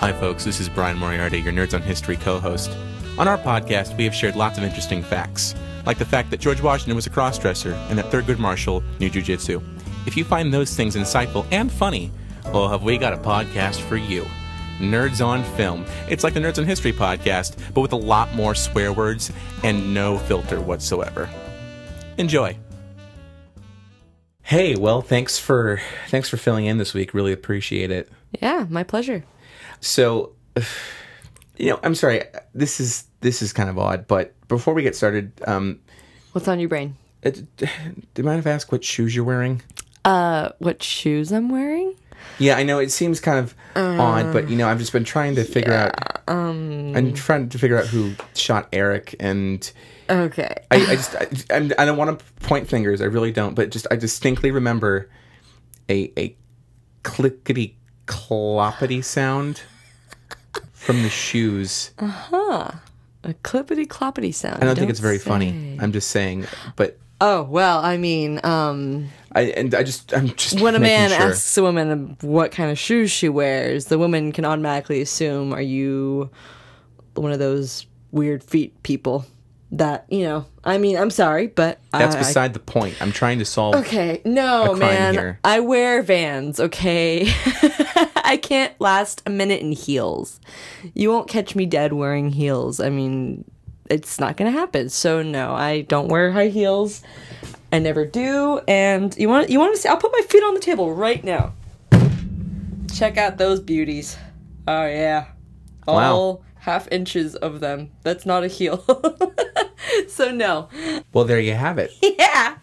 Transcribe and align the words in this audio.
Hi, 0.00 0.14
folks. 0.14 0.46
This 0.46 0.60
is 0.60 0.70
Bryan 0.70 0.96
Moriarty, 0.96 1.40
your 1.42 1.52
Nerds 1.52 1.74
on 1.74 1.82
History 1.82 2.16
co 2.16 2.40
host. 2.40 2.70
On 3.18 3.28
our 3.28 3.36
podcast, 3.36 3.94
we 3.98 4.04
have 4.04 4.14
shared 4.14 4.34
lots 4.34 4.56
of 4.56 4.64
interesting 4.64 5.02
facts, 5.02 5.54
like 5.84 5.98
the 5.98 6.06
fact 6.06 6.30
that 6.30 6.40
George 6.40 6.62
Washington 6.62 6.96
was 6.96 7.06
a 7.06 7.10
crossdresser 7.10 7.74
and 7.90 7.98
that 7.98 8.06
Thurgood 8.06 8.38
Marshall 8.38 8.82
knew 8.98 9.10
jujitsu. 9.10 9.62
If 10.06 10.16
you 10.16 10.24
find 10.24 10.54
those 10.54 10.74
things 10.74 10.96
insightful 10.96 11.44
and 11.50 11.70
funny, 11.70 12.10
well, 12.46 12.66
have 12.70 12.82
we 12.82 12.96
got 12.96 13.12
a 13.12 13.18
podcast 13.18 13.82
for 13.82 13.98
you? 13.98 14.24
Nerds 14.78 15.22
on 15.22 15.44
Film. 15.54 15.84
It's 16.08 16.24
like 16.24 16.32
the 16.32 16.40
Nerds 16.40 16.56
on 16.56 16.64
History 16.64 16.94
podcast, 16.94 17.58
but 17.74 17.82
with 17.82 17.92
a 17.92 17.96
lot 17.96 18.34
more 18.34 18.54
swear 18.54 18.94
words 18.94 19.30
and 19.62 19.92
no 19.92 20.16
filter 20.16 20.62
whatsoever. 20.62 21.28
Enjoy. 22.16 22.56
Hey, 24.40 24.76
well, 24.76 25.02
thanks 25.02 25.38
for 25.38 25.78
thanks 26.08 26.30
for 26.30 26.38
filling 26.38 26.64
in 26.64 26.78
this 26.78 26.94
week. 26.94 27.12
Really 27.12 27.32
appreciate 27.32 27.90
it. 27.90 28.08
Yeah, 28.40 28.64
my 28.70 28.82
pleasure. 28.82 29.24
So, 29.80 30.32
you 31.56 31.70
know, 31.70 31.80
I'm 31.82 31.94
sorry. 31.94 32.22
This 32.54 32.80
is 32.80 33.04
this 33.20 33.42
is 33.42 33.52
kind 33.52 33.68
of 33.68 33.78
odd, 33.78 34.06
but 34.06 34.34
before 34.48 34.74
we 34.74 34.82
get 34.82 34.96
started, 34.96 35.32
um, 35.46 35.80
What's 36.32 36.48
on 36.48 36.60
your 36.60 36.68
brain? 36.68 36.96
uh, 37.24 37.30
do 37.56 37.66
you 38.16 38.24
mind 38.24 38.38
if 38.38 38.46
I 38.46 38.50
ask 38.50 38.70
what 38.72 38.84
shoes 38.84 39.14
you're 39.14 39.24
wearing? 39.24 39.62
Uh, 40.04 40.50
what 40.58 40.82
shoes 40.82 41.32
I'm 41.32 41.48
wearing? 41.50 41.94
Yeah, 42.38 42.56
I 42.56 42.62
know 42.62 42.78
it 42.78 42.90
seems 42.90 43.20
kind 43.20 43.38
of 43.38 43.54
odd, 43.76 44.32
but 44.32 44.48
you 44.48 44.56
know, 44.56 44.68
I've 44.68 44.78
just 44.78 44.92
been 44.92 45.04
trying 45.04 45.34
to 45.36 45.44
figure 45.44 45.72
out. 45.72 45.94
Um, 46.28 46.94
I'm 46.94 47.12
trying 47.14 47.48
to 47.48 47.58
figure 47.58 47.78
out 47.78 47.86
who 47.86 48.14
shot 48.34 48.68
Eric, 48.72 49.14
and 49.20 49.70
Okay. 50.08 50.54
I, 50.70 50.76
I 50.76 50.96
just 50.96 51.14
I, 51.16 51.28
I'm, 51.56 51.72
I 51.78 51.84
don't 51.84 51.96
want 51.96 52.18
to 52.18 52.24
point 52.46 52.68
fingers. 52.68 53.00
I 53.00 53.06
really 53.06 53.32
don't, 53.32 53.54
but 53.54 53.70
just 53.70 53.86
I 53.90 53.96
distinctly 53.96 54.50
remember 54.50 55.08
a 55.88 56.12
a 56.18 56.36
clickety 57.02 57.78
cloppity 58.06 59.02
sound 59.04 59.62
from 60.80 61.02
the 61.02 61.10
shoes. 61.10 61.90
A 63.22 63.34
clippity 63.44 63.86
cloppity 63.86 64.34
sound. 64.34 64.62
I 64.62 64.66
don't 64.66 64.76
think 64.76 64.90
it's 64.90 65.00
very 65.00 65.18
funny. 65.18 65.78
I'm 65.78 65.92
just 65.92 66.10
saying, 66.10 66.46
but 66.74 66.98
Oh 67.20 67.42
well, 67.42 67.80
I 67.80 67.98
mean, 67.98 68.40
um, 68.44 69.10
I 69.32 69.42
and 69.42 69.74
I 69.74 69.82
just 69.82 70.14
I'm 70.14 70.28
just 70.36 70.58
when 70.60 70.74
a 70.74 70.78
man 70.78 71.10
sure. 71.10 71.18
asks 71.18 71.56
a 71.58 71.62
woman 71.62 72.16
what 72.22 72.50
kind 72.50 72.70
of 72.70 72.78
shoes 72.78 73.10
she 73.10 73.28
wears, 73.28 73.86
the 73.86 73.98
woman 73.98 74.32
can 74.32 74.46
automatically 74.46 75.02
assume, 75.02 75.52
"Are 75.52 75.60
you 75.60 76.30
one 77.14 77.30
of 77.30 77.38
those 77.38 77.86
weird 78.10 78.42
feet 78.42 78.82
people?" 78.82 79.26
That 79.72 80.06
you 80.08 80.24
know. 80.24 80.46
I 80.64 80.78
mean, 80.78 80.96
I'm 80.96 81.10
sorry, 81.10 81.46
but 81.48 81.78
That's 81.92 82.16
I, 82.16 82.18
beside 82.18 82.54
the 82.54 82.58
point. 82.58 83.00
I'm 83.02 83.12
trying 83.12 83.38
to 83.38 83.44
solve. 83.44 83.74
Okay, 83.76 84.22
no, 84.24 84.74
man. 84.74 85.12
here. 85.12 85.38
I 85.44 85.60
wear 85.60 86.02
Vans, 86.02 86.58
okay? 86.58 87.30
I 88.24 88.36
can't 88.36 88.78
last 88.80 89.22
a 89.26 89.30
minute 89.30 89.60
in 89.60 89.72
heels. 89.72 90.40
You 90.94 91.10
won't 91.10 91.28
catch 91.28 91.54
me 91.54 91.66
dead 91.66 91.92
wearing 91.92 92.30
heels. 92.30 92.80
I 92.80 92.90
mean, 92.90 93.44
it's 93.88 94.20
not 94.20 94.36
going 94.36 94.52
to 94.52 94.58
happen. 94.58 94.88
So 94.88 95.22
no, 95.22 95.52
I 95.52 95.82
don't 95.82 96.08
wear 96.08 96.30
high 96.32 96.48
heels. 96.48 97.02
I 97.72 97.78
never 97.78 98.04
do. 98.04 98.60
And 98.66 99.16
you 99.16 99.28
want 99.28 99.50
you 99.50 99.58
want 99.58 99.74
to 99.74 99.80
see 99.80 99.88
I'll 99.88 99.96
put 99.96 100.12
my 100.12 100.22
feet 100.28 100.42
on 100.42 100.54
the 100.54 100.60
table 100.60 100.92
right 100.94 101.22
now. 101.22 101.54
Check 102.92 103.16
out 103.16 103.38
those 103.38 103.60
beauties. 103.60 104.16
Oh 104.66 104.86
yeah. 104.86 105.26
All 105.86 106.44
half 106.56 106.90
inches 106.92 107.34
of 107.36 107.60
them. 107.60 107.90
That's 108.02 108.26
not 108.26 108.44
a 108.44 108.48
heel. 108.48 108.84
so 110.08 110.30
no. 110.30 110.68
Well, 111.12 111.24
there 111.24 111.40
you 111.40 111.54
have 111.54 111.78
it. 111.78 111.92
Yeah. 112.18 112.56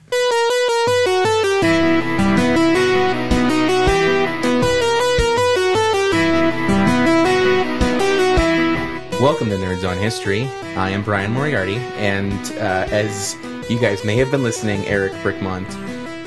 Welcome 9.19 9.49
to 9.49 9.55
Nerds 9.55 9.87
on 9.89 9.97
History. 9.97 10.43
I 10.75 10.91
am 10.91 11.01
Bryan 11.03 11.31
Moriarty, 11.31 11.77
and 11.97 12.31
uh, 12.57 12.87
as 12.91 13.35
you 13.67 13.79
guys 13.79 14.05
may 14.05 14.15
have 14.17 14.29
been 14.29 14.43
listening, 14.43 14.85
Eric 14.85 15.11
Brickmont 15.23 15.65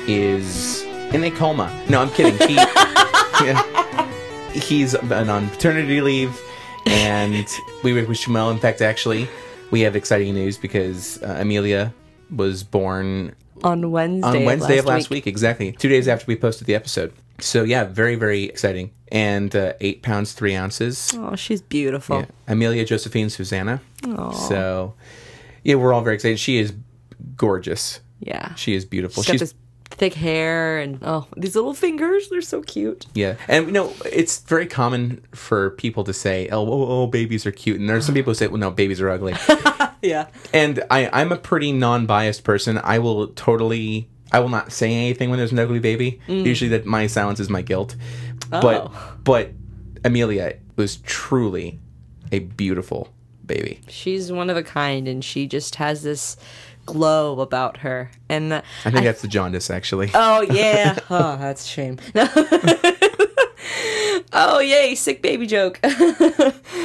is 0.09 0.83
in 1.13 1.23
a 1.23 1.31
coma. 1.31 1.71
No, 1.89 2.01
I'm 2.01 2.09
kidding. 2.09 2.35
He, 2.49 2.55
yeah, 3.45 4.11
he's 4.51 4.93
been 4.97 5.29
on 5.29 5.49
paternity 5.51 6.01
leave, 6.01 6.37
and 6.85 7.47
we 7.81 7.93
wish 8.03 8.27
him 8.27 8.33
well. 8.33 8.49
In 8.51 8.59
fact, 8.59 8.81
actually, 8.81 9.29
we 9.71 9.79
have 9.81 9.95
exciting 9.95 10.33
news 10.33 10.57
because 10.57 11.21
uh, 11.23 11.37
Amelia 11.39 11.93
was 12.35 12.61
born 12.63 13.33
On 13.63 13.89
Wednesday. 13.89 14.27
on 14.27 14.35
of 14.35 14.43
Wednesday 14.43 14.77
of 14.79 14.85
last 14.85 15.09
week. 15.09 15.25
week. 15.25 15.27
exactly 15.27 15.71
two 15.71 15.87
days 15.87 16.09
after 16.09 16.25
we 16.27 16.35
posted 16.35 16.67
the 16.67 16.75
episode. 16.75 17.13
So 17.43 17.63
yeah, 17.63 17.83
very 17.85 18.15
very 18.15 18.43
exciting, 18.43 18.91
and 19.11 19.55
uh, 19.55 19.73
eight 19.81 20.01
pounds 20.03 20.33
three 20.33 20.55
ounces. 20.55 21.13
Oh, 21.15 21.35
she's 21.35 21.61
beautiful. 21.61 22.19
Yeah. 22.19 22.25
Amelia 22.47 22.85
Josephine 22.85 23.29
Susanna. 23.29 23.81
Oh. 24.05 24.31
So, 24.31 24.95
yeah, 25.63 25.75
we're 25.75 25.93
all 25.93 26.01
very 26.01 26.15
excited. 26.15 26.39
She 26.39 26.57
is 26.57 26.73
gorgeous. 27.35 27.99
Yeah. 28.19 28.53
She 28.55 28.75
is 28.75 28.85
beautiful. 28.85 29.23
She's 29.23 29.27
got 29.27 29.33
She's 29.33 29.39
this 29.39 29.53
thick 29.91 30.13
hair 30.13 30.79
and 30.79 30.99
oh, 31.03 31.27
these 31.37 31.55
little 31.55 31.73
fingers. 31.73 32.29
They're 32.29 32.41
so 32.41 32.61
cute. 32.61 33.05
yeah, 33.13 33.35
and 33.47 33.67
you 33.67 33.71
know 33.71 33.93
it's 34.05 34.39
very 34.41 34.65
common 34.65 35.23
for 35.33 35.71
people 35.71 36.03
to 36.05 36.13
say, 36.13 36.47
"Oh, 36.49 36.65
oh, 36.65 36.87
oh 37.03 37.07
babies 37.07 37.45
are 37.45 37.51
cute," 37.51 37.79
and 37.79 37.89
there's 37.89 38.05
some 38.05 38.15
people 38.15 38.31
who 38.31 38.35
say, 38.35 38.47
"Well, 38.47 38.57
no, 38.57 38.71
babies 38.71 39.01
are 39.01 39.09
ugly." 39.09 39.35
Yeah. 40.03 40.29
and 40.51 40.83
I, 40.89 41.11
I'm 41.13 41.31
a 41.31 41.37
pretty 41.37 41.71
non-biased 41.71 42.43
person. 42.43 42.79
I 42.83 42.97
will 42.97 43.27
totally, 43.27 44.09
I 44.31 44.39
will 44.39 44.49
not 44.49 44.71
say 44.71 44.93
anything 44.93 45.29
when 45.29 45.37
there's 45.39 45.51
an 45.51 45.59
ugly 45.59 45.79
baby. 45.79 46.19
Usually, 46.27 46.69
that 46.69 46.85
my 46.85 47.07
silence 47.07 47.39
is 47.39 47.49
my 47.49 47.61
guilt. 47.61 47.95
But 48.49 48.87
Oh. 48.87 49.13
but 49.23 49.51
Amelia 50.03 50.55
was 50.75 50.97
truly 50.97 51.79
a 52.31 52.39
beautiful 52.39 53.09
baby. 53.45 53.81
She's 53.87 54.31
one 54.31 54.49
of 54.49 54.57
a 54.57 54.63
kind 54.63 55.07
and 55.07 55.23
she 55.23 55.47
just 55.47 55.75
has 55.75 56.01
this 56.03 56.37
glow 56.85 57.39
about 57.39 57.77
her. 57.77 58.09
And 58.29 58.53
uh, 58.53 58.61
I 58.85 58.91
think 58.91 59.03
that's 59.05 59.21
the 59.21 59.27
jaundice, 59.27 59.69
actually. 59.69 60.11
oh 60.13 60.41
yeah. 60.41 60.97
oh, 61.09 61.37
that's 61.37 61.65
a 61.65 61.67
shame. 61.67 61.99
oh 64.33 64.59
yay, 64.59 64.95
sick 64.95 65.21
baby 65.21 65.45
joke. 65.47 65.79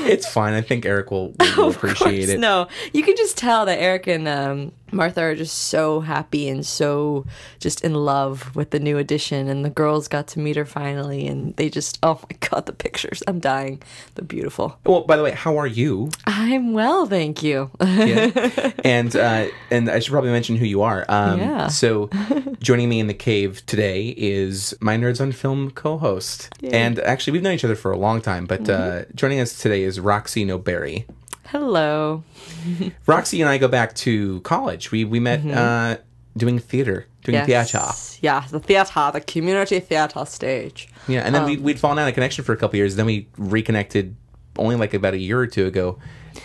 It's 0.09 0.27
fine. 0.33 0.55
I 0.55 0.61
think 0.61 0.87
Eric 0.87 1.11
will, 1.11 1.35
will 1.57 1.71
appreciate 1.71 2.19
course, 2.19 2.29
it. 2.29 2.39
No, 2.39 2.69
you 2.93 3.03
can 3.03 3.17
just 3.17 3.37
tell 3.37 3.67
that 3.67 3.81
Eric 3.81 4.07
and 4.07 4.29
um, 4.29 4.71
Martha 4.93 5.21
are 5.23 5.35
just 5.35 5.57
so 5.69 6.01
happy 6.01 6.49
and 6.49 6.65
so 6.65 7.25
just 7.61 7.83
in 7.85 7.95
love 7.95 8.55
with 8.55 8.71
the 8.71 8.79
new 8.79 8.99
addition, 8.99 9.49
and 9.49 9.65
the 9.65 9.71
girls 9.71 10.09
got 10.09 10.27
to 10.29 10.39
meet 10.39 10.57
her 10.57 10.65
finally, 10.65 11.27
and 11.27 11.55
they 11.57 11.69
just 11.69 11.99
oh 12.03 12.21
my 12.31 12.37
god, 12.49 12.67
the 12.67 12.73
pictures! 12.73 13.23
I'm 13.27 13.41
dying. 13.41 13.83
They're 14.15 14.25
beautiful. 14.25 14.79
Well, 14.85 15.03
by 15.03 15.17
the 15.17 15.23
way, 15.23 15.33
how 15.33 15.57
are 15.59 15.67
you? 15.67 16.11
I'm 16.27 16.73
well, 16.73 17.07
thank 17.07 17.43
you. 17.43 17.71
Yeah. 17.81 18.73
and 18.85 19.15
uh, 19.17 19.49
and 19.71 19.91
I 19.91 19.99
should 19.99 20.13
probably 20.13 20.31
mention 20.31 20.57
who 20.57 20.65
you 20.67 20.83
are. 20.83 21.05
Um, 21.09 21.41
Yeah. 21.41 21.67
So, 21.69 22.09
joining 22.61 22.89
me 22.89 23.01
in 23.01 23.07
the 23.07 23.15
cave 23.15 23.65
today 23.67 24.15
is 24.17 24.75
my 24.81 24.97
Nerds 24.97 25.21
on 25.21 25.33
Film 25.33 25.71
co-host, 25.71 26.49
and 26.63 26.99
actually 27.01 27.33
we've 27.35 27.43
known 27.43 27.55
each 27.55 27.65
other 27.65 27.77
for 27.77 27.91
a 27.91 27.99
long 27.99 28.21
time. 28.21 28.47
But 28.47 28.69
uh, 28.71 28.77
Mm-hmm. 28.77 29.17
joining 29.17 29.41
us 29.41 29.59
today 29.59 29.83
is 29.83 29.99
Roxi 29.99 30.45
Nobari. 30.47 31.07
Hello. 31.49 32.23
Roxi 33.07 33.41
and 33.41 33.49
I 33.49 33.59
go 33.59 33.69
back 33.69 33.95
to 33.97 34.41
college. 34.41 34.91
We 34.91 35.05
we 35.05 35.21
met 35.21 35.45
uh, 35.47 35.99
doing 36.37 36.59
theater, 36.59 37.07
doing 37.23 37.39
Mm-hmm. 37.39 37.51
Yes. 37.51 37.71
theater. 37.73 38.19
Yeah, 38.23 38.45
the 38.51 38.61
theater, 38.61 39.11
the 39.13 39.21
community 39.21 39.81
theater 39.81 40.25
stage. 40.27 40.89
Yeah, 41.09 41.21
and 41.21 41.35
then 41.35 41.43
Um, 41.43 41.51
we, 41.51 41.57
we'd 41.57 41.79
fallen 41.81 41.99
out 41.99 42.09
of 42.09 42.15
connection 42.15 42.45
for 42.45 42.53
a 42.53 42.57
couple 42.57 42.77
years. 42.77 42.97
Then 42.97 43.07
we 43.07 43.29
reconnected 43.39 44.17
only 44.59 44.75
like 44.77 44.95
about 44.95 45.15
a 45.15 45.19
year 45.19 45.39
or 45.39 45.47
two 45.47 45.67
ago, 45.67 45.99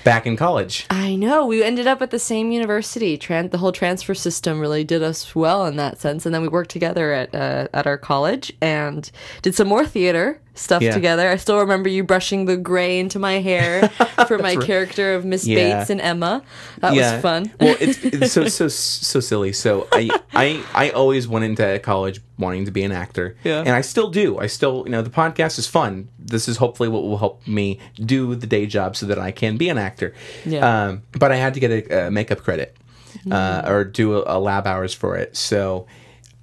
back 0.03 0.25
in 0.27 0.35
college. 0.37 0.85
I 0.89 1.15
know. 1.15 1.45
We 1.45 1.63
ended 1.63 1.87
up 1.87 2.01
at 2.01 2.11
the 2.11 2.19
same 2.19 2.51
university. 2.51 3.17
Tran- 3.17 3.51
the 3.51 3.57
whole 3.57 3.71
transfer 3.71 4.13
system 4.13 4.59
really 4.59 4.83
did 4.83 5.01
us 5.01 5.33
well 5.33 5.65
in 5.65 5.77
that 5.77 5.99
sense. 6.01 6.25
And 6.25 6.35
then 6.35 6.41
we 6.41 6.47
worked 6.49 6.71
together 6.71 7.11
at 7.13 7.33
uh, 7.33 7.67
at 7.73 7.87
our 7.87 7.97
college 7.97 8.53
and 8.61 9.09
did 9.41 9.55
some 9.55 9.67
more 9.67 9.85
theater 9.85 10.41
stuff 10.53 10.81
Yeah. 10.81 10.93
together. 10.93 11.29
I 11.29 11.37
still 11.37 11.59
remember 11.59 11.87
you 11.89 12.03
brushing 12.03 12.45
the 12.45 12.57
gray 12.57 12.99
into 12.99 13.19
my 13.19 13.39
hair 13.39 13.87
for 14.27 14.37
my 14.37 14.55
character 14.57 15.13
of 15.13 15.23
Miss 15.25 15.45
Yeah. 15.47 15.77
Bates 15.77 15.89
and 15.89 16.01
Emma. 16.01 16.43
That 16.79 16.93
was 16.93 17.21
fun. 17.21 17.51
well, 17.59 17.75
it's, 17.79 17.99
it's 18.03 18.33
so 18.33 18.47
so 18.47 18.67
so 18.67 19.19
silly. 19.19 19.53
So 19.53 19.87
I 19.91 20.09
I 20.33 20.63
I 20.73 20.89
always 20.89 21.27
went 21.27 21.45
into 21.45 21.79
college 21.79 22.21
wanting 22.37 22.65
to 22.65 22.71
be 22.71 22.83
an 22.83 22.91
actor. 22.91 23.37
Yeah. 23.43 23.59
And 23.59 23.69
I 23.69 23.81
still 23.81 24.09
do. 24.09 24.39
I 24.39 24.47
still, 24.47 24.83
you 24.85 24.91
know, 24.91 25.01
the 25.01 25.09
podcast 25.09 25.57
is 25.59 25.67
fun. 25.67 26.09
This 26.19 26.47
is 26.47 26.57
hopefully 26.57 26.89
what 26.89 27.03
will 27.03 27.17
help 27.17 27.47
me 27.47 27.79
do 27.95 28.35
the 28.35 28.47
day 28.47 28.65
job 28.65 28.95
so 28.95 29.05
that 29.05 29.19
I 29.19 29.31
can 29.31 29.57
be 29.57 29.69
an 29.69 29.77
actor. 29.77 30.13
Yeah. 30.45 30.87
Um, 30.87 31.03
but 31.11 31.31
I 31.31 31.35
had 31.35 31.53
to 31.53 31.59
get 31.59 31.71
a, 31.71 32.07
a 32.07 32.11
makeup 32.11 32.39
credit. 32.39 32.75
Mm. 33.25 33.33
Uh, 33.33 33.69
or 33.69 33.83
do 33.83 34.15
a, 34.23 34.37
a 34.37 34.39
lab 34.39 34.65
hours 34.65 34.93
for 34.93 35.17
it. 35.17 35.35
So 35.35 35.85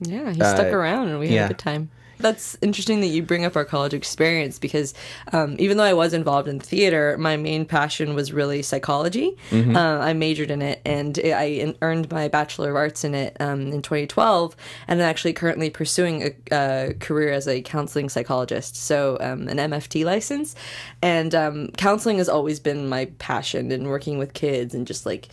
yeah, 0.00 0.28
he 0.30 0.34
stuck 0.34 0.66
around 0.72 1.08
and 1.08 1.18
we 1.18 1.28
had 1.28 1.42
uh, 1.42 1.44
a 1.46 1.48
good 1.48 1.58
time. 1.58 1.90
That's 2.18 2.56
interesting 2.60 3.00
that 3.00 3.08
you 3.08 3.22
bring 3.22 3.44
up 3.44 3.56
our 3.56 3.64
college 3.64 3.94
experience 3.94 4.58
because 4.58 4.94
um, 5.32 5.56
even 5.58 5.76
though 5.76 5.84
I 5.84 5.92
was 5.92 6.12
involved 6.12 6.48
in 6.48 6.60
theater, 6.60 7.16
my 7.18 7.36
main 7.36 7.64
passion 7.64 8.14
was 8.14 8.32
really 8.32 8.62
psychology. 8.62 9.36
Mm-hmm. 9.50 9.76
Uh, 9.76 9.98
I 9.98 10.12
majored 10.12 10.50
in 10.50 10.62
it 10.62 10.80
and 10.84 11.18
I 11.24 11.74
earned 11.82 12.10
my 12.10 12.28
Bachelor 12.28 12.70
of 12.70 12.76
Arts 12.76 13.04
in 13.04 13.14
it 13.14 13.36
um, 13.40 13.68
in 13.68 13.82
2012, 13.82 14.56
and 14.86 15.00
I'm 15.00 15.08
actually 15.08 15.32
currently 15.32 15.70
pursuing 15.70 16.22
a, 16.22 16.88
a 16.88 16.94
career 16.94 17.32
as 17.32 17.46
a 17.46 17.62
counseling 17.62 18.08
psychologist, 18.08 18.76
so 18.76 19.16
um, 19.20 19.48
an 19.48 19.58
MFT 19.58 20.04
license. 20.04 20.54
And 21.02 21.34
um, 21.34 21.68
counseling 21.76 22.18
has 22.18 22.28
always 22.28 22.60
been 22.60 22.88
my 22.88 23.06
passion, 23.18 23.72
and 23.72 23.86
working 23.88 24.18
with 24.18 24.34
kids 24.34 24.74
and 24.74 24.86
just 24.86 25.06
like 25.06 25.28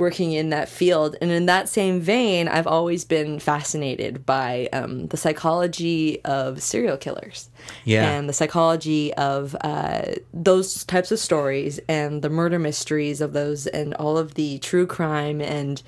working 0.00 0.32
in 0.32 0.50
that 0.50 0.68
field. 0.68 1.14
And 1.20 1.30
in 1.30 1.46
that 1.46 1.68
same 1.68 2.00
vein, 2.00 2.48
I've 2.48 2.66
always 2.66 3.04
been 3.04 3.38
fascinated 3.38 4.26
by 4.26 4.68
um, 4.72 5.06
the 5.08 5.16
psychology 5.16 6.20
of 6.24 6.60
serial 6.60 6.96
killers. 6.96 7.50
Yeah. 7.84 8.10
And 8.10 8.28
the 8.28 8.32
psychology 8.32 9.14
of 9.14 9.54
uh, 9.60 10.14
those 10.34 10.84
types 10.84 11.12
of 11.12 11.20
stories 11.20 11.78
and 11.88 12.22
the 12.22 12.30
murder 12.30 12.58
mysteries 12.58 13.20
of 13.20 13.32
those 13.32 13.68
and 13.68 13.94
all 13.94 14.18
of 14.18 14.34
the 14.34 14.58
true 14.58 14.86
crime 14.86 15.40
and. 15.40 15.82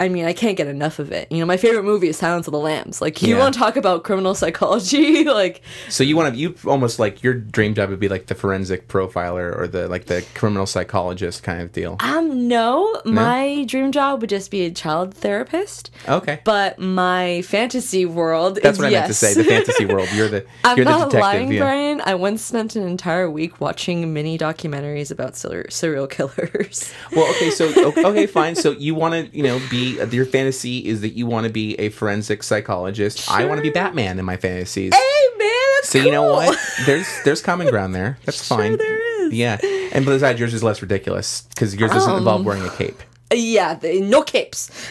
I 0.00 0.08
mean, 0.08 0.24
I 0.24 0.32
can't 0.32 0.56
get 0.56 0.66
enough 0.66 0.98
of 0.98 1.12
it. 1.12 1.30
You 1.30 1.38
know, 1.38 1.46
my 1.46 1.58
favorite 1.58 1.82
movie 1.84 2.08
is 2.08 2.16
Silence 2.16 2.46
of 2.48 2.52
the 2.52 2.58
Lambs. 2.58 3.02
Like, 3.02 3.20
you 3.22 3.34
Yeah. 3.36 3.38
want 3.40 3.52
to 3.54 3.60
talk 3.60 3.76
about 3.76 4.02
criminal 4.02 4.34
psychology? 4.34 5.24
like, 5.40 5.60
So 5.90 6.02
you 6.02 6.16
want 6.16 6.34
to 6.34 6.40
you 6.40 6.54
almost 6.66 6.98
like 6.98 7.22
your 7.22 7.34
dream 7.34 7.74
job 7.74 7.90
would 7.90 8.00
be 8.00 8.08
like 8.08 8.26
the 8.26 8.34
forensic 8.34 8.88
profiler 8.88 9.54
or 9.56 9.68
the 9.68 9.88
like 9.88 10.06
the 10.06 10.24
criminal 10.34 10.64
psychologist 10.66 11.42
kind 11.42 11.60
of 11.60 11.70
deal. 11.72 11.96
um, 12.00 12.48
no, 12.48 13.00
my 13.04 13.64
dream 13.68 13.92
job 13.92 14.22
would 14.22 14.30
just 14.30 14.50
be 14.50 14.62
a 14.64 14.70
child 14.70 15.12
therapist. 15.14 15.90
Okay. 16.08 16.40
But 16.44 16.78
my 16.78 17.42
fantasy 17.42 18.06
world 18.06 18.58
That's 18.62 18.78
is 18.78 18.82
what 18.82 18.88
I 18.88 18.90
meant 18.92 19.06
to 19.08 19.14
say. 19.14 19.34
The 19.34 19.44
fantasy 19.44 19.84
world. 19.84 20.08
You're 20.14 20.28
the 20.28 20.46
I'm 20.64 20.76
you're 20.78 20.84
the 20.86 20.90
not 20.92 21.10
detective. 21.10 21.20
lying, 21.20 21.52
yeah. 21.52 21.60
Bryan. 21.60 22.00
I 22.06 22.14
once 22.14 22.42
spent 22.42 22.74
an 22.74 22.88
entire 22.88 23.30
week 23.30 23.60
watching 23.60 24.12
mini 24.14 24.38
documentaries 24.38 25.10
about 25.10 25.36
serial 25.36 26.06
killers. 26.06 26.90
Well, 27.12 27.28
okay, 27.32 27.50
so 27.50 27.66
okay, 28.04 28.26
fine. 28.26 28.54
So 28.54 28.70
you 28.72 28.94
want 28.94 29.12
to, 29.30 29.36
you 29.36 29.42
know, 29.42 29.60
be 29.70 29.89
your 30.12 30.24
fantasy 30.26 30.78
is 30.86 31.00
that 31.02 31.10
you 31.10 31.26
want 31.26 31.46
to 31.46 31.52
be 31.52 31.74
a 31.80 31.88
forensic 31.90 32.42
psychologist. 32.42 33.30
I 33.30 33.44
want 33.46 33.58
to 33.58 33.62
be 33.62 33.70
Batman 33.70 34.18
in 34.18 34.24
my 34.24 34.36
fantasies. 34.36 34.92
hey, 34.94 35.26
man, 35.38 35.48
that's 35.76 35.92
cool. 35.92 36.00
So 36.02 36.06
you 36.06 36.12
know 36.12 36.32
what? 36.32 36.58
There's 36.86 37.06
there's 37.24 37.42
common 37.42 37.68
ground 37.68 37.94
there. 37.94 38.18
That's 38.24 38.46
Sure 38.46 38.58
fine. 38.58 38.76
there 38.76 39.26
is. 39.26 39.32
Yeah, 39.34 39.58
and 39.92 40.04
besides, 40.04 40.38
yours 40.40 40.54
is 40.54 40.62
less 40.62 40.80
ridiculous 40.82 41.42
because 41.50 41.74
yours 41.76 41.92
doesn't 41.92 42.10
Um. 42.10 42.18
involve 42.18 42.44
wearing 42.44 42.64
a 42.64 42.70
cape. 42.70 43.00
Yeah, 43.32 43.74
the, 43.74 44.00
no 44.00 44.22
capes. 44.22 44.70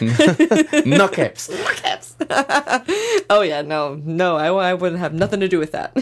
No 0.86 1.08
capes. 1.08 1.48
no 1.50 1.68
capes. 1.74 2.14
oh 3.30 3.42
yeah, 3.42 3.62
no, 3.62 4.00
no, 4.02 4.36
I, 4.36 4.70
I 4.70 4.74
wouldn't 4.74 5.00
have 5.00 5.12
nothing 5.12 5.40
to 5.40 5.48
do 5.48 5.58
with 5.58 5.72
that. 5.72 5.92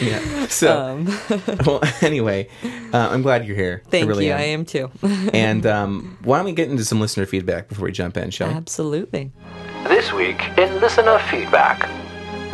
Yeah. 0.00 0.46
So, 0.46 0.78
um, 0.78 1.18
well, 1.66 1.80
anyway, 2.02 2.48
uh, 2.92 3.08
I'm 3.10 3.22
glad 3.22 3.46
you're 3.46 3.56
here. 3.56 3.82
thank 3.90 4.04
I 4.04 4.08
really 4.08 4.26
you. 4.26 4.32
am. 4.32 4.38
I 4.38 4.42
am 4.44 4.64
too. 4.64 4.90
And 5.32 5.66
um, 5.66 6.18
why 6.22 6.38
don't 6.38 6.46
we 6.46 6.52
get 6.52 6.68
into 6.70 6.84
some 6.84 7.00
listener 7.00 7.26
feedback 7.26 7.68
before 7.68 7.84
we 7.86 7.92
jump 7.92 8.16
in, 8.16 8.30
shall 8.30 8.48
we? 8.48 8.54
Absolutely. 8.54 9.32
This 9.84 10.12
week 10.12 10.40
in 10.58 10.80
listener 10.80 11.18
feedback. 11.30 11.88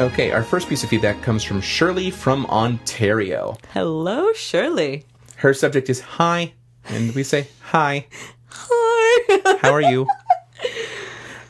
Okay, 0.00 0.30
our 0.32 0.42
first 0.42 0.68
piece 0.68 0.84
of 0.84 0.90
feedback 0.90 1.22
comes 1.22 1.42
from 1.42 1.60
Shirley 1.60 2.10
from 2.10 2.46
Ontario. 2.46 3.56
Hello, 3.72 4.32
Shirley. 4.34 5.04
Her 5.36 5.52
subject 5.54 5.88
is 5.90 6.00
hi, 6.00 6.52
and 6.86 7.14
we 7.14 7.22
say 7.22 7.48
hi. 7.62 8.06
Hi. 8.48 8.82
How 9.60 9.72
are 9.72 9.82
you? 9.82 10.06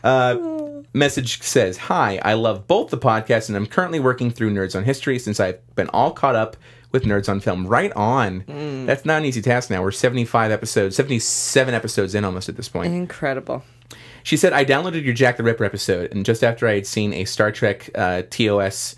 Uh, 0.04 0.82
message 0.92 1.42
says, 1.42 1.76
Hi, 1.78 2.20
I 2.22 2.34
love 2.34 2.68
both 2.68 2.90
the 2.90 2.98
podcasts, 2.98 3.48
and 3.48 3.56
I'm 3.56 3.66
currently 3.66 3.98
working 3.98 4.30
through 4.30 4.52
Nerds 4.52 4.76
on 4.76 4.84
History 4.84 5.18
since 5.18 5.40
I've 5.40 5.58
been 5.74 5.88
all 5.88 6.12
caught 6.12 6.36
up 6.36 6.56
with 6.92 7.02
Nerds 7.02 7.28
on 7.28 7.40
Film. 7.40 7.66
Right 7.66 7.92
on. 7.96 8.44
That's 8.86 9.04
not 9.04 9.18
an 9.18 9.24
easy 9.24 9.42
task 9.42 9.68
now. 9.68 9.82
We're 9.82 9.90
75 9.90 10.52
episodes, 10.52 10.94
77 10.94 11.74
episodes 11.74 12.14
in 12.14 12.24
almost 12.24 12.48
at 12.48 12.56
this 12.56 12.68
point. 12.68 12.94
Incredible. 12.94 13.64
She 14.22 14.36
said, 14.36 14.52
I 14.52 14.64
downloaded 14.64 15.04
your 15.04 15.14
Jack 15.14 15.38
the 15.38 15.42
Ripper 15.42 15.64
episode, 15.64 16.12
and 16.12 16.24
just 16.24 16.44
after 16.44 16.68
I 16.68 16.74
had 16.74 16.86
seen 16.86 17.12
a 17.12 17.24
Star 17.24 17.50
Trek 17.50 17.90
uh, 17.96 18.22
TOS 18.30 18.94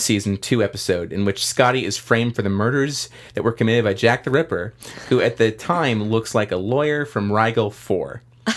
season 0.00 0.36
2 0.36 0.62
episode 0.62 1.12
in 1.12 1.24
which 1.24 1.46
Scotty 1.46 1.84
is 1.84 1.96
framed 1.96 2.34
for 2.34 2.42
the 2.42 2.48
murders 2.48 3.08
that 3.34 3.42
were 3.42 3.52
committed 3.52 3.84
by 3.84 3.94
Jack 3.94 4.24
the 4.24 4.30
Ripper, 4.30 4.74
who 5.08 5.20
at 5.20 5.36
the 5.36 5.50
time 5.52 6.04
looks 6.04 6.34
like 6.34 6.52
a 6.52 6.56
lawyer 6.56 7.04
from 7.04 7.32
Rigel 7.32 7.70
4. 7.70 8.22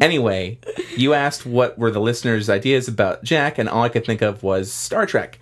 anyway, 0.00 0.58
you 0.96 1.14
asked 1.14 1.46
what 1.46 1.78
were 1.78 1.90
the 1.90 2.00
listeners' 2.00 2.50
ideas 2.50 2.88
about 2.88 3.22
Jack, 3.22 3.58
and 3.58 3.68
all 3.68 3.84
I 3.84 3.88
could 3.88 4.06
think 4.06 4.22
of 4.22 4.42
was 4.42 4.72
Star 4.72 5.06
Trek. 5.06 5.38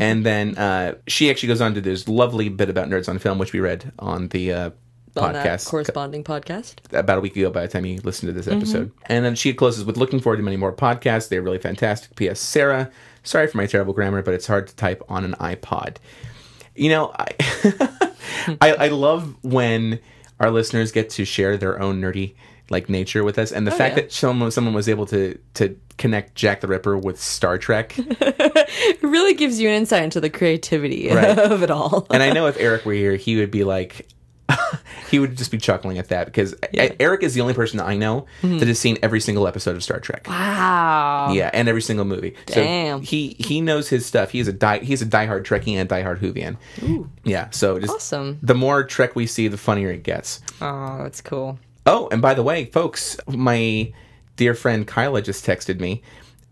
And 0.00 0.26
then 0.26 0.56
uh, 0.58 0.96
she 1.06 1.30
actually 1.30 1.48
goes 1.48 1.60
on 1.60 1.74
to 1.74 1.80
this 1.80 2.08
lovely 2.08 2.48
bit 2.48 2.68
about 2.68 2.88
Nerds 2.88 3.08
on 3.08 3.18
Film, 3.18 3.38
which 3.38 3.52
we 3.52 3.60
read 3.60 3.92
on 3.98 4.28
the 4.28 4.52
uh, 4.52 4.70
podcast 5.14 5.66
corresponding 5.68 6.24
podcast. 6.24 6.74
about 6.92 7.18
a 7.18 7.20
week 7.20 7.36
ago 7.36 7.50
by 7.50 7.62
the 7.62 7.68
time 7.68 7.84
you 7.84 8.00
listen 8.02 8.26
to 8.26 8.32
this 8.32 8.46
mm-hmm. 8.46 8.58
episode. 8.58 8.92
And 9.06 9.24
then 9.24 9.34
she 9.34 9.54
closes 9.54 9.84
with 9.84 9.96
looking 9.96 10.20
forward 10.20 10.38
to 10.38 10.42
many 10.42 10.56
more 10.56 10.72
podcasts. 10.72 11.28
They're 11.28 11.42
really 11.42 11.58
fantastic. 11.58 12.16
P.S. 12.16 12.40
Sarah, 12.40 12.90
sorry 13.22 13.46
for 13.46 13.56
my 13.56 13.66
terrible 13.66 13.92
grammar, 13.92 14.22
but 14.22 14.34
it's 14.34 14.46
hard 14.46 14.66
to 14.66 14.76
type 14.76 15.02
on 15.08 15.24
an 15.24 15.34
iPod. 15.34 15.96
You 16.74 16.90
know, 16.90 17.12
I, 17.16 17.28
I, 18.60 18.72
I 18.72 18.88
love 18.88 19.36
when 19.42 20.00
our 20.40 20.50
listeners 20.50 20.90
get 20.90 21.10
to 21.10 21.24
share 21.24 21.56
their 21.56 21.80
own 21.80 22.00
nerdy 22.00 22.34
like 22.70 22.88
nature 22.88 23.22
with 23.22 23.38
us, 23.38 23.52
and 23.52 23.66
the 23.66 23.74
oh, 23.74 23.76
fact 23.76 23.96
yeah. 23.96 24.02
that 24.02 24.12
someone 24.12 24.50
someone 24.50 24.74
was 24.74 24.88
able 24.88 25.06
to 25.06 25.38
to 25.54 25.78
connect 25.98 26.34
Jack 26.34 26.60
the 26.60 26.66
Ripper 26.66 26.96
with 26.96 27.20
Star 27.20 27.58
Trek. 27.58 27.96
It 28.76 29.02
really 29.02 29.34
gives 29.34 29.60
you 29.60 29.68
an 29.68 29.74
insight 29.74 30.02
into 30.02 30.20
the 30.20 30.30
creativity 30.30 31.08
Right. 31.08 31.38
of 31.38 31.62
it 31.62 31.70
all. 31.70 32.06
and 32.10 32.22
I 32.22 32.32
know 32.32 32.46
if 32.48 32.58
Eric 32.58 32.84
were 32.84 32.92
here, 32.92 33.14
he 33.16 33.36
would 33.36 33.50
be 33.50 33.62
like, 33.62 34.08
he 35.10 35.18
would 35.18 35.36
just 35.36 35.50
be 35.50 35.58
chuckling 35.58 35.98
at 35.98 36.08
that 36.08 36.26
because 36.26 36.54
Eric 36.74 37.22
is 37.22 37.34
the 37.34 37.40
only 37.40 37.54
person 37.54 37.78
that 37.78 37.86
I 37.86 37.96
know 37.96 38.26
Mm-hmm. 38.42 38.58
that 38.58 38.68
has 38.68 38.78
seen 38.78 38.98
every 39.02 39.20
single 39.20 39.46
episode 39.48 39.74
of 39.76 39.82
Star 39.82 40.00
Trek. 40.00 40.26
wow. 40.28 41.32
Yeah, 41.32 41.50
and 41.52 41.68
every 41.68 41.80
single 41.82 42.04
movie. 42.04 42.34
Damn. 42.46 42.98
So 42.98 43.04
he 43.10 43.36
he 43.38 43.60
knows 43.60 43.88
his 43.88 44.04
stuff. 44.04 44.30
He's 44.30 44.48
a 44.48 44.52
die 44.52 44.78
he's 44.80 45.00
a 45.02 45.06
diehard 45.06 45.44
Trekkie 45.44 45.74
and 45.74 45.90
a 45.90 45.94
diehard 45.94 46.18
Whovian. 46.20 46.56
Yeah. 47.24 47.48
So 47.50 47.78
just 47.78 47.94
Awesome. 47.94 48.38
the 48.42 48.54
more 48.54 48.84
Trek 48.84 49.16
we 49.16 49.26
see, 49.26 49.48
the 49.48 49.56
funnier 49.58 49.90
it 49.90 50.02
gets. 50.02 50.40
Oh, 50.60 50.98
that's 51.02 51.20
cool. 51.20 51.58
Oh, 51.86 52.08
and 52.12 52.20
by 52.22 52.34
the 52.34 52.42
way, 52.42 52.66
folks, 52.66 53.16
my 53.28 53.92
dear 54.36 54.54
friend 54.54 54.86
Kyla 54.86 55.22
just 55.22 55.44
texted 55.46 55.80
me. 55.80 56.02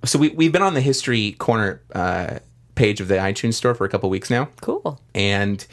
So 0.05 0.19
we 0.19 0.31
we've 0.31 0.53
been 0.53 0.63
on 0.63 0.75
the 0.75 0.81
history 0.81 1.33
corner 1.33 1.81
uh, 1.95 2.39
page 2.75 3.01
of 3.01 3.09
the 3.09 3.17
iTunes 3.17 3.55
store 3.55 3.75
for 3.75 3.85
a 3.85 3.89
couple 3.89 4.09
weeks 4.09 4.31
now 4.31 4.49
Cool. 4.63 4.99
and 5.15 5.65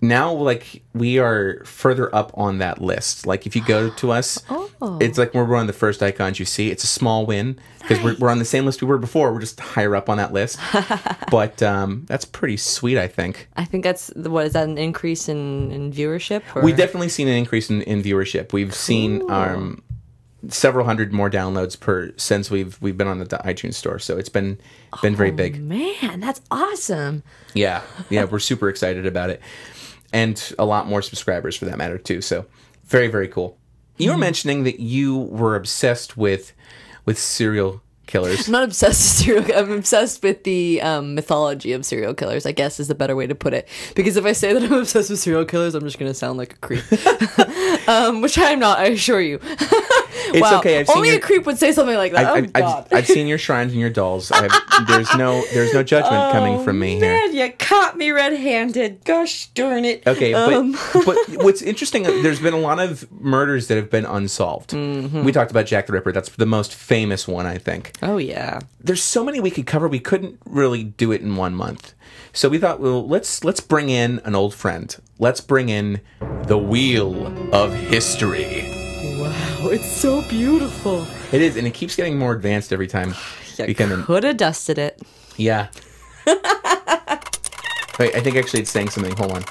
now 0.00 0.32
like 0.32 0.82
we 0.94 1.18
are 1.18 1.64
further 1.64 2.14
up 2.14 2.30
on 2.34 2.58
that 2.58 2.80
list. 2.80 3.26
Like 3.26 3.46
if 3.46 3.56
you 3.56 3.64
go 3.64 3.90
to 3.90 4.12
us 4.12 4.42
Oh. 4.80 4.98
it's 5.00 5.16
like 5.16 5.32
we're 5.32 5.44
one 5.44 5.62
of 5.62 5.66
the 5.66 5.72
first 5.72 6.02
icons 6.02 6.38
you 6.38 6.44
see. 6.44 6.70
It's 6.70 6.84
a 6.84 6.88
small 6.88 7.24
win 7.24 7.58
because 7.80 8.02
we're, 8.02 8.16
we're 8.18 8.28
on 8.28 8.38
the 8.38 8.44
same 8.44 8.66
list 8.66 8.82
we 8.82 8.88
were 8.88 8.98
before. 8.98 9.32
We're 9.32 9.40
just 9.40 9.58
higher 9.58 9.96
up 9.96 10.08
on 10.10 10.18
that 10.18 10.32
list. 10.32 10.58
But 11.30 11.60
um, 11.60 12.04
that's 12.06 12.24
pretty 12.24 12.56
sweet 12.56 12.96
i 12.96 13.08
think. 13.08 13.48
I 13.56 13.64
think 13.64 13.82
that's 13.82 14.12
what 14.14 14.46
is 14.46 14.52
that 14.52 14.68
an 14.68 14.78
increase 14.78 15.28
in, 15.28 15.72
in 15.72 15.92
viewership? 15.92 16.42
Or? 16.54 16.62
we've 16.62 16.76
definitely 16.76 17.08
seen 17.08 17.26
an 17.26 17.34
increase 17.34 17.68
in, 17.68 17.82
in 17.82 18.00
viewership. 18.02 18.52
We've 18.52 18.72
seen 18.74 19.28
um, 19.28 19.82
several 20.48 20.84
hundred 20.86 21.12
more 21.12 21.30
downloads 21.30 21.78
per 21.78 22.12
since 22.16 22.50
we've 22.50 22.80
we've 22.80 22.96
been 22.96 23.08
on 23.08 23.18
the 23.18 23.26
itunes 23.26 23.74
store. 23.74 23.98
So 23.98 24.16
it's 24.16 24.28
been 24.28 24.58
been 25.02 25.16
very 25.16 25.30
big. 25.30 25.60
Man, 25.60 26.20
that's 26.20 26.40
awesome. 26.50 27.22
Yeah, 27.54 27.82
yeah, 28.10 28.24
we're 28.24 28.38
super 28.38 28.68
excited 28.68 29.06
about 29.06 29.30
it, 29.30 29.40
and 30.16 30.54
a 30.58 30.64
lot 30.64 30.86
more 30.86 31.02
subscribers 31.02 31.56
for 31.56 31.66
that 31.66 31.76
matter 31.76 31.98
too. 31.98 32.22
So, 32.22 32.46
very 32.86 33.08
very 33.08 33.28
cool. 33.28 33.58
You 33.98 34.12
were 34.12 34.18
mentioning 34.18 34.64
that 34.64 34.80
you 34.80 35.18
were 35.18 35.56
obsessed 35.56 36.16
with 36.16 36.54
with 37.04 37.18
serial 37.18 37.82
killers. 38.06 38.46
I'm 38.46 38.52
not 38.52 38.64
obsessed 38.64 39.26
with 39.26 39.44
serial. 39.44 39.58
I'm 39.58 39.72
obsessed 39.72 40.22
with 40.22 40.44
the 40.44 40.80
um, 40.80 41.14
mythology 41.14 41.72
of 41.72 41.84
serial 41.84 42.14
killers. 42.14 42.46
I 42.46 42.52
guess 42.52 42.80
is 42.80 42.88
the 42.88 42.94
better 42.94 43.14
way 43.14 43.26
to 43.26 43.34
put 43.34 43.52
it. 43.52 43.68
Because 43.94 44.16
if 44.16 44.24
I 44.24 44.32
say 44.32 44.54
that 44.54 44.62
I'm 44.62 44.72
obsessed 44.84 45.10
with 45.10 45.18
serial 45.18 45.44
killers, 45.44 45.74
I'm 45.74 45.82
just 45.82 45.98
going 45.98 46.10
to 46.10 46.14
sound 46.14 46.38
like 46.38 46.54
a 46.54 46.56
creep. 46.56 46.84
um, 47.88 48.22
which 48.22 48.38
I'm 48.38 48.58
not. 48.58 48.78
I 48.78 48.86
assure 48.86 49.20
you. 49.20 49.38
It's 50.28 50.40
wow. 50.40 50.58
okay. 50.58 50.80
I've 50.80 50.88
seen 50.88 50.96
Only 50.98 51.08
your, 51.10 51.18
a 51.18 51.20
creep 51.20 51.46
would 51.46 51.58
say 51.58 51.72
something 51.72 51.96
like 51.96 52.12
that. 52.12 52.26
I, 52.26 52.30
oh 52.30 52.34
I, 52.34 52.60
God. 52.60 52.86
I've, 52.90 52.98
I've 52.98 53.06
seen 53.06 53.26
your 53.26 53.38
shrines 53.38 53.72
and 53.72 53.80
your 53.80 53.90
dolls. 53.90 54.30
I 54.32 54.42
have, 54.48 54.86
there's 54.88 55.14
no 55.16 55.42
there's 55.52 55.72
no 55.72 55.82
judgment 55.82 56.32
coming 56.32 56.62
from 56.64 56.78
me 56.78 56.96
here. 56.98 57.18
Oh, 57.22 57.26
you 57.26 57.52
caught 57.58 57.96
me 57.96 58.10
red-handed. 58.10 59.04
Gosh 59.04 59.46
darn 59.48 59.84
it. 59.84 60.06
Okay, 60.06 60.34
Um, 60.34 60.72
but 60.92 61.04
but 61.04 61.16
what's 61.44 61.62
interesting? 61.62 62.06
uh, 62.06 62.10
There's 62.22 62.40
been 62.40 62.54
a 62.54 62.58
lot 62.58 62.78
of 62.78 63.10
murders 63.12 63.68
that 63.68 63.76
have 63.76 63.90
been 63.90 64.06
unsolved. 64.06 64.70
Mm-hmm. 64.70 65.24
We 65.24 65.32
talked 65.32 65.50
about 65.50 65.66
Jack 65.66 65.86
the 65.86 65.92
Ripper. 65.92 66.12
That's 66.12 66.30
the 66.30 66.46
most 66.46 66.74
famous 66.74 67.26
one, 67.28 67.46
I 67.46 67.58
think. 67.58 67.92
oh 68.02 68.18
yeah. 68.18 68.60
there's 68.80 69.02
so 69.02 69.24
many 69.24 69.40
we 69.40 69.50
could 69.50 69.66
cover. 69.66 69.88
We 69.88 70.00
couldn't 70.00 70.38
really 70.44 70.84
do 70.84 71.12
it 71.12 71.20
in 71.22 71.36
one 71.36 71.54
month. 71.54 71.94
So 72.32 72.48
we 72.50 72.58
thought, 72.58 72.80
well, 72.80 73.06
let's 73.06 73.44
let's 73.44 73.60
bring 73.60 73.88
in 73.88 74.20
an 74.24 74.34
old 74.34 74.54
friend. 74.54 74.94
Let's 75.18 75.40
bring 75.40 75.68
in 75.70 76.00
the 76.46 76.58
Wheel 76.58 77.26
of 77.54 77.72
History. 77.72 78.75
It's 79.68 79.86
so 79.90 80.22
beautiful. 80.22 81.06
It 81.32 81.42
is, 81.42 81.56
and 81.56 81.66
it 81.66 81.74
keeps 81.74 81.96
getting 81.96 82.18
more 82.18 82.32
advanced 82.32 82.72
every 82.72 82.86
time. 82.86 83.14
You 83.58 83.74
could 83.74 84.24
have 84.24 84.36
dusted 84.36 84.78
it. 84.78 85.00
Yeah. 85.36 85.68
Wait, 86.26 88.14
I 88.14 88.20
think 88.20 88.36
actually 88.36 88.60
it's 88.60 88.70
saying 88.70 88.90
something. 88.90 89.16
Hold 89.16 89.32
on. 89.32 89.42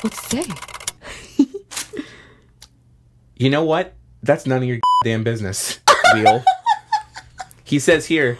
What's 0.00 0.32
it 0.32 0.44
say? 0.44 1.44
You 3.36 3.50
know 3.50 3.62
what? 3.64 3.94
That's 4.24 4.46
none 4.46 4.58
of 4.58 4.64
your 4.68 4.80
damn 5.04 5.22
business, 5.22 5.78
Wheel. 6.14 6.42
he 7.62 7.78
says 7.78 8.04
here, 8.04 8.36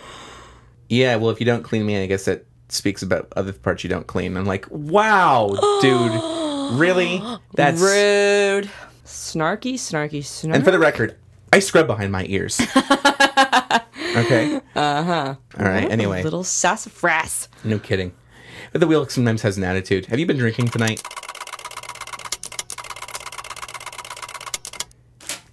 yeah, 0.88 1.14
well, 1.14 1.30
if 1.30 1.38
you 1.38 1.46
don't 1.46 1.62
clean 1.62 1.87
me, 1.87 2.02
I 2.02 2.06
guess 2.06 2.25
that 2.25 2.46
speaks 2.68 3.00
about 3.04 3.32
other 3.37 3.52
parts 3.52 3.84
you 3.84 3.90
don't 3.90 4.08
clean. 4.08 4.37
I'm 4.37 4.44
like, 4.44 4.66
wow, 4.70 5.54
dude. 5.80 6.20
Really? 6.78 7.22
That's. 7.54 7.80
Rude. 7.80 8.68
Snarky, 9.08 9.74
snarky, 9.74 10.20
snarky. 10.20 10.54
And 10.54 10.64
for 10.64 10.70
the 10.70 10.78
record, 10.78 11.16
I 11.50 11.60
scrub 11.60 11.86
behind 11.86 12.12
my 12.12 12.26
ears. 12.28 12.60
okay? 12.76 14.60
Uh 14.74 15.02
huh. 15.02 15.34
All 15.58 15.64
right, 15.64 15.90
anyway. 15.90 16.22
Little 16.22 16.44
sassafras. 16.44 17.48
No 17.64 17.78
kidding. 17.78 18.12
But 18.70 18.82
the 18.82 18.86
wheel 18.86 19.08
sometimes 19.08 19.40
has 19.42 19.56
an 19.56 19.64
attitude. 19.64 20.06
Have 20.06 20.18
you 20.18 20.26
been 20.26 20.36
drinking 20.36 20.68
tonight? 20.68 21.02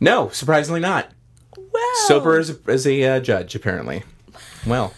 No, 0.01 0.27
surprisingly 0.29 0.81
not. 0.81 1.09
Wow. 1.57 1.81
Sober 2.07 2.37
as 2.37 2.49
a, 2.49 2.57
as 2.67 2.85
a 2.85 3.03
uh, 3.05 3.19
judge, 3.21 3.55
apparently. 3.55 4.03
Well, 4.67 4.93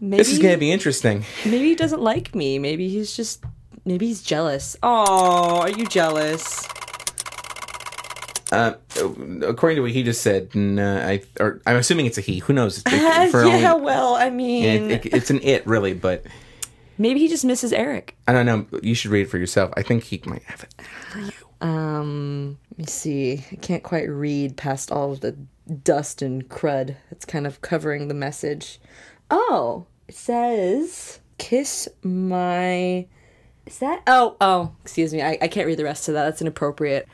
Maybe, 0.00 0.16
this 0.16 0.32
is 0.32 0.38
going 0.38 0.54
to 0.54 0.58
be 0.58 0.72
interesting. 0.72 1.24
maybe 1.44 1.66
he 1.66 1.74
doesn't 1.74 2.00
like 2.00 2.34
me. 2.34 2.58
Maybe 2.58 2.88
he's 2.88 3.14
just. 3.14 3.44
Maybe 3.88 4.06
he's 4.08 4.20
jealous. 4.22 4.76
Oh, 4.82 5.60
are 5.62 5.70
you 5.70 5.86
jealous? 5.86 6.68
Uh, 8.52 8.74
according 9.46 9.76
to 9.76 9.80
what 9.82 9.90
he 9.92 10.02
just 10.02 10.20
said, 10.20 10.54
nah, 10.54 10.98
I 11.06 11.22
or 11.40 11.62
I'm 11.66 11.76
assuming 11.76 12.04
it's 12.04 12.18
a 12.18 12.20
he. 12.20 12.40
Who 12.40 12.52
knows? 12.52 12.78
It- 12.78 12.84
yeah, 12.92 13.30
only- 13.72 13.84
well, 13.84 14.14
I 14.14 14.28
mean, 14.28 14.90
it- 14.90 15.06
it- 15.06 15.14
it's 15.14 15.30
an 15.30 15.40
it, 15.42 15.66
really, 15.66 15.94
but 15.94 16.24
maybe 16.98 17.18
he 17.18 17.28
just 17.28 17.46
misses 17.46 17.72
Eric. 17.72 18.14
I 18.28 18.32
don't 18.34 18.44
know. 18.44 18.66
You 18.82 18.94
should 18.94 19.10
read 19.10 19.22
it 19.22 19.30
for 19.30 19.38
yourself. 19.38 19.72
I 19.76 19.82
think 19.82 20.04
he 20.04 20.20
might 20.26 20.42
have 20.44 20.64
it. 20.64 21.34
Um, 21.62 22.58
let 22.72 22.78
me 22.78 22.84
see. 22.86 23.44
I 23.50 23.56
can't 23.56 23.82
quite 23.82 24.08
read 24.08 24.56
past 24.58 24.92
all 24.92 25.12
of 25.12 25.20
the 25.20 25.32
dust 25.82 26.20
and 26.20 26.46
crud 26.50 26.94
that's 27.10 27.24
kind 27.24 27.46
of 27.46 27.62
covering 27.62 28.08
the 28.08 28.14
message. 28.14 28.80
Oh, 29.30 29.86
it 30.08 30.14
says, 30.14 31.20
"Kiss 31.38 31.88
my." 32.02 33.06
Is 33.68 33.78
that? 33.80 34.02
Oh, 34.06 34.34
oh, 34.40 34.72
excuse 34.82 35.12
me. 35.12 35.20
I, 35.20 35.36
I 35.42 35.48
can't 35.48 35.66
read 35.66 35.78
the 35.78 35.84
rest 35.84 36.08
of 36.08 36.14
that. 36.14 36.24
That's 36.24 36.40
inappropriate. 36.40 37.06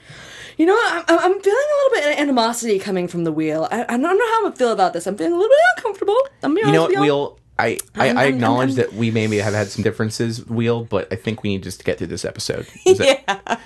You 0.56 0.66
know 0.66 0.74
what? 0.74 1.04
I'm, 1.10 1.18
I'm 1.18 1.40
feeling 1.40 1.58
a 1.58 1.76
little 1.84 1.90
bit 2.10 2.12
of 2.14 2.18
animosity 2.20 2.78
coming 2.78 3.08
from 3.08 3.24
the 3.24 3.32
wheel. 3.32 3.66
I, 3.72 3.82
I 3.82 3.86
don't 3.96 4.02
know 4.02 4.08
how 4.10 4.36
I'm 4.38 4.42
gonna 4.44 4.56
feel 4.56 4.70
about 4.70 4.92
this. 4.92 5.06
I'm 5.08 5.16
feeling 5.16 5.32
a 5.32 5.36
little 5.36 5.50
bit 5.50 5.58
uncomfortable. 5.76 6.16
I'm 6.44 6.54
be 6.54 6.60
You 6.60 6.70
know 6.70 6.82
what, 6.82 6.96
Wheel? 6.98 7.38
I, 7.58 7.78
I, 7.96 8.10
I 8.10 8.24
acknowledge 8.26 8.70
I'm- 8.70 8.76
that 8.76 8.92
we 8.94 9.10
maybe 9.10 9.38
have 9.38 9.52
had 9.54 9.66
some 9.68 9.82
differences, 9.82 10.46
Wheel, 10.46 10.84
but 10.84 11.12
I 11.12 11.16
think 11.16 11.42
we 11.42 11.50
need 11.50 11.64
just 11.64 11.80
to 11.80 11.84
get 11.84 11.98
through 11.98 12.06
this 12.08 12.24
episode. 12.24 12.68
Is 12.86 12.98
that- 12.98 13.60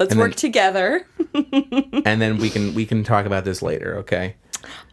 Let's 0.00 0.12
and 0.12 0.20
work 0.20 0.30
then- 0.32 0.36
together. 0.36 1.06
and 1.34 2.20
then 2.20 2.38
we 2.38 2.50
can 2.50 2.74
we 2.74 2.86
can 2.86 3.04
talk 3.04 3.24
about 3.24 3.44
this 3.44 3.62
later, 3.62 3.98
okay? 3.98 4.34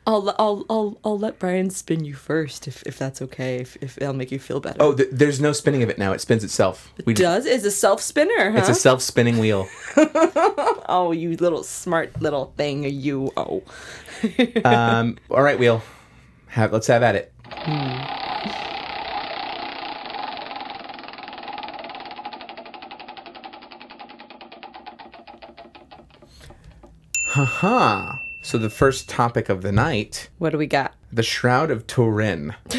I'll, 0.10 0.36
I'll, 0.39 0.66
I'll, 0.72 0.98
I'll 1.06 1.20
let 1.20 1.38
Bryan 1.38 1.70
spin 1.70 2.04
you 2.04 2.16
first 2.16 2.68
if, 2.68 2.82
if 2.88 2.98
that's 2.98 3.22
okay. 3.22 3.58
If, 3.58 3.78
if 3.80 3.96
it'll 4.00 4.16
make 4.16 4.32
you 4.32 4.39
feel 4.39 4.60
better. 4.60 4.78
Oh, 4.80 4.96
th- 4.96 5.10
there's 5.12 5.39
no 5.39 5.51
spinning 5.54 5.84
of 5.84 5.89
it 5.92 6.00
now. 6.00 6.13
It 6.13 6.20
spins 6.20 6.44
itself. 6.44 6.92
Just, 7.06 7.18
does 7.18 7.46
It's 7.46 7.63
a 7.63 7.70
self 7.70 8.01
spinner, 8.01 8.50
huh? 8.50 8.58
it's 8.58 8.70
a 8.70 8.74
self-spinning 8.74 9.38
wheel. 9.38 9.68
oh, 10.89 11.12
you 11.16 11.38
little 11.38 11.62
smart 11.62 12.20
little 12.20 12.54
thing, 12.58 12.86
you. 12.86 13.32
Oh, 13.38 13.62
Um, 14.66 15.20
all 15.30 15.44
right, 15.44 15.60
wheel. 15.60 15.84
Have 16.48 16.74
let's 16.74 16.88
have 16.88 17.04
at 17.04 17.16
it. 17.16 17.32
Haha. 27.28 28.28
So 28.41 28.58
the 28.58 28.69
first 28.69 29.10
topic 29.10 29.50
of 29.50 29.62
the 29.62 29.72
night, 29.72 30.29
what 30.38 30.51
do 30.51 30.58
we 30.58 30.67
got? 30.67 30.93
the 31.12 31.24
Shroud 31.24 31.72
of 31.72 31.88
Turin. 31.88 32.53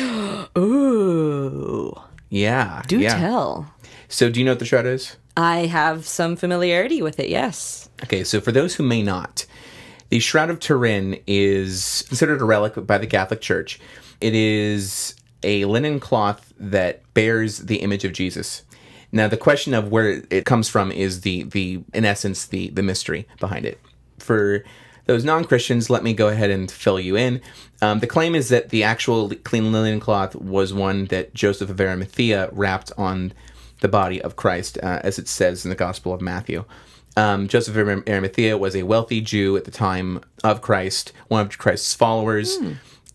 Ooh, 0.56 1.94
Yeah. 2.28 2.82
do 2.86 2.98
yeah. 3.00 3.18
tell. 3.18 3.74
So 4.08 4.30
do 4.30 4.38
you 4.40 4.46
know 4.46 4.52
what 4.52 4.60
the 4.60 4.64
Shroud 4.64 4.86
is? 4.86 5.16
I 5.36 5.66
have 5.66 6.06
some 6.06 6.36
familiarity 6.36 7.02
with 7.02 7.18
it. 7.18 7.28
Yes. 7.28 7.88
Okay, 8.04 8.22
so 8.24 8.40
for 8.40 8.52
those 8.52 8.76
who 8.76 8.82
may 8.84 9.02
not, 9.02 9.46
the 10.10 10.20
Shroud 10.20 10.48
of 10.50 10.60
Turin 10.60 11.18
is 11.26 12.04
considered 12.08 12.40
a 12.40 12.44
relic 12.44 12.74
by 12.86 12.98
the 12.98 13.06
Catholic 13.06 13.40
Church. 13.40 13.80
It 14.20 14.34
is 14.34 15.14
a 15.42 15.64
linen 15.64 15.98
cloth 16.00 16.52
that 16.58 17.02
bears 17.14 17.58
the 17.58 17.76
image 17.76 18.04
of 18.04 18.12
Jesus. 18.12 18.62
Now, 19.12 19.26
the 19.26 19.36
question 19.36 19.74
of 19.74 19.90
where 19.90 20.22
it 20.30 20.44
comes 20.46 20.68
from 20.68 20.92
is 20.92 21.22
the, 21.22 21.42
the 21.44 21.82
in 21.92 22.04
essence, 22.04 22.46
the, 22.46 22.70
the 22.70 22.82
mystery 22.82 23.26
behind 23.40 23.66
it. 23.66 23.80
For 24.18 24.62
those 25.06 25.24
non 25.24 25.44
Christians, 25.44 25.90
let 25.90 26.02
me 26.02 26.14
go 26.14 26.28
ahead 26.28 26.50
and 26.50 26.70
fill 26.70 27.00
you 27.00 27.16
in. 27.16 27.40
Um, 27.82 28.00
the 28.00 28.06
claim 28.06 28.34
is 28.34 28.48
that 28.50 28.68
the 28.68 28.82
actual 28.82 29.30
clean 29.44 29.72
linen 29.72 30.00
cloth 30.00 30.34
was 30.36 30.74
one 30.74 31.06
that 31.06 31.34
Joseph 31.34 31.70
of 31.70 31.80
Arimathea 31.80 32.50
wrapped 32.52 32.92
on 32.98 33.32
the 33.80 33.88
body 33.88 34.20
of 34.20 34.36
Christ, 34.36 34.78
uh, 34.82 35.00
as 35.02 35.18
it 35.18 35.28
says 35.28 35.64
in 35.64 35.70
the 35.70 35.76
Gospel 35.76 36.12
of 36.12 36.20
Matthew. 36.20 36.64
Um, 37.16 37.48
Joseph 37.48 37.76
of 37.76 38.08
Arimathea 38.08 38.56
was 38.56 38.76
a 38.76 38.84
wealthy 38.84 39.20
Jew 39.20 39.56
at 39.56 39.64
the 39.64 39.70
time 39.70 40.20
of 40.44 40.60
Christ, 40.60 41.12
one 41.28 41.46
of 41.46 41.58
Christ's 41.58 41.94
followers, 41.94 42.56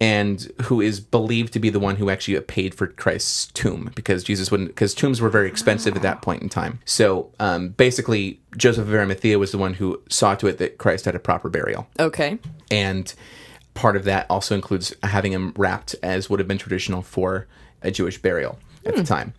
and 0.02 0.52
who 0.64 0.82
is 0.82 1.00
believed 1.00 1.54
to 1.54 1.60
be 1.60 1.70
the 1.70 1.80
one 1.80 1.96
who 1.96 2.10
actually 2.10 2.40
paid 2.42 2.76
for 2.76 2.88
Christ's 2.88 3.48
tomb 3.54 3.92
because 3.96 4.24
Jesus 4.24 4.52
wouldn't, 4.52 4.70
because 4.70 4.94
tombs 4.94 5.22
were 5.22 5.30
very 5.30 5.48
expensive 5.48 5.96
at 5.96 6.02
that 6.02 6.22
point 6.22 6.42
in 6.44 6.50
time. 6.50 6.80
So 6.86 7.32
um, 7.40 7.70
basically, 7.70 8.40
Joseph 8.58 8.88
of 8.88 8.94
Arimathea 8.94 9.40
was 9.40 9.52
the 9.52 9.58
one 9.58 9.76
who 9.76 10.02
saw 10.10 10.36
to 10.36 10.48
it 10.48 10.58
that 10.58 10.78
Christ 10.78 11.06
had 11.06 11.16
a 11.16 11.20
proper 11.20 11.50
burial 11.50 11.88
Okay. 12.00 12.38
and 12.70 13.14
part 13.74 13.96
of 13.98 14.04
that 14.06 14.26
also 14.30 14.56
includes 14.56 14.94
having 15.04 15.34
him 15.34 15.54
wrapped 15.58 15.96
as 16.02 16.30
would 16.30 16.40
have 16.40 16.48
been 16.48 16.58
traditional 16.58 17.02
for 17.02 17.46
a 17.82 17.92
Jewish 17.92 18.22
burial 18.22 18.58
at 18.86 18.96
the 18.96 19.04
time. 19.04 19.34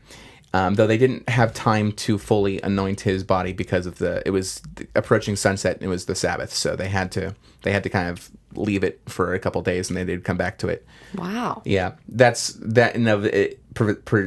Um, 0.53 0.75
though 0.75 0.87
they 0.87 0.97
didn't 0.99 1.29
have 1.29 1.53
time 1.53 1.93
to 1.93 2.17
fully 2.19 2.61
anoint 2.63 3.01
his 3.03 3.25
body 3.25 3.53
because 3.53 3.85
of 3.85 3.99
the 3.99 4.23
it 4.27 4.31
was 4.31 4.63
approaching 4.95 5.37
sunset 5.37 5.77
and 5.77 5.85
it 5.85 5.89
was 5.89 6.07
the 6.07 6.15
Sabbath, 6.15 6.53
so 6.53 6.77
they 6.77 6.89
had 6.89 7.13
to 7.13 7.35
they 7.63 7.73
had 7.73 7.83
to 7.83 7.91
kind 7.91 8.09
of 8.09 8.31
leave 8.57 8.85
it 8.85 9.01
for 9.07 9.35
a 9.35 9.39
couple 9.39 9.63
days 9.63 9.89
and 9.89 9.97
then 9.97 10.07
they'd 10.07 10.25
come 10.25 10.37
back 10.37 10.59
to 10.59 10.69
it. 10.69 10.87
Wow. 11.15 11.63
Yeah, 11.65 11.93
that's 12.09 12.55
that 12.61 12.95
in 12.95 13.07
of 13.09 13.25
it 13.25 13.61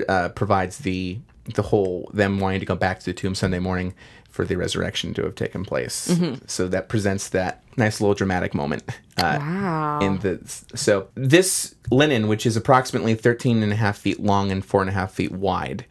uh, 0.08 0.30
provides 0.30 0.80
the 0.80 1.20
the 1.56 1.64
whole 1.64 2.10
them 2.14 2.40
wanting 2.40 2.60
to 2.60 2.66
go 2.66 2.76
back 2.76 3.00
to 3.00 3.06
the 3.06 3.14
tomb 3.14 3.34
Sunday 3.36 3.60
morning 3.60 3.94
for 4.30 4.46
the 4.46 4.56
resurrection 4.56 5.14
to 5.16 5.24
have 5.24 5.34
taken 5.36 5.66
place. 5.66 6.16
So 6.46 6.68
that 6.68 6.88
presents 6.88 7.30
that 7.30 7.64
nice 7.78 8.00
little 8.00 8.14
dramatic 8.14 8.54
moment. 8.54 8.84
Uh, 9.18 9.38
Wow. 9.40 10.00
In 10.02 10.20
the 10.20 10.40
so 10.76 11.08
this 11.16 11.76
linen, 11.92 12.28
which 12.28 12.46
is 12.46 12.56
approximately 12.56 13.16
13 13.16 13.64
and 13.64 13.74
a 13.74 13.76
half 13.76 13.98
feet 13.98 14.20
long 14.20 14.52
and 14.52 14.64
four 14.64 14.82
and 14.82 14.90
a 14.90 14.94
half 14.94 15.12
feet 15.12 15.32
wide, 15.32 15.86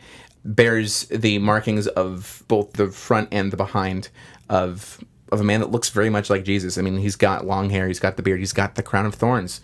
bears 0.44 1.04
the 1.10 1.38
markings 1.40 1.86
of 1.88 2.42
both 2.48 2.74
the 2.74 2.86
front 2.88 3.28
and 3.32 3.52
the 3.52 3.56
behind 3.56 4.08
of 4.48 5.02
of 5.30 5.40
a 5.40 5.44
man 5.44 5.60
that 5.60 5.70
looks 5.70 5.90
very 5.90 6.10
much 6.10 6.30
like 6.30 6.44
Jesus. 6.44 6.78
I 6.78 6.82
mean, 6.82 6.98
he's 6.98 7.16
got 7.16 7.46
long 7.46 7.70
hair, 7.70 7.88
he's 7.88 8.00
got 8.00 8.16
the 8.16 8.22
beard, 8.22 8.40
he's 8.40 8.52
got 8.52 8.74
the 8.74 8.82
crown 8.82 9.06
of 9.06 9.14
thorns 9.14 9.60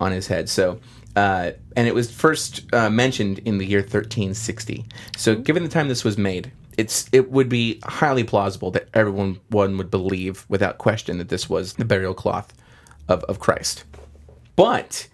on 0.00 0.12
his 0.12 0.26
head. 0.26 0.48
So, 0.48 0.80
uh, 1.16 1.52
and 1.76 1.86
it 1.86 1.94
was 1.94 2.10
first 2.10 2.62
uh, 2.74 2.90
mentioned 2.90 3.38
in 3.40 3.58
the 3.58 3.66
year 3.66 3.80
1360. 3.80 4.84
So, 5.16 5.36
given 5.36 5.62
the 5.62 5.68
time 5.68 5.88
this 5.88 6.04
was 6.04 6.18
made, 6.18 6.50
it's 6.76 7.08
it 7.12 7.30
would 7.30 7.48
be 7.48 7.80
highly 7.84 8.24
plausible 8.24 8.70
that 8.72 8.88
everyone 8.94 9.40
one 9.48 9.76
would 9.78 9.90
believe 9.90 10.44
without 10.48 10.78
question 10.78 11.18
that 11.18 11.28
this 11.28 11.48
was 11.48 11.74
the 11.74 11.84
burial 11.84 12.14
cloth 12.14 12.52
of, 13.08 13.22
of 13.24 13.38
Christ. 13.38 13.84
But 14.56 15.08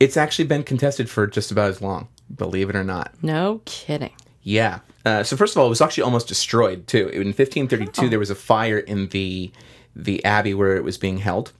it's 0.00 0.16
actually 0.16 0.46
been 0.46 0.62
contested 0.62 1.10
for 1.10 1.26
just 1.26 1.50
about 1.50 1.70
as 1.70 1.82
long, 1.82 2.08
believe 2.34 2.70
it 2.70 2.76
or 2.76 2.84
not. 2.84 3.12
No 3.22 3.62
kidding. 3.64 4.12
Yeah. 4.48 4.78
Uh, 5.04 5.22
so 5.22 5.36
first 5.36 5.54
of 5.54 5.60
all, 5.60 5.66
it 5.66 5.68
was 5.68 5.82
actually 5.82 6.04
almost 6.04 6.26
destroyed 6.26 6.86
too. 6.86 7.08
In 7.08 7.28
1532, 7.28 8.08
there 8.08 8.18
was 8.18 8.30
a 8.30 8.34
fire 8.34 8.78
in 8.78 9.08
the 9.08 9.50
the 9.94 10.24
abbey 10.24 10.54
where 10.54 10.76
it 10.76 10.84
was 10.84 10.96
being 10.96 11.18
held, 11.18 11.52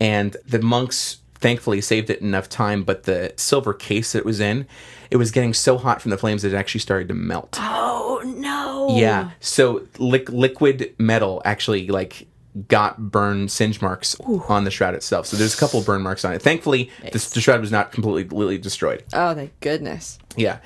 and 0.00 0.36
the 0.46 0.60
monks 0.60 1.18
thankfully 1.34 1.80
saved 1.80 2.08
it 2.08 2.20
enough 2.20 2.48
time. 2.48 2.84
But 2.84 3.02
the 3.02 3.32
silver 3.36 3.74
case 3.74 4.12
that 4.12 4.18
it 4.20 4.24
was 4.24 4.38
in, 4.38 4.66
it 5.10 5.16
was 5.16 5.32
getting 5.32 5.54
so 5.54 5.76
hot 5.76 6.00
from 6.00 6.10
the 6.12 6.18
flames 6.18 6.42
that 6.42 6.52
it 6.52 6.56
actually 6.56 6.80
started 6.80 7.08
to 7.08 7.14
melt. 7.14 7.56
Oh 7.60 8.22
no. 8.24 8.96
Yeah. 8.96 9.30
So 9.40 9.86
li- 9.98 10.24
liquid 10.28 10.94
metal 10.98 11.42
actually 11.44 11.88
like 11.88 12.28
got 12.68 13.10
burn 13.10 13.48
singe 13.48 13.82
marks 13.82 14.18
on 14.48 14.64
the 14.64 14.70
shroud 14.70 14.94
itself. 14.94 15.26
So 15.26 15.36
there's 15.36 15.54
a 15.54 15.58
couple 15.58 15.82
burn 15.82 16.02
marks 16.02 16.24
on 16.24 16.32
it. 16.32 16.40
Thankfully, 16.40 16.90
this, 17.12 17.30
the 17.30 17.40
shroud 17.40 17.60
was 17.60 17.70
not 17.72 17.92
completely 17.92 18.56
destroyed. 18.58 19.02
Oh 19.12 19.34
thank 19.34 19.58
goodness. 19.60 20.18
Yeah. 20.36 20.58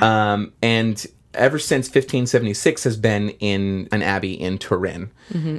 Um, 0.00 0.52
and 0.62 1.04
ever 1.34 1.58
since 1.58 1.86
1576 1.86 2.84
has 2.84 2.96
been 2.96 3.30
in 3.40 3.88
an 3.92 4.02
abbey 4.02 4.32
in 4.34 4.58
Turin. 4.58 5.10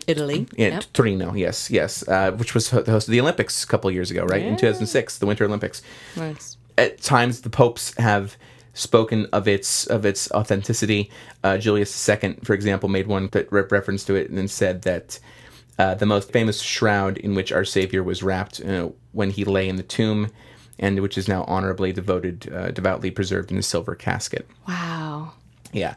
Italy. 0.07 0.47
In 0.57 0.73
Yep. 0.73 0.83
Torino, 0.93 1.33
yes, 1.33 1.69
yes, 1.69 2.07
uh, 2.07 2.31
which 2.31 2.53
was 2.53 2.69
the 2.69 2.83
host 2.91 3.07
of 3.07 3.11
the 3.11 3.19
Olympics 3.21 3.63
a 3.63 3.67
couple 3.67 3.89
years 3.91 4.11
ago, 4.11 4.23
right? 4.25 4.41
In 4.41 4.55
2006, 4.57 5.17
the 5.17 5.25
Winter 5.25 5.45
Olympics. 5.45 5.81
Nice. 6.15 6.57
at 6.77 7.01
times 7.01 7.41
the 7.41 7.49
popes 7.49 7.93
have 7.97 8.35
spoken 8.73 9.25
of 9.31 9.47
its 9.47 9.85
of 9.87 10.05
its 10.05 10.29
authenticity. 10.31 11.09
Uh, 11.43 11.57
Julius 11.57 12.09
II, 12.09 12.35
for 12.43 12.53
example, 12.53 12.89
made 12.89 13.07
one 13.07 13.29
that 13.31 13.49
re- 13.51 13.63
reference 13.71 14.03
to 14.05 14.15
it 14.15 14.27
and 14.29 14.37
then 14.37 14.49
said 14.49 14.81
that 14.81 15.17
uh, 15.79 15.93
the 15.95 16.05
most 16.05 16.31
famous 16.31 16.61
shroud 16.61 17.17
in 17.17 17.35
which 17.35 17.51
our 17.53 17.63
Savior 17.65 18.03
was 18.03 18.21
wrapped 18.23 18.59
uh, 18.61 18.89
when 19.13 19.29
he 19.29 19.45
lay 19.45 19.69
in 19.69 19.77
the 19.77 19.83
tomb, 19.83 20.29
and 20.79 20.99
which 20.99 21.17
is 21.17 21.27
now 21.29 21.43
honorably 21.45 21.93
devoted, 21.93 22.51
uh, 22.53 22.71
devoutly 22.71 23.11
preserved 23.11 23.51
in 23.51 23.57
a 23.57 23.61
silver 23.63 23.95
casket. 23.95 24.45
Wow. 24.67 25.31
Yeah. 25.75 25.95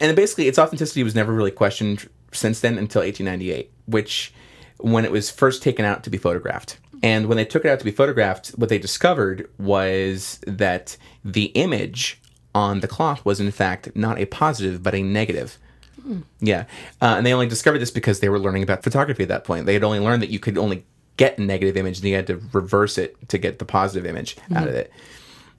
And 0.00 0.14
basically, 0.16 0.48
its 0.48 0.58
authenticity 0.58 1.02
was 1.02 1.14
never 1.14 1.32
really 1.32 1.50
questioned 1.50 2.08
since 2.32 2.60
then 2.60 2.78
until 2.78 3.02
1898, 3.02 3.70
which 3.86 4.32
when 4.78 5.04
it 5.04 5.10
was 5.10 5.30
first 5.30 5.62
taken 5.62 5.84
out 5.84 6.04
to 6.04 6.10
be 6.10 6.18
photographed. 6.18 6.78
And 7.02 7.26
when 7.26 7.36
they 7.36 7.44
took 7.44 7.64
it 7.64 7.68
out 7.68 7.78
to 7.78 7.84
be 7.84 7.90
photographed, 7.90 8.48
what 8.50 8.68
they 8.68 8.78
discovered 8.78 9.48
was 9.58 10.40
that 10.46 10.96
the 11.24 11.46
image 11.46 12.20
on 12.54 12.80
the 12.80 12.88
cloth 12.88 13.24
was, 13.24 13.40
in 13.40 13.50
fact, 13.50 13.94
not 13.94 14.18
a 14.18 14.26
positive, 14.26 14.82
but 14.82 14.94
a 14.94 15.02
negative. 15.02 15.58
Yeah. 16.40 16.64
Uh, 17.00 17.14
and 17.16 17.26
they 17.26 17.32
only 17.32 17.48
discovered 17.48 17.78
this 17.78 17.90
because 17.90 18.20
they 18.20 18.28
were 18.28 18.38
learning 18.38 18.62
about 18.62 18.82
photography 18.82 19.22
at 19.22 19.28
that 19.28 19.44
point. 19.44 19.66
They 19.66 19.74
had 19.74 19.84
only 19.84 20.00
learned 20.00 20.22
that 20.22 20.30
you 20.30 20.38
could 20.38 20.58
only 20.58 20.84
get 21.16 21.38
a 21.38 21.42
negative 21.42 21.76
image 21.76 21.98
and 21.98 22.06
you 22.06 22.14
had 22.14 22.26
to 22.28 22.40
reverse 22.52 22.98
it 22.98 23.28
to 23.28 23.38
get 23.38 23.58
the 23.58 23.64
positive 23.64 24.06
image 24.06 24.36
out 24.54 24.68
of 24.68 24.74
it. 24.74 24.92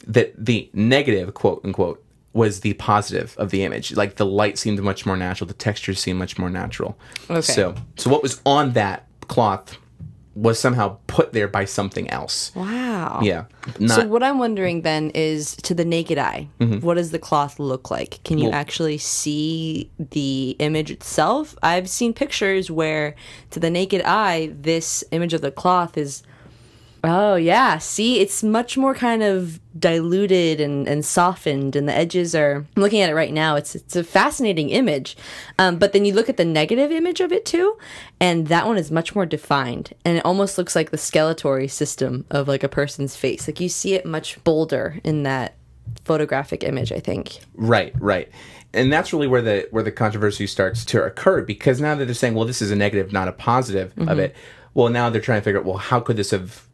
That 0.07 0.33
the 0.37 0.69
negative, 0.73 1.33
quote 1.33 1.61
unquote, 1.63 2.03
was 2.33 2.59
the 2.61 2.73
positive 2.73 3.35
of 3.37 3.49
the 3.49 3.63
image. 3.63 3.95
Like 3.95 4.15
the 4.15 4.25
light 4.25 4.57
seemed 4.57 4.79
much 4.81 5.05
more 5.05 5.17
natural, 5.17 5.47
the 5.47 5.53
textures 5.53 5.99
seemed 5.99 6.19
much 6.19 6.37
more 6.37 6.49
natural. 6.49 6.97
Okay. 7.29 7.41
So, 7.41 7.75
so 7.97 8.09
what 8.09 8.21
was 8.21 8.41
on 8.45 8.73
that 8.73 9.07
cloth 9.27 9.77
was 10.35 10.57
somehow 10.57 10.97
put 11.07 11.33
there 11.33 11.47
by 11.47 11.65
something 11.65 12.09
else. 12.09 12.53
Wow. 12.55 13.19
Yeah. 13.21 13.45
Not, 13.77 14.01
So 14.01 14.07
what 14.07 14.23
I'm 14.23 14.39
wondering 14.39 14.83
then 14.83 15.09
is 15.09 15.55
to 15.57 15.73
the 15.73 15.83
naked 15.83 16.17
eye, 16.17 16.47
mm-hmm. 16.59 16.79
what 16.79 16.95
does 16.95 17.11
the 17.11 17.19
cloth 17.19 17.59
look 17.59 17.91
like? 17.91 18.23
Can 18.23 18.37
you 18.37 18.45
Well- 18.45 18.55
actually 18.55 18.99
see 18.99 19.91
the 19.97 20.55
image 20.59 20.91
itself? 20.91 21.55
I've 21.61 21.89
seen 21.89 22.13
pictures 22.13 22.71
where 22.71 23.15
to 23.49 23.59
the 23.59 23.69
naked 23.69 24.01
eye 24.05 24.51
this 24.53 25.03
image 25.11 25.33
of 25.33 25.41
the 25.41 25.51
cloth 25.51 25.97
is 25.97 26.23
Oh 27.03 27.35
yeah, 27.35 27.77
see 27.77 28.19
it's 28.19 28.43
much 28.43 28.77
more 28.77 28.93
kind 28.93 29.23
of 29.23 29.59
diluted 29.79 30.59
and, 30.59 30.87
and 30.87 31.05
softened 31.05 31.75
and 31.75 31.87
the 31.87 31.95
edges 31.95 32.35
are 32.35 32.65
I'm 32.75 32.81
looking 32.81 33.01
at 33.01 33.09
it 33.09 33.15
right 33.15 33.33
now, 33.33 33.55
it's 33.55 33.75
it's 33.75 33.95
a 33.95 34.03
fascinating 34.03 34.69
image. 34.69 35.15
Um, 35.57 35.77
but 35.77 35.93
then 35.93 36.05
you 36.05 36.13
look 36.13 36.29
at 36.29 36.37
the 36.37 36.45
negative 36.45 36.91
image 36.91 37.21
of 37.21 37.31
it 37.31 37.45
too, 37.45 37.77
and 38.19 38.47
that 38.47 38.65
one 38.65 38.77
is 38.77 38.91
much 38.91 39.15
more 39.15 39.25
defined. 39.25 39.93
And 40.03 40.17
it 40.17 40.25
almost 40.25 40.57
looks 40.57 40.75
like 40.75 40.91
the 40.91 40.97
skeletal 40.97 41.67
system 41.67 42.25
of 42.29 42.47
like 42.47 42.63
a 42.63 42.69
person's 42.69 43.15
face. 43.15 43.47
Like 43.47 43.59
you 43.59 43.69
see 43.69 43.93
it 43.93 44.05
much 44.05 44.43
bolder 44.43 44.99
in 45.03 45.23
that 45.23 45.55
photographic 46.03 46.63
image, 46.63 46.91
I 46.91 46.99
think. 46.99 47.39
Right, 47.55 47.93
right. 47.99 48.29
And 48.73 48.91
that's 48.93 49.13
really 49.13 49.27
where 49.27 49.41
the 49.41 49.67
where 49.71 49.83
the 49.83 49.91
controversy 49.91 50.47
starts 50.47 50.85
to 50.85 51.03
occur 51.03 51.41
because 51.41 51.81
now 51.81 51.95
that 51.95 52.05
they're 52.05 52.13
saying, 52.13 52.35
well, 52.35 52.45
this 52.45 52.61
is 52.61 52.71
a 52.71 52.75
negative, 52.75 53.11
not 53.11 53.27
a 53.27 53.31
positive 53.31 53.93
of 53.97 54.19
it. 54.19 54.35
Well, 54.75 54.89
now 54.89 55.09
they're 55.09 55.21
trying 55.21 55.41
to 55.41 55.43
figure 55.43 55.59
out, 55.59 55.65
well, 55.65 55.77
how 55.77 55.99
could 55.99 56.17
this 56.17 56.31
have 56.31 56.68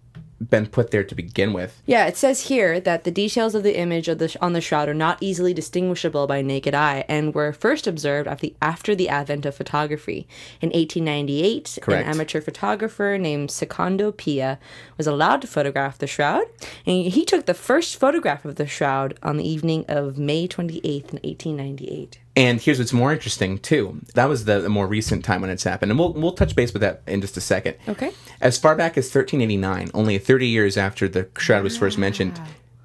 been 0.49 0.67
put 0.67 0.91
there 0.91 1.03
to 1.03 1.15
begin 1.15 1.53
with? 1.53 1.81
Yeah, 1.85 2.05
it 2.05 2.17
says 2.17 2.47
here 2.47 2.79
that 2.79 3.03
the 3.03 3.11
details 3.11 3.55
of 3.55 3.63
the 3.63 3.77
image 3.77 4.07
of 4.07 4.17
the 4.17 4.29
sh- 4.29 4.37
on 4.41 4.53
the 4.53 4.61
shroud 4.61 4.89
are 4.89 4.93
not 4.93 5.17
easily 5.21 5.53
distinguishable 5.53 6.27
by 6.27 6.41
naked 6.41 6.73
eye 6.73 7.05
and 7.07 7.33
were 7.33 7.53
first 7.53 7.87
observed 7.87 8.27
after 8.27 8.47
the, 8.47 8.55
after 8.61 8.95
the 8.95 9.09
advent 9.09 9.45
of 9.45 9.55
photography. 9.55 10.27
In 10.61 10.69
1898, 10.69 11.79
Correct. 11.81 12.05
an 12.05 12.13
amateur 12.13 12.41
photographer 12.41 13.17
named 13.19 13.51
Secondo 13.51 14.11
Pia 14.11 14.59
was 14.97 15.07
allowed 15.07 15.41
to 15.41 15.47
photograph 15.47 15.97
the 15.97 16.07
shroud, 16.07 16.45
and 16.85 17.05
he 17.05 17.25
took 17.25 17.45
the 17.45 17.53
first 17.53 17.95
photograph 17.97 18.45
of 18.45 18.55
the 18.55 18.67
shroud 18.67 19.17
on 19.23 19.37
the 19.37 19.47
evening 19.47 19.85
of 19.87 20.17
May 20.17 20.47
28th 20.47 21.13
in 21.13 21.19
1898. 21.23 22.19
And 22.35 22.59
here's 22.59 22.79
what's 22.79 22.91
more 22.91 23.13
interesting 23.13 23.57
too. 23.59 24.01
That 24.13 24.27
was 24.27 24.45
the, 24.45 24.59
the 24.59 24.69
more 24.69 24.87
recent 24.87 25.23
time 25.23 25.41
when 25.41 25.49
it's 25.49 25.63
happened, 25.63 25.91
and 25.91 25.99
we'll 25.99 26.13
we'll 26.13 26.33
touch 26.33 26.55
base 26.55 26.73
with 26.73 26.81
that 26.81 27.01
in 27.07 27.21
just 27.21 27.37
a 27.37 27.41
second. 27.41 27.77
Okay. 27.87 28.11
As 28.41 28.57
far 28.57 28.75
back 28.75 28.97
as 28.97 29.05
1389, 29.05 29.91
only 29.93 30.17
30 30.17 30.47
years 30.47 30.75
after 30.77 31.07
the 31.07 31.29
shroud 31.37 31.63
was 31.63 31.77
first 31.77 31.97
mentioned, 31.97 32.39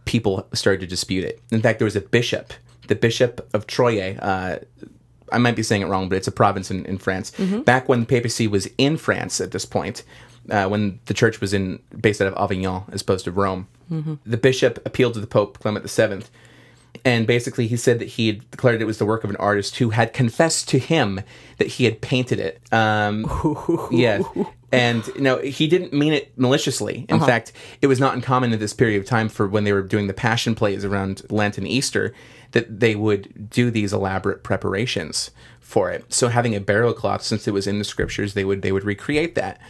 people 0.04 0.46
started 0.52 0.80
to 0.80 0.86
dispute 0.86 1.24
it. 1.24 1.40
In 1.50 1.60
fact, 1.60 1.80
there 1.80 1.84
was 1.84 1.96
a 1.96 2.00
bishop, 2.00 2.52
the 2.86 2.94
bishop 2.94 3.48
of 3.52 3.66
Troyes. 3.66 4.18
Uh, 4.18 4.60
I 5.32 5.38
might 5.38 5.56
be 5.56 5.62
saying 5.62 5.82
it 5.82 5.86
wrong, 5.86 6.08
but 6.08 6.16
it's 6.16 6.28
a 6.28 6.32
province 6.32 6.70
in, 6.70 6.84
in 6.86 6.98
France. 6.98 7.32
Back 7.64 7.88
when 7.88 8.00
the 8.00 8.06
papacy 8.06 8.46
was 8.48 8.68
in 8.78 8.96
France 8.96 9.40
at 9.40 9.50
this 9.52 9.64
point, 9.64 10.02
uh, 10.50 10.66
when 10.68 10.98
the 11.06 11.14
church 11.14 11.40
was 11.40 11.52
in 11.52 11.80
based 12.00 12.20
out 12.20 12.28
of 12.28 12.34
Avignon 12.34 12.82
as 12.92 13.02
opposed 13.02 13.24
to 13.24 13.30
Rome, 13.32 13.66
the 14.24 14.36
bishop 14.36 14.80
appealed 14.86 15.14
to 15.14 15.20
the 15.20 15.26
Pope 15.26 15.58
Clement 15.58 15.88
VII 15.90 16.22
and 17.04 17.26
basically 17.26 17.66
he 17.66 17.76
said 17.76 17.98
that 17.98 18.08
he 18.08 18.26
had 18.26 18.50
declared 18.50 18.80
it 18.80 18.86
was 18.86 18.98
the 18.98 19.06
work 19.06 19.24
of 19.24 19.30
an 19.30 19.36
artist 19.36 19.76
who 19.78 19.90
had 19.90 20.12
confessed 20.12 20.68
to 20.68 20.78
him 20.78 21.20
that 21.58 21.68
he 21.68 21.84
had 21.84 22.00
painted 22.00 22.38
it. 22.38 22.60
Um, 22.72 23.24
yes, 23.90 24.24
and 24.72 25.06
you 25.08 25.20
know 25.20 25.38
he 25.38 25.66
didn't 25.66 25.92
mean 25.92 26.12
it 26.12 26.36
maliciously. 26.38 27.06
In 27.08 27.20
fact, 27.20 27.52
it 27.80 27.86
was 27.86 28.00
not 28.00 28.14
uncommon 28.14 28.52
at 28.52 28.60
this 28.60 28.72
period 28.72 29.00
of 29.00 29.06
time 29.06 29.28
for 29.28 29.46
when 29.46 29.64
they 29.64 29.72
were 29.72 29.82
doing 29.82 30.06
the 30.06 30.14
Passion 30.14 30.54
plays 30.54 30.84
around 30.84 31.22
Lent 31.30 31.58
and 31.58 31.66
Easter 31.66 32.14
that 32.52 32.80
they 32.80 32.96
would 32.96 33.48
do 33.50 33.70
these 33.70 33.92
elaborate 33.92 34.42
preparations 34.42 35.30
for 35.60 35.90
it. 35.90 36.12
So 36.12 36.28
having 36.28 36.54
a 36.54 36.60
burial 36.60 36.92
cloth, 36.92 37.22
since 37.22 37.46
it 37.46 37.52
was 37.52 37.66
in 37.66 37.78
the 37.78 37.84
scriptures, 37.84 38.34
they 38.34 38.44
would 38.44 38.62
they 38.62 38.72
would 38.72 38.84
recreate 38.84 39.34
that. 39.36 39.60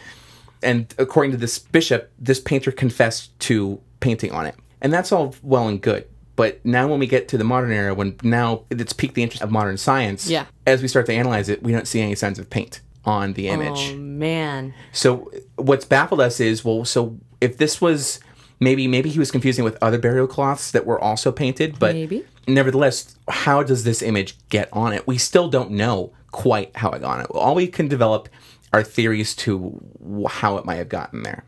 And 0.63 0.93
according 0.97 1.31
to 1.31 1.37
this 1.37 1.57
bishop, 1.59 2.11
this 2.19 2.39
painter 2.39 2.71
confessed 2.71 3.37
to 3.41 3.79
painting 3.99 4.31
on 4.31 4.45
it. 4.45 4.55
And 4.81 4.91
that's 4.91 5.11
all 5.11 5.35
well 5.41 5.67
and 5.67 5.81
good. 5.81 6.07
But 6.35 6.65
now 6.65 6.87
when 6.87 6.99
we 6.99 7.07
get 7.07 7.27
to 7.29 7.37
the 7.37 7.43
modern 7.43 7.71
era, 7.71 7.93
when 7.93 8.15
now 8.23 8.63
it's 8.69 8.93
piqued 8.93 9.15
the 9.15 9.23
interest 9.23 9.43
of 9.43 9.51
modern 9.51 9.77
science, 9.77 10.29
Yeah. 10.29 10.45
as 10.65 10.81
we 10.81 10.87
start 10.87 11.05
to 11.07 11.13
analyze 11.13 11.49
it, 11.49 11.61
we 11.61 11.71
don't 11.71 11.87
see 11.87 12.01
any 12.01 12.15
signs 12.15 12.39
of 12.39 12.49
paint 12.49 12.81
on 13.05 13.33
the 13.33 13.47
image. 13.49 13.91
Oh 13.93 13.97
man. 13.97 14.73
So 14.91 15.31
what's 15.55 15.85
baffled 15.85 16.21
us 16.21 16.39
is, 16.39 16.63
well, 16.63 16.85
so 16.85 17.17
if 17.41 17.57
this 17.57 17.81
was 17.81 18.19
maybe 18.59 18.87
maybe 18.87 19.09
he 19.09 19.17
was 19.19 19.31
confusing 19.31 19.63
with 19.63 19.77
other 19.81 19.97
burial 19.97 20.27
cloths 20.27 20.71
that 20.71 20.85
were 20.85 20.99
also 20.99 21.31
painted, 21.31 21.79
but 21.79 21.95
Maybe. 21.95 22.23
nevertheless, 22.47 23.15
how 23.27 23.63
does 23.63 23.83
this 23.83 24.01
image 24.03 24.37
get 24.49 24.69
on 24.71 24.93
it? 24.93 25.07
We 25.07 25.17
still 25.17 25.49
don't 25.49 25.71
know 25.71 26.13
quite 26.31 26.75
how 26.77 26.91
it 26.91 27.01
got 27.01 27.17
on 27.17 27.21
it. 27.21 27.27
All 27.31 27.55
we 27.55 27.67
can 27.67 27.87
develop 27.87 28.29
are 28.71 28.83
theories 28.83 29.35
to 29.35 29.81
how 30.29 30.57
it 30.57 30.65
might 30.65 30.75
have 30.75 30.89
gotten 30.89 31.23
there. 31.23 31.43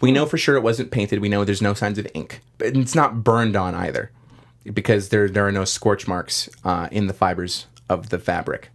We 0.00 0.12
know 0.12 0.26
for 0.26 0.38
sure 0.38 0.56
it 0.56 0.62
wasn't 0.62 0.90
painted. 0.90 1.20
We 1.20 1.28
know 1.28 1.44
there's 1.44 1.62
no 1.62 1.74
signs 1.74 1.98
of 1.98 2.06
ink, 2.14 2.40
but 2.58 2.76
it's 2.76 2.94
not 2.94 3.24
burned 3.24 3.56
on 3.56 3.74
either, 3.74 4.10
because 4.72 5.08
there 5.10 5.28
there 5.28 5.46
are 5.46 5.52
no 5.52 5.64
scorch 5.64 6.06
marks 6.06 6.48
uh, 6.64 6.88
in 6.90 7.06
the 7.06 7.14
fibers 7.14 7.66
of 7.88 8.08
the 8.10 8.18
fabric. 8.18 8.70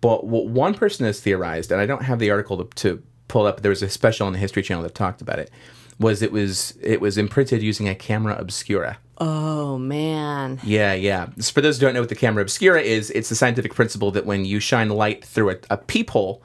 But 0.00 0.26
what 0.26 0.46
one 0.46 0.74
person 0.74 1.06
has 1.06 1.20
theorized, 1.20 1.72
and 1.72 1.80
I 1.80 1.86
don't 1.86 2.02
have 2.02 2.18
the 2.18 2.30
article 2.30 2.64
to, 2.64 2.64
to 2.76 3.02
pull 3.28 3.46
up. 3.46 3.62
There 3.62 3.70
was 3.70 3.82
a 3.82 3.88
special 3.88 4.26
on 4.26 4.32
the 4.32 4.38
History 4.38 4.62
Channel 4.62 4.82
that 4.84 4.94
talked 4.94 5.20
about 5.20 5.38
it. 5.38 5.50
Was 5.98 6.22
it 6.22 6.32
was 6.32 6.74
it 6.82 7.00
was 7.00 7.16
imprinted 7.16 7.62
using 7.62 7.88
a 7.88 7.94
camera 7.94 8.36
obscura? 8.38 8.98
Oh 9.18 9.78
man. 9.78 10.60
Yeah, 10.62 10.92
yeah. 10.92 11.28
For 11.40 11.62
those 11.62 11.78
who 11.78 11.86
don't 11.86 11.94
know 11.94 12.00
what 12.00 12.10
the 12.10 12.14
camera 12.14 12.42
obscura 12.42 12.82
is, 12.82 13.10
it's 13.10 13.30
the 13.30 13.34
scientific 13.34 13.74
principle 13.74 14.10
that 14.10 14.26
when 14.26 14.44
you 14.44 14.60
shine 14.60 14.90
light 14.90 15.24
through 15.24 15.50
a, 15.50 15.56
a 15.70 15.78
peephole, 15.78 16.42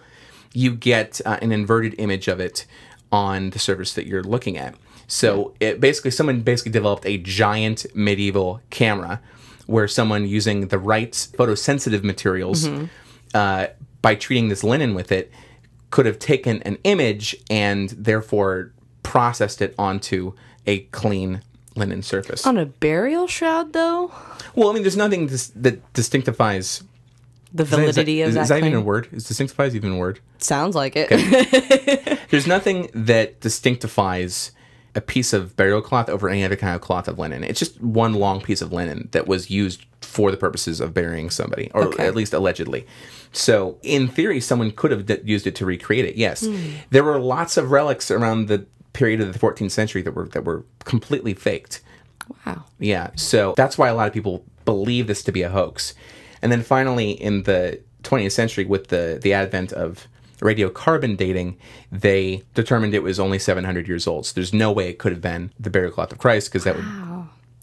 you 0.53 0.73
get 0.73 1.19
uh, 1.25 1.37
an 1.41 1.51
inverted 1.51 1.95
image 1.97 2.29
of 2.29 2.39
it 2.39 2.65
on 3.11 3.49
the 3.51 3.59
surface 3.59 3.93
that 3.93 4.05
you're 4.05 4.23
looking 4.23 4.57
at. 4.57 4.75
So 5.07 5.53
it 5.59 5.81
basically 5.81 6.11
someone 6.11 6.41
basically 6.41 6.71
developed 6.71 7.05
a 7.05 7.17
giant 7.17 7.85
medieval 7.93 8.61
camera 8.69 9.21
where 9.67 9.87
someone 9.87 10.27
using 10.27 10.67
the 10.67 10.79
right 10.79 11.11
photosensitive 11.11 12.03
materials 12.03 12.69
uh, 13.33 13.67
by 14.01 14.15
treating 14.15 14.49
this 14.49 14.63
linen 14.63 14.93
with 14.93 15.11
it 15.11 15.31
could 15.89 16.05
have 16.05 16.17
taken 16.17 16.61
an 16.63 16.77
image 16.85 17.35
and 17.49 17.89
therefore 17.89 18.71
processed 19.03 19.61
it 19.61 19.75
onto 19.77 20.33
a 20.65 20.79
clean 20.91 21.41
linen 21.75 22.01
surface. 22.01 22.45
On 22.45 22.57
a 22.57 22.65
burial 22.65 23.27
shroud 23.27 23.73
though? 23.73 24.11
Well, 24.55 24.69
I 24.69 24.73
mean, 24.73 24.83
there's 24.83 24.97
nothing 24.97 25.27
dis- 25.27 25.51
that 25.55 25.93
distinctifies. 25.93 26.83
The 27.53 27.63
Is 27.63 27.69
that- 27.69 27.75
validity 27.77 28.21
is, 28.21 28.35
of 28.35 28.41
is 28.43 28.49
that, 28.49 28.61
that 28.61 28.65
even 28.67 28.79
a 28.79 28.81
word? 28.81 29.07
Is 29.11 29.25
distinctifies 29.27 29.75
even 29.75 29.91
a 29.93 29.97
word? 29.97 30.19
Sounds 30.37 30.75
like 30.75 30.93
it. 30.95 31.09
There's 32.29 32.47
nothing 32.47 32.89
that 32.93 33.41
distinctifies 33.41 34.51
a 34.95 35.01
piece 35.01 35.31
of 35.33 35.55
burial 35.55 35.81
cloth 35.81 36.09
over 36.09 36.29
any 36.29 36.43
other 36.43 36.55
kind 36.55 36.75
of 36.75 36.81
cloth 36.81 37.07
of 37.07 37.17
linen. 37.17 37.43
It's 37.43 37.59
just 37.59 37.81
one 37.81 38.13
long 38.13 38.41
piece 38.41 38.61
of 38.61 38.71
linen 38.73 39.07
that 39.11 39.25
was 39.27 39.49
used 39.49 39.85
for 40.01 40.31
the 40.31 40.37
purposes 40.37 40.81
of 40.81 40.93
burying 40.93 41.29
somebody, 41.29 41.71
or 41.73 41.83
Okay. 41.85 42.05
at 42.05 42.15
least 42.15 42.33
allegedly. 42.33 42.85
So, 43.31 43.77
in 43.83 44.09
theory, 44.09 44.41
someone 44.41 44.71
could 44.71 44.91
have 44.91 45.05
d- 45.05 45.19
used 45.23 45.47
it 45.47 45.55
to 45.55 45.65
recreate 45.65 46.03
it. 46.05 46.15
Yes, 46.15 46.45
Hmm. 46.45 46.55
there 46.89 47.03
were 47.03 47.19
lots 47.19 47.55
of 47.55 47.71
relics 47.71 48.11
around 48.11 48.47
the 48.49 48.65
period 48.91 49.21
of 49.21 49.31
the 49.31 49.39
14th 49.39 49.71
century 49.71 50.01
that 50.01 50.13
were 50.13 50.27
that 50.29 50.43
were 50.43 50.65
completely 50.83 51.33
faked. 51.33 51.81
wow. 52.45 52.65
Yeah, 52.79 53.11
so 53.15 53.53
that's 53.55 53.77
why 53.77 53.87
a 53.87 53.95
lot 53.95 54.07
of 54.07 54.13
people 54.13 54.43
believe 54.65 55.07
this 55.07 55.23
to 55.23 55.31
be 55.31 55.41
a 55.43 55.49
hoax. 55.49 55.93
And 56.41 56.51
then 56.51 56.63
finally, 56.63 57.11
in 57.11 57.43
the 57.43 57.79
20th 58.03 58.31
century, 58.31 58.65
with 58.65 58.87
the 58.87 59.19
the 59.21 59.33
advent 59.33 59.71
of 59.73 60.07
radiocarbon 60.39 61.15
dating, 61.15 61.57
they 61.91 62.43
determined 62.55 62.93
it 62.93 63.03
was 63.03 63.19
only 63.19 63.39
700 63.39 63.87
years 63.87 64.07
old. 64.07 64.25
So 64.25 64.33
there's 64.35 64.53
no 64.53 64.71
way 64.71 64.89
it 64.89 64.97
could 64.97 65.11
have 65.11 65.21
been 65.21 65.51
the 65.59 65.69
burial 65.69 65.91
cloth 65.91 66.11
of 66.11 66.17
Christ 66.17 66.51
because 66.51 66.63
that 66.63 66.75
would, 66.75 66.85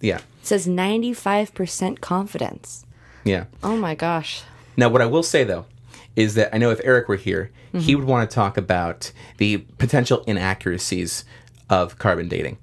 yeah, 0.00 0.18
It 0.18 0.46
says 0.46 0.66
95% 0.68 2.00
confidence. 2.00 2.86
yeah. 3.24 3.44
Oh 3.62 3.76
my 3.76 3.94
gosh. 3.94 4.42
Now, 4.76 4.88
what 4.88 5.02
I 5.02 5.06
will 5.06 5.24
say 5.24 5.42
though 5.42 5.66
is 6.14 6.34
that 6.34 6.54
I 6.54 6.58
know 6.58 6.70
if 6.70 6.80
Eric 6.84 7.08
were 7.08 7.16
here, 7.16 7.50
he 7.72 7.78
mm-hmm. 7.78 7.98
would 7.98 8.08
want 8.08 8.30
to 8.30 8.34
talk 8.34 8.56
about 8.56 9.12
the 9.38 9.58
potential 9.78 10.22
inaccuracies 10.26 11.24
of 11.68 11.98
carbon 11.98 12.28
dating 12.28 12.58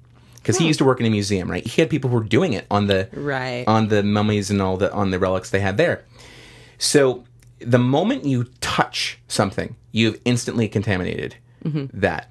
because 0.46 0.58
he 0.58 0.66
used 0.68 0.78
to 0.78 0.84
work 0.84 1.00
in 1.00 1.06
a 1.06 1.10
museum, 1.10 1.50
right? 1.50 1.66
He 1.66 1.82
had 1.82 1.90
people 1.90 2.08
who 2.08 2.18
were 2.18 2.22
doing 2.22 2.52
it 2.52 2.66
on 2.70 2.86
the 2.86 3.08
Right. 3.12 3.64
on 3.66 3.88
the 3.88 4.04
mummies 4.04 4.48
and 4.48 4.62
all 4.62 4.76
the 4.76 4.92
on 4.92 5.10
the 5.10 5.18
relics 5.18 5.50
they 5.50 5.58
had 5.58 5.76
there. 5.76 6.04
So 6.78 7.24
the 7.58 7.80
moment 7.80 8.24
you 8.24 8.44
touch 8.60 9.18
something, 9.26 9.74
you've 9.90 10.20
instantly 10.24 10.68
contaminated 10.68 11.34
that. 11.92 12.30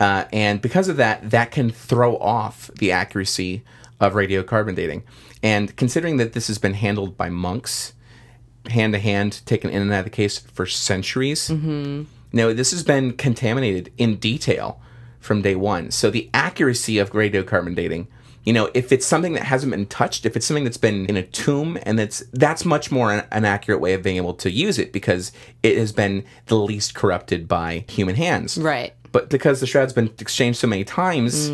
Uh, 0.00 0.24
and 0.32 0.62
because 0.62 0.88
of 0.88 0.96
that, 0.96 1.30
that 1.30 1.50
can 1.50 1.70
throw 1.70 2.16
off 2.16 2.70
the 2.78 2.90
accuracy 2.90 3.62
of 4.00 4.14
radiocarbon 4.14 4.74
dating. 4.74 5.02
And 5.42 5.76
considering 5.76 6.16
that 6.16 6.32
this 6.32 6.46
has 6.46 6.56
been 6.56 6.72
handled 6.72 7.18
by 7.18 7.28
monks, 7.28 7.92
hand 8.70 8.94
to 8.94 8.98
hand, 8.98 9.42
taken 9.44 9.68
in 9.68 9.82
and 9.82 9.92
out 9.92 9.98
of 9.98 10.04
the 10.04 10.10
case 10.10 10.38
for 10.38 10.64
centuries, 10.64 11.50
mm-hmm. 11.50 12.04
no, 12.32 12.54
this 12.54 12.70
has 12.70 12.82
been 12.82 13.12
contaminated 13.12 13.92
in 13.98 14.16
detail 14.16 14.80
from 15.24 15.42
day 15.42 15.54
one. 15.54 15.90
So 15.90 16.10
the 16.10 16.28
accuracy 16.34 16.98
of 16.98 17.10
radiocarbon 17.12 17.74
dating, 17.74 18.08
you 18.44 18.52
know, 18.52 18.70
if 18.74 18.92
it's 18.92 19.06
something 19.06 19.32
that 19.32 19.44
hasn't 19.44 19.70
been 19.72 19.86
touched, 19.86 20.26
if 20.26 20.36
it's 20.36 20.44
something 20.46 20.64
that's 20.64 20.76
been 20.76 21.06
in 21.06 21.16
a 21.16 21.22
tomb, 21.22 21.78
and 21.84 21.98
that's 21.98 22.22
that's 22.32 22.64
much 22.64 22.92
more 22.92 23.10
an, 23.12 23.24
an 23.32 23.44
accurate 23.44 23.80
way 23.80 23.94
of 23.94 24.02
being 24.02 24.16
able 24.18 24.34
to 24.34 24.50
use 24.50 24.78
it 24.78 24.92
because 24.92 25.32
it 25.62 25.78
has 25.78 25.92
been 25.92 26.24
the 26.46 26.56
least 26.56 26.94
corrupted 26.94 27.48
by 27.48 27.84
human 27.88 28.16
hands. 28.16 28.58
Right. 28.58 28.92
But 29.12 29.30
because 29.30 29.60
the 29.60 29.66
shroud's 29.66 29.92
been 29.92 30.10
exchanged 30.18 30.58
so 30.58 30.66
many 30.66 30.82
times, 30.84 31.48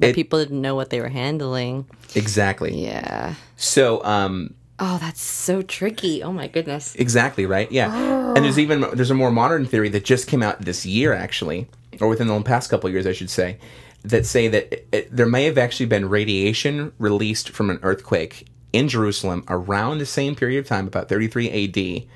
That 0.00 0.14
people 0.14 0.38
didn't 0.40 0.60
know 0.60 0.74
what 0.74 0.90
they 0.90 1.00
were 1.00 1.08
handling. 1.08 1.86
exactly. 2.14 2.82
Yeah. 2.82 3.34
So, 3.56 4.04
um, 4.04 4.54
Oh, 4.80 4.98
that's 4.98 5.22
so 5.22 5.62
tricky. 5.62 6.20
Oh 6.24 6.32
my 6.32 6.48
goodness. 6.48 6.96
Exactly 6.96 7.46
right. 7.46 7.70
Yeah, 7.70 8.34
and 8.34 8.44
there's 8.44 8.58
even 8.58 8.80
there's 8.92 9.12
a 9.12 9.14
more 9.14 9.30
modern 9.30 9.66
theory 9.66 9.88
that 9.90 10.04
just 10.04 10.26
came 10.26 10.42
out 10.42 10.62
this 10.62 10.84
year, 10.84 11.12
actually, 11.14 11.68
or 12.00 12.08
within 12.08 12.26
the 12.28 12.40
past 12.42 12.70
couple 12.70 12.88
years, 12.90 13.06
I 13.06 13.12
should 13.12 13.30
say, 13.30 13.58
that 14.02 14.26
say 14.26 14.48
that 14.48 14.72
it, 14.72 14.88
it- 14.92 15.16
there 15.16 15.26
may 15.26 15.44
have 15.44 15.58
actually 15.58 15.86
been 15.86 16.08
radiation 16.08 16.92
released 16.98 17.50
from 17.50 17.70
an 17.70 17.78
earthquake 17.82 18.46
in 18.72 18.88
Jerusalem 18.88 19.44
around 19.48 19.98
the 19.98 20.06
same 20.06 20.34
period 20.34 20.58
of 20.58 20.66
time, 20.66 20.86
about 20.86 21.08
33 21.08 21.50
A.D. 21.50 22.08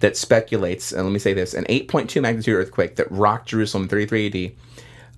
That 0.00 0.16
speculates, 0.16 0.92
and 0.92 1.04
let 1.04 1.12
me 1.12 1.18
say 1.18 1.32
this: 1.32 1.54
an 1.54 1.64
8.2 1.68 2.20
magnitude 2.20 2.54
earthquake 2.54 2.96
that 2.96 3.10
rocked 3.10 3.48
Jerusalem 3.48 3.84
in 3.84 3.88
33 3.88 4.26
A.D. 4.26 4.56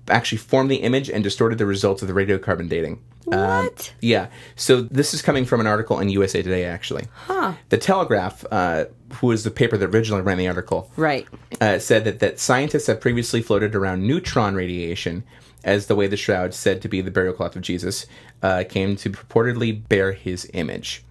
actually 0.09 0.37
formed 0.39 0.69
the 0.71 0.77
image 0.77 1.09
and 1.09 1.23
distorted 1.23 1.57
the 1.57 1.65
results 1.65 2.01
of 2.01 2.07
the 2.07 2.13
radiocarbon 2.13 2.69
dating. 2.69 3.01
Um, 3.31 3.65
What? 3.65 3.93
yeah. 4.01 4.27
So 4.55 4.81
this 4.81 5.13
is 5.13 5.21
coming 5.21 5.45
from 5.45 5.59
an 5.59 5.67
article 5.67 5.99
in 5.99 6.09
USA 6.09 6.41
Today, 6.41 6.65
actually. 6.65 7.07
Huh. 7.25 7.53
The 7.69 7.77
Telegraph, 7.77 8.45
uh, 8.51 8.85
who 9.15 9.27
was 9.27 9.43
the 9.43 9.51
paper 9.51 9.77
that 9.77 9.93
originally 9.93 10.21
ran 10.23 10.37
the 10.37 10.47
article, 10.47 10.91
Right. 10.97 11.27
uh, 11.61 11.79
said 11.79 12.05
that, 12.05 12.19
that 12.19 12.39
scientists 12.39 12.87
have 12.87 12.99
previously 13.01 13.41
floated 13.41 13.75
around 13.75 14.05
neutron 14.07 14.55
radiation 14.55 15.23
as 15.63 15.87
the 15.87 15.95
way 15.95 16.07
the 16.07 16.15
shroud, 16.17 16.53
said 16.53 16.81
to 16.81 16.87
be 16.87 17.01
the 17.01 17.11
burial 17.11 17.33
cloth 17.33 17.55
of 17.55 17.61
Jesus, 17.61 18.05
uh, 18.41 18.63
came 18.67 18.95
to 18.95 19.09
purportedly 19.09 19.87
bear 19.89 20.13
his 20.13 20.49
image. 20.53 21.03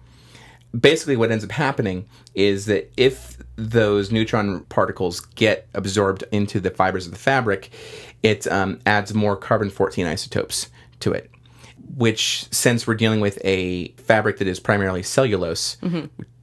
Basically, 0.77 1.15
what 1.15 1.31
ends 1.31 1.43
up 1.43 1.51
happening 1.51 2.05
is 2.35 2.65
that 2.67 2.91
if 2.95 3.37
those 3.55 4.11
neutron 4.11 4.61
particles 4.65 5.19
get 5.21 5.67
absorbed 5.73 6.23
into 6.31 6.59
the 6.59 6.69
fibers 6.69 7.05
of 7.07 7.11
the 7.11 7.17
fabric, 7.17 7.69
it 8.23 8.47
um, 8.47 8.79
adds 8.85 9.13
more 9.13 9.35
carbon 9.35 9.69
14 9.69 10.05
isotopes 10.05 10.69
to 11.01 11.11
it. 11.11 11.29
Which, 11.95 12.45
since 12.51 12.85
we're 12.85 12.95
dealing 12.95 13.19
with 13.19 13.39
a 13.43 13.89
fabric 13.93 14.37
that 14.37 14.47
is 14.47 14.59
primarily 14.59 15.03
cellulose, 15.03 15.77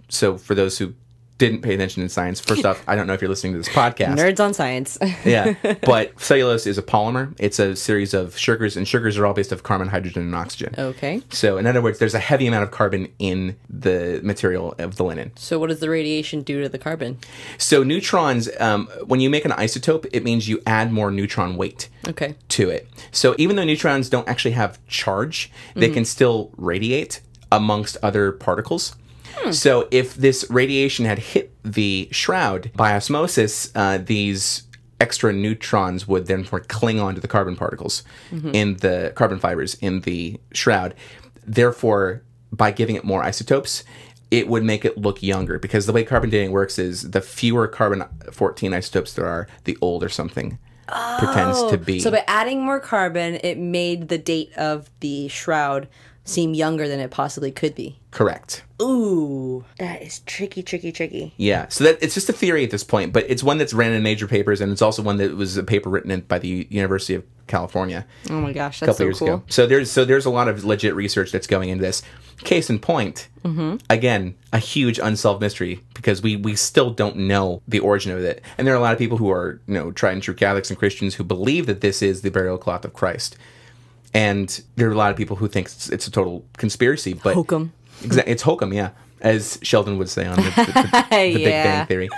so 0.09 0.37
for 0.39 0.55
those 0.55 0.79
who 0.79 0.95
didn't 1.39 1.61
pay 1.61 1.75
attention 1.75 2.03
in 2.03 2.09
science, 2.09 2.41
first 2.41 2.65
off, 2.65 2.83
I 2.89 2.97
don't 2.97 3.07
know 3.07 3.13
if 3.13 3.21
you're 3.21 3.29
listening 3.29 3.53
to 3.53 3.59
this 3.59 3.69
podcast. 3.69 4.17
Nerds 4.17 4.41
on 4.43 4.55
science. 4.55 4.97
Yeah, 5.25 5.55
but 5.83 6.19
cellulose 6.21 6.67
is 6.67 6.79
a 6.79 6.83
polymer. 6.83 7.35
It's 7.39 7.59
a 7.59 7.75
series 7.77 8.15
of 8.15 8.37
sugars, 8.39 8.77
and 8.77 8.87
sugars 8.89 9.19
are 9.19 9.27
all 9.27 9.35
based 9.35 9.53
off 9.53 9.63
carbon, 9.63 9.89
hydrogen, 9.89 10.23
and 10.23 10.35
oxygen. 10.35 10.75
okay. 10.79 11.21
So, 11.31 11.59
in 11.59 11.67
other 11.67 11.83
words, 11.83 11.99
there's 11.99 12.15
a 12.15 12.19
heavy 12.21 12.47
amount 12.47 12.63
of 12.65 12.71
carbon 12.71 13.09
in 13.19 13.57
the 13.69 14.21
material 14.23 14.75
of 14.79 14.97
the 14.97 15.05
linen. 15.05 15.33
So 15.37 15.59
what 15.59 15.69
does 15.69 15.81
the 15.81 15.91
radiation 15.91 16.43
do 16.43 16.63
to 16.63 16.69
the 16.69 16.79
carbon? 16.79 17.19
So, 17.59 17.83
neutrons, 17.83 18.49
um, 18.61 18.87
when 19.05 19.21
you 19.21 19.29
make 19.29 19.45
an 19.45 19.51
isotope, 19.53 20.07
it 20.13 20.23
means 20.25 20.49
you 20.49 20.63
add 20.67 20.93
more 20.93 21.11
neutron 21.11 21.57
weight 21.57 21.89
Okay. 22.09 22.35
to 22.51 22.71
it. 22.71 22.89
So, 23.11 23.35
even 23.37 23.57
though 23.57 23.65
neutrons 23.65 24.09
don't 24.09 24.29
actually 24.29 24.53
have 24.53 24.79
charge, 24.87 25.51
they 25.75 25.91
can 25.91 26.05
still 26.05 26.51
radiate 26.57 27.21
amongst 27.53 27.97
other 28.03 28.33
particles. 28.33 28.95
So, 29.53 29.89
if 29.91 30.15
this 30.15 30.47
radiation 30.51 31.05
had 31.05 31.19
hit 31.19 31.55
the 31.63 32.09
shroud 32.11 32.71
by 32.75 32.95
osmosis, 32.95 33.71
uh, 33.75 33.99
these 33.99 34.65
extra 35.01 35.33
neutrons 35.33 36.09
would 36.09 36.27
then 36.27 36.45
cling 36.45 37.01
onto 37.01 37.21
the 37.21 37.29
carbon 37.29 37.55
particles 37.57 38.03
in 38.55 38.77
the 38.79 39.13
carbon 39.15 39.39
fibers 39.39 39.75
in 39.75 40.01
the 40.01 40.41
shroud. 40.53 40.95
Therefore, 41.45 42.23
by 42.51 42.71
giving 42.71 42.97
it 42.97 43.05
more 43.05 43.23
isotopes, 43.23 43.85
it 44.31 44.49
would 44.49 44.65
make 44.65 44.85
it 44.85 44.99
look 44.99 45.23
younger 45.23 45.59
because 45.59 45.87
the 45.87 45.93
way 45.93 46.03
carbon 46.03 46.31
dating 46.31 46.51
works 46.51 46.79
is 46.79 47.11
the 47.11 47.21
fewer 47.21 47.69
carbon 47.69 48.05
14 48.33 48.73
isotopes 48.75 49.13
there 49.13 49.27
are, 49.27 49.47
the 49.65 49.77
older 49.81 50.09
something 50.09 50.59
pretends 51.19 51.63
to 51.71 51.79
be. 51.79 52.01
So 52.01 52.11
by 52.11 52.25
adding 52.27 52.65
more 52.65 52.81
carbon, 52.81 53.39
it 53.43 53.59
made 53.59 54.09
the 54.09 54.19
date 54.19 54.53
of 54.57 54.91
the 55.01 55.29
shroud 55.29 55.89
seem 56.27 56.53
younger 56.53 56.87
than 56.89 57.01
it 57.01 57.11
possibly 57.11 57.51
could 57.51 57.75
be. 57.75 57.99
Correct. 58.11 58.63
Ooh, 58.83 59.65
that 59.79 60.03
is 60.03 60.19
tricky, 60.21 60.63
tricky, 60.63 60.93
tricky. 60.93 61.33
Yeah, 61.39 61.69
so 61.69 61.85
that 61.85 61.99
it's 62.03 62.15
just 62.15 62.29
a 62.29 62.33
theory 62.35 62.63
at 62.65 62.71
this 62.71 62.85
point, 62.85 63.13
but 63.15 63.25
it's 63.29 63.43
one 63.43 63.57
that's 63.59 63.73
ran 63.73 63.93
in 63.93 64.03
major 64.03 64.27
papers, 64.27 64.61
and 64.61 64.71
it's 64.73 64.83
also 64.83 65.03
one 65.03 65.17
that 65.19 65.35
was 65.37 65.57
a 65.57 65.63
paper 65.63 65.89
written 65.89 66.11
in, 66.11 66.21
by 66.23 66.39
the 66.39 66.67
University 66.71 67.15
of 67.15 67.25
California 67.47 68.05
Oh 68.29 68.41
my 68.41 68.53
gosh, 68.53 68.83
a 68.83 68.87
that's 68.87 68.91
couple 68.91 68.95
so 68.99 69.05
years 69.05 69.19
cool. 69.21 69.29
ago. 69.29 69.43
So 69.49 69.67
there's 69.67 69.91
so 69.91 70.05
there's 70.05 70.27
a 70.27 70.31
lot 70.31 70.49
of 70.49 70.65
legit 70.65 70.95
research 70.95 71.31
that's 71.33 71.47
going 71.47 71.69
into 71.71 71.83
this. 71.83 72.03
Case 72.39 72.69
in 72.69 72.81
point, 72.81 73.29
Mm-hmm. 73.45 73.77
again, 73.89 74.35
a 74.53 74.59
huge 74.59 74.99
unsolved 74.99 75.41
mystery 75.41 75.81
because 75.95 76.21
we 76.23 76.35
we 76.37 76.57
still 76.57 76.91
don't 76.91 77.17
know 77.17 77.63
the 77.69 77.79
origin 77.79 78.11
of 78.13 78.19
it, 78.25 78.43
and 78.59 78.67
there 78.67 78.75
are 78.75 78.79
a 78.79 78.81
lot 78.81 78.93
of 78.93 78.99
people 78.99 79.17
who 79.19 79.31
are 79.31 79.61
you 79.69 79.75
know 79.75 79.93
tried 79.93 80.13
and 80.15 80.23
true 80.23 80.35
Catholics 80.35 80.69
and 80.69 80.79
Christians 80.79 81.15
who 81.15 81.25
believe 81.25 81.67
that 81.67 81.81
this 81.81 82.03
is 82.03 82.23
the 82.23 82.31
burial 82.31 82.59
cloth 82.59 82.85
of 82.85 82.93
Christ, 82.93 83.37
and 84.15 84.63
there 84.77 84.89
are 84.89 84.93
a 84.93 84.97
lot 84.97 85.11
of 85.11 85.17
people 85.17 85.37
who 85.37 85.49
think 85.49 85.67
it's, 85.67 85.89
it's 85.91 86.07
a 86.07 86.11
total 86.11 86.45
conspiracy, 86.57 87.15
but 87.15 87.35
Hokum. 87.35 87.73
It's 88.03 88.43
hokum, 88.43 88.73
yeah, 88.73 88.91
as 89.21 89.59
Sheldon 89.63 89.97
would 89.99 90.09
say 90.11 90.27
on 90.27 90.37
the, 90.37 90.43
the, 90.43 90.49
the, 90.51 91.07
the 91.11 91.35
Big 91.35 91.45
Bang 91.45 91.87
Theory. 91.87 92.09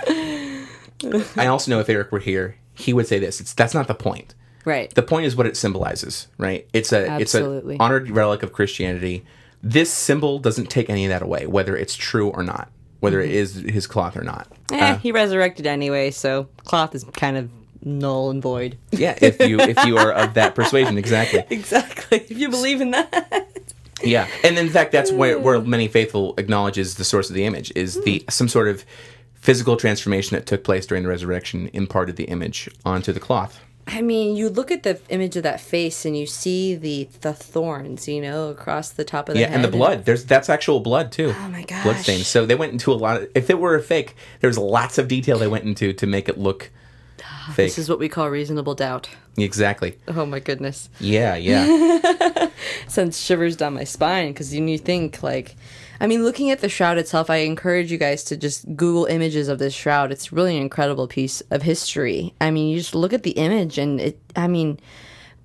I 1.37 1.47
also 1.47 1.71
know 1.71 1.79
if 1.79 1.89
Eric 1.89 2.11
were 2.11 2.19
here, 2.19 2.57
he 2.73 2.93
would 2.93 3.07
say 3.07 3.19
this. 3.19 3.39
It's 3.39 3.53
that's 3.53 3.73
not 3.73 3.87
the 3.87 3.95
point. 3.95 4.35
Right. 4.65 4.93
The 4.93 5.01
point 5.03 5.25
is 5.25 5.35
what 5.35 5.45
it 5.45 5.55
symbolizes, 5.57 6.27
right? 6.37 6.67
It's 6.73 6.91
a 6.91 7.07
Absolutely. 7.07 7.75
it's 7.75 7.79
an 7.79 7.81
honored 7.81 8.09
relic 8.11 8.43
of 8.43 8.51
Christianity. 8.53 9.25
This 9.63 9.91
symbol 9.91 10.39
doesn't 10.39 10.67
take 10.69 10.89
any 10.89 11.05
of 11.05 11.09
that 11.09 11.21
away, 11.21 11.45
whether 11.47 11.75
it's 11.75 11.95
true 11.95 12.29
or 12.29 12.43
not, 12.43 12.69
whether 12.99 13.19
it 13.21 13.31
is 13.31 13.55
his 13.55 13.87
cloth 13.87 14.15
or 14.15 14.23
not. 14.23 14.47
eh, 14.71 14.97
he 14.97 15.11
resurrected 15.11 15.65
anyway, 15.65 16.11
so 16.11 16.47
cloth 16.65 16.93
is 16.95 17.03
kind 17.13 17.37
of 17.37 17.49
null 17.83 18.29
and 18.29 18.41
void. 18.41 18.77
Yeah, 18.91 19.17
if 19.21 19.39
you 19.39 19.59
if 19.59 19.83
you 19.85 19.97
are 19.97 20.11
of 20.11 20.33
that 20.35 20.55
persuasion, 20.55 20.97
exactly. 20.97 21.43
Exactly. 21.49 22.19
If 22.19 22.37
you 22.37 22.49
believe 22.49 22.81
in 22.81 22.91
that. 22.91 23.73
Yeah, 24.03 24.27
and 24.43 24.57
in 24.57 24.69
fact, 24.69 24.91
that's 24.91 25.11
where, 25.11 25.37
where 25.45 25.61
many 25.61 25.87
faithful 25.87 26.33
acknowledges 26.37 26.95
the 26.95 27.03
source 27.03 27.29
of 27.29 27.35
the 27.35 27.45
image 27.45 27.71
is 27.75 28.01
the 28.01 28.19
hmm. 28.19 28.29
some 28.29 28.47
sort 28.47 28.67
of 28.67 28.85
physical 29.35 29.77
transformation 29.77 30.35
that 30.35 30.45
took 30.45 30.63
place 30.63 30.85
during 30.85 31.03
the 31.03 31.09
resurrection 31.09 31.69
imparted 31.73 32.15
the 32.15 32.25
image 32.25 32.69
onto 32.85 33.11
the 33.11 33.19
cloth. 33.19 33.59
I 33.91 34.01
mean, 34.01 34.35
you 34.35 34.49
look 34.49 34.69
at 34.69 34.83
the 34.83 34.99
image 35.09 35.35
of 35.35 35.43
that 35.43 35.59
face 35.59 36.05
and 36.05 36.15
you 36.15 36.27
see 36.27 36.75
the 36.75 37.09
the 37.21 37.33
thorns, 37.33 38.07
you 38.07 38.21
know, 38.21 38.49
across 38.49 38.91
the 38.91 39.03
top 39.03 39.29
of 39.29 39.35
the 39.35 39.41
Yeah, 39.41 39.47
head. 39.47 39.55
and 39.55 39.63
the 39.63 39.69
blood. 39.69 40.05
There's 40.05 40.25
that's 40.25 40.49
actual 40.49 40.79
blood 40.79 41.11
too. 41.11 41.33
Oh 41.35 41.49
my 41.49 41.65
blood 41.83 41.97
stains. 41.97 42.27
So 42.27 42.45
they 42.45 42.55
went 42.55 42.71
into 42.71 42.91
a 42.91 42.95
lot. 42.95 43.23
Of, 43.23 43.29
if 43.33 43.49
it 43.49 43.59
were 43.59 43.75
a 43.75 43.81
fake, 43.81 44.15
there's 44.41 44.57
lots 44.57 44.97
of 44.97 45.07
detail 45.07 45.39
they 45.39 45.47
went 45.47 45.65
into 45.65 45.91
to 45.93 46.05
make 46.05 46.29
it 46.29 46.37
look 46.37 46.69
fake. 47.53 47.67
This 47.69 47.77
is 47.77 47.89
what 47.89 47.99
we 47.99 48.09
call 48.09 48.29
reasonable 48.29 48.75
doubt. 48.75 49.09
exactly. 49.37 49.97
Oh 50.07 50.25
my 50.25 50.39
goodness. 50.39 50.89
Yeah, 50.99 51.35
yeah. 51.35 52.49
sends 52.87 53.19
shivers 53.19 53.55
down 53.55 53.73
my 53.73 53.83
spine 53.83 54.31
because 54.31 54.53
you, 54.53 54.63
you 54.65 54.77
think 54.77 55.23
like 55.23 55.55
i 55.99 56.07
mean 56.07 56.23
looking 56.23 56.51
at 56.51 56.59
the 56.59 56.69
shroud 56.69 56.97
itself 56.97 57.29
i 57.29 57.37
encourage 57.37 57.91
you 57.91 57.97
guys 57.97 58.23
to 58.23 58.37
just 58.37 58.65
google 58.75 59.05
images 59.05 59.47
of 59.47 59.59
this 59.59 59.73
shroud 59.73 60.11
it's 60.11 60.31
really 60.31 60.55
an 60.55 60.61
incredible 60.61 61.07
piece 61.07 61.41
of 61.51 61.61
history 61.61 62.33
i 62.41 62.51
mean 62.51 62.69
you 62.69 62.77
just 62.77 62.95
look 62.95 63.13
at 63.13 63.23
the 63.23 63.31
image 63.31 63.77
and 63.77 63.99
it 63.99 64.19
i 64.35 64.47
mean 64.47 64.79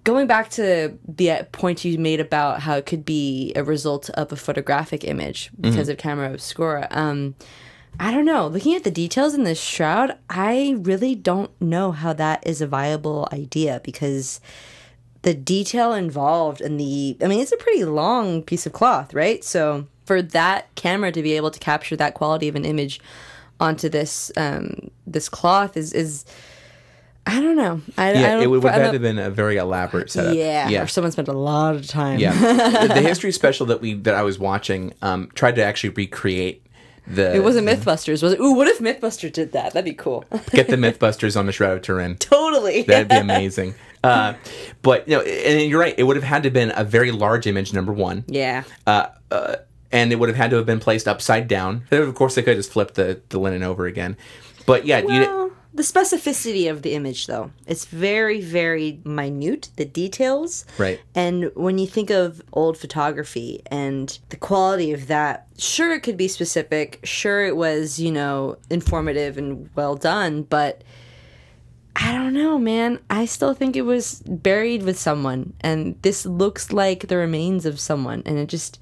going 0.04 0.26
back 0.26 0.50
to 0.50 0.96
the 1.08 1.30
uh, 1.30 1.42
point 1.52 1.84
you 1.84 1.98
made 1.98 2.20
about 2.20 2.60
how 2.60 2.76
it 2.76 2.86
could 2.86 3.04
be 3.04 3.52
a 3.56 3.64
result 3.64 4.10
of 4.10 4.32
a 4.32 4.36
photographic 4.36 5.04
image 5.04 5.50
because 5.60 5.88
of 5.88 5.98
camera 5.98 6.32
obscura 6.32 6.86
um 6.90 7.34
I 7.98 8.10
don't 8.10 8.24
know. 8.24 8.46
Looking 8.46 8.74
at 8.74 8.84
the 8.84 8.90
details 8.90 9.34
in 9.34 9.44
this 9.44 9.60
shroud, 9.60 10.16
I 10.28 10.76
really 10.78 11.14
don't 11.14 11.50
know 11.60 11.92
how 11.92 12.12
that 12.14 12.46
is 12.46 12.60
a 12.60 12.66
viable 12.66 13.28
idea 13.32 13.80
because 13.84 14.40
the 15.22 15.34
detail 15.34 15.92
involved 15.92 16.60
and 16.60 16.78
the 16.78 17.16
I 17.22 17.28
mean, 17.28 17.40
it's 17.40 17.52
a 17.52 17.56
pretty 17.56 17.84
long 17.84 18.42
piece 18.42 18.66
of 18.66 18.72
cloth, 18.72 19.14
right? 19.14 19.42
So 19.44 19.86
for 20.04 20.20
that 20.20 20.74
camera 20.74 21.12
to 21.12 21.22
be 21.22 21.32
able 21.32 21.50
to 21.50 21.58
capture 21.58 21.96
that 21.96 22.14
quality 22.14 22.48
of 22.48 22.56
an 22.56 22.64
image 22.64 23.00
onto 23.60 23.88
this 23.88 24.32
um, 24.36 24.90
this 25.06 25.28
cloth 25.28 25.76
is 25.76 25.92
is 25.92 26.24
I 27.26 27.40
don't 27.40 27.56
know. 27.56 27.80
I, 27.96 28.10
I 28.10 28.12
Yeah, 28.12 28.34
don't, 28.34 28.42
it 28.42 28.46
would, 28.48 28.66
I 28.66 28.78
have 28.80 29.00
been 29.00 29.18
a 29.18 29.30
very 29.30 29.56
elaborate 29.56 30.10
setup. 30.10 30.36
yeah, 30.36 30.68
yeah. 30.68 30.82
or 30.82 30.86
someone 30.86 31.10
spent 31.10 31.28
a 31.28 31.32
lot 31.32 31.74
of 31.74 31.86
time. 31.86 32.18
Yeah, 32.18 32.32
the, 32.86 32.94
the 32.94 33.00
history 33.00 33.32
special 33.32 33.64
that 33.66 33.80
we 33.80 33.94
that 33.94 34.14
I 34.14 34.22
was 34.22 34.38
watching 34.38 34.92
um, 35.00 35.30
tried 35.34 35.54
to 35.56 35.64
actually 35.64 35.90
recreate 35.90 36.63
the. 37.06 37.34
It 37.34 37.42
wasn't 37.42 37.68
MythBusters, 37.68 38.22
was 38.22 38.32
it? 38.32 38.40
Ooh, 38.40 38.52
what 38.52 38.68
if 38.68 38.78
MythBusters 38.78 39.32
did 39.32 39.52
that? 39.52 39.72
That'd 39.72 39.84
be 39.84 39.94
cool. 39.94 40.24
get 40.50 40.68
the 40.68 40.76
MythBusters 40.76 41.38
on 41.38 41.46
the 41.46 41.52
Shroud 41.52 41.76
of 41.76 41.82
Turin. 41.82 42.16
totally. 42.18 42.82
That'd 42.82 43.08
be 43.08 43.16
amazing. 43.16 43.74
Uh, 44.02 44.34
but 44.82 45.08
you 45.08 45.16
know, 45.16 45.22
and 45.22 45.70
you're 45.70 45.80
right. 45.80 45.94
It 45.96 46.02
would 46.02 46.16
have 46.16 46.24
had 46.24 46.42
to 46.42 46.48
have 46.48 46.54
been 46.54 46.72
a 46.76 46.84
very 46.84 47.10
large 47.10 47.46
image. 47.46 47.72
Number 47.72 47.92
one, 47.92 48.24
yeah. 48.28 48.64
uh, 48.86 49.06
uh, 49.30 49.56
and 49.92 50.12
it 50.12 50.16
would 50.16 50.28
have 50.28 50.36
had 50.36 50.50
to 50.50 50.56
have 50.56 50.66
been 50.66 50.80
placed 50.80 51.08
upside 51.08 51.48
down. 51.48 51.84
Of 51.90 52.14
course, 52.14 52.34
they 52.34 52.42
could 52.42 52.50
have 52.50 52.58
just 52.58 52.72
flipped 52.72 52.94
the, 52.94 53.20
the 53.30 53.38
linen 53.38 53.62
over 53.62 53.86
again. 53.86 54.16
But 54.66 54.84
yeah, 54.84 54.98
you, 54.98 55.06
Well, 55.08 55.50
the 55.74 55.82
specificity 55.82 56.70
of 56.70 56.82
the 56.82 56.94
image, 56.94 57.26
though, 57.26 57.50
it's 57.66 57.84
very, 57.84 58.40
very 58.40 59.00
minute. 59.04 59.70
The 59.76 59.84
details, 59.84 60.64
Right. 60.78 61.00
And 61.14 61.50
when 61.54 61.78
you 61.78 61.86
think 61.88 62.10
of 62.10 62.40
old 62.52 62.78
photography 62.78 63.60
and 63.66 64.16
the 64.28 64.36
quality 64.36 64.92
of 64.92 65.08
that, 65.08 65.48
sure, 65.58 65.92
it 65.92 66.00
could 66.04 66.16
be 66.16 66.28
specific. 66.28 67.00
Sure, 67.02 67.44
it 67.44 67.56
was 67.56 67.98
you 67.98 68.12
know 68.12 68.56
informative 68.70 69.36
and 69.36 69.68
well 69.74 69.96
done, 69.96 70.42
but. 70.42 70.82
I 71.96 72.10
don't 72.10 72.34
know, 72.34 72.58
man. 72.58 72.98
I 73.08 73.24
still 73.24 73.54
think 73.54 73.76
it 73.76 73.82
was 73.82 74.20
buried 74.26 74.82
with 74.82 74.98
someone, 74.98 75.52
and 75.60 75.94
this 76.02 76.26
looks 76.26 76.72
like 76.72 77.06
the 77.06 77.16
remains 77.16 77.64
of 77.66 77.78
someone, 77.78 78.24
and 78.26 78.36
it 78.36 78.48
just, 78.48 78.80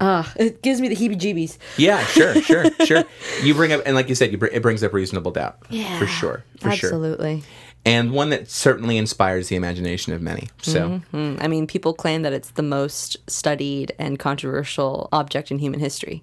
ah, 0.00 0.32
it 0.36 0.62
gives 0.62 0.80
me 0.80 0.88
the 0.88 0.96
heebie-jeebies. 0.96 1.58
yeah, 1.76 2.04
sure, 2.06 2.34
sure, 2.42 2.64
sure. 2.86 3.04
You 3.42 3.54
bring 3.54 3.72
up, 3.72 3.82
and 3.86 3.94
like 3.94 4.08
you 4.08 4.14
said, 4.14 4.32
you 4.32 4.38
br- 4.38 4.46
it 4.46 4.62
brings 4.62 4.82
up 4.82 4.92
reasonable 4.92 5.30
doubt. 5.30 5.58
Yeah, 5.70 5.98
for 5.98 6.06
sure, 6.06 6.44
for 6.58 6.70
sure. 6.72 6.88
absolutely. 6.90 7.42
and 7.84 8.12
one 8.12 8.30
that 8.30 8.50
certainly 8.50 8.96
inspires 8.98 9.48
the 9.48 9.56
imagination 9.56 10.12
of 10.12 10.20
many. 10.20 10.48
So 10.62 11.00
Mm, 11.12 11.38
I 11.42 11.48
mean, 11.48 11.66
people 11.66 11.94
claim 11.94 12.22
that 12.22 12.32
it's 12.32 12.50
the 12.50 12.62
most 12.62 13.16
studied 13.28 13.92
and 13.98 14.18
controversial 14.18 15.08
object 15.12 15.50
in 15.50 15.58
human 15.58 15.80
history, 15.80 16.22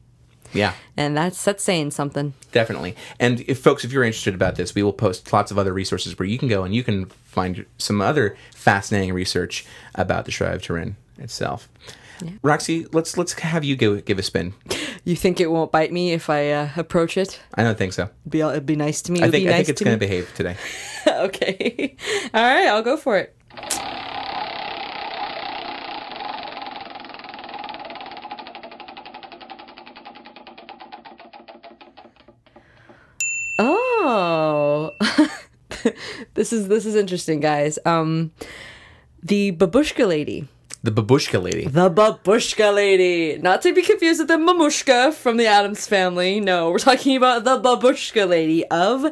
yeah, 0.54 0.74
and 0.96 1.16
that's 1.18 1.44
that's 1.44 1.64
saying 1.64 1.92
something. 1.92 2.34
definitely. 2.52 2.96
And 3.20 3.42
if 3.42 3.60
folks, 3.60 3.84
if 3.84 3.92
you're 3.92 4.04
interested 4.04 4.34
about 4.36 4.56
this, 4.56 4.74
we 4.76 4.84
will 4.84 4.94
post 4.94 5.32
lots 5.34 5.52
of 5.52 5.58
other 5.58 5.74
resources 5.74 6.18
where 6.18 6.28
you 6.28 6.38
can 6.38 6.48
go 6.48 6.64
and 6.64 6.74
you 6.76 6.84
can 6.84 7.06
find 7.26 7.66
some 7.78 8.02
other 8.02 8.36
fascinating 8.56 9.14
research 9.14 9.66
about 9.96 10.26
the 10.26 10.32
Shroud 10.32 10.56
of 10.56 10.62
Turin 10.64 10.96
itself. 11.20 11.68
Roxi, 12.44 12.88
let's 12.94 13.18
let's 13.18 13.34
have 13.34 13.64
you 13.64 13.76
give 13.76 14.06
give 14.06 14.20
a 14.20 14.24
spin. 14.24 14.54
You 15.04 15.16
think 15.16 15.40
it 15.40 15.52
won't 15.52 15.72
bite 15.72 15.92
me 15.92 16.14
if 16.14 16.30
I 16.30 16.52
uh, 16.52 16.70
approach 16.76 17.18
it? 17.18 17.40
I 17.56 17.64
don't 17.64 17.78
think 17.78 17.94
so. 17.94 18.10
Be 18.28 18.42
it'd 18.42 18.66
be 18.66 18.76
nice 18.76 19.02
to 19.04 19.12
me. 19.12 19.20
I 19.22 19.24
It'd 19.24 19.32
think 19.34 19.46
be 19.46 19.50
I 19.50 19.52
nice 19.58 19.66
think 19.68 19.70
it's 19.70 19.82
going 19.82 19.96
to 19.96 20.00
behave 20.00 20.34
today. 20.34 20.58
okay. 21.08 21.96
All 22.34 22.44
right, 22.44 22.68
I'll 22.68 22.84
go 22.84 22.98
for 22.98 23.18
it. 23.18 23.34
Oh. 33.60 34.92
this 36.34 36.54
is 36.54 36.68
this 36.68 36.86
is 36.86 36.96
interesting, 36.96 37.40
guys. 37.40 37.80
Um 37.86 38.32
the 39.24 39.52
babushka 39.54 40.08
lady. 40.08 40.48
The 40.84 40.92
babushka 40.92 41.42
lady. 41.42 41.66
The 41.66 41.90
babushka 41.90 42.74
lady. 42.74 43.40
Not 43.42 43.62
to 43.64 43.74
be 43.74 43.82
confused 43.82 44.20
with 44.20 44.28
the 44.28 44.36
mamushka 44.36 45.14
from 45.14 45.38
the 45.38 45.48
Addams 45.48 45.88
family. 45.88 46.40
No, 46.40 46.70
we're 46.72 46.78
talking 46.80 47.18
about 47.18 47.44
the 47.44 47.60
babushka 47.60 48.28
lady 48.28 48.66
of 48.68 49.06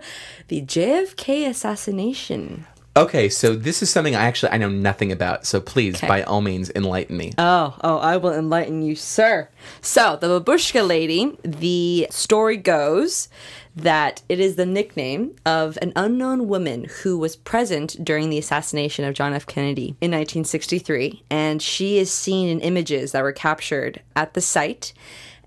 the 0.48 0.62
JFK 0.62 1.48
assassination. 1.50 2.66
Okay, 2.98 3.28
so 3.28 3.56
this 3.58 3.84
is 3.84 3.90
something 3.90 4.16
I 4.16 4.24
actually 4.24 4.54
I 4.54 4.58
know 4.58 4.70
nothing 4.70 5.12
about. 5.12 5.46
So 5.46 5.60
please, 5.60 5.96
Okay. 5.98 6.08
by 6.08 6.24
all 6.24 6.40
means, 6.40 6.72
enlighten 6.76 7.18
me. 7.18 7.34
Oh, 7.38 7.76
oh, 7.84 7.98
I 7.98 8.16
will 8.16 8.32
enlighten 8.34 8.82
you, 8.84 8.96
sir. 8.96 9.50
So, 9.82 10.18
the 10.22 10.40
babushka 10.40 10.88
lady, 10.88 11.38
the 11.44 12.08
story 12.10 12.56
goes 12.56 13.28
that 13.76 14.22
it 14.30 14.40
is 14.40 14.56
the 14.56 14.66
nickname 14.66 15.36
of 15.46 15.78
an 15.82 15.92
unknown 15.96 16.48
woman 16.48 16.86
who 17.04 17.18
was 17.18 17.36
present 17.36 18.04
during 18.04 18.30
the 18.30 18.38
assassination 18.38 19.04
of 19.04 19.14
John 19.14 19.34
F. 19.34 19.46
Kennedy 19.46 19.96
in 20.02 20.12
1963. 20.12 21.24
And 21.30 21.62
she 21.62 21.98
is 21.98 22.12
seen 22.12 22.48
in 22.48 22.62
images 22.62 23.12
that 23.12 23.24
were 23.24 23.34
captured 23.34 24.02
at 24.16 24.34
the 24.34 24.42
site. 24.42 24.94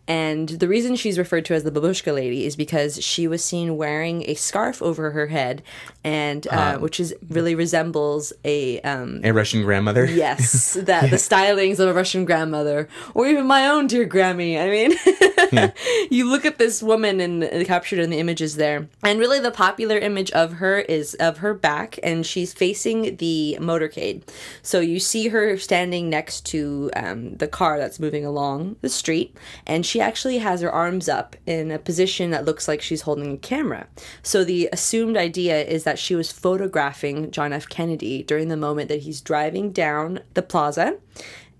And 0.07 0.49
the 0.49 0.69
reason 0.69 0.97
she's 0.97 1.19
referred 1.19 1.45
to 1.47 1.55
as 1.55 1.65
the 1.65 1.71
babushka 1.71 2.15
lady 2.15 2.47
is 2.47 2.57
because 2.57 3.03
she 3.05 3.29
was 3.29 3.45
seen 3.45 3.77
wearing 3.77 4.25
a 4.27 4.35
scarf 4.35 4.81
over 4.83 5.11
her 5.11 5.27
head, 5.27 5.63
and 6.05 6.47
uh, 6.49 6.79
which 6.79 7.01
is 7.01 7.15
really 7.29 7.55
resembles 7.55 8.33
a 8.45 8.81
um, 8.83 9.21
a 9.25 9.33
Russian 9.33 9.63
grandmother. 9.63 10.07
Yes, 10.19 10.75
that 10.75 11.11
the 11.11 11.17
stylings 11.17 11.79
of 11.79 11.89
a 11.89 11.95
Russian 11.95 12.25
grandmother, 12.25 12.89
or 13.15 13.27
even 13.27 13.47
my 13.47 13.69
own 13.69 13.87
dear 13.87 14.07
Grammy. 14.07 14.59
I 14.59 14.69
mean, 14.69 15.73
you 16.11 16.29
look 16.29 16.45
at 16.45 16.59
this 16.59 16.83
woman 16.83 17.21
and 17.21 17.45
uh, 17.45 17.65
captured 17.65 18.01
in 18.01 18.11
the 18.11 18.19
images 18.19 18.57
there, 18.57 18.89
and 19.05 19.21
really 19.21 19.39
the 19.39 19.53
popular 19.53 19.97
image 19.97 20.31
of 20.33 20.55
her 20.55 20.81
is 20.81 21.15
of 21.15 21.39
her 21.39 21.55
back, 21.55 21.99
and 22.03 22.27
she's 22.27 22.53
facing 22.53 23.17
the 23.17 23.59
motorcade. 23.61 24.23
So 24.63 24.81
you 24.81 24.99
see 24.99 25.29
her 25.29 25.57
standing 25.57 26.09
next 26.11 26.45
to 26.47 26.91
um, 26.97 27.37
the 27.37 27.49
car 27.49 27.79
that's 27.79 28.01
moving 28.01 28.25
along 28.25 28.77
the 28.81 28.89
street, 28.89 29.37
and 29.67 29.87
she 29.87 30.01
actually 30.01 30.39
has 30.39 30.63
her 30.63 30.73
arms 30.73 31.09
up 31.09 31.37
in 31.47 31.71
a 31.71 31.79
position 31.79 32.31
that 32.31 32.45
looks 32.45 32.67
like 32.67 32.83
she's 32.83 33.03
holding 33.03 33.33
a 33.35 33.39
camera. 33.39 33.87
So 34.23 34.43
the 34.43 34.69
assumed 34.73 35.17
idea 35.17 35.63
is 35.63 35.85
that 35.85 35.98
she 35.99 36.15
was 36.15 36.33
photographing 36.33 37.31
John 37.31 37.53
F. 37.53 37.69
Kennedy 37.69 38.23
during 38.23 38.49
the 38.49 38.57
moment 38.57 38.89
that 38.89 39.01
he's 39.01 39.21
driving 39.21 39.73
down 39.73 40.21
the 40.35 40.43
plaza 40.43 40.99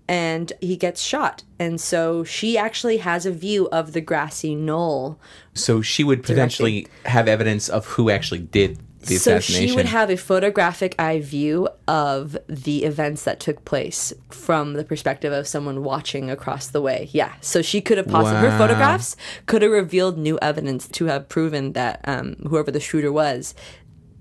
and 0.07 0.51
he 0.59 0.75
gets 0.75 1.01
shot. 1.01 1.43
And 1.59 1.79
so 1.79 2.23
she 2.23 2.57
actually 2.57 2.97
has 2.97 3.27
a 3.27 3.31
view 3.31 3.69
of 3.69 3.93
the 3.93 4.01
grassy 4.01 4.55
knoll. 4.55 5.19
So 5.53 5.81
she 5.81 6.03
would 6.03 6.23
potentially 6.23 6.87
have 7.05 7.27
evidence 7.27 7.69
of 7.69 7.85
who 7.85 8.09
actually 8.09 8.39
did 8.39 8.79
the 9.01 9.15
So 9.17 9.35
assassination. 9.37 9.69
she 9.69 9.75
would 9.75 9.85
have 9.85 10.09
a 10.09 10.17
photographic 10.17 10.95
eye 10.99 11.19
view 11.19 11.69
of 11.87 12.37
the 12.47 12.83
events 12.83 13.23
that 13.23 13.39
took 13.39 13.63
place 13.65 14.11
from 14.29 14.73
the 14.73 14.83
perspective 14.83 15.31
of 15.31 15.47
someone 15.47 15.83
watching 15.83 16.29
across 16.29 16.67
the 16.67 16.81
way. 16.81 17.09
Yeah. 17.11 17.33
So 17.39 17.61
she 17.61 17.79
could 17.79 17.97
have 17.97 18.07
possibly, 18.07 18.49
her 18.49 18.57
photographs 18.57 19.15
could 19.45 19.61
have 19.61 19.71
revealed 19.71 20.17
new 20.17 20.39
evidence 20.41 20.87
to 20.89 21.05
have 21.05 21.29
proven 21.29 21.73
that 21.73 22.01
um, 22.05 22.35
whoever 22.47 22.71
the 22.71 22.79
shooter 22.79 23.11
was. 23.11 23.53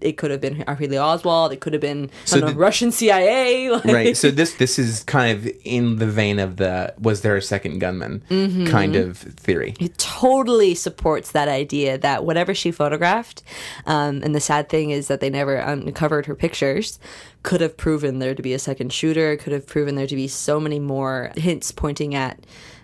It 0.01 0.17
could 0.17 0.31
have 0.31 0.41
been 0.41 0.63
Harley 0.67 0.97
Oswald. 0.99 1.53
It 1.53 1.61
could 1.61 1.73
have 1.73 1.83
been 1.83 2.11
So 2.25 2.39
know, 2.39 2.49
the- 2.49 2.55
Russian 2.55 2.93
CIA. 2.93 3.69
Like, 3.71 3.85
right. 3.85 4.17
So 4.17 4.31
this 4.31 4.55
this 4.55 4.79
is 4.79 5.03
kind 5.05 5.37
of 5.37 5.49
in 5.65 5.97
the 5.97 6.07
vein 6.07 6.39
of 6.39 6.57
the 6.57 6.95
was 6.99 7.23
there 7.23 7.37
a 7.37 7.43
second 7.43 7.79
gunman 7.81 8.23
Mm-hmm. 8.31 8.67
kind 8.67 8.97
of 8.97 9.19
theory. 9.19 9.75
it 9.81 9.97
totally 9.99 10.75
supports 10.75 11.33
that 11.33 11.49
idea 11.49 11.99
that 11.99 12.25
whatever 12.25 12.55
she 12.55 12.71
photographed, 12.71 13.43
um, 13.87 14.23
and 14.23 14.35
the 14.35 14.41
sad 14.41 14.69
thing 14.69 14.91
is 14.91 15.09
that 15.09 15.21
they 15.21 15.31
never 15.31 15.57
uncovered 15.57 16.27
her 16.27 16.35
pictures, 16.35 16.99
could 17.43 17.61
have 17.61 17.77
proven 17.77 18.19
there 18.19 18.35
to 18.35 18.43
be 18.43 18.53
a 18.55 18.59
second 18.59 18.93
shooter, 18.93 19.37
could 19.37 19.53
have 19.53 19.67
proven 19.67 19.95
there 19.95 20.07
to 20.07 20.17
be 20.17 20.29
so 20.29 20.59
many 20.61 20.79
more 20.79 21.31
hints 21.37 21.73
pointing 21.73 22.15
at 22.15 22.39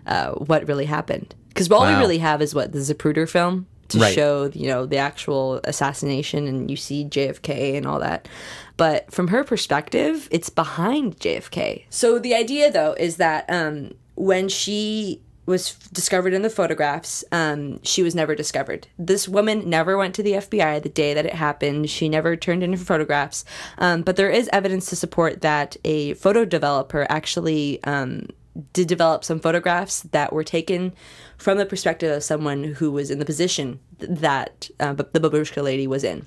uh, 0.06 0.32
what 0.32 0.66
really 0.68 0.86
happened. 0.86 1.34
Because 1.48 1.70
all 1.70 1.86
we 1.86 1.94
really 1.94 2.18
have 2.18 2.42
is 2.42 2.54
what 2.54 2.72
the 2.72 2.78
Zapruder 2.80 3.28
film 3.28 3.66
to 3.88 3.98
Right. 3.98 4.14
show, 4.14 4.50
you 4.52 4.68
know, 4.68 4.86
the 4.86 4.96
actual 4.98 5.60
assassination, 5.64 6.46
and 6.46 6.70
you 6.70 6.76
see 6.76 7.04
JFK 7.04 7.76
and 7.76 7.86
all 7.86 8.00
that. 8.00 8.28
But 8.76 9.12
from 9.12 9.28
her 9.28 9.44
perspective, 9.44 10.28
it's 10.30 10.50
behind 10.50 11.18
JFK. 11.20 11.84
So 11.90 12.18
the 12.18 12.34
idea, 12.34 12.70
though, 12.72 12.94
is 12.98 13.16
that 13.16 13.44
um, 13.48 13.92
when 14.14 14.48
she 14.48 15.20
was 15.46 15.74
discovered 15.92 16.32
in 16.32 16.40
the 16.40 16.48
photographs, 16.48 17.22
um, 17.30 17.78
she 17.82 18.02
was 18.02 18.14
never 18.14 18.34
discovered. 18.34 18.86
This 18.98 19.28
woman 19.28 19.68
never 19.68 19.98
went 19.98 20.14
to 20.14 20.22
the 20.22 20.32
FBI 20.32 20.82
the 20.82 20.88
day 20.88 21.12
that 21.12 21.26
it 21.26 21.34
happened. 21.34 21.90
She 21.90 22.08
never 22.08 22.34
turned 22.34 22.62
in 22.62 22.72
her 22.72 22.78
photographs. 22.78 23.44
Um, 23.76 24.00
but 24.00 24.16
there 24.16 24.30
is 24.30 24.48
evidence 24.54 24.86
to 24.86 24.96
support 24.96 25.42
that 25.42 25.76
a 25.84 26.14
photo 26.14 26.46
developer 26.46 27.06
actually 27.10 27.84
um, 27.84 28.28
did 28.72 28.88
develop 28.88 29.24
some 29.24 29.40
photographs 29.40 30.02
that 30.02 30.32
were 30.32 30.44
taken 30.44 30.92
from 31.36 31.58
the 31.58 31.66
perspective 31.66 32.16
of 32.16 32.22
someone 32.22 32.64
who 32.64 32.90
was 32.90 33.10
in 33.10 33.18
the 33.18 33.24
position 33.24 33.80
that 33.98 34.68
uh, 34.80 34.92
the 34.92 35.04
babushka 35.04 35.62
lady 35.62 35.86
was 35.86 36.04
in. 36.04 36.26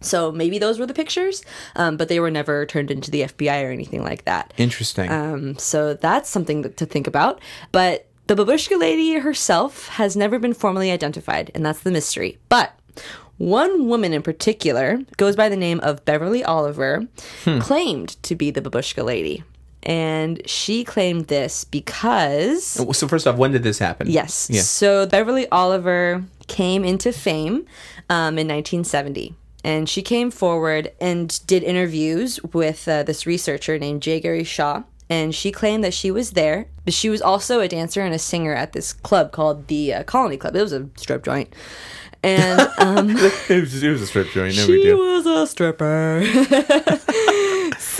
So 0.00 0.32
maybe 0.32 0.58
those 0.58 0.78
were 0.78 0.86
the 0.86 0.94
pictures, 0.94 1.44
um, 1.76 1.96
but 1.96 2.08
they 2.08 2.18
were 2.18 2.30
never 2.30 2.66
turned 2.66 2.90
into 2.90 3.10
the 3.10 3.22
FBI 3.22 3.64
or 3.64 3.70
anything 3.70 4.02
like 4.02 4.24
that. 4.24 4.52
Interesting. 4.56 5.10
Um, 5.10 5.56
so 5.58 5.94
that's 5.94 6.28
something 6.28 6.72
to 6.74 6.86
think 6.86 7.06
about. 7.06 7.40
But 7.70 8.08
The 8.26 8.34
babushka 8.36 8.78
lady 8.78 9.14
herself 9.14 9.88
has 9.88 10.16
never 10.16 10.38
been 10.38 10.54
formally 10.54 10.90
identified, 10.90 11.50
and 11.54 11.64
that's 11.66 11.80
the 11.80 11.90
mystery. 11.90 12.38
But 12.48 12.72
one 13.38 13.88
woman 13.88 14.12
in 14.12 14.22
particular 14.22 15.00
goes 15.16 15.36
by 15.36 15.48
the 15.48 15.56
name 15.56 15.80
of 15.80 16.04
Beverly 16.04 16.44
Oliver, 16.44 17.06
claimed 17.60 18.22
to 18.22 18.34
be 18.34 18.50
the 18.50 18.60
babushka 18.60 19.04
lady. 19.04 19.44
And 19.84 20.48
she 20.48 20.84
claimed 20.84 21.26
this 21.26 21.64
because 21.64 22.64
So 22.64 23.08
first 23.08 23.26
off, 23.26 23.36
when 23.36 23.50
did 23.52 23.62
this 23.62 23.78
happen? 23.78 24.08
Yes. 24.08 24.48
Yeah. 24.50 24.62
So 24.62 25.06
Beverly 25.06 25.48
Oliver 25.50 26.24
came 26.46 26.84
into 26.84 27.12
fame 27.12 27.66
um, 28.08 28.38
in 28.38 28.48
1970. 28.48 29.34
And 29.64 29.88
she 29.88 30.02
came 30.02 30.30
forward 30.30 30.92
and 31.00 31.40
did 31.46 31.62
interviews 31.62 32.42
with 32.42 32.86
uh, 32.88 33.04
this 33.04 33.26
researcher 33.26 33.78
named 33.78 34.02
J. 34.02 34.20
Gary 34.20 34.44
Shaw. 34.44 34.82
And 35.08 35.34
she 35.34 35.52
claimed 35.52 35.84
that 35.84 35.94
she 35.94 36.10
was 36.10 36.32
there, 36.32 36.66
but 36.84 36.94
she 36.94 37.08
was 37.10 37.20
also 37.20 37.60
a 37.60 37.68
dancer 37.68 38.00
and 38.00 38.14
a 38.14 38.18
singer 38.18 38.54
at 38.54 38.72
this 38.72 38.92
club 38.92 39.30
called 39.30 39.68
the 39.68 39.94
uh, 39.94 40.02
Colony 40.04 40.36
Club. 40.36 40.56
It 40.56 40.62
was 40.62 40.72
a 40.72 40.88
strip 40.96 41.22
joint. 41.24 41.52
And 42.22 42.60
um, 42.78 43.10
it, 43.10 43.60
was, 43.60 43.82
it 43.82 43.90
was 43.90 44.02
a 44.02 44.06
strip 44.06 44.30
joint. 44.30 44.56
No 44.56 44.64
she 44.64 44.92
was 44.92 45.26
a 45.26 45.46
stripper. 45.46 46.22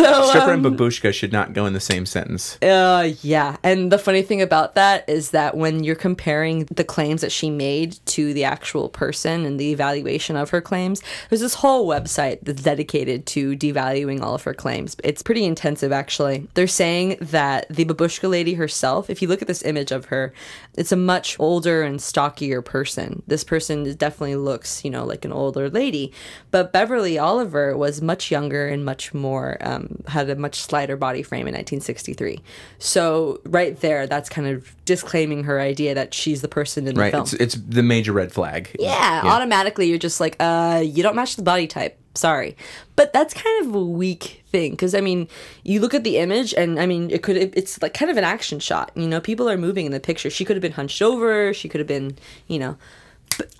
so 0.02 0.28
Stripper 0.28 0.52
um, 0.52 0.66
and 0.66 0.78
babushka 0.78 1.12
should 1.12 1.32
not 1.32 1.52
go 1.52 1.66
in 1.66 1.72
the 1.72 1.80
same 1.80 2.06
sentence. 2.06 2.58
Uh, 2.62 3.12
yeah. 3.22 3.56
And 3.62 3.90
the 3.90 3.98
funny 3.98 4.22
thing 4.22 4.42
about 4.42 4.74
that 4.74 5.08
is 5.08 5.30
that 5.30 5.56
when 5.56 5.84
you're 5.84 5.94
comparing 5.94 6.64
the 6.66 6.84
claims 6.84 7.20
that 7.20 7.32
she 7.32 7.50
made 7.50 7.98
to 8.06 8.34
the 8.34 8.44
actual 8.44 8.88
person 8.88 9.44
and 9.44 9.58
the 9.58 9.72
evaluation 9.72 10.36
of 10.36 10.50
her 10.50 10.60
claims, 10.60 11.02
there's 11.28 11.40
this 11.40 11.54
whole 11.54 11.88
website 11.88 12.40
that's 12.42 12.62
dedicated 12.62 13.26
to 13.26 13.56
devaluing 13.56 14.20
all 14.20 14.34
of 14.34 14.42
her 14.42 14.54
claims. 14.54 14.96
It's 15.04 15.22
pretty 15.22 15.44
intensive, 15.44 15.92
actually. 15.92 16.46
They're 16.54 16.66
saying 16.66 17.18
that 17.20 17.66
the 17.68 17.84
babushka 17.84 18.28
lady 18.28 18.54
herself, 18.54 19.10
if 19.10 19.22
you 19.22 19.28
look 19.28 19.42
at 19.42 19.48
this 19.48 19.62
image 19.62 19.92
of 19.92 20.06
her, 20.06 20.32
it's 20.74 20.92
a 20.92 20.96
much 20.96 21.38
older 21.38 21.82
and 21.82 22.00
stockier 22.00 22.62
person. 22.62 23.22
This 23.26 23.44
person 23.44 23.94
definitely 23.96 24.36
looks, 24.36 24.84
you 24.84 24.90
know, 24.90 25.04
like 25.04 25.24
an 25.24 25.32
older 25.32 25.68
lady. 25.68 26.12
But 26.50 26.72
Beverly 26.72 27.18
Oliver 27.18 27.76
was 27.76 28.00
much 28.00 28.30
younger 28.30 28.66
and 28.68 28.84
much 28.84 29.12
more, 29.14 29.56
um, 29.60 29.91
had 30.08 30.28
a 30.30 30.36
much 30.36 30.60
slighter 30.60 30.96
body 30.96 31.22
frame 31.22 31.46
in 31.46 31.54
1963. 31.54 32.40
So, 32.78 33.40
right 33.44 33.78
there, 33.80 34.06
that's 34.06 34.28
kind 34.28 34.46
of 34.46 34.74
disclaiming 34.84 35.44
her 35.44 35.60
idea 35.60 35.94
that 35.94 36.14
she's 36.14 36.42
the 36.42 36.48
person 36.48 36.86
in 36.86 36.94
the 36.94 37.00
Right. 37.00 37.10
film. 37.12 37.22
It's, 37.22 37.32
it's 37.34 37.54
the 37.54 37.82
major 37.82 38.12
red 38.12 38.32
flag. 38.32 38.74
yeah, 38.78 39.22
automatically 39.24 39.86
you're 39.88 39.98
just 39.98 40.20
like, 40.20 40.36
uh, 40.40 40.82
you 40.84 41.02
don't 41.02 41.16
match 41.16 41.36
the 41.36 41.42
body 41.42 41.66
type. 41.66 41.98
Sorry. 42.14 42.56
But 42.94 43.12
that's 43.14 43.32
kind 43.32 43.66
of 43.66 43.74
a 43.74 43.82
weak 43.82 44.42
thing 44.50 44.72
because 44.72 44.94
I 44.94 45.00
mean, 45.00 45.28
you 45.64 45.80
look 45.80 45.94
at 45.94 46.04
the 46.04 46.18
image 46.18 46.52
and 46.52 46.78
I 46.78 46.84
mean, 46.84 47.10
it 47.10 47.22
could 47.22 47.36
it's 47.38 47.80
like 47.80 47.94
kind 47.94 48.10
of 48.10 48.18
an 48.18 48.24
action 48.24 48.58
shot. 48.60 48.90
You 48.94 49.08
know, 49.08 49.18
people 49.18 49.48
are 49.48 49.56
moving 49.56 49.86
in 49.86 49.92
the 49.92 50.00
picture. 50.00 50.28
She 50.28 50.44
could 50.44 50.54
have 50.56 50.60
been 50.62 50.72
hunched 50.72 51.00
over, 51.00 51.54
she 51.54 51.70
could 51.70 51.78
have 51.80 51.88
been, 51.88 52.18
you 52.48 52.58
know. 52.58 52.76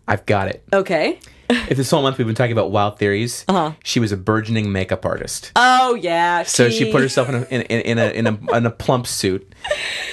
I've 0.09 0.27
got 0.27 0.49
it. 0.49 0.63
Okay. 0.73 1.19
If 1.51 1.77
this 1.77 1.91
whole 1.91 2.01
month 2.01 2.17
we've 2.17 2.27
been 2.27 2.35
talking 2.37 2.53
about 2.53 2.71
wild 2.71 2.99
theories, 2.99 3.45
Uh-huh. 3.47 3.73
she 3.85 4.01
was 4.01 4.11
a 4.11 4.17
burgeoning 4.17 4.73
makeup 4.73 5.05
artist. 5.05 5.53
Oh 5.55 5.95
yeah. 5.95 6.45
So 6.45 6.71
she 6.71 6.91
put 6.91 7.03
herself 7.03 7.29
in 7.29 7.35
a 7.35 7.43
in, 7.51 7.61
in, 7.63 7.81
in 7.83 7.99
a 7.99 8.07
in 8.11 8.27
a 8.27 8.57
in 8.57 8.65
a 8.67 8.71
plump 8.71 9.07
suit, 9.07 9.53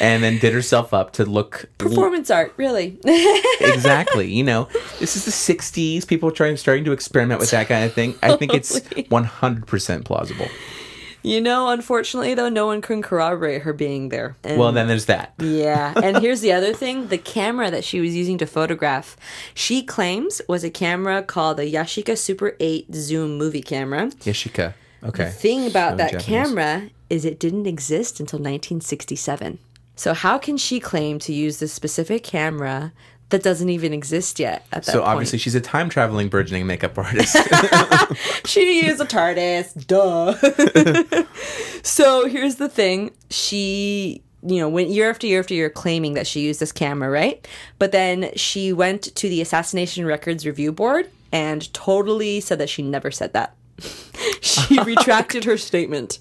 and 0.02 0.22
then 0.22 0.38
did 0.40 0.54
herself 0.54 0.94
up 0.94 1.14
to 1.14 1.24
look 1.26 1.70
performance 1.78 2.30
art, 2.30 2.54
really. 2.58 3.00
exactly. 3.62 4.30
You 4.30 4.44
know, 4.44 4.68
this 5.00 5.16
is 5.16 5.24
the 5.26 5.32
'60s. 5.32 6.06
People 6.06 6.28
are 6.28 6.34
trying 6.34 6.58
starting 6.58 6.84
to 6.86 6.92
experiment 6.92 7.40
with 7.40 7.52
that 7.52 7.68
kind 7.70 7.86
of 7.86 7.94
thing. 7.94 8.16
I 8.22 8.36
think 8.36 8.54
it's 8.54 8.82
100 9.08 9.66
percent 9.66 10.04
plausible. 10.06 10.48
You 11.22 11.42
know, 11.42 11.70
unfortunately 11.70 12.34
though, 12.34 12.48
no 12.50 12.66
one 12.66 12.82
can 12.82 13.02
corroborate 13.02 13.64
her 13.64 13.74
being 13.74 14.10
there. 14.10 14.38
And- 14.44 14.58
Well, 14.60 14.72
then 14.72 14.88
there's 14.88 15.06
that. 15.06 15.34
Yeah, 15.40 15.94
and 16.04 16.18
here's 16.20 16.42
the 16.42 16.54
other 16.54 16.74
thing: 16.74 17.08
the 17.08 17.18
camera 17.18 17.70
that 17.72 17.84
she 17.84 18.00
was 18.00 18.16
using 18.16 18.38
to 18.38 18.46
photograph, 18.46 19.18
she 19.54 19.84
claims 19.84 20.42
was 20.48 20.64
a 20.64 20.70
camera 20.70 21.22
called 21.22 21.58
the 21.58 21.66
Yashica 21.72 22.18
Super 22.18 22.56
8 22.60 22.94
Zoom 22.94 23.38
movie 23.38 23.62
camera. 23.62 24.08
Yashica. 24.22 24.74
Okay. 25.04 25.30
Thing 25.30 25.66
about 25.68 25.92
So 25.92 25.98
that 25.98 26.12
Japanese. 26.12 26.26
camera 26.26 26.90
is 27.10 27.26
it 27.26 27.40
didn't 27.40 27.66
exist 27.68 28.20
until 28.20 28.40
1967. 28.40 29.60
So 29.96 30.14
how 30.14 30.38
can 30.38 30.58
she 30.58 30.80
claim 30.80 31.20
to 31.20 31.34
use 31.34 31.60
this 31.60 31.74
specific 31.74 32.24
camera 32.24 32.94
that 33.30 33.44
doesn't 33.44 33.70
even 33.70 33.94
exist 33.94 34.40
yet 34.40 34.66
at 34.72 34.84
that 34.86 34.92
So 34.92 35.00
point? 35.00 35.08
obviously 35.12 35.38
she's 35.40 35.56
a 35.56 35.62
time 35.62 35.90
traveling 35.90 36.30
burgeoning 36.30 36.66
makeup 36.66 36.98
artist. 36.98 37.36
she 38.46 38.86
is 38.88 39.00
a 39.00 39.06
TARDIS. 39.06 39.86
Duh. 39.86 40.34
so 41.84 42.28
here's 42.28 42.56
the 42.56 42.70
thing. 42.70 43.12
She, 43.30 44.22
you 44.42 44.58
know, 44.58 44.70
went 44.70 44.90
year 44.90 45.10
after 45.10 45.28
year 45.28 45.40
after 45.40 45.54
year 45.54 45.70
claiming 45.70 46.14
that 46.16 46.28
she 46.28 46.42
used 46.42 46.60
this 46.60 46.72
camera, 46.72 47.10
right? 47.10 47.48
But 47.78 47.92
then 47.92 48.32
she 48.36 48.74
went 48.74 49.04
to 49.16 49.30
the 49.30 49.42
Assassination 49.42 50.06
Records 50.06 50.46
Review 50.46 50.72
Board 50.72 51.10
and 51.32 51.72
totally 51.74 52.40
said 52.40 52.58
that 52.60 52.70
she 52.70 52.82
never 52.82 53.12
said 53.12 53.34
that. 53.34 53.56
she 54.42 54.80
retracted 54.82 55.44
her 55.46 55.58
statement. 55.58 56.20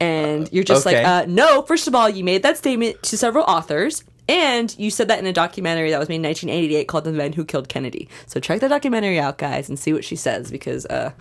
And 0.00 0.52
you're 0.52 0.64
just 0.64 0.86
Okay. 0.86 1.04
like, 1.04 1.06
uh, 1.06 1.26
no, 1.30 1.62
first 1.62 1.86
of 1.86 1.94
all, 1.94 2.08
you 2.08 2.24
made 2.24 2.42
that 2.42 2.58
statement 2.58 3.02
to 3.04 3.16
several 3.16 3.44
authors. 3.44 4.02
And 4.28 4.76
you 4.78 4.90
said 4.90 5.08
that 5.08 5.18
in 5.18 5.26
a 5.26 5.32
documentary 5.32 5.90
that 5.90 5.98
was 5.98 6.08
made 6.08 6.16
in 6.16 6.22
1988 6.22 6.88
called 6.88 7.04
The 7.04 7.12
Men 7.12 7.32
Who 7.32 7.44
Killed 7.44 7.68
Kennedy. 7.68 8.08
So 8.26 8.40
check 8.40 8.60
that 8.60 8.68
documentary 8.68 9.18
out, 9.18 9.38
guys, 9.38 9.68
and 9.68 9.78
see 9.78 9.92
what 9.92 10.04
she 10.04 10.16
says 10.16 10.50
because, 10.50 10.86
uh, 10.86 11.12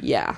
yeah. 0.00 0.36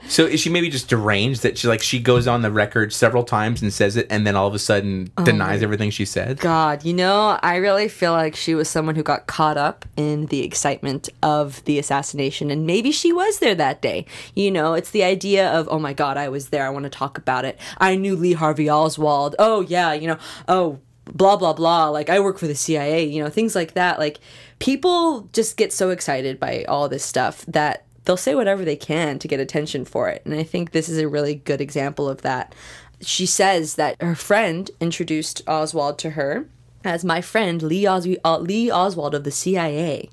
so 0.08 0.26
is 0.26 0.40
she 0.40 0.50
maybe 0.50 0.68
just 0.68 0.88
deranged 0.88 1.42
that 1.42 1.58
she 1.58 1.68
like 1.68 1.82
she 1.82 1.98
goes 1.98 2.26
on 2.26 2.42
the 2.42 2.50
record 2.50 2.92
several 2.92 3.24
times 3.24 3.62
and 3.62 3.72
says 3.72 3.96
it, 3.96 4.06
and 4.10 4.26
then 4.26 4.36
all 4.36 4.46
of 4.46 4.54
a 4.54 4.58
sudden 4.58 5.10
denies 5.24 5.62
everything 5.62 5.90
she 5.90 6.04
said? 6.04 6.38
God, 6.40 6.84
you 6.84 6.92
know, 6.92 7.38
I 7.42 7.56
really 7.56 7.88
feel 7.88 8.12
like 8.12 8.36
she 8.36 8.54
was 8.54 8.68
someone 8.68 8.94
who 8.94 9.02
got 9.02 9.26
caught 9.26 9.56
up 9.56 9.84
in 9.96 10.26
the 10.26 10.42
excitement 10.42 11.08
of 11.22 11.64
the 11.64 11.78
assassination, 11.78 12.50
and 12.50 12.66
maybe 12.66 12.92
she 12.92 13.12
was 13.12 13.38
there 13.38 13.54
that 13.54 13.82
day. 13.82 14.06
You 14.34 14.50
know, 14.50 14.74
it's 14.74 14.90
the 14.90 15.04
idea 15.04 15.50
of, 15.50 15.68
oh 15.70 15.78
my 15.78 15.92
God, 15.92 16.16
I 16.16 16.28
was 16.28 16.48
there. 16.48 16.66
I 16.66 16.70
want 16.70 16.84
to 16.84 16.90
talk 16.90 17.18
about 17.18 17.44
it. 17.44 17.58
I 17.78 17.96
knew 17.96 18.16
Lee 18.16 18.34
Harvey 18.34 18.68
Oswald. 18.68 19.34
Oh, 19.38 19.60
yeah, 19.62 19.92
you 19.92 20.06
know, 20.06 20.18
oh, 20.48 20.80
blah, 21.12 21.36
blah, 21.36 21.52
blah. 21.52 21.88
Like, 21.88 22.10
I 22.10 22.20
work 22.20 22.38
for 22.38 22.46
the 22.46 22.54
CIA, 22.54 23.04
you 23.04 23.22
know, 23.22 23.30
things 23.30 23.54
like 23.54 23.74
that. 23.74 23.98
Like, 23.98 24.18
people 24.58 25.28
just 25.32 25.56
get 25.56 25.72
so 25.72 25.90
excited 25.90 26.38
by 26.38 26.64
all 26.68 26.88
this 26.88 27.04
stuff 27.04 27.44
that 27.46 27.84
they'll 28.04 28.16
say 28.16 28.34
whatever 28.34 28.64
they 28.64 28.76
can 28.76 29.18
to 29.18 29.28
get 29.28 29.40
attention 29.40 29.84
for 29.84 30.08
it. 30.08 30.22
And 30.24 30.34
I 30.34 30.42
think 30.42 30.70
this 30.70 30.88
is 30.88 30.98
a 30.98 31.08
really 31.08 31.34
good 31.34 31.60
example 31.60 32.08
of 32.08 32.22
that. 32.22 32.54
She 33.00 33.26
says 33.26 33.74
that 33.74 34.00
her 34.00 34.14
friend 34.14 34.70
introduced 34.80 35.42
Oswald 35.46 35.98
to 35.98 36.10
her 36.10 36.46
as 36.84 37.04
my 37.04 37.20
friend 37.20 37.62
Lee, 37.62 37.86
Os- 37.86 38.06
uh, 38.24 38.38
Lee 38.38 38.70
Oswald 38.70 39.14
of 39.14 39.24
the 39.24 39.30
CIA. 39.30 40.08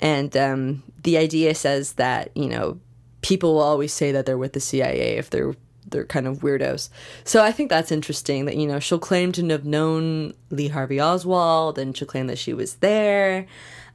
And 0.00 0.36
um, 0.36 0.82
the 1.02 1.16
idea 1.16 1.54
says 1.54 1.92
that, 1.94 2.30
you 2.34 2.48
know, 2.48 2.80
people 3.20 3.54
will 3.54 3.60
always 3.60 3.92
say 3.92 4.10
that 4.12 4.26
they're 4.26 4.38
with 4.38 4.52
the 4.54 4.60
CIA 4.60 5.18
if 5.18 5.30
they're 5.30 5.54
they're 5.90 6.04
kind 6.04 6.26
of 6.26 6.38
weirdos. 6.38 6.90
So 7.24 7.42
I 7.42 7.52
think 7.52 7.70
that's 7.70 7.92
interesting 7.92 8.44
that, 8.46 8.56
you 8.56 8.66
know, 8.66 8.78
she'll 8.78 8.98
claim 8.98 9.32
to 9.32 9.48
have 9.48 9.64
known 9.64 10.34
Lee 10.50 10.68
Harvey 10.68 11.00
Oswald 11.00 11.78
and 11.78 11.96
she'll 11.96 12.08
claim 12.08 12.26
that 12.28 12.38
she 12.38 12.52
was 12.52 12.76
there. 12.76 13.46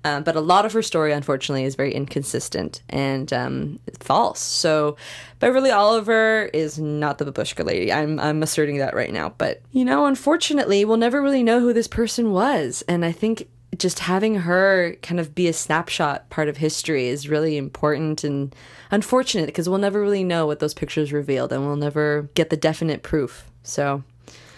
Um, 0.06 0.24
but 0.24 0.36
a 0.36 0.42
lot 0.42 0.66
of 0.66 0.74
her 0.74 0.82
story, 0.82 1.14
unfortunately, 1.14 1.64
is 1.64 1.76
very 1.76 1.94
inconsistent 1.94 2.82
and 2.90 3.32
um, 3.32 3.80
false. 4.00 4.42
So 4.42 4.98
Beverly 5.40 5.72
Oliver 5.72 6.50
is 6.54 6.78
not 6.78 7.18
the 7.18 7.26
babushka 7.26 7.66
lady. 7.66 7.92
I'm 7.92 8.20
I'm 8.20 8.44
asserting 8.44 8.80
that 8.80 8.96
right 8.96 9.14
now. 9.14 9.34
But 9.38 9.62
you 9.72 9.86
know, 9.86 10.06
unfortunately, 10.06 10.84
we'll 10.84 10.98
never 10.98 11.22
really 11.22 11.44
know 11.44 11.62
who 11.62 11.72
this 11.72 11.88
person 11.88 12.32
was. 12.32 12.84
And 12.88 13.06
I 13.06 13.14
think 13.14 13.48
just 13.78 14.00
having 14.00 14.36
her 14.36 14.96
kind 15.02 15.20
of 15.20 15.34
be 15.34 15.48
a 15.48 15.54
snapshot 15.54 16.30
part 16.30 16.48
of 16.48 16.58
history 16.58 17.08
is 17.08 17.30
really 17.30 17.58
important 17.58 18.24
and 18.24 18.56
unfortunate 18.92 19.48
because 19.48 19.68
we'll 19.68 19.80
never 19.80 20.02
really 20.02 20.24
know 20.24 20.46
what 20.46 20.60
those 20.60 20.74
pictures 20.74 21.12
revealed 21.12 21.52
and 21.52 21.66
we'll 21.66 21.76
never 21.76 22.30
get 22.36 22.50
the 22.50 22.58
definite 22.58 23.04
proof. 23.04 23.46
So 23.64 24.04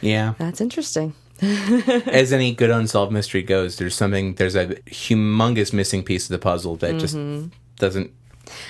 Yeah. 0.02 0.34
that's 0.38 0.62
interesting. 0.62 1.14
As 1.42 2.32
any 2.32 2.54
good 2.54 2.70
unsolved 2.70 3.12
mystery 3.12 3.44
goes, 3.44 3.78
there's 3.78 3.96
something 3.96 4.36
there's 4.36 4.56
a 4.56 4.68
humongous 4.86 5.74
missing 5.74 6.04
piece 6.04 6.26
of 6.26 6.30
the 6.30 6.40
puzzle 6.40 6.78
that 6.78 6.98
just 6.98 7.16
mm-hmm. 7.16 7.48
doesn't 7.78 8.12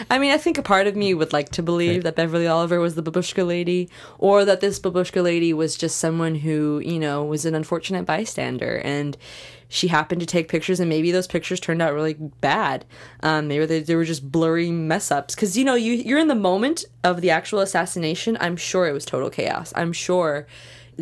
I 0.10 0.20
mean, 0.20 0.32
I 0.32 0.38
think 0.38 0.58
a 0.58 0.62
part 0.64 0.88
of 0.88 0.96
me 0.96 1.14
would 1.14 1.34
like 1.34 1.50
to 1.50 1.64
believe 1.64 2.04
that 2.04 2.16
Beverly 2.16 2.48
Oliver 2.48 2.80
was 2.80 2.96
the 2.96 3.04
babushka 3.04 3.46
lady, 3.46 3.90
or 4.18 4.46
that 4.46 4.62
this 4.62 4.80
babushka 4.80 5.24
lady 5.24 5.54
was 5.54 5.76
just 5.76 5.98
someone 5.98 6.36
who, 6.36 6.82
you 6.84 7.00
know, 7.00 7.24
was 7.24 7.46
an 7.46 7.56
unfortunate 7.56 8.06
bystander 8.06 8.82
and 8.84 9.18
she 9.68 9.88
happened 9.88 10.22
to 10.22 10.28
take 10.28 10.48
pictures 10.48 10.80
and 10.80 10.90
maybe 10.90 11.12
those 11.12 11.28
pictures 11.28 11.60
turned 11.60 11.82
out 11.82 11.94
really 11.94 12.14
bad. 12.14 12.86
Um, 13.22 13.48
maybe 13.48 13.66
they, 13.66 13.80
they 13.82 13.96
were 13.96 14.06
just 14.06 14.32
blurry 14.32 14.72
mess 14.72 15.12
ups. 15.12 15.36
Because, 15.36 15.58
you 15.58 15.66
know, 15.66 15.76
you, 15.76 15.94
you're 15.94 16.20
in 16.20 16.28
the 16.28 16.36
moment 16.36 16.86
of 17.04 17.22
the 17.22 17.32
actual 17.32 17.60
assassination. 17.60 18.38
I'm 18.40 18.58
sure 18.58 18.88
it 18.88 18.94
was 18.94 19.06
total 19.06 19.30
chaos. 19.30 19.74
I'm 19.76 19.94
sure 19.94 20.48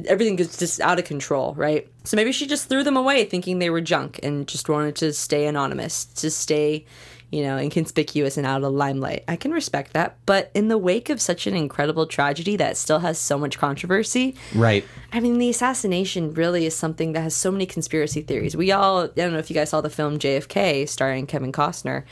everything 0.08 0.36
gets 0.36 0.58
just 0.58 0.82
out 0.82 1.00
of 1.00 1.06
control, 1.06 1.54
right? 1.56 1.88
So 2.04 2.16
maybe 2.16 2.32
she 2.32 2.48
just 2.48 2.68
threw 2.68 2.84
them 2.84 2.98
away 2.98 3.26
thinking 3.26 3.60
they 3.60 3.70
were 3.70 3.82
junk 3.82 4.20
and 4.24 4.48
just 4.48 4.70
wanted 4.70 4.96
to 4.98 5.14
stay 5.14 5.46
anonymous, 5.46 6.06
to 6.06 6.32
stay, 6.32 6.86
you 7.34 7.42
know, 7.42 7.58
inconspicuous 7.58 8.38
and 8.38 8.46
out 8.46 8.58
of 8.58 8.62
the 8.62 8.70
limelight. 8.70 9.24
I 9.28 9.36
can 9.38 9.52
respect 9.52 9.94
that. 9.94 10.18
But 10.28 10.52
in 10.54 10.68
the 10.68 10.78
wake 10.78 11.10
of 11.10 11.20
such 11.20 11.48
an 11.48 11.56
incredible 11.56 12.06
tragedy 12.06 12.56
that 12.58 12.78
still 12.78 13.00
has 13.00 13.18
so 13.18 13.40
much 13.40 13.58
controversy, 13.58 14.36
Right. 14.54 14.86
I 15.12 15.20
mean, 15.20 15.40
the 15.40 15.50
assassination 15.50 16.34
really 16.36 16.68
is 16.68 16.76
something 16.76 17.14
that 17.14 17.22
has 17.22 17.36
so 17.36 17.50
many 17.52 17.66
conspiracy 17.66 18.22
theories. 18.22 18.56
We 18.56 18.72
all, 18.72 19.06
I 19.06 19.08
don't 19.08 19.34
know 19.34 19.40
if 19.40 19.50
you 19.50 19.56
guys 19.56 19.72
saw 19.72 19.82
the 19.82 19.90
film 19.90 20.20
JFK 20.20 20.88
starring 20.88 21.26
Kevin 21.26 21.52
Costner, 21.52 22.04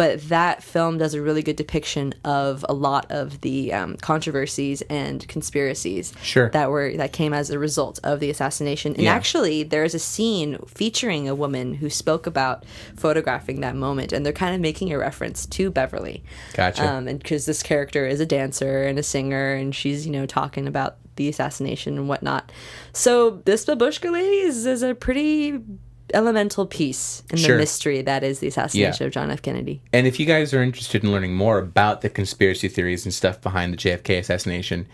but 0.00 0.22
that 0.30 0.62
film 0.62 0.96
does 0.96 1.12
a 1.12 1.20
really 1.20 1.42
good 1.42 1.56
depiction 1.56 2.14
of 2.24 2.64
a 2.70 2.72
lot 2.72 3.04
of 3.10 3.42
the 3.42 3.70
um, 3.70 3.98
controversies 3.98 4.80
and 4.88 5.28
conspiracies 5.28 6.14
Sure. 6.22 6.48
that 6.54 6.70
were 6.70 6.96
that 6.96 7.12
came 7.12 7.34
as 7.34 7.50
a 7.50 7.58
result 7.58 8.00
of 8.02 8.18
the 8.18 8.30
assassination. 8.30 8.94
And 8.94 9.02
Yeah. 9.02 9.12
actually, 9.14 9.62
there 9.62 9.84
is 9.84 9.94
a 9.94 9.98
scene 9.98 10.56
featuring 10.66 11.28
a 11.28 11.34
woman 11.34 11.74
who 11.74 11.90
spoke 11.90 12.26
about 12.26 12.64
photographing 12.96 13.60
that 13.60 13.76
moment, 13.76 14.10
and 14.14 14.24
they're 14.24 14.32
kind 14.32 14.54
of 14.54 14.60
making 14.62 14.90
a 14.90 14.96
reference 14.96 15.44
to 15.44 15.70
Beverly. 15.70 16.24
Gotcha. 16.54 16.88
Um, 16.88 17.06
and 17.06 17.18
because 17.18 17.44
this 17.44 17.62
character 17.62 18.06
is 18.06 18.20
a 18.20 18.26
dancer 18.26 18.84
and 18.84 18.98
a 18.98 19.02
singer, 19.02 19.52
and 19.52 19.74
she's 19.74 20.06
you 20.06 20.12
know 20.12 20.24
talking 20.24 20.66
about 20.66 20.96
the 21.16 21.28
assassination 21.28 21.98
and 21.98 22.08
whatnot. 22.08 22.50
So 22.94 23.42
this 23.44 23.66
babushka 23.66 24.10
lady 24.10 24.38
is, 24.38 24.64
is 24.64 24.82
a 24.82 24.94
pretty 24.94 25.60
elemental 26.14 26.66
piece 26.66 27.22
in 27.30 27.38
Sure. 27.38 27.56
the 27.56 27.60
mystery 27.62 28.02
that 28.02 28.22
is 28.22 28.38
the 28.40 28.46
assassination 28.48 29.04
Yeah. 29.04 29.06
of 29.06 29.12
John 29.12 29.30
F. 29.30 29.42
Kennedy. 29.42 29.80
And 29.92 30.06
if 30.06 30.18
you 30.20 30.26
guys 30.26 30.52
are 30.54 30.62
interested 30.62 31.02
in 31.04 31.12
learning 31.12 31.34
more 31.34 31.58
about 31.58 32.00
the 32.02 32.08
conspiracy 32.10 32.68
theories 32.68 33.04
and 33.04 33.12
stuff 33.14 33.40
behind 33.40 33.72
the 33.72 33.76
JFK 33.76 34.18
assassination, 34.18 34.86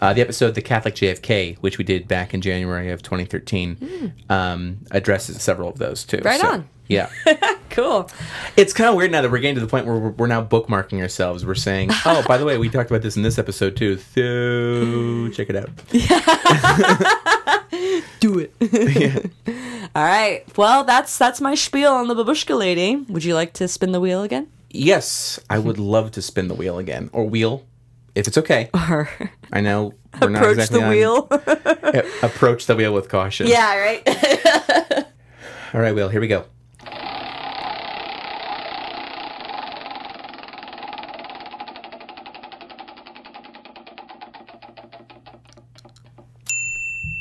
uh, 0.00 0.12
the 0.12 0.20
episode 0.20 0.54
"The 0.54 0.62
Catholic 0.62 0.94
JFK," 0.96 1.56
which 1.60 1.78
we 1.78 1.84
did 1.84 2.08
back 2.08 2.34
in 2.34 2.40
January 2.40 2.90
of 2.90 3.02
2013, 3.02 4.12
um, 4.28 4.78
addresses 4.90 5.40
several 5.42 5.68
of 5.68 5.78
those 5.78 6.04
too. 6.04 6.18
Right 6.24 6.42
on. 6.44 6.68
Yeah, 6.88 7.08
Cool. 7.72 8.08
it's 8.56 8.72
kind 8.72 8.88
of 8.90 8.94
weird 8.96 9.10
now 9.10 9.22
that 9.22 9.30
we're 9.30 9.38
getting 9.38 9.56
to 9.56 9.60
the 9.60 9.66
point 9.66 9.86
where 9.86 9.96
we're, 9.96 10.10
we're 10.10 10.26
now 10.26 10.44
bookmarking 10.44 11.00
ourselves. 11.00 11.44
We're 11.44 11.54
saying, 11.54 11.90
"Oh, 12.06 12.22
by 12.28 12.38
the 12.38 12.44
way, 12.44 12.56
we 12.58 12.68
talked 12.68 12.90
about 12.90 13.02
this 13.02 13.16
in 13.16 13.22
this 13.22 13.38
episode 13.38 13.76
too." 13.76 13.96
So 13.96 15.28
check 15.34 15.48
it 15.50 15.56
out. 15.56 15.70
Yeah. 15.90 16.20
Do 18.20 18.38
it. 18.38 19.30
All 19.94 20.04
right. 20.04 20.44
Well, 20.56 20.84
that's 20.84 21.18
that's 21.18 21.40
my 21.40 21.54
spiel 21.54 21.92
on 21.92 22.08
the 22.08 22.14
babushka 22.14 22.56
lady. 22.56 22.96
Would 23.08 23.24
you 23.24 23.34
like 23.34 23.52
to 23.54 23.66
spin 23.68 23.92
the 23.92 24.00
wheel 24.00 24.22
again? 24.22 24.48
Yes, 24.70 25.40
I 25.50 25.58
would 25.58 25.78
love 25.78 26.12
to 26.12 26.22
spin 26.22 26.48
the 26.48 26.54
wheel 26.54 26.78
again, 26.78 27.10
or 27.12 27.24
wheel, 27.28 27.64
if 28.14 28.26
it's 28.28 28.38
okay. 28.38 28.70
Or 28.72 29.08
I 29.52 29.60
know 29.60 29.92
we're 30.20 30.28
not 30.30 30.42
approach 30.42 30.58
exactly 30.58 30.78
the 30.78 30.84
on- 30.84 30.90
wheel? 30.90 31.28
approach 32.22 32.66
the 32.66 32.76
wheel 32.76 32.94
with 32.94 33.08
caution. 33.08 33.46
yeah. 33.48 33.74
Right. 33.76 35.04
All 35.74 35.80
right, 35.80 35.94
Will. 35.94 36.08
Here 36.10 36.20
we 36.20 36.28
go. 36.28 36.44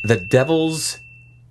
The 0.04 0.18
Devil's 0.18 1.00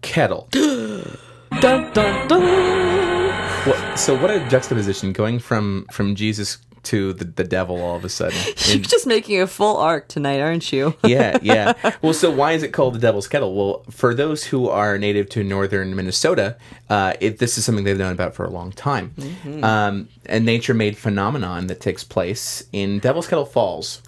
Kettle. 0.03 0.49
dun 0.53 1.93
dun 1.93 2.29
dun. 2.29 3.31
What, 3.69 3.99
so, 3.99 4.21
what 4.21 4.31
a 4.31 4.45
juxtaposition 4.49 5.13
going 5.13 5.39
from 5.39 5.87
from 5.93 6.17
Jesus 6.17 6.59
to 6.83 7.13
the, 7.13 7.27
the 7.27 7.45
devil 7.45 7.81
all 7.81 7.97
of 7.97 8.05
a 8.05 8.09
sudden. 8.09 8.39
You're 8.67 8.79
just 8.79 9.07
making 9.07 9.41
a 9.41 9.47
full 9.47 9.77
arc 9.77 10.09
tonight, 10.09 10.41
aren't 10.41 10.73
you? 10.73 10.95
yeah, 11.05 11.39
yeah. 11.43 11.75
Well, 12.03 12.15
so 12.15 12.31
why 12.31 12.53
is 12.53 12.63
it 12.63 12.73
called 12.73 12.95
the 12.95 12.99
Devil's 12.99 13.29
Kettle? 13.29 13.55
Well, 13.55 13.85
for 13.91 14.15
those 14.15 14.45
who 14.45 14.69
are 14.69 14.97
native 14.97 15.29
to 15.31 15.45
northern 15.45 15.95
Minnesota, 15.95 16.57
uh, 16.89 17.13
it, 17.21 17.39
this 17.39 17.59
is 17.59 17.65
something 17.65 17.85
they've 17.85 17.99
known 17.99 18.13
about 18.13 18.35
for 18.35 18.45
a 18.45 18.51
long 18.51 18.73
time. 18.73 19.15
Um, 19.63 20.09
a 20.27 20.41
nature-made 20.41 20.97
phenomenon 20.97 21.67
that 21.67 21.81
takes 21.81 22.03
place 22.03 22.65
in 22.73 23.01
Devil's 23.01 23.29
Kettle 23.29 23.45
Falls, 23.45 24.01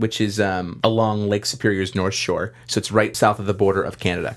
which 0.00 0.20
is 0.20 0.40
um, 0.40 0.80
along 0.82 1.28
Lake 1.28 1.46
Superior's 1.46 1.94
north 1.94 2.14
shore. 2.14 2.52
So 2.66 2.78
it's 2.78 2.90
right 2.90 3.14
south 3.16 3.38
of 3.38 3.46
the 3.46 3.54
border 3.54 3.82
of 3.82 3.98
Canada, 3.98 4.36